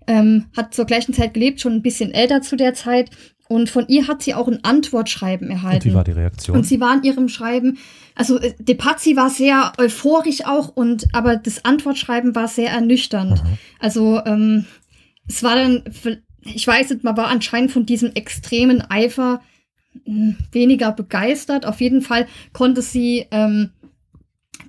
ähm, 0.07 0.45
hat 0.55 0.73
zur 0.73 0.85
gleichen 0.85 1.13
Zeit 1.13 1.33
gelebt, 1.33 1.61
schon 1.61 1.73
ein 1.73 1.81
bisschen 1.81 2.11
älter 2.11 2.41
zu 2.41 2.55
der 2.55 2.73
Zeit. 2.73 3.09
Und 3.47 3.69
von 3.69 3.87
ihr 3.87 4.07
hat 4.07 4.23
sie 4.23 4.33
auch 4.33 4.47
ein 4.47 4.63
Antwortschreiben 4.63 5.51
erhalten. 5.51 5.87
Und 5.87 5.91
wie 5.91 5.95
war 5.95 6.03
die 6.03 6.11
Reaktion? 6.11 6.57
Und 6.57 6.63
sie 6.65 6.79
war 6.79 6.95
in 6.95 7.03
ihrem 7.03 7.29
Schreiben, 7.29 7.77
also 8.15 8.39
äh, 8.39 8.53
De 8.57 8.75
Pazzi 8.75 9.15
war 9.15 9.29
sehr 9.29 9.73
euphorisch 9.77 10.45
auch, 10.45 10.69
und 10.69 11.07
aber 11.13 11.35
das 11.35 11.63
Antwortschreiben 11.63 12.33
war 12.33 12.47
sehr 12.47 12.71
ernüchternd. 12.71 13.43
Mhm. 13.43 13.57
Also 13.79 14.21
ähm, 14.25 14.65
es 15.27 15.43
war 15.43 15.55
dann, 15.55 15.83
ich 16.43 16.65
weiß 16.65 16.89
nicht, 16.89 17.03
man 17.03 17.17
war 17.17 17.27
anscheinend 17.27 17.71
von 17.71 17.85
diesem 17.85 18.13
extremen 18.13 18.81
Eifer 18.89 19.41
hm, 20.05 20.37
weniger 20.51 20.91
begeistert. 20.91 21.65
Auf 21.65 21.81
jeden 21.81 22.01
Fall 22.01 22.27
konnte 22.51 22.81
sie 22.81 23.27
ähm, 23.31 23.71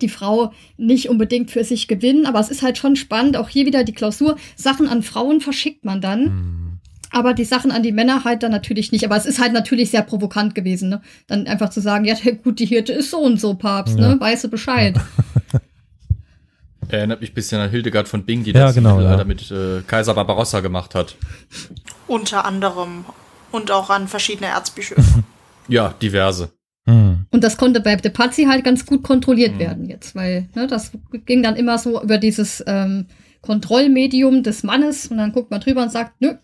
die 0.03 0.09
Frau 0.09 0.53
nicht 0.77 1.09
unbedingt 1.09 1.51
für 1.51 1.65
sich 1.65 1.89
gewinnen, 1.89 2.27
aber 2.27 2.41
es 2.41 2.49
ist 2.49 2.63
halt 2.63 2.79
schon 2.79 2.97
spannend, 2.97 3.37
auch 3.37 3.49
hier 3.49 3.67
wieder 3.67 3.85
die 3.85 3.93
Klausur, 3.93 4.37
Sachen 4.57 4.89
an 4.89 5.03
Frauen 5.03 5.41
verschickt 5.41 5.85
man 5.85 6.01
dann. 6.01 6.23
Mhm. 6.25 6.67
Aber 7.11 7.35
die 7.35 7.45
Sachen 7.45 7.71
an 7.71 7.83
die 7.83 7.93
Männer 7.93 8.25
halt 8.25 8.43
dann 8.43 8.51
natürlich 8.51 8.93
nicht. 8.93 9.05
Aber 9.05 9.17
es 9.17 9.27
ist 9.27 9.41
halt 9.41 9.53
natürlich 9.53 9.91
sehr 9.91 10.03
provokant 10.03 10.55
gewesen, 10.55 10.89
ne? 10.89 11.03
Dann 11.29 11.47
einfach 11.47 11.71
zu 11.71 11.81
sagen, 11.81 12.05
ja, 12.05 12.15
gut, 12.43 12.59
die 12.59 12.67
Hirte 12.67 12.93
ist 12.93 13.11
so 13.11 13.19
und 13.19 13.41
so, 13.41 13.55
Papst, 13.55 13.99
ja. 13.99 14.09
ne? 14.09 14.21
Weißt 14.21 14.45
du 14.45 14.49
Bescheid. 14.49 14.97
Erinnert 16.89 17.21
mich 17.21 17.31
ein 17.31 17.35
bisschen 17.35 17.61
an 17.61 17.71
Hildegard 17.71 18.07
von 18.07 18.25
Bing, 18.25 18.45
die 18.45 18.53
ja, 18.53 18.67
das 18.67 18.75
genau, 18.75 19.01
ja. 19.01 19.25
mit 19.25 19.51
äh, 19.51 19.83
Kaiser 19.87 20.15
Barbarossa 20.15 20.61
gemacht 20.61 20.95
hat. 20.95 21.17
Unter 22.07 22.45
anderem. 22.45 23.05
Und 23.51 23.71
auch 23.71 23.91
an 23.91 24.09
verschiedene 24.09 24.49
Erzbischöfe. 24.49 25.25
ja, 25.69 25.95
diverse. 26.01 26.51
Und 27.31 27.45
das 27.45 27.57
konnte 27.57 27.81
bei 27.81 27.97
De 27.97 28.11
Pazzi 28.11 28.45
halt 28.45 28.65
ganz 28.65 28.87
gut 28.87 29.03
kontrolliert 29.03 29.55
mhm. 29.55 29.59
werden 29.59 29.89
jetzt, 29.89 30.15
weil 30.15 30.49
ne, 30.55 30.67
das 30.67 30.93
ging 31.27 31.43
dann 31.43 31.57
immer 31.57 31.79
so 31.79 32.03
über 32.03 32.19
dieses 32.19 32.63
ähm, 32.67 33.07
Kontrollmedium 33.43 34.43
des 34.43 34.63
Mannes 34.63 35.07
und 35.09 35.19
dann 35.19 35.33
guckt 35.33 35.51
man 35.51 35.61
drüber 35.61 35.83
und 35.83 35.93
sagt, 35.93 36.21
nö. 36.21 36.35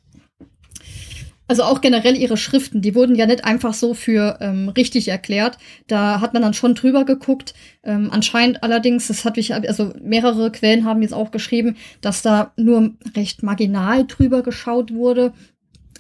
Also 1.49 1.65
auch 1.65 1.83
generell 1.83 2.17
ihre 2.17 2.39
Schriften, 2.39 2.81
die 2.81 2.95
wurden 2.95 3.15
ja 3.15 3.27
nicht 3.27 3.45
einfach 3.45 3.75
so 3.75 3.93
für 3.93 4.39
ähm, 4.41 4.71
richtig 4.71 5.09
erklärt. 5.09 5.59
Da 5.87 6.21
hat 6.21 6.33
man 6.33 6.41
dann 6.41 6.55
schon 6.55 6.75
drüber 6.75 7.05
geguckt. 7.05 7.53
Ähm, 7.83 8.09
anscheinend 8.11 8.63
allerdings, 8.63 9.09
das 9.09 9.27
hatte 9.27 9.41
ich, 9.41 9.53
also 9.53 9.93
mehrere 10.01 10.51
Quellen 10.51 10.87
haben 10.87 11.03
jetzt 11.03 11.13
auch 11.13 11.31
geschrieben, 11.31 11.77
dass 12.01 12.23
da 12.23 12.53
nur 12.57 12.93
recht 13.15 13.43
marginal 13.43 14.07
drüber 14.07 14.43
geschaut 14.43 14.95
wurde 14.95 15.35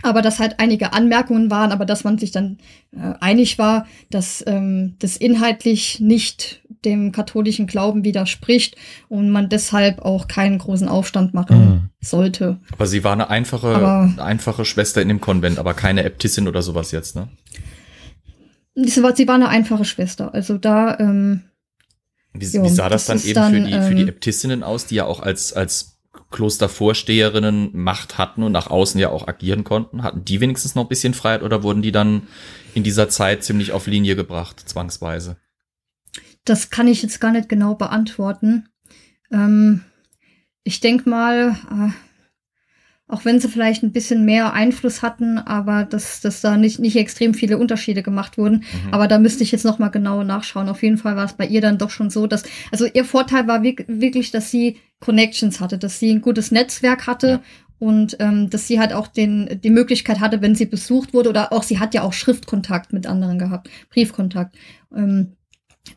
aber 0.03 0.23
dass 0.23 0.39
halt 0.39 0.59
einige 0.59 0.93
Anmerkungen 0.93 1.51
waren, 1.51 1.73
aber 1.73 1.85
dass 1.85 2.05
man 2.05 2.19
sich 2.19 2.31
dann 2.31 2.59
äh, 2.93 3.15
einig 3.21 3.59
war, 3.59 3.87
dass 4.11 4.43
ähm, 4.47 4.97
das 4.99 5.17
inhaltlich 5.17 6.01
nicht 6.01 6.63
dem 6.85 7.13
katholischen 7.13 7.67
Glauben 7.67 8.05
widerspricht 8.05 8.77
und 9.09 9.31
man 9.31 9.49
deshalb 9.49 10.01
auch 10.01 10.27
keinen 10.27 10.59
großen 10.59 10.89
Aufstand 10.89 11.35
machen 11.35 11.59
mhm. 11.59 11.89
sollte. 12.01 12.59
Aber 12.73 12.87
sie 12.87 13.05
war 13.05 13.13
eine 13.13 13.31
einfache, 13.31 13.69
aber, 13.69 14.23
einfache 14.23 14.65
Schwester 14.65 15.01
in 15.01 15.09
dem 15.09 15.21
Konvent, 15.21 15.59
aber 15.59 15.75
keine 15.75 16.05
Äbtissin 16.05 16.49
oder 16.49 16.63
sowas 16.63 16.91
jetzt, 16.91 17.15
ne? 17.15 17.29
Sie 18.75 19.03
war, 19.03 19.15
sie 19.15 19.29
war 19.29 19.35
eine 19.35 19.49
einfache 19.49 19.85
Schwester. 19.85 20.33
Also 20.33 20.59
da. 20.59 20.99
Ähm, 20.99 21.43
wie, 22.33 22.47
jo, 22.47 22.65
wie 22.65 22.71
sah 22.71 22.89
das, 22.89 23.07
das 23.07 23.23
dann 23.23 23.29
eben 23.29 23.35
dann, 23.35 23.53
für, 23.53 23.61
die, 23.61 23.89
für 23.89 23.95
die 23.95 24.03
ähm, 24.03 24.09
Äbtissinnen 24.09 24.63
aus, 24.63 24.87
die 24.87 24.95
ja 24.95 25.05
auch 25.05 25.21
als, 25.21 25.53
als 25.53 25.92
Klostervorsteherinnen 26.33 27.71
Macht 27.73 28.19
hatten 28.19 28.43
und 28.43 28.53
nach 28.53 28.67
außen 28.69 28.99
ja 28.99 29.11
auch 29.11 29.29
agieren 29.29 29.63
konnten? 29.63 30.03
Hatten 30.03 30.25
die 30.25 30.41
wenigstens 30.41 30.75
noch 30.75 30.85
ein 30.85 30.89
bisschen 30.89 31.15
Freiheit 31.15 31.43
oder 31.43 31.63
wurden 31.63 31.83
die 31.83 31.93
dann 31.93 32.27
in 32.75 32.83
dieser 32.83 33.09
Zeit 33.09 33.45
ziemlich 33.45 33.73
auf 33.73 33.87
Linie 33.87 34.17
gebracht, 34.17 34.61
zwangsweise? 34.69 35.37
Das 36.45 36.71
kann 36.71 36.89
ich 36.89 37.03
jetzt 37.03 37.21
gar 37.21 37.33
nicht 37.33 37.49
genau 37.49 37.75
beantworten. 37.75 38.69
Ähm, 39.31 39.85
ich 40.65 40.81
denke 40.81 41.09
mal, 41.09 41.57
äh, 41.71 41.91
auch 43.13 43.27
wenn 43.27 43.39
sie 43.41 43.49
vielleicht 43.49 43.83
ein 43.83 43.93
bisschen 43.93 44.25
mehr 44.25 44.55
Einfluss 44.55 45.03
hatten, 45.03 45.37
aber 45.37 45.85
dass, 45.85 46.23
dass 46.23 46.41
da 46.41 46.57
nicht, 46.57 46.79
nicht 46.79 46.97
extrem 46.97 47.35
viele 47.35 47.59
Unterschiede 47.59 48.03
gemacht 48.03 48.39
wurden. 48.39 48.65
Mhm. 48.87 48.95
Aber 48.95 49.07
da 49.07 49.19
müsste 49.19 49.43
ich 49.43 49.53
jetzt 49.53 49.67
noch 49.67 49.79
mal 49.79 49.91
genau 49.91 50.25
nachschauen. 50.25 50.71
Auf 50.71 50.83
jeden 50.83 50.97
Fall 50.97 51.15
war 51.15 51.27
es 51.27 51.35
bei 51.35 51.47
ihr 51.47 51.61
dann 51.61 51.77
doch 51.77 51.91
schon 51.91 52.09
so, 52.09 52.27
dass, 52.27 52.45
also 52.71 52.87
ihr 52.87 53.05
Vorteil 53.05 53.47
war 53.47 53.63
wirklich, 53.63 54.31
dass 54.31 54.51
sie 54.51 54.79
Connections 55.01 55.61
hatte, 55.61 55.77
dass 55.77 55.99
sie 55.99 56.11
ein 56.11 56.23
gutes 56.23 56.53
Netzwerk 56.53 57.07
hatte 57.07 57.29
ja. 57.29 57.41
und 57.79 58.17
ähm, 58.19 58.49
dass 58.49 58.67
sie 58.67 58.81
halt 58.81 58.95
auch 58.95 59.09
den, 59.09 59.61
die 59.63 59.71
Möglichkeit 59.71 60.21
hatte, 60.21 60.41
wenn 60.41 60.55
sie 60.55 60.67
besucht 60.67 61.13
wurde 61.13 61.29
oder 61.29 61.53
auch 61.53 61.65
sie 61.65 61.79
hat 61.79 61.93
ja 61.93 62.05
auch 62.05 62.15
Schriftkontakt 62.15 62.95
mit 62.95 63.07
anderen 63.07 63.39
gehabt, 63.39 63.69
Briefkontakt. 63.91 64.57
Ähm, 64.97 65.37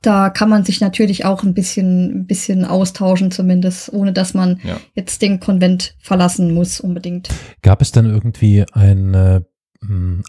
da 0.02 0.30
kann 0.30 0.50
man 0.50 0.64
sich 0.64 0.82
natürlich 0.82 1.26
auch 1.26 1.44
ein 1.44 1.54
bisschen, 1.54 2.22
ein 2.22 2.26
bisschen 2.26 2.66
austauschen, 2.66 3.32
zumindest, 3.32 3.92
ohne 3.94 4.14
dass 4.14 4.34
man 4.34 4.60
ja. 4.64 4.78
jetzt 4.94 5.22
den 5.22 5.40
Konvent 5.40 5.96
verlassen 6.00 6.54
muss 6.54 6.80
unbedingt. 6.80 7.30
Gab 7.62 7.82
es 7.82 7.92
dann 7.92 8.06
irgendwie 8.06 8.66
ein, 8.74 9.14
äh, 9.14 9.42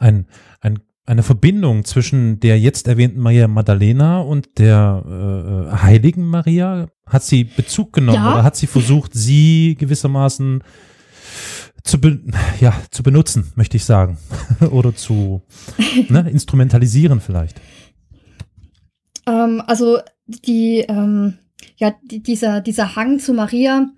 ein, 0.01 0.27
ein 0.61 0.79
eine 1.09 1.23
Verbindung 1.23 1.85
zwischen 1.85 2.41
der 2.41 2.59
jetzt 2.59 2.89
erwähnten 2.89 3.21
Maria 3.21 3.47
Maddalena 3.47 4.19
und 4.19 4.59
der 4.59 5.71
äh, 5.71 5.77
heiligen 5.77 6.25
Maria? 6.25 6.89
Hat 7.07 7.23
sie 7.23 7.45
Bezug 7.45 7.93
genommen 7.93 8.17
ja. 8.17 8.33
oder 8.33 8.43
hat 8.43 8.57
sie 8.57 8.67
versucht, 8.67 9.15
sie 9.15 9.77
gewissermaßen 9.79 10.65
zu, 11.85 12.01
be 12.01 12.21
ja, 12.59 12.75
zu 12.91 13.05
benutzen, 13.05 13.53
möchte 13.55 13.77
ich 13.77 13.85
sagen, 13.85 14.19
oder 14.71 14.97
zu 14.97 15.43
ne, 16.09 16.29
instrumentalisieren 16.29 17.21
vielleicht? 17.21 17.61
Ähm, 19.27 19.63
also 19.67 19.99
die, 20.27 20.85
ähm, 20.89 21.35
ja, 21.77 21.95
die, 22.03 22.23
dieser, 22.23 22.61
dieser 22.61 22.97
Hang 22.97 23.19
zu 23.19 23.35
Maria, 23.35 23.89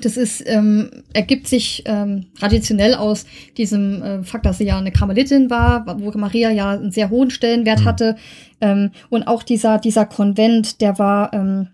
das 0.00 0.16
ist, 0.16 0.42
ähm, 0.46 0.90
ergibt 1.12 1.46
sich 1.46 1.82
ähm, 1.84 2.26
traditionell 2.38 2.94
aus 2.94 3.26
diesem 3.58 4.02
äh, 4.02 4.22
Fakt, 4.22 4.46
dass 4.46 4.58
sie 4.58 4.64
ja 4.64 4.78
eine 4.78 4.92
Karmelitin 4.92 5.50
war, 5.50 5.84
wo 6.00 6.10
Maria 6.18 6.50
ja 6.50 6.70
einen 6.70 6.92
sehr 6.92 7.10
hohen 7.10 7.30
Stellenwert 7.30 7.80
mhm. 7.80 7.84
hatte. 7.84 8.16
Ähm, 8.60 8.90
und 9.10 9.24
auch 9.24 9.42
dieser, 9.42 9.78
dieser 9.78 10.06
Konvent, 10.06 10.80
der 10.80 10.98
war 10.98 11.32
ähm, 11.34 11.68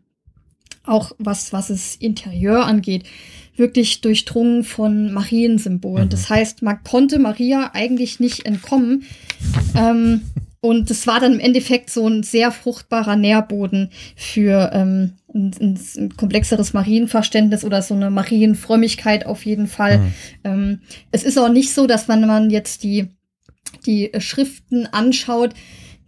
auch 0.84 1.12
was, 1.18 1.52
was 1.52 1.70
es 1.70 1.94
Interieur 1.96 2.64
angeht, 2.64 3.04
wirklich 3.56 4.00
durchdrungen 4.00 4.64
von 4.64 5.12
Mariensymbolen. 5.12 6.06
Mhm. 6.06 6.10
Das 6.10 6.28
heißt, 6.28 6.62
man 6.62 6.82
konnte 6.82 7.18
Maria 7.18 7.70
eigentlich 7.72 8.20
nicht 8.20 8.46
entkommen. 8.46 9.04
Ähm, 9.76 10.22
und 10.60 10.90
das 10.90 11.06
war 11.06 11.20
dann 11.20 11.34
im 11.34 11.40
Endeffekt 11.40 11.90
so 11.90 12.08
ein 12.08 12.22
sehr 12.22 12.50
fruchtbarer 12.50 13.16
Nährboden 13.16 13.90
für 14.16 14.70
ähm, 14.72 15.12
ein, 15.32 15.52
ein, 15.60 15.78
ein 15.96 16.16
komplexeres 16.16 16.72
Marienverständnis 16.72 17.64
oder 17.64 17.80
so 17.82 17.94
eine 17.94 18.10
Marienfrömmigkeit 18.10 19.26
auf 19.26 19.46
jeden 19.46 19.68
Fall. 19.68 19.98
Mhm. 19.98 20.12
Ähm, 20.44 20.80
es 21.12 21.22
ist 21.22 21.38
auch 21.38 21.48
nicht 21.48 21.72
so, 21.72 21.86
dass 21.86 22.08
man, 22.08 22.26
man 22.26 22.50
jetzt 22.50 22.82
die, 22.82 23.08
die 23.86 24.10
Schriften 24.18 24.86
anschaut, 24.86 25.54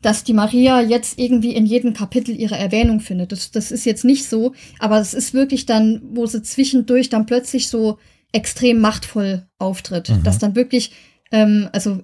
dass 0.02 0.24
die 0.24 0.32
Maria 0.32 0.80
jetzt 0.80 1.18
irgendwie 1.18 1.54
in 1.54 1.66
jedem 1.66 1.94
Kapitel 1.94 2.34
ihre 2.34 2.56
Erwähnung 2.56 3.00
findet. 3.00 3.32
Das, 3.32 3.50
das 3.50 3.70
ist 3.70 3.84
jetzt 3.84 4.04
nicht 4.04 4.28
so, 4.28 4.54
aber 4.78 4.98
es 4.98 5.14
ist 5.14 5.34
wirklich 5.34 5.66
dann, 5.66 6.02
wo 6.12 6.26
sie 6.26 6.42
zwischendurch 6.42 7.08
dann 7.08 7.26
plötzlich 7.26 7.68
so 7.68 7.98
extrem 8.32 8.80
machtvoll 8.80 9.46
auftritt. 9.58 10.08
Mhm. 10.08 10.22
Dass 10.24 10.38
dann 10.38 10.56
wirklich, 10.56 10.92
ähm, 11.30 11.68
also 11.72 12.00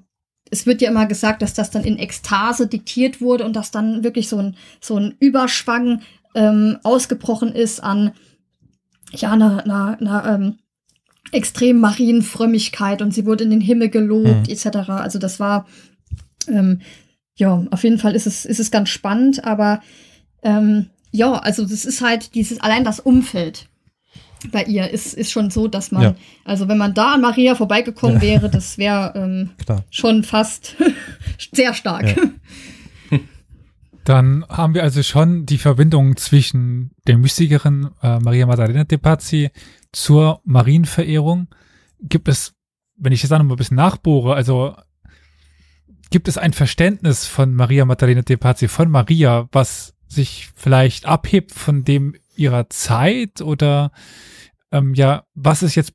es 0.51 0.67
wird 0.67 0.81
ja 0.81 0.91
immer 0.91 1.07
gesagt, 1.07 1.43
dass 1.43 1.55
das 1.55 1.71
dann 1.71 1.85
in 1.85 1.99
Ekstase 1.99 2.67
diktiert 2.67 3.21
wurde 3.21 3.45
und 3.45 3.55
dass 3.57 3.71
dann 3.71 4.05
wirklich 4.05 4.29
so 4.29 4.39
ein, 4.39 4.57
so 4.81 4.97
ein 4.97 5.15
Überschwang 5.19 6.03
ähm, 6.35 6.79
ausgebrochen 6.83 7.53
ist 7.53 7.83
an 7.83 8.13
ja, 9.13 9.33
einer, 9.33 9.65
einer, 9.65 9.99
einer 10.01 10.35
ähm, 10.35 10.59
extrem 11.33 11.81
Marienfrömmigkeit 11.81 13.03
und 13.03 13.13
sie 13.13 13.27
wurde 13.27 13.45
in 13.45 13.51
den 13.51 13.61
Himmel 13.61 13.89
gelobt, 13.89 14.47
mhm. 14.47 14.53
etc. 14.53 14.91
Also 14.91 15.19
das 15.19 15.41
war 15.41 15.67
ähm, 16.49 16.81
ja, 17.37 17.65
auf 17.71 17.85
jeden 17.85 17.99
Fall 17.99 18.15
ist 18.15 18.27
es, 18.27 18.45
ist 18.45 18.61
es 18.61 18.71
ganz 18.71 18.89
spannend, 18.89 19.45
aber 19.45 19.81
ähm, 20.43 20.87
ja, 21.11 21.35
also 21.35 21.63
das 21.63 21.85
ist 21.85 22.01
halt 22.01 22.35
dieses, 22.35 22.61
allein 22.61 22.85
das 22.85 23.01
Umfeld 23.01 23.69
bei 24.53 24.65
ihr 24.65 24.91
ist, 24.91 25.15
ist 25.15 25.31
schon 25.31 25.51
so, 25.51 25.69
dass 25.69 25.91
man, 25.91 26.03
ja. 26.03 26.15
also 26.45 26.69
wenn 26.69 26.79
man 26.79 26.95
da 26.95 27.15
an 27.15 27.21
Maria 27.21 27.55
vorbeigekommen 27.55 28.17
ja. 28.17 28.23
wäre, 28.23 28.51
das 28.51 28.79
wäre 28.79 29.13
ähm, 29.17 29.51
schon 29.91 30.25
fast 30.25 30.77
sehr 31.53 31.75
stark. 31.75 32.17
Ja. 32.17 33.19
Dann 34.05 34.45
haben 34.49 34.75
wir 34.75 34.85
also 34.85 35.03
schon 35.03 35.47
die 35.47 35.59
Verbindung 35.59 36.17
zwischen 36.17 36.93
der 37.07 37.19
Mystikerin 37.19 37.91
äh, 38.03 38.21
Maria 38.21 38.47
Maddalena 38.47 38.85
de 38.85 38.99
Pazzi 38.99 39.51
zur 39.91 40.41
Marienverehrung. 40.45 41.49
Gibt 42.01 42.29
es, 42.29 42.55
wenn 42.97 43.13
ich 43.13 43.23
jetzt 43.23 43.31
da 43.31 43.39
noch 43.39 43.47
mal 43.47 43.55
ein 43.55 43.59
bisschen 43.59 43.77
nachbohre, 43.77 44.35
also 44.35 44.77
gibt 46.11 46.29
es 46.29 46.39
ein 46.39 46.53
Verständnis 46.53 47.27
von 47.27 47.53
Maria 47.53 47.85
Maddalena 47.85 48.23
de 48.23 48.37
Pazzi, 48.37 48.69
von 48.69 48.91
Maria, 48.91 49.49
was 49.51 49.95
sich 50.07 50.51
vielleicht 50.55 51.07
abhebt 51.07 51.53
von 51.53 51.83
dem 51.83 52.15
ihrer 52.39 52.69
Zeit 52.71 53.41
oder 53.41 53.91
ähm, 54.73 54.95
ja, 54.95 55.25
was 55.35 55.63
ist 55.63 55.75
jetzt, 55.75 55.93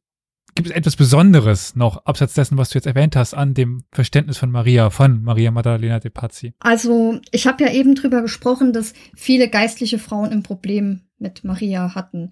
gibt 0.56 0.70
es 0.70 0.76
etwas 0.76 0.96
Besonderes 0.96 1.76
noch, 1.76 2.06
abseits 2.06 2.34
dessen, 2.34 2.58
was 2.58 2.70
du 2.70 2.78
jetzt 2.78 2.86
erwähnt 2.86 3.16
hast, 3.16 3.34
an 3.34 3.54
dem 3.54 3.84
Verständnis 3.92 4.38
von 4.38 4.52
Maria, 4.52 4.89
von 4.89 5.24
Maria 5.24 5.52
Maddalena 5.52 6.00
de 6.00 6.12
Pazzi? 6.12 6.54
Also, 6.60 7.20
ich 7.32 7.48
habe 7.48 7.64
ja 7.64 7.72
eben 7.72 7.96
drüber 7.96 8.22
gesprochen, 8.22 8.74
dass 8.74 8.94
viele 9.16 9.50
geistliche 9.50 10.00
Frauen 10.00 10.32
ein 10.32 10.44
Problem 10.44 11.02
mit 11.18 11.44
Maria 11.44 11.96
hatten. 11.96 12.32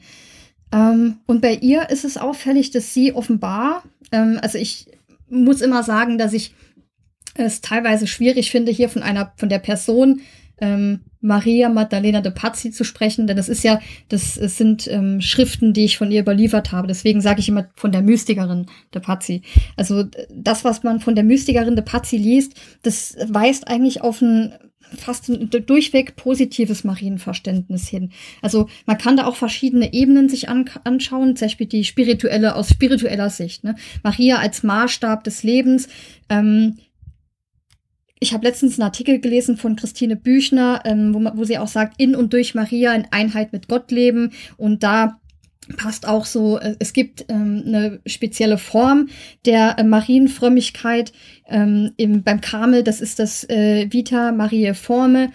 Ähm, 0.71 1.17
und 1.25 1.41
bei 1.41 1.53
ihr 1.53 1.89
ist 1.89 2.05
es 2.05 2.17
auffällig, 2.17 2.71
dass 2.71 2.93
sie 2.93 3.13
offenbar, 3.13 3.83
ähm, 4.11 4.39
also 4.41 4.57
ich 4.57 4.87
muss 5.29 5.61
immer 5.61 5.83
sagen, 5.83 6.17
dass 6.17 6.33
ich 6.33 6.53
es 7.35 7.61
teilweise 7.61 8.07
schwierig 8.07 8.51
finde, 8.51 8.71
hier 8.71 8.89
von 8.89 9.03
einer, 9.03 9.33
von 9.37 9.49
der 9.49 9.59
Person 9.59 10.21
ähm, 10.59 11.01
Maria 11.21 11.69
Maddalena 11.69 12.21
de 12.21 12.31
Pazzi 12.31 12.71
zu 12.71 12.83
sprechen, 12.83 13.27
denn 13.27 13.37
das 13.37 13.49
ist 13.49 13.63
ja, 13.63 13.79
das, 14.07 14.35
das 14.35 14.57
sind 14.57 14.87
ähm, 14.87 15.19
Schriften, 15.21 15.73
die 15.73 15.85
ich 15.85 15.97
von 15.97 16.11
ihr 16.11 16.21
überliefert 16.21 16.71
habe. 16.71 16.87
Deswegen 16.87 17.21
sage 17.21 17.41
ich 17.41 17.49
immer 17.49 17.67
von 17.75 17.91
der 17.91 18.01
Mystikerin 18.01 18.67
de 18.93 19.01
Pazzi. 19.01 19.41
Also 19.75 20.05
das, 20.29 20.63
was 20.63 20.83
man 20.83 20.99
von 20.99 21.15
der 21.15 21.23
Mystikerin 21.23 21.75
de 21.75 21.83
Pazzi 21.83 22.17
liest, 22.17 22.53
das 22.83 23.17
weist 23.27 23.67
eigentlich 23.67 24.01
auf 24.01 24.21
ein 24.21 24.53
fast 24.97 25.29
ein 25.29 25.49
durchweg 25.49 26.15
positives 26.15 26.83
Marienverständnis 26.83 27.87
hin. 27.87 28.11
Also 28.41 28.69
man 28.85 28.97
kann 28.97 29.17
da 29.17 29.25
auch 29.25 29.35
verschiedene 29.35 29.93
Ebenen 29.93 30.29
sich 30.29 30.49
an, 30.49 30.65
anschauen, 30.83 31.35
zum 31.35 31.47
Beispiel 31.47 31.67
die 31.67 31.83
spirituelle 31.83 32.55
aus 32.55 32.69
spiritueller 32.69 33.29
Sicht. 33.29 33.63
Ne? 33.63 33.75
Maria 34.03 34.37
als 34.37 34.63
Maßstab 34.63 35.23
des 35.23 35.43
Lebens. 35.43 35.89
Ähm, 36.29 36.77
ich 38.19 38.33
habe 38.33 38.45
letztens 38.45 38.77
einen 38.77 38.85
Artikel 38.87 39.19
gelesen 39.19 39.57
von 39.57 39.75
Christine 39.75 40.15
Büchner, 40.15 40.81
ähm, 40.85 41.13
wo, 41.13 41.19
wo 41.37 41.43
sie 41.43 41.57
auch 41.57 41.67
sagt, 41.67 41.99
in 42.01 42.15
und 42.15 42.33
durch 42.33 42.53
Maria 42.53 42.93
in 42.93 43.07
Einheit 43.11 43.53
mit 43.53 43.67
Gott 43.67 43.91
leben. 43.91 44.31
Und 44.57 44.83
da 44.83 45.19
passt 45.77 46.07
auch 46.07 46.25
so, 46.25 46.59
äh, 46.59 46.75
es 46.79 46.93
gibt 46.93 47.25
ähm, 47.29 47.63
eine 47.65 47.99
spezielle 48.05 48.57
Form 48.57 49.09
der 49.45 49.77
äh, 49.77 49.83
Marienfrömmigkeit 49.83 51.13
ähm, 51.47 51.91
im, 51.97 52.23
beim 52.23 52.41
Karmel, 52.41 52.83
das 52.83 53.01
ist 53.01 53.19
das 53.19 53.47
äh, 53.49 53.87
Vita 53.91 54.31
Mariae 54.31 54.73
Forme. 54.73 55.31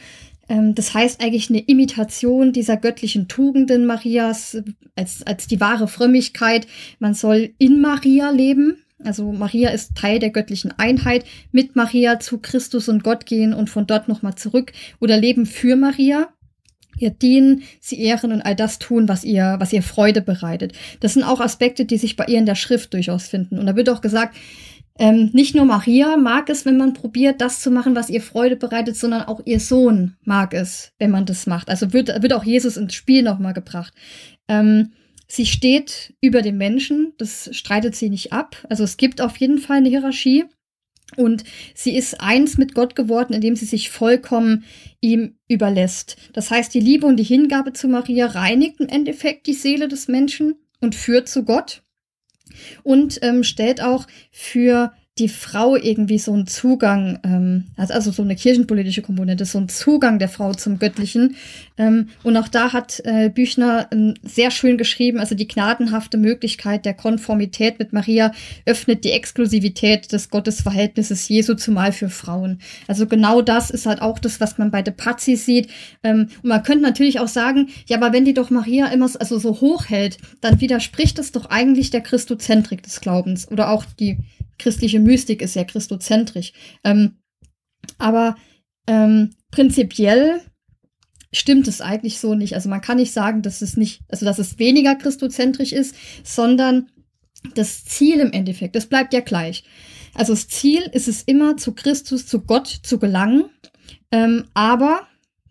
Ähm, 0.48 0.74
das 0.74 0.92
heißt 0.92 1.22
eigentlich 1.22 1.50
eine 1.50 1.60
Imitation 1.60 2.52
dieser 2.52 2.76
göttlichen 2.76 3.28
Tugenden 3.28 3.86
Marias 3.86 4.54
äh, 4.54 4.62
als, 4.96 5.22
als 5.26 5.46
die 5.46 5.60
wahre 5.60 5.88
Frömmigkeit. 5.88 6.66
Man 6.98 7.14
soll 7.14 7.54
in 7.58 7.80
Maria 7.80 8.30
leben, 8.30 8.83
also 9.04 9.32
Maria 9.32 9.70
ist 9.70 9.94
Teil 9.94 10.18
der 10.18 10.30
göttlichen 10.30 10.72
Einheit, 10.78 11.24
mit 11.52 11.76
Maria 11.76 12.20
zu 12.20 12.38
Christus 12.38 12.88
und 12.88 13.04
Gott 13.04 13.26
gehen 13.26 13.54
und 13.54 13.70
von 13.70 13.86
dort 13.86 14.08
nochmal 14.08 14.34
zurück 14.34 14.72
oder 15.00 15.16
leben 15.16 15.46
für 15.46 15.76
Maria, 15.76 16.28
ihr 16.98 17.10
dienen, 17.10 17.62
sie 17.80 18.00
ehren 18.00 18.32
und 18.32 18.42
all 18.42 18.54
das 18.54 18.78
tun, 18.78 19.08
was 19.08 19.24
ihr, 19.24 19.56
was 19.58 19.72
ihr 19.72 19.82
Freude 19.82 20.20
bereitet. 20.20 20.72
Das 21.00 21.14
sind 21.14 21.24
auch 21.24 21.40
Aspekte, 21.40 21.84
die 21.84 21.98
sich 21.98 22.16
bei 22.16 22.26
ihr 22.26 22.38
in 22.38 22.46
der 22.46 22.54
Schrift 22.54 22.94
durchaus 22.94 23.26
finden. 23.26 23.58
Und 23.58 23.66
da 23.66 23.76
wird 23.76 23.88
auch 23.88 24.00
gesagt, 24.00 24.36
ähm, 24.96 25.30
nicht 25.32 25.56
nur 25.56 25.64
Maria 25.64 26.16
mag 26.16 26.48
es, 26.48 26.64
wenn 26.64 26.76
man 26.76 26.92
probiert, 26.92 27.40
das 27.40 27.60
zu 27.60 27.70
machen, 27.72 27.96
was 27.96 28.10
ihr 28.10 28.20
Freude 28.20 28.54
bereitet, 28.54 28.96
sondern 28.96 29.22
auch 29.22 29.40
ihr 29.44 29.58
Sohn 29.58 30.16
mag 30.22 30.54
es, 30.54 30.92
wenn 30.98 31.10
man 31.10 31.26
das 31.26 31.46
macht. 31.46 31.68
Also 31.68 31.92
wird, 31.92 32.22
wird 32.22 32.32
auch 32.32 32.44
Jesus 32.44 32.76
ins 32.76 32.94
Spiel 32.94 33.22
nochmal 33.22 33.54
gebracht. 33.54 33.92
Ähm, 34.46 34.92
sie 35.26 35.46
steht 35.46 36.14
über 36.20 36.42
dem 36.42 36.56
Menschen, 36.58 37.12
das 37.18 37.50
streitet 37.52 37.94
sie 37.94 38.10
nicht 38.10 38.32
ab. 38.32 38.56
Also 38.68 38.84
es 38.84 38.96
gibt 38.96 39.20
auf 39.20 39.36
jeden 39.36 39.58
Fall 39.58 39.78
eine 39.78 39.88
Hierarchie. 39.88 40.44
Und 41.16 41.44
sie 41.74 41.96
ist 41.96 42.20
eins 42.20 42.58
mit 42.58 42.74
Gott 42.74 42.96
geworden, 42.96 43.34
indem 43.34 43.54
sie 43.56 43.66
sich 43.66 43.90
vollkommen 43.90 44.64
ihm 45.00 45.36
überlässt. 45.48 46.16
Das 46.32 46.50
heißt, 46.50 46.74
die 46.74 46.80
Liebe 46.80 47.06
und 47.06 47.16
die 47.18 47.24
Hingabe 47.24 47.72
zu 47.72 47.88
Maria 47.88 48.26
reinigt 48.26 48.80
im 48.80 48.88
Endeffekt 48.88 49.46
die 49.46 49.52
Seele 49.52 49.86
des 49.86 50.08
Menschen 50.08 50.56
und 50.80 50.94
führt 50.94 51.28
zu 51.28 51.44
Gott 51.44 51.82
und 52.82 53.18
ähm, 53.22 53.44
stellt 53.44 53.80
auch 53.80 54.06
für 54.30 54.92
die 55.18 55.28
Frau 55.28 55.76
irgendwie 55.76 56.18
so 56.18 56.32
einen 56.32 56.48
Zugang, 56.48 57.20
ähm, 57.22 57.66
also 57.76 58.10
so 58.10 58.22
eine 58.22 58.34
kirchenpolitische 58.34 59.00
Komponente, 59.00 59.44
so 59.44 59.58
einen 59.58 59.68
Zugang 59.68 60.18
der 60.18 60.28
Frau 60.28 60.52
zum 60.54 60.80
Göttlichen. 60.80 61.36
Ähm, 61.78 62.08
und 62.24 62.36
auch 62.36 62.48
da 62.48 62.72
hat 62.72 63.00
äh, 63.04 63.28
Büchner 63.28 63.86
ähm, 63.92 64.14
sehr 64.24 64.50
schön 64.50 64.76
geschrieben, 64.76 65.20
also 65.20 65.36
die 65.36 65.46
gnadenhafte 65.46 66.18
Möglichkeit 66.18 66.84
der 66.84 66.94
Konformität 66.94 67.78
mit 67.78 67.92
Maria 67.92 68.32
öffnet 68.66 69.04
die 69.04 69.12
Exklusivität 69.12 70.10
des 70.10 70.30
Gottesverhältnisses 70.30 71.28
Jesu, 71.28 71.54
zumal 71.54 71.92
für 71.92 72.10
Frauen. 72.10 72.58
Also 72.88 73.06
genau 73.06 73.40
das 73.40 73.70
ist 73.70 73.86
halt 73.86 74.02
auch 74.02 74.18
das, 74.18 74.40
was 74.40 74.58
man 74.58 74.72
bei 74.72 74.82
De 74.82 74.92
Pazzi 74.92 75.36
sieht. 75.36 75.68
Ähm, 76.02 76.28
und 76.42 76.48
man 76.48 76.64
könnte 76.64 76.82
natürlich 76.82 77.20
auch 77.20 77.28
sagen, 77.28 77.68
ja, 77.86 77.98
aber 77.98 78.12
wenn 78.12 78.24
die 78.24 78.34
doch 78.34 78.50
Maria 78.50 78.88
immer 78.88 79.08
also 79.20 79.38
so 79.38 79.60
hoch 79.60 79.90
hält, 79.90 80.18
dann 80.40 80.60
widerspricht 80.60 81.18
das 81.18 81.30
doch 81.30 81.50
eigentlich 81.50 81.90
der 81.90 82.00
Christozentrik 82.00 82.82
des 82.82 83.00
Glaubens 83.00 83.48
oder 83.48 83.70
auch 83.70 83.84
die 83.84 84.18
christliche 84.58 85.00
Mystik 85.00 85.42
ist 85.42 85.54
ja 85.54 85.64
christozentrisch. 85.64 86.52
Ähm, 86.84 87.18
aber 87.98 88.36
ähm, 88.86 89.30
prinzipiell 89.50 90.40
stimmt 91.32 91.68
es 91.68 91.80
eigentlich 91.80 92.18
so 92.18 92.34
nicht. 92.34 92.54
Also 92.54 92.68
man 92.68 92.80
kann 92.80 92.98
nicht 92.98 93.12
sagen, 93.12 93.42
dass 93.42 93.62
es 93.62 93.76
nicht, 93.76 94.02
also 94.08 94.24
dass 94.24 94.38
es 94.38 94.58
weniger 94.58 94.94
christozentrisch 94.94 95.72
ist, 95.72 95.94
sondern 96.22 96.90
das 97.54 97.84
Ziel 97.84 98.20
im 98.20 98.32
Endeffekt, 98.32 98.76
das 98.76 98.86
bleibt 98.86 99.12
ja 99.12 99.20
gleich. 99.20 99.64
Also 100.14 100.32
das 100.32 100.48
Ziel 100.48 100.82
ist 100.92 101.08
es 101.08 101.22
immer, 101.22 101.56
zu 101.56 101.74
Christus, 101.74 102.26
zu 102.26 102.42
Gott 102.42 102.68
zu 102.68 102.98
gelangen. 102.98 103.46
Ähm, 104.12 104.44
aber 104.54 105.08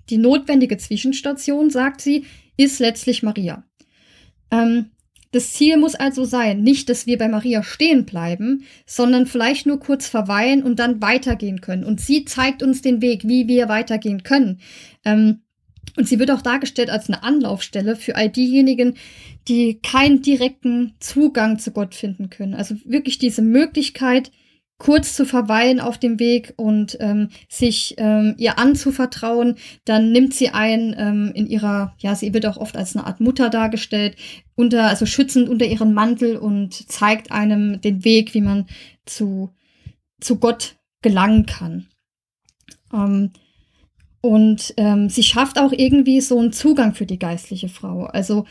die 0.09 0.17
notwendige 0.17 0.77
Zwischenstation, 0.77 1.69
sagt 1.69 2.01
sie, 2.01 2.25
ist 2.57 2.79
letztlich 2.79 3.23
Maria. 3.23 3.65
Ähm, 4.51 4.91
das 5.33 5.51
Ziel 5.51 5.77
muss 5.77 5.95
also 5.95 6.25
sein, 6.25 6.61
nicht, 6.61 6.89
dass 6.89 7.07
wir 7.07 7.17
bei 7.17 7.27
Maria 7.27 7.63
stehen 7.63 8.05
bleiben, 8.05 8.65
sondern 8.85 9.25
vielleicht 9.25 9.65
nur 9.65 9.79
kurz 9.79 10.07
verweilen 10.07 10.61
und 10.61 10.77
dann 10.77 11.01
weitergehen 11.01 11.59
können. 11.59 11.83
Und 11.83 11.99
sie 11.99 12.23
zeigt 12.23 12.61
uns 12.61 12.83
den 12.83 13.01
Weg, 13.01 13.27
wie 13.27 13.47
wir 13.47 13.67
weitergehen 13.67 14.21
können. 14.21 14.59
Ähm, 15.03 15.41
und 15.97 16.07
sie 16.07 16.19
wird 16.19 16.29
auch 16.29 16.43
dargestellt 16.43 16.91
als 16.91 17.09
eine 17.09 17.23
Anlaufstelle 17.23 17.95
für 17.95 18.15
all 18.15 18.29
diejenigen, 18.29 18.93
die 19.47 19.79
keinen 19.81 20.21
direkten 20.21 20.93
Zugang 20.99 21.57
zu 21.57 21.71
Gott 21.71 21.95
finden 21.95 22.29
können. 22.29 22.53
Also 22.53 22.75
wirklich 22.85 23.17
diese 23.17 23.41
Möglichkeit, 23.41 24.31
kurz 24.77 25.15
zu 25.15 25.25
verweilen 25.25 25.79
auf 25.79 25.97
dem 25.97 26.19
Weg 26.19 26.53
und 26.57 26.97
ähm, 26.99 27.29
sich 27.47 27.95
ähm, 27.97 28.35
ihr 28.37 28.59
anzuvertrauen. 28.59 29.55
Dann 29.85 30.11
nimmt 30.11 30.33
sie 30.33 30.49
ein 30.49 30.95
ähm, 30.97 31.31
in 31.33 31.47
ihrer, 31.47 31.95
ja, 31.99 32.15
sie 32.15 32.33
wird 32.33 32.45
auch 32.45 32.57
oft 32.57 32.75
als 32.75 32.95
eine 32.95 33.05
Art 33.05 33.19
Mutter 33.19 33.49
dargestellt, 33.49 34.15
unter, 34.55 34.87
also 34.87 35.05
schützend 35.05 35.47
unter 35.49 35.65
ihren 35.65 35.93
Mantel 35.93 36.37
und 36.37 36.73
zeigt 36.91 37.31
einem 37.31 37.81
den 37.81 38.03
Weg, 38.03 38.33
wie 38.33 38.41
man 38.41 38.65
zu, 39.05 39.51
zu 40.19 40.37
Gott 40.39 40.75
gelangen 41.01 41.45
kann. 41.45 41.87
Ähm, 42.93 43.31
und 44.21 44.73
ähm, 44.77 45.09
sie 45.09 45.23
schafft 45.23 45.59
auch 45.59 45.71
irgendwie 45.71 46.21
so 46.21 46.39
einen 46.39 46.53
Zugang 46.53 46.93
für 46.93 47.05
die 47.05 47.19
geistliche 47.19 47.69
Frau. 47.69 48.05
Also 48.05 48.45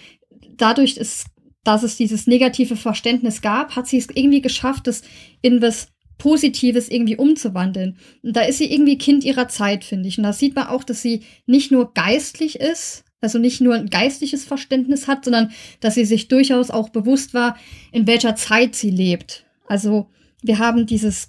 dadurch 0.56 0.96
ist 0.96 1.26
dass 1.64 1.82
es 1.82 1.96
dieses 1.96 2.26
negative 2.26 2.76
Verständnis 2.76 3.40
gab, 3.40 3.76
hat 3.76 3.86
sie 3.86 3.98
es 3.98 4.08
irgendwie 4.12 4.42
geschafft, 4.42 4.86
das 4.86 5.02
in 5.42 5.62
was 5.62 5.91
Positives 6.22 6.88
irgendwie 6.88 7.16
umzuwandeln. 7.16 7.96
Und 8.22 8.36
da 8.36 8.42
ist 8.42 8.58
sie 8.58 8.72
irgendwie 8.72 8.96
Kind 8.96 9.24
ihrer 9.24 9.48
Zeit, 9.48 9.82
finde 9.82 10.08
ich. 10.08 10.18
Und 10.18 10.22
da 10.22 10.32
sieht 10.32 10.54
man 10.54 10.68
auch, 10.68 10.84
dass 10.84 11.02
sie 11.02 11.22
nicht 11.46 11.72
nur 11.72 11.92
geistlich 11.94 12.60
ist, 12.60 13.02
also 13.20 13.40
nicht 13.40 13.60
nur 13.60 13.74
ein 13.74 13.90
geistliches 13.90 14.44
Verständnis 14.44 15.08
hat, 15.08 15.24
sondern 15.24 15.50
dass 15.80 15.96
sie 15.96 16.04
sich 16.04 16.28
durchaus 16.28 16.70
auch 16.70 16.90
bewusst 16.90 17.34
war, 17.34 17.56
in 17.90 18.06
welcher 18.06 18.36
Zeit 18.36 18.76
sie 18.76 18.90
lebt. 18.90 19.44
Also 19.66 20.10
wir 20.42 20.58
haben 20.58 20.86
dieses 20.86 21.26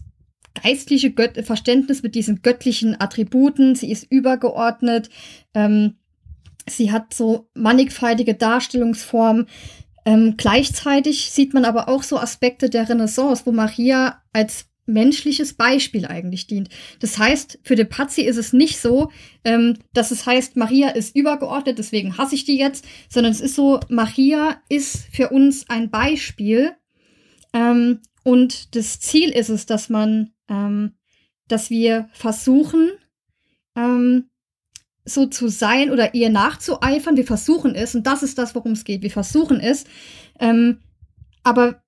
geistliche 0.61 1.09
Gött 1.09 1.43
Verständnis 1.43 2.03
mit 2.03 2.13
diesen 2.13 2.43
göttlichen 2.43 3.01
Attributen. 3.01 3.73
Sie 3.73 3.89
ist 3.89 4.03
übergeordnet. 4.11 5.09
Ähm, 5.55 5.95
sie 6.69 6.91
hat 6.91 7.15
so 7.15 7.49
mannigfaltige 7.55 8.35
Darstellungsformen. 8.35 9.47
Ähm, 10.05 10.35
gleichzeitig 10.37 11.31
sieht 11.31 11.55
man 11.55 11.65
aber 11.65 11.89
auch 11.89 12.03
so 12.03 12.19
Aspekte 12.19 12.69
der 12.69 12.87
Renaissance, 12.87 13.47
wo 13.47 13.51
Maria 13.51 14.21
als 14.33 14.67
menschliches 14.85 15.53
Beispiel 15.53 16.05
eigentlich 16.05 16.47
dient. 16.47 16.69
Das 16.99 17.17
heißt, 17.17 17.59
für 17.63 17.75
De 17.75 17.85
Pazzi 17.85 18.21
ist 18.21 18.37
es 18.37 18.53
nicht 18.53 18.79
so, 18.79 19.11
ähm, 19.43 19.77
dass 19.93 20.11
es 20.11 20.25
heißt, 20.25 20.55
Maria 20.57 20.89
ist 20.89 21.15
übergeordnet, 21.15 21.79
deswegen 21.79 22.17
hasse 22.17 22.35
ich 22.35 22.45
die 22.45 22.57
jetzt, 22.57 22.85
sondern 23.09 23.31
es 23.31 23.41
ist 23.41 23.55
so, 23.55 23.79
Maria 23.89 24.61
ist 24.69 25.05
für 25.11 25.29
uns 25.29 25.69
ein 25.69 25.89
Beispiel 25.89 26.75
ähm, 27.53 27.99
und 28.23 28.75
das 28.75 28.99
Ziel 28.99 29.29
ist 29.29 29.49
es, 29.49 29.65
dass 29.65 29.89
man, 29.89 30.31
ähm, 30.49 30.93
dass 31.47 31.69
wir 31.69 32.09
versuchen, 32.13 32.91
ähm, 33.75 34.29
so 35.05 35.25
zu 35.25 35.49
sein 35.49 35.91
oder 35.91 36.13
ihr 36.13 36.29
nachzueifern. 36.29 37.17
Wir 37.17 37.25
versuchen 37.25 37.75
es 37.75 37.93
und 37.93 38.07
das 38.07 38.23
ist 38.23 38.37
das, 38.37 38.55
worum 38.55 38.71
es 38.71 38.85
geht. 38.85 39.01
Wir 39.01 39.11
versuchen 39.11 39.59
es, 39.59 39.83
ähm, 40.39 40.79
aber 41.43 41.83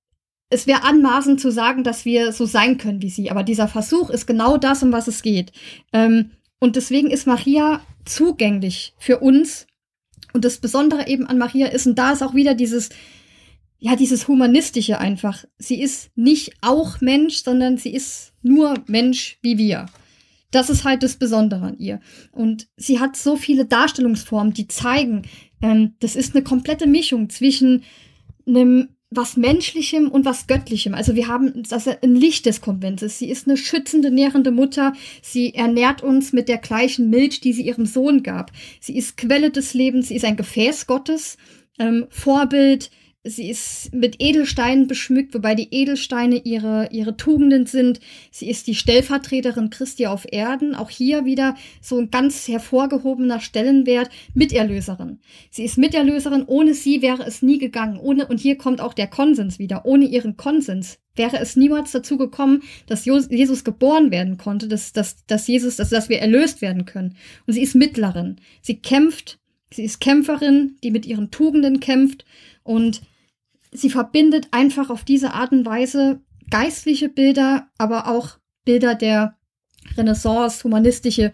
es 0.49 0.67
wäre 0.67 0.83
anmaßend 0.83 1.39
zu 1.39 1.51
sagen, 1.51 1.83
dass 1.83 2.05
wir 2.05 2.31
so 2.31 2.45
sein 2.45 2.77
können 2.77 3.01
wie 3.01 3.09
sie. 3.09 3.31
Aber 3.31 3.43
dieser 3.43 3.67
Versuch 3.67 4.09
ist 4.09 4.27
genau 4.27 4.57
das, 4.57 4.83
um 4.83 4.91
was 4.91 5.07
es 5.07 5.21
geht. 5.21 5.51
Ähm, 5.91 6.31
und 6.59 6.75
deswegen 6.75 7.09
ist 7.09 7.27
Maria 7.27 7.81
zugänglich 8.05 8.93
für 8.97 9.19
uns. 9.19 9.67
Und 10.33 10.45
das 10.45 10.57
Besondere 10.57 11.07
eben 11.07 11.25
an 11.27 11.37
Maria 11.37 11.67
ist, 11.67 11.87
und 11.87 11.97
da 11.97 12.11
ist 12.11 12.21
auch 12.21 12.35
wieder 12.35 12.55
dieses, 12.55 12.89
ja, 13.79 13.95
dieses 13.95 14.27
Humanistische 14.27 14.99
einfach. 14.99 15.45
Sie 15.57 15.81
ist 15.81 16.11
nicht 16.15 16.53
auch 16.61 17.01
Mensch, 17.01 17.43
sondern 17.43 17.77
sie 17.77 17.93
ist 17.93 18.33
nur 18.41 18.75
Mensch 18.87 19.39
wie 19.41 19.57
wir. 19.57 19.87
Das 20.51 20.69
ist 20.69 20.83
halt 20.83 21.03
das 21.03 21.15
Besondere 21.15 21.65
an 21.65 21.77
ihr. 21.77 21.99
Und 22.31 22.67
sie 22.77 22.99
hat 22.99 23.15
so 23.15 23.35
viele 23.35 23.65
Darstellungsformen, 23.65 24.53
die 24.53 24.67
zeigen, 24.67 25.23
ähm, 25.61 25.95
das 25.99 26.15
ist 26.15 26.35
eine 26.35 26.43
komplette 26.43 26.87
Mischung 26.87 27.29
zwischen 27.29 27.83
einem 28.47 28.94
was 29.11 29.37
Menschlichem 29.37 30.09
und 30.09 30.25
was 30.25 30.47
Göttlichem. 30.47 30.93
Also 30.93 31.15
wir 31.15 31.27
haben 31.27 31.63
das 31.69 31.87
ein 31.87 32.15
Licht 32.15 32.45
des 32.45 32.61
Konventes. 32.61 33.19
Sie 33.19 33.29
ist 33.29 33.47
eine 33.47 33.57
schützende, 33.57 34.11
nährende 34.11 34.51
Mutter. 34.51 34.93
Sie 35.21 35.53
ernährt 35.53 36.01
uns 36.01 36.33
mit 36.33 36.49
der 36.49 36.57
gleichen 36.57 37.09
Milch, 37.09 37.39
die 37.39 37.53
sie 37.53 37.65
ihrem 37.65 37.85
Sohn 37.85 38.23
gab. 38.23 38.51
Sie 38.79 38.97
ist 38.97 39.17
Quelle 39.17 39.51
des 39.51 39.73
Lebens. 39.73 40.09
Sie 40.09 40.15
ist 40.15 40.25
ein 40.25 40.37
Gefäß 40.37 40.87
Gottes, 40.87 41.37
ähm, 41.79 42.07
Vorbild, 42.09 42.89
Sie 43.27 43.49
ist 43.49 43.91
mit 43.91 44.17
Edelsteinen 44.19 44.85
beschmückt, 44.85 45.33
wobei 45.33 45.55
die 45.55 45.73
Edelsteine 45.73 46.41
ihre, 46.43 46.89
ihre 46.91 47.17
Tugenden 47.17 47.65
sind. 47.65 47.99
Sie 48.29 48.47
ist 48.47 48.67
die 48.67 48.75
Stellvertreterin 48.75 49.71
Christi 49.71 50.05
auf 50.05 50.27
Erden. 50.31 50.75
Auch 50.75 50.91
hier 50.91 51.25
wieder 51.25 51.55
so 51.81 51.97
ein 51.97 52.11
ganz 52.11 52.47
hervorgehobener 52.47 53.39
Stellenwert. 53.39 54.11
Miterlöserin. 54.35 55.17
Sie 55.49 55.63
ist 55.63 55.79
Miterlöserin. 55.79 56.43
Ohne 56.45 56.75
sie 56.75 57.01
wäre 57.01 57.23
es 57.23 57.41
nie 57.41 57.57
gegangen. 57.57 57.99
Ohne, 57.99 58.27
und 58.27 58.39
hier 58.39 58.59
kommt 58.59 58.79
auch 58.79 58.93
der 58.93 59.07
Konsens 59.07 59.57
wieder. 59.57 59.85
Ohne 59.85 60.05
ihren 60.05 60.37
Konsens 60.37 60.99
wäre 61.15 61.39
es 61.39 61.55
niemals 61.55 61.93
dazu 61.93 62.19
gekommen, 62.19 62.61
dass 62.85 63.05
Jesus 63.05 63.63
geboren 63.63 64.11
werden 64.11 64.37
konnte, 64.37 64.67
dass, 64.67 64.93
dass, 64.93 65.25
dass 65.25 65.47
Jesus, 65.47 65.77
dass, 65.77 65.89
dass 65.89 66.09
wir 66.09 66.19
erlöst 66.19 66.61
werden 66.61 66.85
können. 66.85 67.15
Und 67.47 67.53
sie 67.53 67.63
ist 67.63 67.73
Mittlerin. 67.73 68.35
Sie 68.61 68.75
kämpft. 68.77 69.39
Sie 69.71 69.83
ist 69.83 69.99
Kämpferin, 69.99 70.77
die 70.83 70.91
mit 70.91 71.07
ihren 71.07 71.31
Tugenden 71.31 71.79
kämpft 71.79 72.23
und 72.63 73.01
sie 73.77 73.89
verbindet 73.89 74.47
einfach 74.51 74.89
auf 74.89 75.03
diese 75.03 75.33
Art 75.33 75.51
und 75.51 75.65
Weise 75.65 76.21
geistliche 76.49 77.09
Bilder, 77.09 77.67
aber 77.77 78.07
auch 78.07 78.37
Bilder 78.65 78.95
der 78.95 79.37
Renaissance, 79.97 80.63
humanistische 80.63 81.33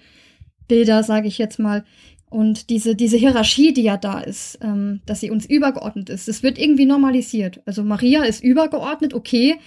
Bilder, 0.68 1.04
sage 1.04 1.28
ich 1.28 1.38
jetzt 1.38 1.60
mal. 1.60 1.86
Und 2.30 2.70
diese, 2.70 2.96
diese 2.96 3.18
Hierarchie, 3.18 3.74
die 3.74 3.84
ja 3.84 3.98
da 3.98 4.22
ist, 4.22 4.58
ähm, 4.62 5.02
dass 5.06 5.20
sie 5.20 5.32
uns 5.32 5.46
übergeordnet 5.46 6.10
ist, 6.10 6.28
das 6.30 6.44
wird 6.44 6.58
irgendwie 6.58 6.86
normalisiert. 6.86 7.62
Also 7.66 7.84
Maria 7.84 8.24
ist 8.24 8.42
übergeordnet, 8.42 9.14
okay, 9.14 9.60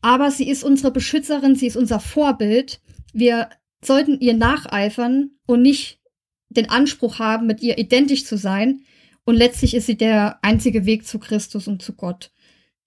aber 0.00 0.30
sie 0.30 0.48
ist 0.48 0.64
unsere 0.64 0.92
Beschützerin, 0.92 1.56
sie 1.56 1.66
ist 1.66 1.76
unser 1.76 2.00
Vorbild. 2.00 2.80
Wir 3.12 3.50
sollten 3.84 4.18
ihr 4.20 4.34
nacheifern 4.34 5.32
und 5.46 5.60
nicht 5.60 6.00
den 6.48 6.70
Anspruch 6.70 7.18
haben, 7.18 7.46
mit 7.46 7.60
ihr 7.60 7.76
identisch 7.76 8.24
zu 8.24 8.38
sein, 8.38 8.80
und 9.24 9.36
letztlich 9.36 9.74
ist 9.74 9.86
sie 9.86 9.96
der 9.96 10.38
einzige 10.42 10.86
Weg 10.86 11.06
zu 11.06 11.18
Christus 11.18 11.68
und 11.68 11.82
zu 11.82 11.94
Gott. 11.94 12.32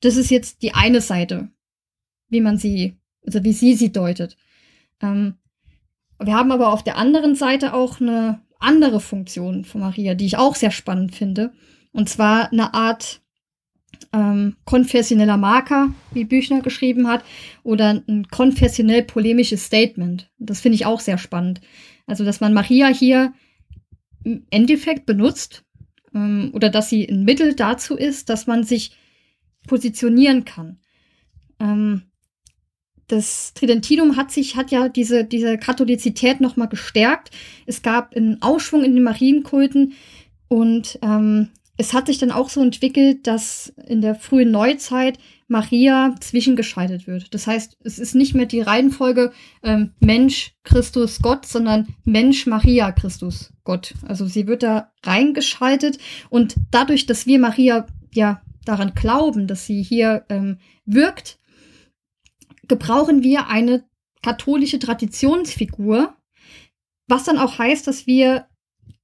Das 0.01 0.17
ist 0.17 0.31
jetzt 0.31 0.61
die 0.61 0.73
eine 0.73 1.01
Seite, 1.01 1.49
wie 2.29 2.41
man 2.41 2.57
sie 2.57 2.97
also 3.25 3.43
wie 3.43 3.53
sie 3.53 3.75
sie 3.75 3.91
deutet. 3.91 4.37
Ähm, 5.01 5.35
wir 6.19 6.33
haben 6.33 6.51
aber 6.51 6.71
auf 6.71 6.83
der 6.83 6.97
anderen 6.97 7.35
Seite 7.35 7.73
auch 7.73 7.99
eine 7.99 8.41
andere 8.59 8.99
Funktion 8.99 9.65
von 9.65 9.81
Maria, 9.81 10.15
die 10.15 10.25
ich 10.25 10.37
auch 10.37 10.55
sehr 10.55 10.71
spannend 10.71 11.15
finde. 11.15 11.51
Und 11.91 12.09
zwar 12.09 12.51
eine 12.51 12.73
Art 12.73 13.21
ähm, 14.13 14.55
konfessioneller 14.65 15.37
Marker, 15.37 15.93
wie 16.11 16.25
Büchner 16.25 16.61
geschrieben 16.61 17.07
hat, 17.07 17.23
oder 17.63 18.01
ein 18.07 18.27
konfessionell 18.29 19.03
polemisches 19.03 19.65
Statement. 19.65 20.29
Das 20.39 20.61
finde 20.61 20.75
ich 20.75 20.85
auch 20.85 20.99
sehr 20.99 21.17
spannend. 21.17 21.61
Also, 22.05 22.23
dass 22.23 22.39
man 22.39 22.53
Maria 22.53 22.87
hier 22.87 23.33
im 24.23 24.45
Endeffekt 24.49 25.05
benutzt 25.05 25.63
ähm, 26.13 26.51
oder 26.53 26.69
dass 26.69 26.89
sie 26.89 27.07
ein 27.07 27.23
Mittel 27.23 27.55
dazu 27.55 27.95
ist, 27.95 28.29
dass 28.29 28.47
man 28.47 28.63
sich 28.63 28.95
positionieren 29.67 30.45
kann. 30.45 30.79
Ähm, 31.59 32.03
das 33.07 33.53
Tridentinum 33.53 34.15
hat 34.15 34.31
sich, 34.31 34.55
hat 34.55 34.71
ja 34.71 34.89
diese, 34.89 35.25
diese 35.25 35.57
Katholizität 35.57 36.41
nochmal 36.41 36.69
gestärkt. 36.69 37.31
Es 37.65 37.81
gab 37.81 38.15
einen 38.15 38.41
Aufschwung 38.41 38.83
in 38.83 38.95
den 38.95 39.03
Marienkulten 39.03 39.93
und 40.47 40.99
ähm, 41.01 41.49
es 41.77 41.93
hat 41.93 42.07
sich 42.07 42.19
dann 42.19 42.31
auch 42.31 42.49
so 42.49 42.61
entwickelt, 42.61 43.25
dass 43.25 43.73
in 43.87 44.01
der 44.01 44.15
frühen 44.15 44.51
Neuzeit 44.51 45.17
Maria 45.47 46.15
zwischengeschaltet 46.19 47.07
wird. 47.07 47.33
Das 47.33 47.47
heißt, 47.47 47.77
es 47.83 47.99
ist 47.99 48.15
nicht 48.15 48.35
mehr 48.35 48.45
die 48.45 48.61
Reihenfolge 48.61 49.33
ähm, 49.63 49.91
Mensch, 49.99 50.53
Christus, 50.63 51.21
Gott, 51.21 51.45
sondern 51.45 51.95
Mensch, 52.05 52.45
Maria, 52.45 52.91
Christus, 52.91 53.51
Gott. 53.63 53.95
Also 54.07 54.27
sie 54.27 54.47
wird 54.47 54.61
da 54.63 54.91
reingeschaltet 55.03 55.97
und 56.29 56.55
dadurch, 56.71 57.07
dass 57.07 57.25
wir 57.25 57.39
Maria 57.39 57.87
ja 58.13 58.41
daran 58.65 58.93
glauben, 58.93 59.47
dass 59.47 59.65
sie 59.65 59.81
hier 59.81 60.25
ähm, 60.29 60.59
wirkt, 60.85 61.39
gebrauchen 62.67 63.23
wir 63.23 63.47
eine 63.47 63.83
katholische 64.21 64.79
Traditionsfigur, 64.79 66.15
was 67.07 67.23
dann 67.25 67.37
auch 67.37 67.57
heißt, 67.57 67.87
dass 67.87 68.07
wir 68.07 68.47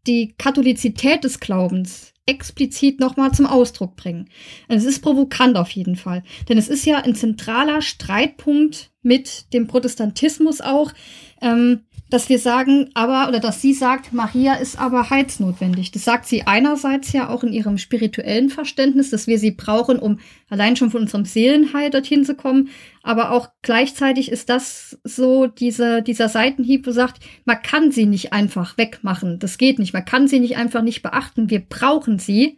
die 0.08 0.34
Katholizität 0.38 1.24
des 1.24 1.40
Glaubens 1.40 2.14
explizit 2.30 3.00
nochmal 3.00 3.32
zum 3.34 3.46
Ausdruck 3.46 3.96
bringen. 3.96 4.30
Es 4.68 4.86
ist 4.86 5.02
provokant 5.02 5.58
auf 5.58 5.72
jeden 5.72 5.96
Fall, 5.96 6.24
denn 6.48 6.58
es 6.58 6.70
ist 6.70 6.86
ja 6.86 6.98
ein 6.98 7.16
zentraler 7.16 7.82
Streitpunkt 7.82 8.92
mit 9.02 9.52
dem 9.54 9.68
Protestantismus 9.68 10.62
auch, 10.62 10.94
ähm, 11.42 11.82
dass 12.10 12.28
wir 12.28 12.40
sagen, 12.40 12.90
aber, 12.96 13.30
oder 13.30 13.40
dass 13.40 13.62
sie 13.62 13.74
sagt, 13.74 14.14
Maria 14.14 14.56
ist 14.56 14.80
aber 14.80 15.12
heilsnotwendig. 15.12 15.92
Das 15.92 16.06
sagt 16.06 16.26
sie 16.26 16.48
einerseits 16.48 17.14
ja 17.14 17.30
auch 17.30 17.44
in 17.44 17.54
ihrem 17.54 17.78
spirituellen 17.78 18.50
Verständnis, 18.50 19.12
dass 19.12 19.28
wir 19.28 19.38
sie 19.38 19.52
brauchen, 19.52 20.00
um 20.00 20.20
allein 20.50 20.76
schon 20.76 20.90
von 20.90 21.02
unserem 21.02 21.26
Seelenheil 21.26 21.92
dorthin 21.92 22.26
zu 22.26 22.34
kommen. 22.34 22.70
Aber 23.04 23.32
auch 23.32 23.50
gleichzeitig 23.62 24.32
ist 24.32 24.50
das 24.50 25.00
so 25.04 25.46
diese, 25.46 26.02
dieser 26.02 26.30
Seitenhieb, 26.30 26.88
wo 26.88 26.92
sagt, 26.92 27.20
man 27.46 27.62
kann 27.62 27.92
sie 27.92 28.08
nicht 28.08 28.34
einfach 28.34 28.78
wegmachen. 28.78 29.38
Das 29.38 29.60
geht 29.60 29.78
nicht. 29.78 29.94
Man 29.94 30.06
kann 30.06 30.28
sie 30.28 30.40
nicht 30.40 30.58
einfach 30.58 30.82
nicht 30.82 31.04
beachten. 31.04 31.52
Wir 31.52 31.60
brauchen 31.60 32.18
sie. 32.18 32.58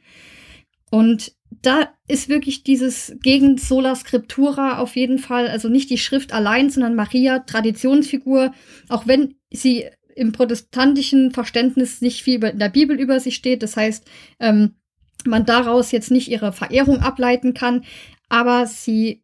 Und 0.91 1.34
da 1.61 1.90
ist 2.07 2.30
wirklich 2.30 2.64
dieses 2.64 3.18
gegen 3.22 3.57
Sola 3.57 3.95
Scriptura 3.95 4.78
auf 4.78 4.95
jeden 4.95 5.19
Fall, 5.19 5.48
also 5.49 5.68
nicht 5.68 5.90
die 5.90 5.98
Schrift 5.98 6.34
allein, 6.34 6.69
sondern 6.69 6.95
Maria, 6.95 7.40
Traditionsfigur, 7.40 8.53
auch 8.88 9.07
wenn 9.07 9.36
sie 9.52 9.86
im 10.15 10.32
protestantischen 10.32 11.32
Verständnis 11.32 12.02
nicht 12.02 12.23
viel 12.23 12.44
in 12.44 12.60
der 12.60 12.69
Bibel 12.69 12.99
über 12.99 13.19
sie 13.19 13.32
steht. 13.32 13.64
Das 13.64 13.78
heißt, 13.78 14.06
ähm, 14.40 14.76
man 15.26 15.45
daraus 15.45 15.91
jetzt 15.91 16.11
nicht 16.11 16.30
ihre 16.30 16.53
Verehrung 16.53 16.99
ableiten 16.99 17.53
kann, 17.53 17.86
aber 18.30 18.65
sie, 18.65 19.23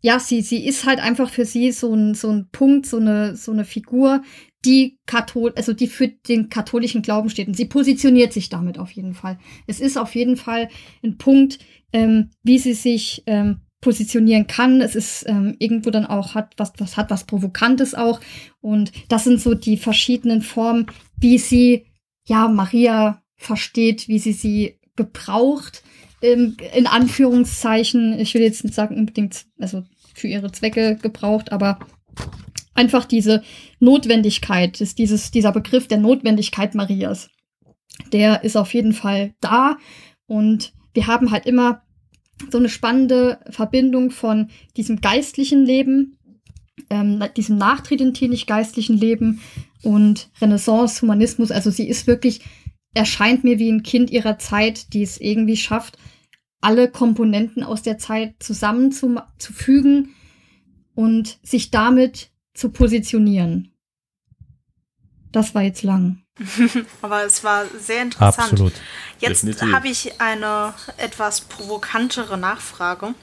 ja, 0.00 0.18
sie, 0.18 0.40
sie 0.40 0.66
ist 0.66 0.86
halt 0.86 1.00
einfach 1.00 1.30
für 1.30 1.44
sie 1.44 1.72
so 1.72 1.94
ein, 1.94 2.14
so 2.14 2.30
ein 2.30 2.48
Punkt, 2.50 2.86
so 2.86 2.98
eine, 2.98 3.36
so 3.36 3.52
eine 3.52 3.64
Figur, 3.64 4.22
die 4.64 4.98
Kathol 5.06 5.52
also 5.56 5.74
die 5.74 5.88
für 5.88 6.08
den 6.08 6.48
katholischen 6.48 7.02
Glauben 7.02 7.28
steht. 7.28 7.48
Und 7.48 7.54
sie 7.54 7.66
positioniert 7.66 8.32
sich 8.32 8.48
damit 8.48 8.78
auf 8.78 8.90
jeden 8.92 9.14
Fall. 9.14 9.38
Es 9.66 9.80
ist 9.80 9.98
auf 9.98 10.14
jeden 10.14 10.36
Fall 10.36 10.68
ein 11.02 11.18
Punkt, 11.18 11.58
ähm, 11.92 12.30
wie 12.42 12.58
sie 12.58 12.74
sich 12.74 13.22
ähm, 13.26 13.60
positionieren 13.84 14.46
kann. 14.46 14.80
Es 14.80 14.96
ist 14.96 15.28
ähm, 15.28 15.56
irgendwo 15.58 15.90
dann 15.90 16.06
auch 16.06 16.34
hat 16.34 16.54
was, 16.56 16.72
was 16.78 16.96
hat 16.96 17.10
was 17.10 17.24
Provokantes 17.24 17.94
auch. 17.94 18.18
Und 18.62 18.92
das 19.08 19.24
sind 19.24 19.40
so 19.40 19.52
die 19.52 19.76
verschiedenen 19.76 20.40
Formen, 20.40 20.86
wie 21.18 21.36
sie 21.36 21.84
ja 22.26 22.48
Maria 22.48 23.22
versteht, 23.36 24.08
wie 24.08 24.18
sie 24.18 24.32
sie 24.32 24.80
gebraucht. 24.96 25.82
Ähm, 26.22 26.56
in 26.74 26.86
Anführungszeichen. 26.86 28.18
Ich 28.18 28.32
will 28.32 28.40
jetzt 28.40 28.64
nicht 28.64 28.74
sagen 28.74 28.96
unbedingt, 28.96 29.44
also 29.58 29.84
für 30.14 30.28
ihre 30.28 30.50
Zwecke 30.50 30.96
gebraucht, 30.96 31.52
aber 31.52 31.78
einfach 32.72 33.04
diese 33.04 33.42
Notwendigkeit, 33.80 34.80
ist 34.80 34.98
dieses, 34.98 35.30
dieser 35.30 35.52
Begriff 35.52 35.88
der 35.88 35.98
Notwendigkeit 35.98 36.74
Marias. 36.74 37.28
Der 38.12 38.44
ist 38.44 38.56
auf 38.56 38.72
jeden 38.72 38.94
Fall 38.94 39.34
da 39.40 39.76
und 40.26 40.72
wir 40.94 41.06
haben 41.06 41.30
halt 41.30 41.44
immer 41.44 41.83
so 42.50 42.58
eine 42.58 42.68
spannende 42.68 43.38
Verbindung 43.50 44.10
von 44.10 44.50
diesem 44.76 45.00
geistlichen 45.00 45.64
Leben, 45.64 46.18
ähm, 46.90 47.22
diesem 47.36 47.56
nachtridentinisch 47.56 48.46
geistlichen 48.46 48.96
Leben 48.96 49.40
und 49.82 50.30
Renaissance, 50.40 51.02
Humanismus. 51.02 51.50
Also 51.50 51.70
sie 51.70 51.88
ist 51.88 52.06
wirklich, 52.06 52.40
erscheint 52.94 53.44
mir 53.44 53.58
wie 53.58 53.70
ein 53.70 53.82
Kind 53.82 54.10
ihrer 54.10 54.38
Zeit, 54.38 54.92
die 54.92 55.02
es 55.02 55.20
irgendwie 55.20 55.56
schafft, 55.56 55.98
alle 56.60 56.90
Komponenten 56.90 57.62
aus 57.62 57.82
der 57.82 57.98
Zeit 57.98 58.36
zusammenzufügen 58.40 60.14
und 60.94 61.38
sich 61.42 61.70
damit 61.70 62.30
zu 62.54 62.70
positionieren. 62.70 63.72
Das 65.30 65.54
war 65.54 65.62
jetzt 65.62 65.82
lang. 65.82 66.23
Aber 67.02 67.24
es 67.24 67.44
war 67.44 67.66
sehr 67.78 68.02
interessant. 68.02 68.52
Absolut. 68.52 68.72
Jetzt 69.20 69.62
habe 69.62 69.88
ich 69.88 70.20
eine 70.20 70.74
etwas 70.96 71.42
provokantere 71.42 72.36
Nachfrage. 72.36 73.14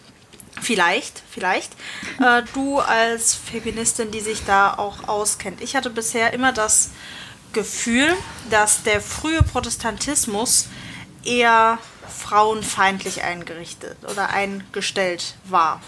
Vielleicht, 0.61 1.21
vielleicht. 1.29 1.73
Äh, 2.19 2.43
du 2.53 2.79
als 2.79 3.35
Feministin, 3.35 4.11
die 4.11 4.19
sich 4.19 4.43
da 4.45 4.73
auch 4.73 5.07
auskennt. 5.07 5.61
Ich 5.61 5.75
hatte 5.75 5.89
bisher 5.89 6.33
immer 6.33 6.51
das 6.51 6.91
Gefühl, 7.53 8.13
dass 8.49 8.83
der 8.83 9.01
frühe 9.01 9.43
Protestantismus 9.43 10.67
eher 11.23 11.79
frauenfeindlich 12.07 13.23
eingerichtet 13.23 13.97
oder 14.09 14.29
eingestellt 14.29 15.35
war. 15.45 15.81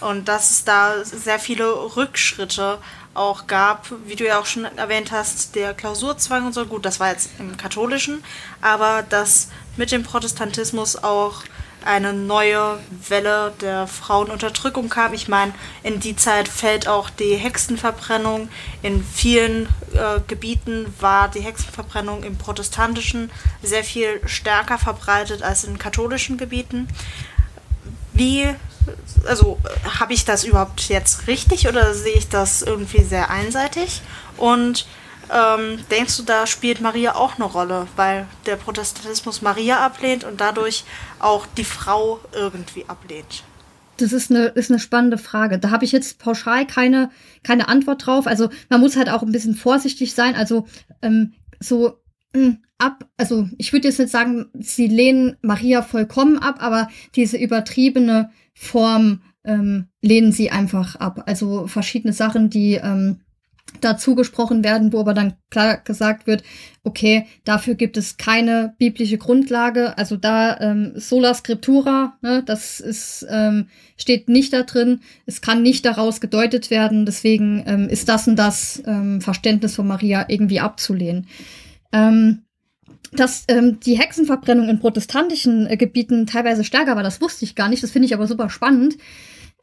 Und 0.00 0.28
dass 0.28 0.50
es 0.50 0.64
da 0.64 1.04
sehr 1.04 1.38
viele 1.38 1.96
Rückschritte 1.96 2.78
auch 3.14 3.46
gab, 3.46 3.90
wie 4.06 4.16
du 4.16 4.24
ja 4.24 4.38
auch 4.38 4.46
schon 4.46 4.64
erwähnt 4.64 5.10
hast, 5.10 5.54
der 5.54 5.74
Klausurzwang 5.74 6.46
und 6.46 6.52
so. 6.52 6.66
Gut, 6.66 6.84
das 6.84 7.00
war 7.00 7.10
jetzt 7.10 7.30
im 7.38 7.56
Katholischen, 7.56 8.22
aber 8.60 9.02
dass 9.02 9.48
mit 9.76 9.92
dem 9.92 10.02
Protestantismus 10.02 10.96
auch 10.96 11.42
eine 11.84 12.12
neue 12.12 12.78
Welle 13.08 13.52
der 13.60 13.86
Frauenunterdrückung 13.86 14.88
kam. 14.88 15.14
Ich 15.14 15.28
meine, 15.28 15.52
in 15.82 16.00
die 16.00 16.16
Zeit 16.16 16.48
fällt 16.48 16.88
auch 16.88 17.10
die 17.10 17.36
Hexenverbrennung. 17.36 18.48
In 18.82 19.02
vielen 19.02 19.66
äh, 19.94 20.20
Gebieten 20.26 20.94
war 21.00 21.28
die 21.28 21.40
Hexenverbrennung 21.40 22.22
im 22.22 22.36
protestantischen 22.36 23.30
sehr 23.62 23.84
viel 23.84 24.20
stärker 24.26 24.78
verbreitet 24.78 25.42
als 25.42 25.64
in 25.64 25.78
katholischen 25.78 26.36
Gebieten. 26.36 26.88
Wie 28.12 28.54
also 29.26 29.58
habe 29.98 30.12
ich 30.12 30.24
das 30.24 30.44
überhaupt 30.44 30.88
jetzt 30.88 31.26
richtig 31.26 31.68
oder 31.68 31.94
sehe 31.94 32.14
ich 32.14 32.28
das 32.28 32.62
irgendwie 32.62 33.02
sehr 33.02 33.30
einseitig? 33.30 34.02
Und 34.36 34.86
ähm, 35.32 35.78
denkst 35.90 36.16
du, 36.16 36.22
da 36.24 36.46
spielt 36.46 36.80
Maria 36.80 37.14
auch 37.14 37.36
eine 37.36 37.44
Rolle, 37.44 37.86
weil 37.96 38.26
der 38.46 38.56
Protestantismus 38.56 39.42
Maria 39.42 39.84
ablehnt 39.84 40.24
und 40.24 40.40
dadurch 40.40 40.84
auch 41.20 41.46
die 41.56 41.64
Frau 41.64 42.20
irgendwie 42.32 42.84
ablehnt? 42.88 43.44
Das 43.98 44.12
ist 44.12 44.30
eine, 44.30 44.46
ist 44.46 44.70
eine 44.70 44.80
spannende 44.80 45.18
Frage. 45.18 45.58
Da 45.58 45.70
habe 45.70 45.84
ich 45.84 45.92
jetzt 45.92 46.18
pauschal 46.18 46.66
keine, 46.66 47.10
keine 47.42 47.68
Antwort 47.68 48.06
drauf. 48.06 48.26
Also 48.26 48.48
man 48.70 48.80
muss 48.80 48.96
halt 48.96 49.10
auch 49.10 49.22
ein 49.22 49.32
bisschen 49.32 49.54
vorsichtig 49.54 50.14
sein. 50.14 50.34
Also 50.34 50.66
ähm, 51.02 51.34
so 51.60 51.98
mh, 52.34 52.42
hm, 52.42 52.58
ab, 52.78 53.04
also 53.16 53.48
ich 53.58 53.72
würde 53.72 53.88
jetzt 53.88 53.98
nicht 53.98 54.10
sagen, 54.10 54.46
sie 54.58 54.88
lehnen 54.88 55.36
Maria 55.42 55.82
vollkommen 55.82 56.38
ab, 56.38 56.56
aber 56.60 56.88
diese 57.14 57.36
übertriebene 57.36 58.30
Form 58.60 59.22
ähm, 59.42 59.86
lehnen 60.02 60.32
sie 60.32 60.50
einfach 60.50 60.96
ab. 60.96 61.22
Also 61.24 61.66
verschiedene 61.66 62.12
Sachen, 62.12 62.50
die 62.50 62.74
ähm, 62.74 63.20
dazu 63.80 64.14
gesprochen 64.14 64.62
werden, 64.62 64.92
wo 64.92 65.00
aber 65.00 65.14
dann 65.14 65.32
klar 65.48 65.78
gesagt 65.78 66.26
wird, 66.26 66.42
okay, 66.84 67.26
dafür 67.44 67.74
gibt 67.74 67.96
es 67.96 68.18
keine 68.18 68.74
biblische 68.76 69.16
Grundlage. 69.16 69.96
Also 69.96 70.18
da 70.18 70.60
ähm, 70.60 70.92
sola 70.94 71.32
scriptura, 71.32 72.18
ne, 72.20 72.42
das 72.44 72.80
ist 72.80 73.26
ähm, 73.30 73.68
steht 73.96 74.28
nicht 74.28 74.52
da 74.52 74.64
drin. 74.64 75.00
Es 75.24 75.40
kann 75.40 75.62
nicht 75.62 75.86
daraus 75.86 76.20
gedeutet 76.20 76.70
werden. 76.70 77.06
Deswegen 77.06 77.62
ähm, 77.66 77.88
ist 77.88 78.10
das 78.10 78.28
und 78.28 78.36
das 78.36 78.82
ähm, 78.86 79.22
Verständnis 79.22 79.74
von 79.74 79.86
Maria 79.86 80.26
irgendwie 80.28 80.60
abzulehnen. 80.60 81.28
Ähm, 81.92 82.42
dass 83.12 83.44
ähm, 83.48 83.80
die 83.80 83.98
Hexenverbrennung 83.98 84.68
in 84.68 84.80
protestantischen 84.80 85.66
äh, 85.66 85.76
Gebieten 85.76 86.26
teilweise 86.26 86.64
stärker 86.64 86.96
war, 86.96 87.02
das 87.02 87.20
wusste 87.20 87.44
ich 87.44 87.54
gar 87.54 87.68
nicht. 87.68 87.82
Das 87.82 87.90
finde 87.90 88.06
ich 88.06 88.14
aber 88.14 88.26
super 88.26 88.50
spannend. 88.50 88.96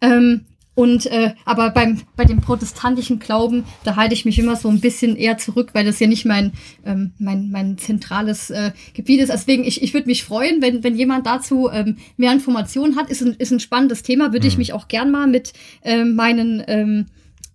Ähm, 0.01 0.45
Und 0.75 1.07
äh, 1.07 1.33
aber 1.43 1.71
beim 1.71 2.01
bei 2.15 2.23
dem 2.23 2.39
protestantischen 2.39 3.17
Glauben, 3.17 3.63
da 3.83 3.95
halte 3.95 4.13
ich 4.13 4.25
mich 4.25 4.37
immer 4.37 4.55
so 4.55 4.69
ein 4.69 4.79
bisschen 4.79 5.15
eher 5.15 5.39
zurück, 5.39 5.69
weil 5.73 5.85
das 5.85 5.99
ja 5.99 6.05
nicht 6.05 6.23
mein 6.23 6.51
ähm, 6.85 7.13
mein 7.17 7.49
mein 7.49 7.79
zentrales 7.79 8.51
äh, 8.51 8.73
Gebiet 8.93 9.21
ist. 9.21 9.31
Deswegen 9.31 9.63
ich 9.63 9.81
ich 9.81 9.95
würde 9.95 10.05
mich 10.05 10.23
freuen, 10.23 10.61
wenn 10.61 10.83
wenn 10.83 10.95
jemand 10.95 11.25
dazu 11.25 11.67
ähm, 11.73 11.97
mehr 12.15 12.31
Informationen 12.31 12.95
hat. 12.95 13.09
Ist 13.09 13.23
ein 13.23 13.33
ist 13.39 13.51
ein 13.51 13.59
spannendes 13.59 14.03
Thema. 14.03 14.33
Würde 14.33 14.45
mhm. 14.45 14.51
ich 14.51 14.57
mich 14.59 14.73
auch 14.73 14.87
gern 14.87 15.09
mal 15.09 15.25
mit 15.25 15.53
ähm, 15.83 16.13
meinen 16.13 16.63
ähm, 16.67 17.07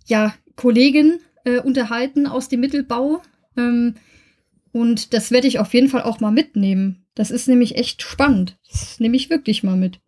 ja 0.05 0.33
Kollegen 0.57 1.19
äh, 1.45 1.59
unterhalten 1.59 2.27
aus 2.27 2.49
dem 2.49 2.59
Mittelbau. 2.59 3.21
Ähm, 3.55 3.95
und 4.73 5.13
das 5.13 5.31
werde 5.31 5.47
ich 5.47 5.59
auf 5.59 5.73
jeden 5.73 5.87
Fall 5.87 6.01
auch 6.01 6.19
mal 6.19 6.31
mitnehmen. 6.31 7.05
Das 7.15 7.31
ist 7.31 7.47
nämlich 7.47 7.77
echt 7.77 8.01
spannend. 8.01 8.57
Das 8.69 8.99
nehme 8.99 9.15
ich 9.15 9.29
wirklich 9.29 9.63
mal 9.63 9.77
mit. 9.77 10.01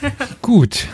Gut. 0.42 0.86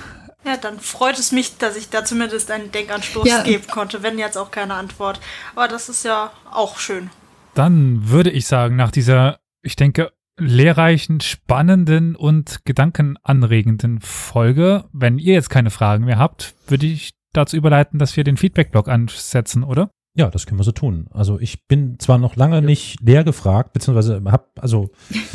Ja, 0.46 0.56
dann 0.56 0.78
freut 0.78 1.18
es 1.18 1.32
mich, 1.32 1.58
dass 1.58 1.76
ich 1.76 1.90
da 1.90 2.04
zumindest 2.04 2.50
einen 2.50 2.70
Denkanstoß 2.70 3.28
ja. 3.28 3.42
geben 3.42 3.66
konnte, 3.66 4.04
wenn 4.04 4.18
jetzt 4.18 4.38
auch 4.38 4.52
keine 4.52 4.74
Antwort. 4.74 5.20
Aber 5.54 5.66
das 5.66 5.88
ist 5.88 6.04
ja 6.04 6.32
auch 6.50 6.78
schön. 6.78 7.10
Dann 7.54 8.08
würde 8.08 8.30
ich 8.30 8.46
sagen, 8.46 8.76
nach 8.76 8.92
dieser, 8.92 9.40
ich 9.62 9.74
denke, 9.74 10.12
lehrreichen, 10.38 11.20
spannenden 11.20 12.14
und 12.14 12.64
gedankenanregenden 12.64 14.00
Folge, 14.00 14.84
wenn 14.92 15.18
ihr 15.18 15.34
jetzt 15.34 15.50
keine 15.50 15.70
Fragen 15.70 16.04
mehr 16.04 16.18
habt, 16.18 16.54
würde 16.68 16.86
ich 16.86 17.14
dazu 17.32 17.56
überleiten, 17.56 17.98
dass 17.98 18.16
wir 18.16 18.22
den 18.22 18.36
Feedback-Blog 18.36 18.86
ansetzen, 18.86 19.64
oder? 19.64 19.90
Ja, 20.18 20.30
das 20.30 20.46
können 20.46 20.58
wir 20.58 20.64
so 20.64 20.72
tun. 20.72 21.06
Also 21.12 21.38
ich 21.38 21.68
bin 21.68 22.00
zwar 22.00 22.18
noch 22.18 22.34
lange 22.34 22.60
nicht 22.60 23.00
leer 23.00 23.22
gefragt, 23.22 23.72
beziehungsweise 23.72 24.20
hab, 24.24 24.50
also 24.60 24.90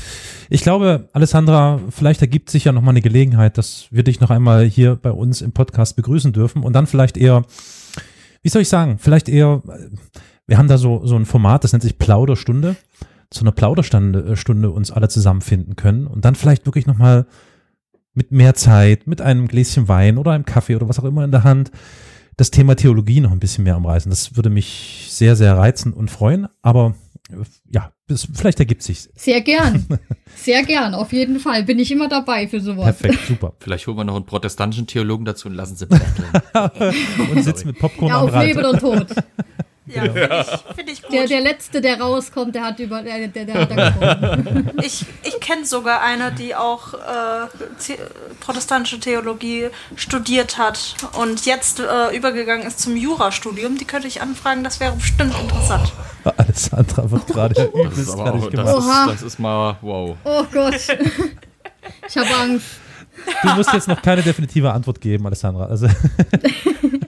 ich 0.49 0.61
glaube, 0.61 1.07
Alessandra, 1.13 1.79
vielleicht 1.89 2.21
ergibt 2.21 2.49
sich 2.49 2.65
ja 2.65 2.73
noch 2.73 2.81
mal 2.81 2.89
eine 2.89 3.01
Gelegenheit, 3.01 3.57
dass 3.57 3.87
wir 3.91 4.03
dich 4.03 4.19
noch 4.19 4.29
einmal 4.29 4.65
hier 4.65 4.97
bei 4.97 5.11
uns 5.11 5.41
im 5.41 5.53
Podcast 5.53 5.95
begrüßen 5.95 6.33
dürfen 6.33 6.63
und 6.63 6.73
dann 6.73 6.85
vielleicht 6.85 7.15
eher, 7.15 7.43
wie 8.41 8.49
soll 8.49 8.61
ich 8.61 8.67
sagen, 8.67 8.97
vielleicht 8.99 9.29
eher, 9.29 9.63
wir 10.47 10.57
haben 10.57 10.67
da 10.67 10.77
so, 10.77 11.05
so 11.05 11.15
ein 11.15 11.25
Format, 11.25 11.63
das 11.63 11.71
nennt 11.71 11.83
sich 11.83 11.97
Plauderstunde, 11.97 12.75
zu 13.29 13.45
einer 13.45 13.53
Plauderstunde 13.53 14.35
Stunde 14.35 14.69
uns 14.69 14.91
alle 14.91 15.07
zusammenfinden 15.07 15.77
können 15.77 16.07
und 16.07 16.25
dann 16.25 16.35
vielleicht 16.35 16.65
wirklich 16.65 16.87
noch 16.87 16.97
mal 16.97 17.25
mit 18.13 18.33
mehr 18.33 18.53
Zeit, 18.53 19.07
mit 19.07 19.21
einem 19.21 19.47
Gläschen 19.47 19.87
Wein 19.87 20.17
oder 20.17 20.31
einem 20.31 20.45
Kaffee 20.45 20.75
oder 20.75 20.89
was 20.89 20.99
auch 20.99 21.05
immer 21.05 21.23
in 21.23 21.31
der 21.31 21.45
Hand, 21.45 21.71
das 22.37 22.51
Thema 22.51 22.75
Theologie 22.75 23.21
noch 23.21 23.31
ein 23.31 23.39
bisschen 23.39 23.63
mehr 23.63 23.77
umreißen. 23.77 24.09
Das 24.09 24.35
würde 24.35 24.49
mich 24.49 25.07
sehr, 25.09 25.35
sehr 25.35 25.57
reizen 25.57 25.93
und 25.93 26.09
freuen. 26.09 26.47
Aber 26.61 26.95
ja, 27.69 27.91
das, 28.07 28.27
vielleicht 28.33 28.59
ergibt 28.59 28.83
sich. 28.83 29.09
Sehr 29.15 29.41
gern. 29.41 29.85
Sehr 30.35 30.63
gern, 30.63 30.95
auf 30.95 31.13
jeden 31.13 31.39
Fall. 31.39 31.63
Bin 31.63 31.77
ich 31.77 31.91
immer 31.91 32.09
dabei 32.09 32.47
für 32.47 32.59
sowas. 32.59 32.97
Perfekt, 32.97 33.19
super. 33.27 33.53
Vielleicht 33.59 33.85
holen 33.85 33.97
wir 33.97 34.03
noch 34.03 34.15
einen 34.15 34.25
protestantischen 34.25 34.87
Theologen 34.87 35.25
dazu 35.25 35.47
und 35.47 35.53
lassen 35.53 35.75
sie 35.75 35.85
betteln. 35.85 36.25
und 37.31 37.43
sitzen 37.43 37.67
mit 37.67 37.77
Popcorn 37.77 38.09
ja, 38.09 38.19
am 38.19 38.29
auf 38.29 38.43
Leben 38.43 38.65
und 38.65 38.79
Tod. 38.79 39.07
Ja, 39.85 40.07
genau. 40.07 40.13
finde 40.15 40.41
ich, 40.41 40.75
find 40.75 40.89
ich, 40.89 41.01
gut. 41.01 41.13
Der, 41.13 41.27
der 41.27 41.41
Letzte, 41.41 41.81
der 41.81 41.99
rauskommt, 41.99 42.55
der 42.55 42.63
hat 42.63 42.79
über, 42.79 43.01
der, 43.01 43.27
der, 43.27 43.45
der 43.45 43.53
hat. 43.55 44.83
Ich, 44.83 45.05
ich 45.23 45.39
kenne 45.41 45.65
sogar 45.65 46.01
eine, 46.01 46.31
die 46.31 46.55
auch 46.55 46.93
äh, 46.93 47.47
The 47.79 47.95
protestantische 48.39 48.99
Theologie 48.99 49.69
studiert 49.95 50.57
hat 50.57 50.95
und 51.19 51.45
jetzt 51.45 51.81
äh, 51.81 52.15
übergegangen 52.15 52.65
ist 52.65 52.79
zum 52.79 52.95
Jurastudium. 52.95 53.77
Die 53.77 53.85
könnte 53.85 54.07
ich 54.07 54.21
anfragen, 54.21 54.63
das 54.63 54.79
wäre 54.79 54.93
bestimmt 54.93 55.37
interessant. 55.39 55.91
Alessandra 56.37 57.11
wird 57.11 57.27
gerade 57.27 57.63
übelst 57.73 58.15
fertig 58.15 58.49
gemacht. 58.51 58.67
Das 58.67 58.85
ist, 58.85 59.07
das 59.07 59.21
ist 59.21 59.39
mal 59.39 59.77
wow. 59.81 60.15
Oh 60.23 60.43
Gott. 60.51 60.75
Ich 62.07 62.17
habe 62.17 62.35
Angst. 62.41 62.65
Du 63.41 63.49
musst 63.49 63.73
jetzt 63.73 63.87
noch 63.87 64.01
keine 64.01 64.21
definitive 64.21 64.71
Antwort 64.71 64.99
geben, 65.01 65.25
Alessandra. 65.25 65.65
Also 65.65 65.87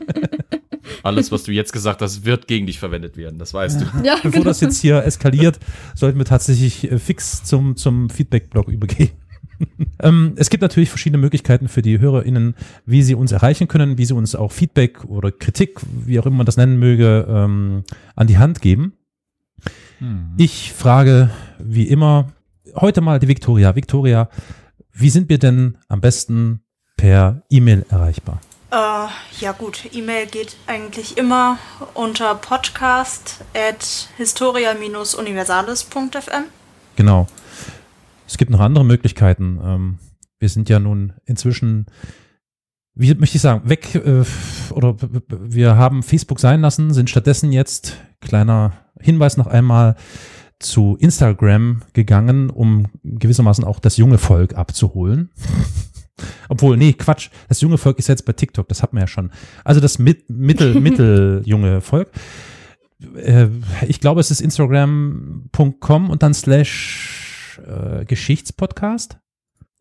Alles, 1.05 1.31
was 1.31 1.43
du 1.43 1.51
jetzt 1.51 1.71
gesagt 1.71 2.01
hast, 2.01 2.25
wird 2.25 2.47
gegen 2.47 2.65
dich 2.65 2.79
verwendet 2.79 3.15
werden, 3.15 3.37
das 3.37 3.53
weißt 3.53 3.81
ja. 3.81 3.87
du. 3.87 4.07
Ja, 4.07 4.15
Bevor 4.15 4.31
genau. 4.31 4.45
das 4.45 4.59
jetzt 4.61 4.81
hier 4.81 5.03
eskaliert, 5.03 5.59
sollten 5.93 6.17
wir 6.17 6.25
tatsächlich 6.25 6.91
äh, 6.91 6.97
fix 6.97 7.43
zum, 7.43 7.75
zum 7.75 8.09
Feedback-Blog 8.09 8.69
übergehen. 8.69 9.11
ähm, 9.99 10.33
es 10.35 10.49
gibt 10.49 10.61
natürlich 10.61 10.89
verschiedene 10.89 11.19
Möglichkeiten 11.19 11.67
für 11.67 11.83
die 11.83 11.99
HörerInnen, 11.99 12.55
wie 12.85 13.03
sie 13.03 13.13
uns 13.13 13.31
erreichen 13.31 13.67
können, 13.67 13.99
wie 13.99 14.05
sie 14.05 14.15
uns 14.15 14.35
auch 14.35 14.51
Feedback 14.51 15.05
oder 15.05 15.31
Kritik, 15.31 15.79
wie 16.05 16.19
auch 16.19 16.25
immer 16.25 16.37
man 16.37 16.45
das 16.47 16.57
nennen 16.57 16.79
möge, 16.79 17.25
ähm, 17.29 17.83
an 18.15 18.25
die 18.25 18.37
Hand 18.37 18.61
geben. 18.61 18.93
Hm. 19.99 20.33
Ich 20.37 20.73
frage 20.73 21.29
wie 21.59 21.87
immer 21.87 22.33
heute 22.75 23.01
mal 23.01 23.19
die 23.19 23.27
Victoria. 23.27 23.75
Victoria, 23.75 24.29
wie 24.91 25.09
sind 25.09 25.29
wir 25.29 25.37
denn 25.37 25.77
am 25.87 26.01
besten 26.01 26.61
per 26.97 27.43
E-Mail 27.49 27.85
erreichbar? 27.89 28.41
Äh, 28.75 29.07
ja 29.39 29.53
gut, 29.53 29.89
E-Mail 29.93 30.27
geht 30.27 30.57
eigentlich 30.67 31.17
immer 31.17 31.57
unter 31.93 32.35
podcast 32.35 33.45
at 33.53 34.09
historia-universales.fm. 34.17 36.43
Genau. 36.97 37.27
Es 38.27 38.37
gibt 38.37 38.51
noch 38.51 38.59
andere 38.59 38.83
Möglichkeiten. 38.83 39.61
Ähm, 39.63 39.99
wir 40.39 40.49
sind 40.49 40.67
ja 40.67 40.79
nun 40.79 41.13
inzwischen, 41.23 41.85
wie 42.95 43.15
möchte 43.15 43.37
ich 43.37 43.41
sagen, 43.41 43.69
weg 43.69 43.95
äh, 43.95 44.25
oder 44.71 44.97
wir 45.29 45.77
haben 45.77 46.03
Facebook 46.03 46.41
sein 46.41 46.59
lassen, 46.59 46.93
sind 46.93 47.09
stattdessen 47.09 47.53
jetzt, 47.53 47.95
kleiner 48.19 48.73
Hinweis 48.99 49.37
noch 49.37 49.47
einmal, 49.47 49.95
zu 50.59 50.97
Instagram 50.99 51.83
gegangen, 51.93 52.49
um 52.49 52.87
gewissermaßen 53.03 53.63
auch 53.63 53.79
das 53.79 53.95
junge 53.95 54.17
Volk 54.17 54.55
abzuholen. 54.55 55.31
Obwohl, 56.49 56.77
nee, 56.77 56.93
Quatsch. 56.93 57.29
Das 57.47 57.61
junge 57.61 57.77
Volk 57.77 57.99
ist 57.99 58.07
jetzt 58.07 58.25
bei 58.25 58.33
TikTok, 58.33 58.67
das 58.67 58.81
hat 58.81 58.93
man 58.93 59.01
ja 59.01 59.07
schon. 59.07 59.31
Also 59.63 59.81
das 59.81 59.99
mit, 59.99 60.29
mittel, 60.29 60.73
mitteljunge 60.79 61.81
Volk. 61.81 62.11
Äh, 63.15 63.47
ich 63.87 63.99
glaube, 63.99 64.21
es 64.21 64.31
ist 64.31 64.41
instagram.com 64.41 66.09
und 66.09 66.23
dann 66.23 66.33
slash 66.33 67.61
äh, 67.65 68.05
Geschichtspodcast. 68.05 69.19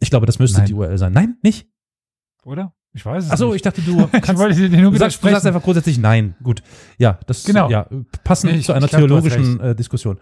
Ich 0.01 0.11
glaube, 0.11 0.27
das 0.27 0.39
müsste 0.39 0.59
Nein. 0.59 0.67
die 0.67 0.75
URL 0.75 0.99
sein. 0.99 1.13
Nein, 1.13 1.37
nicht? 1.43 1.69
Oder? 2.45 2.75
Ich 2.97 3.05
weiß 3.05 3.25
es 3.25 3.31
Achso, 3.31 3.47
nicht. 3.47 3.57
ich 3.57 3.63
dachte, 3.63 3.83
du 3.83 4.07
kannst, 4.13 4.41
wollte 4.41 4.69
dir 4.69 4.81
nur 4.81 4.93
du, 4.93 4.99
sagst, 4.99 5.23
du 5.23 5.29
sagst 5.29 5.47
einfach 5.47 5.63
grundsätzlich 5.63 5.99
nein. 5.99 6.37
Gut. 6.43 6.63
Ja, 6.97 7.19
das 7.27 7.45
genau. 7.45 7.69
ja, 7.69 7.89
passend 8.23 8.53
ich, 8.53 8.67
zu 8.67 8.73
einer 8.73 8.87
glaub, 8.87 9.01
theologischen 9.01 9.59
äh, 9.59 9.75
Diskussion. 9.75 10.19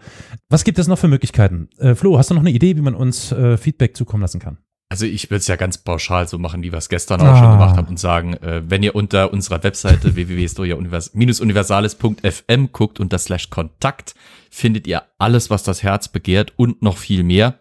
Was 0.49 0.63
gibt 0.63 0.79
es 0.79 0.87
noch 0.87 0.97
für 0.97 1.07
Möglichkeiten? 1.07 1.69
Äh, 1.77 1.93
Flo, 1.93 2.17
hast 2.17 2.31
du 2.31 2.33
noch 2.33 2.41
eine 2.41 2.51
Idee, 2.51 2.75
wie 2.75 2.81
man 2.81 2.95
uns 2.95 3.31
äh, 3.31 3.57
Feedback 3.57 3.95
zukommen 3.95 4.21
lassen 4.21 4.39
kann? 4.39 4.57
Also 4.93 5.05
ich 5.07 5.31
würde 5.31 5.39
es 5.39 5.47
ja 5.47 5.55
ganz 5.55 5.79
pauschal 5.79 6.27
so 6.27 6.37
machen, 6.37 6.61
wie 6.61 6.71
wir 6.71 6.77
es 6.77 6.87
gestern 6.87 7.19
auch 7.21 7.25
ah. 7.25 7.39
schon 7.39 7.53
gemacht 7.53 7.77
haben 7.77 7.87
und 7.87 7.99
sagen, 7.99 8.35
äh, 8.35 8.61
wenn 8.67 8.83
ihr 8.83 8.93
unter 8.93 9.33
unserer 9.33 9.63
Webseite 9.63 10.13
www.historia-universales.fm 10.15 12.71
guckt 12.71 12.99
und 12.99 13.11
das 13.11 13.23
slash 13.23 13.49
Kontakt, 13.49 14.13
findet 14.51 14.85
ihr 14.85 15.01
alles, 15.17 15.49
was 15.49 15.63
das 15.63 15.81
Herz 15.81 16.09
begehrt 16.09 16.53
und 16.57 16.83
noch 16.83 16.97
viel 16.97 17.23
mehr. 17.23 17.57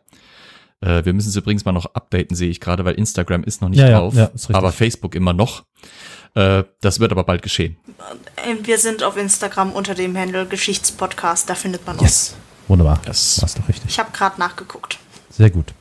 Äh, 0.83 1.07
wir 1.07 1.15
müssen 1.15 1.31
es 1.31 1.37
übrigens 1.37 1.65
mal 1.65 1.73
noch 1.73 1.87
updaten, 1.95 2.37
sehe 2.37 2.51
ich 2.51 2.61
gerade, 2.61 2.85
weil 2.85 2.97
Instagram 2.97 3.45
ist 3.45 3.63
noch 3.63 3.71
nicht 3.71 3.79
ja, 3.79 3.99
drauf, 3.99 4.15
ja, 4.15 4.31
ja, 4.35 4.55
aber 4.55 4.71
Facebook 4.71 5.15
immer 5.15 5.33
noch. 5.33 5.65
Äh, 6.35 6.65
das 6.83 7.01
wird 7.01 7.13
aber 7.13 7.25
bald 7.25 7.41
geschehen. 7.41 7.79
Äh, 8.37 8.57
wir 8.63 8.77
sind 8.77 9.03
auf 9.03 9.17
Instagram 9.17 9.73
unter 9.73 9.95
dem 9.95 10.19
Handle 10.19 10.45
Geschichtspodcast, 10.45 11.49
da 11.49 11.55
findet 11.55 11.87
man 11.87 11.99
yes. 11.99 12.03
uns. 12.03 12.35
Wunderbar. 12.69 13.01
Das 13.07 13.41
war's 13.41 13.55
doch 13.55 13.67
richtig. 13.71 13.89
Ich 13.89 13.99
habe 13.99 14.11
gerade 14.13 14.39
nachgeguckt. 14.39 14.99
Sehr 15.31 15.49
gut. 15.49 15.73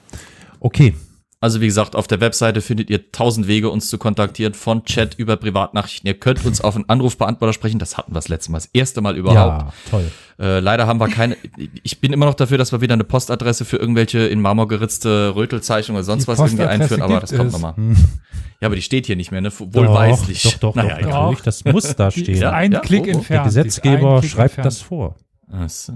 Okay, 0.61 0.95
also 1.41 1.59
wie 1.59 1.65
gesagt, 1.65 1.95
auf 1.95 2.05
der 2.05 2.22
Webseite 2.22 2.61
findet 2.61 2.91
ihr 2.91 3.11
tausend 3.11 3.47
Wege, 3.47 3.72
uns 3.72 3.89
zu 3.89 3.97
kontaktieren, 3.97 4.53
von 4.53 4.85
Chat 4.85 5.15
über 5.15 5.38
Privatnachrichten. 5.38 6.07
Ihr 6.07 6.13
könnt 6.13 6.45
uns 6.45 6.61
auf 6.61 6.76
einen 6.76 6.88
Anrufbeantworter 6.88 7.51
sprechen. 7.51 7.80
Das 7.80 7.97
hatten 7.97 8.11
wir 8.11 8.15
das 8.15 8.27
letzte 8.27 8.51
Mal, 8.51 8.59
das 8.59 8.68
erste 8.68 9.01
Mal 9.01 9.18
überhaupt. 9.18 9.63
Ja, 9.63 9.73
toll. 9.89 10.11
Äh, 10.39 10.59
leider 10.59 10.85
haben 10.85 10.99
wir 10.99 11.07
keine. 11.07 11.35
Ich 11.81 11.99
bin 11.99 12.13
immer 12.13 12.27
noch 12.27 12.35
dafür, 12.35 12.59
dass 12.59 12.72
wir 12.72 12.81
wieder 12.81 12.93
eine 12.93 13.03
Postadresse 13.03 13.65
für 13.65 13.77
irgendwelche 13.77 14.19
in 14.19 14.39
Marmor 14.39 14.68
geritzte 14.68 15.34
Rötelzeichnungen 15.35 15.97
oder 15.99 16.05
sonst 16.05 16.26
die 16.26 16.27
was 16.27 16.39
irgendwie 16.39 16.65
einführen, 16.65 17.01
aber 17.01 17.19
das 17.19 17.35
kommt 17.35 17.51
nochmal. 17.51 17.76
Hm. 17.76 17.95
Ja, 18.61 18.68
aber 18.68 18.76
die 18.76 18.84
steht 18.84 19.07
hier 19.07 19.15
nicht 19.15 19.31
mehr, 19.31 19.41
ne? 19.41 19.51
Wohlweislich. 19.51 20.43
Doch, 20.43 20.51
doch, 20.51 20.59
doch, 20.59 20.76
naja, 20.76 20.99
doch, 20.99 21.09
natürlich. 21.09 21.41
Das 21.41 21.65
muss 21.65 21.95
da 21.95 22.11
stehen. 22.11 22.39
Ja, 22.39 22.51
ein 22.51 22.72
ja, 22.72 22.80
Klick 22.81 23.01
oh, 23.01 23.07
oh. 23.07 23.11
entfernt. 23.13 23.30
Der 23.30 23.45
Gesetzgeber 23.45 24.22
schreibt 24.22 24.57
entfernt. 24.57 24.65
das 24.68 24.81
vor. 24.81 25.15
Ach 25.51 25.69
so, 25.69 25.93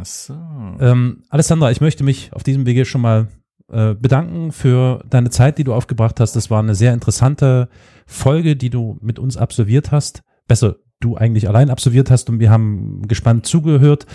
ach 0.00 0.06
so. 0.06 0.34
Ähm, 0.80 1.22
Alessandra, 1.28 1.70
ich 1.70 1.82
möchte 1.82 2.02
mich 2.02 2.32
auf 2.32 2.42
diesem 2.42 2.64
Wege 2.64 2.86
schon 2.86 3.02
mal 3.02 3.28
äh, 3.72 3.94
bedanken 3.94 4.52
für 4.52 5.04
deine 5.08 5.30
Zeit, 5.30 5.58
die 5.58 5.64
du 5.64 5.74
aufgebracht 5.74 6.20
hast. 6.20 6.36
Das 6.36 6.50
war 6.50 6.60
eine 6.60 6.74
sehr 6.74 6.92
interessante 6.92 7.68
Folge, 8.06 8.56
die 8.56 8.70
du 8.70 8.98
mit 9.00 9.18
uns 9.18 9.36
absolviert 9.36 9.92
hast. 9.92 10.22
Besser, 10.46 10.76
du 11.00 11.16
eigentlich 11.16 11.48
allein 11.48 11.70
absolviert 11.70 12.10
hast 12.10 12.28
und 12.30 12.40
wir 12.40 12.50
haben 12.50 13.06
gespannt 13.08 13.46
zugehört. 13.46 14.06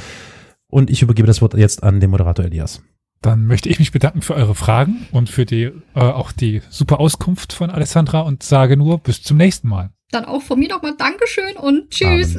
Und 0.68 0.90
ich 0.90 1.02
übergebe 1.02 1.28
das 1.28 1.42
Wort 1.42 1.54
jetzt 1.56 1.84
an 1.84 2.00
den 2.00 2.10
Moderator 2.10 2.46
Elias. 2.46 2.82
Dann 3.22 3.48
möchte 3.48 3.70
ich 3.70 3.80
mich 3.80 3.92
bedanken 3.92 4.22
für 4.22 4.36
eure 4.36 4.56
Fragen 4.56 5.08
und 5.12 5.30
für 5.30 5.46
die 5.46 5.64
äh, 5.64 6.00
auch 6.00 6.32
die 6.32 6.62
super 6.70 7.00
Auskunft 7.00 7.54
von 7.54 7.70
Alessandra 7.70 8.22
und 8.22 8.44
sage 8.44 8.78
nur 8.78 9.00
bis 9.00 9.24
zum 9.24 9.38
nächsten 9.38 9.68
Mal. 9.68 9.90
Dann 10.12 10.26
auch 10.26 10.42
von 10.42 10.60
mir 10.60 10.70
nochmal 10.70 10.96
Dankeschön 10.98 11.56
und 11.58 11.90
tschüss. 11.90 12.38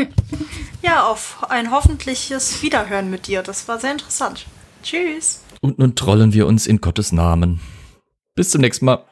ja, 0.82 1.06
auf 1.06 1.44
ein 1.50 1.70
hoffentliches 1.70 2.62
Wiederhören 2.62 3.10
mit 3.10 3.26
dir. 3.26 3.42
Das 3.42 3.68
war 3.68 3.78
sehr 3.78 3.92
interessant. 3.92 4.46
Tschüss. 4.82 5.42
Und 5.66 5.80
nun 5.80 5.96
trollen 5.96 6.32
wir 6.32 6.46
uns 6.46 6.68
in 6.68 6.80
Gottes 6.80 7.10
Namen. 7.10 7.58
Bis 8.36 8.50
zum 8.50 8.60
nächsten 8.60 8.84
Mal. 8.84 9.04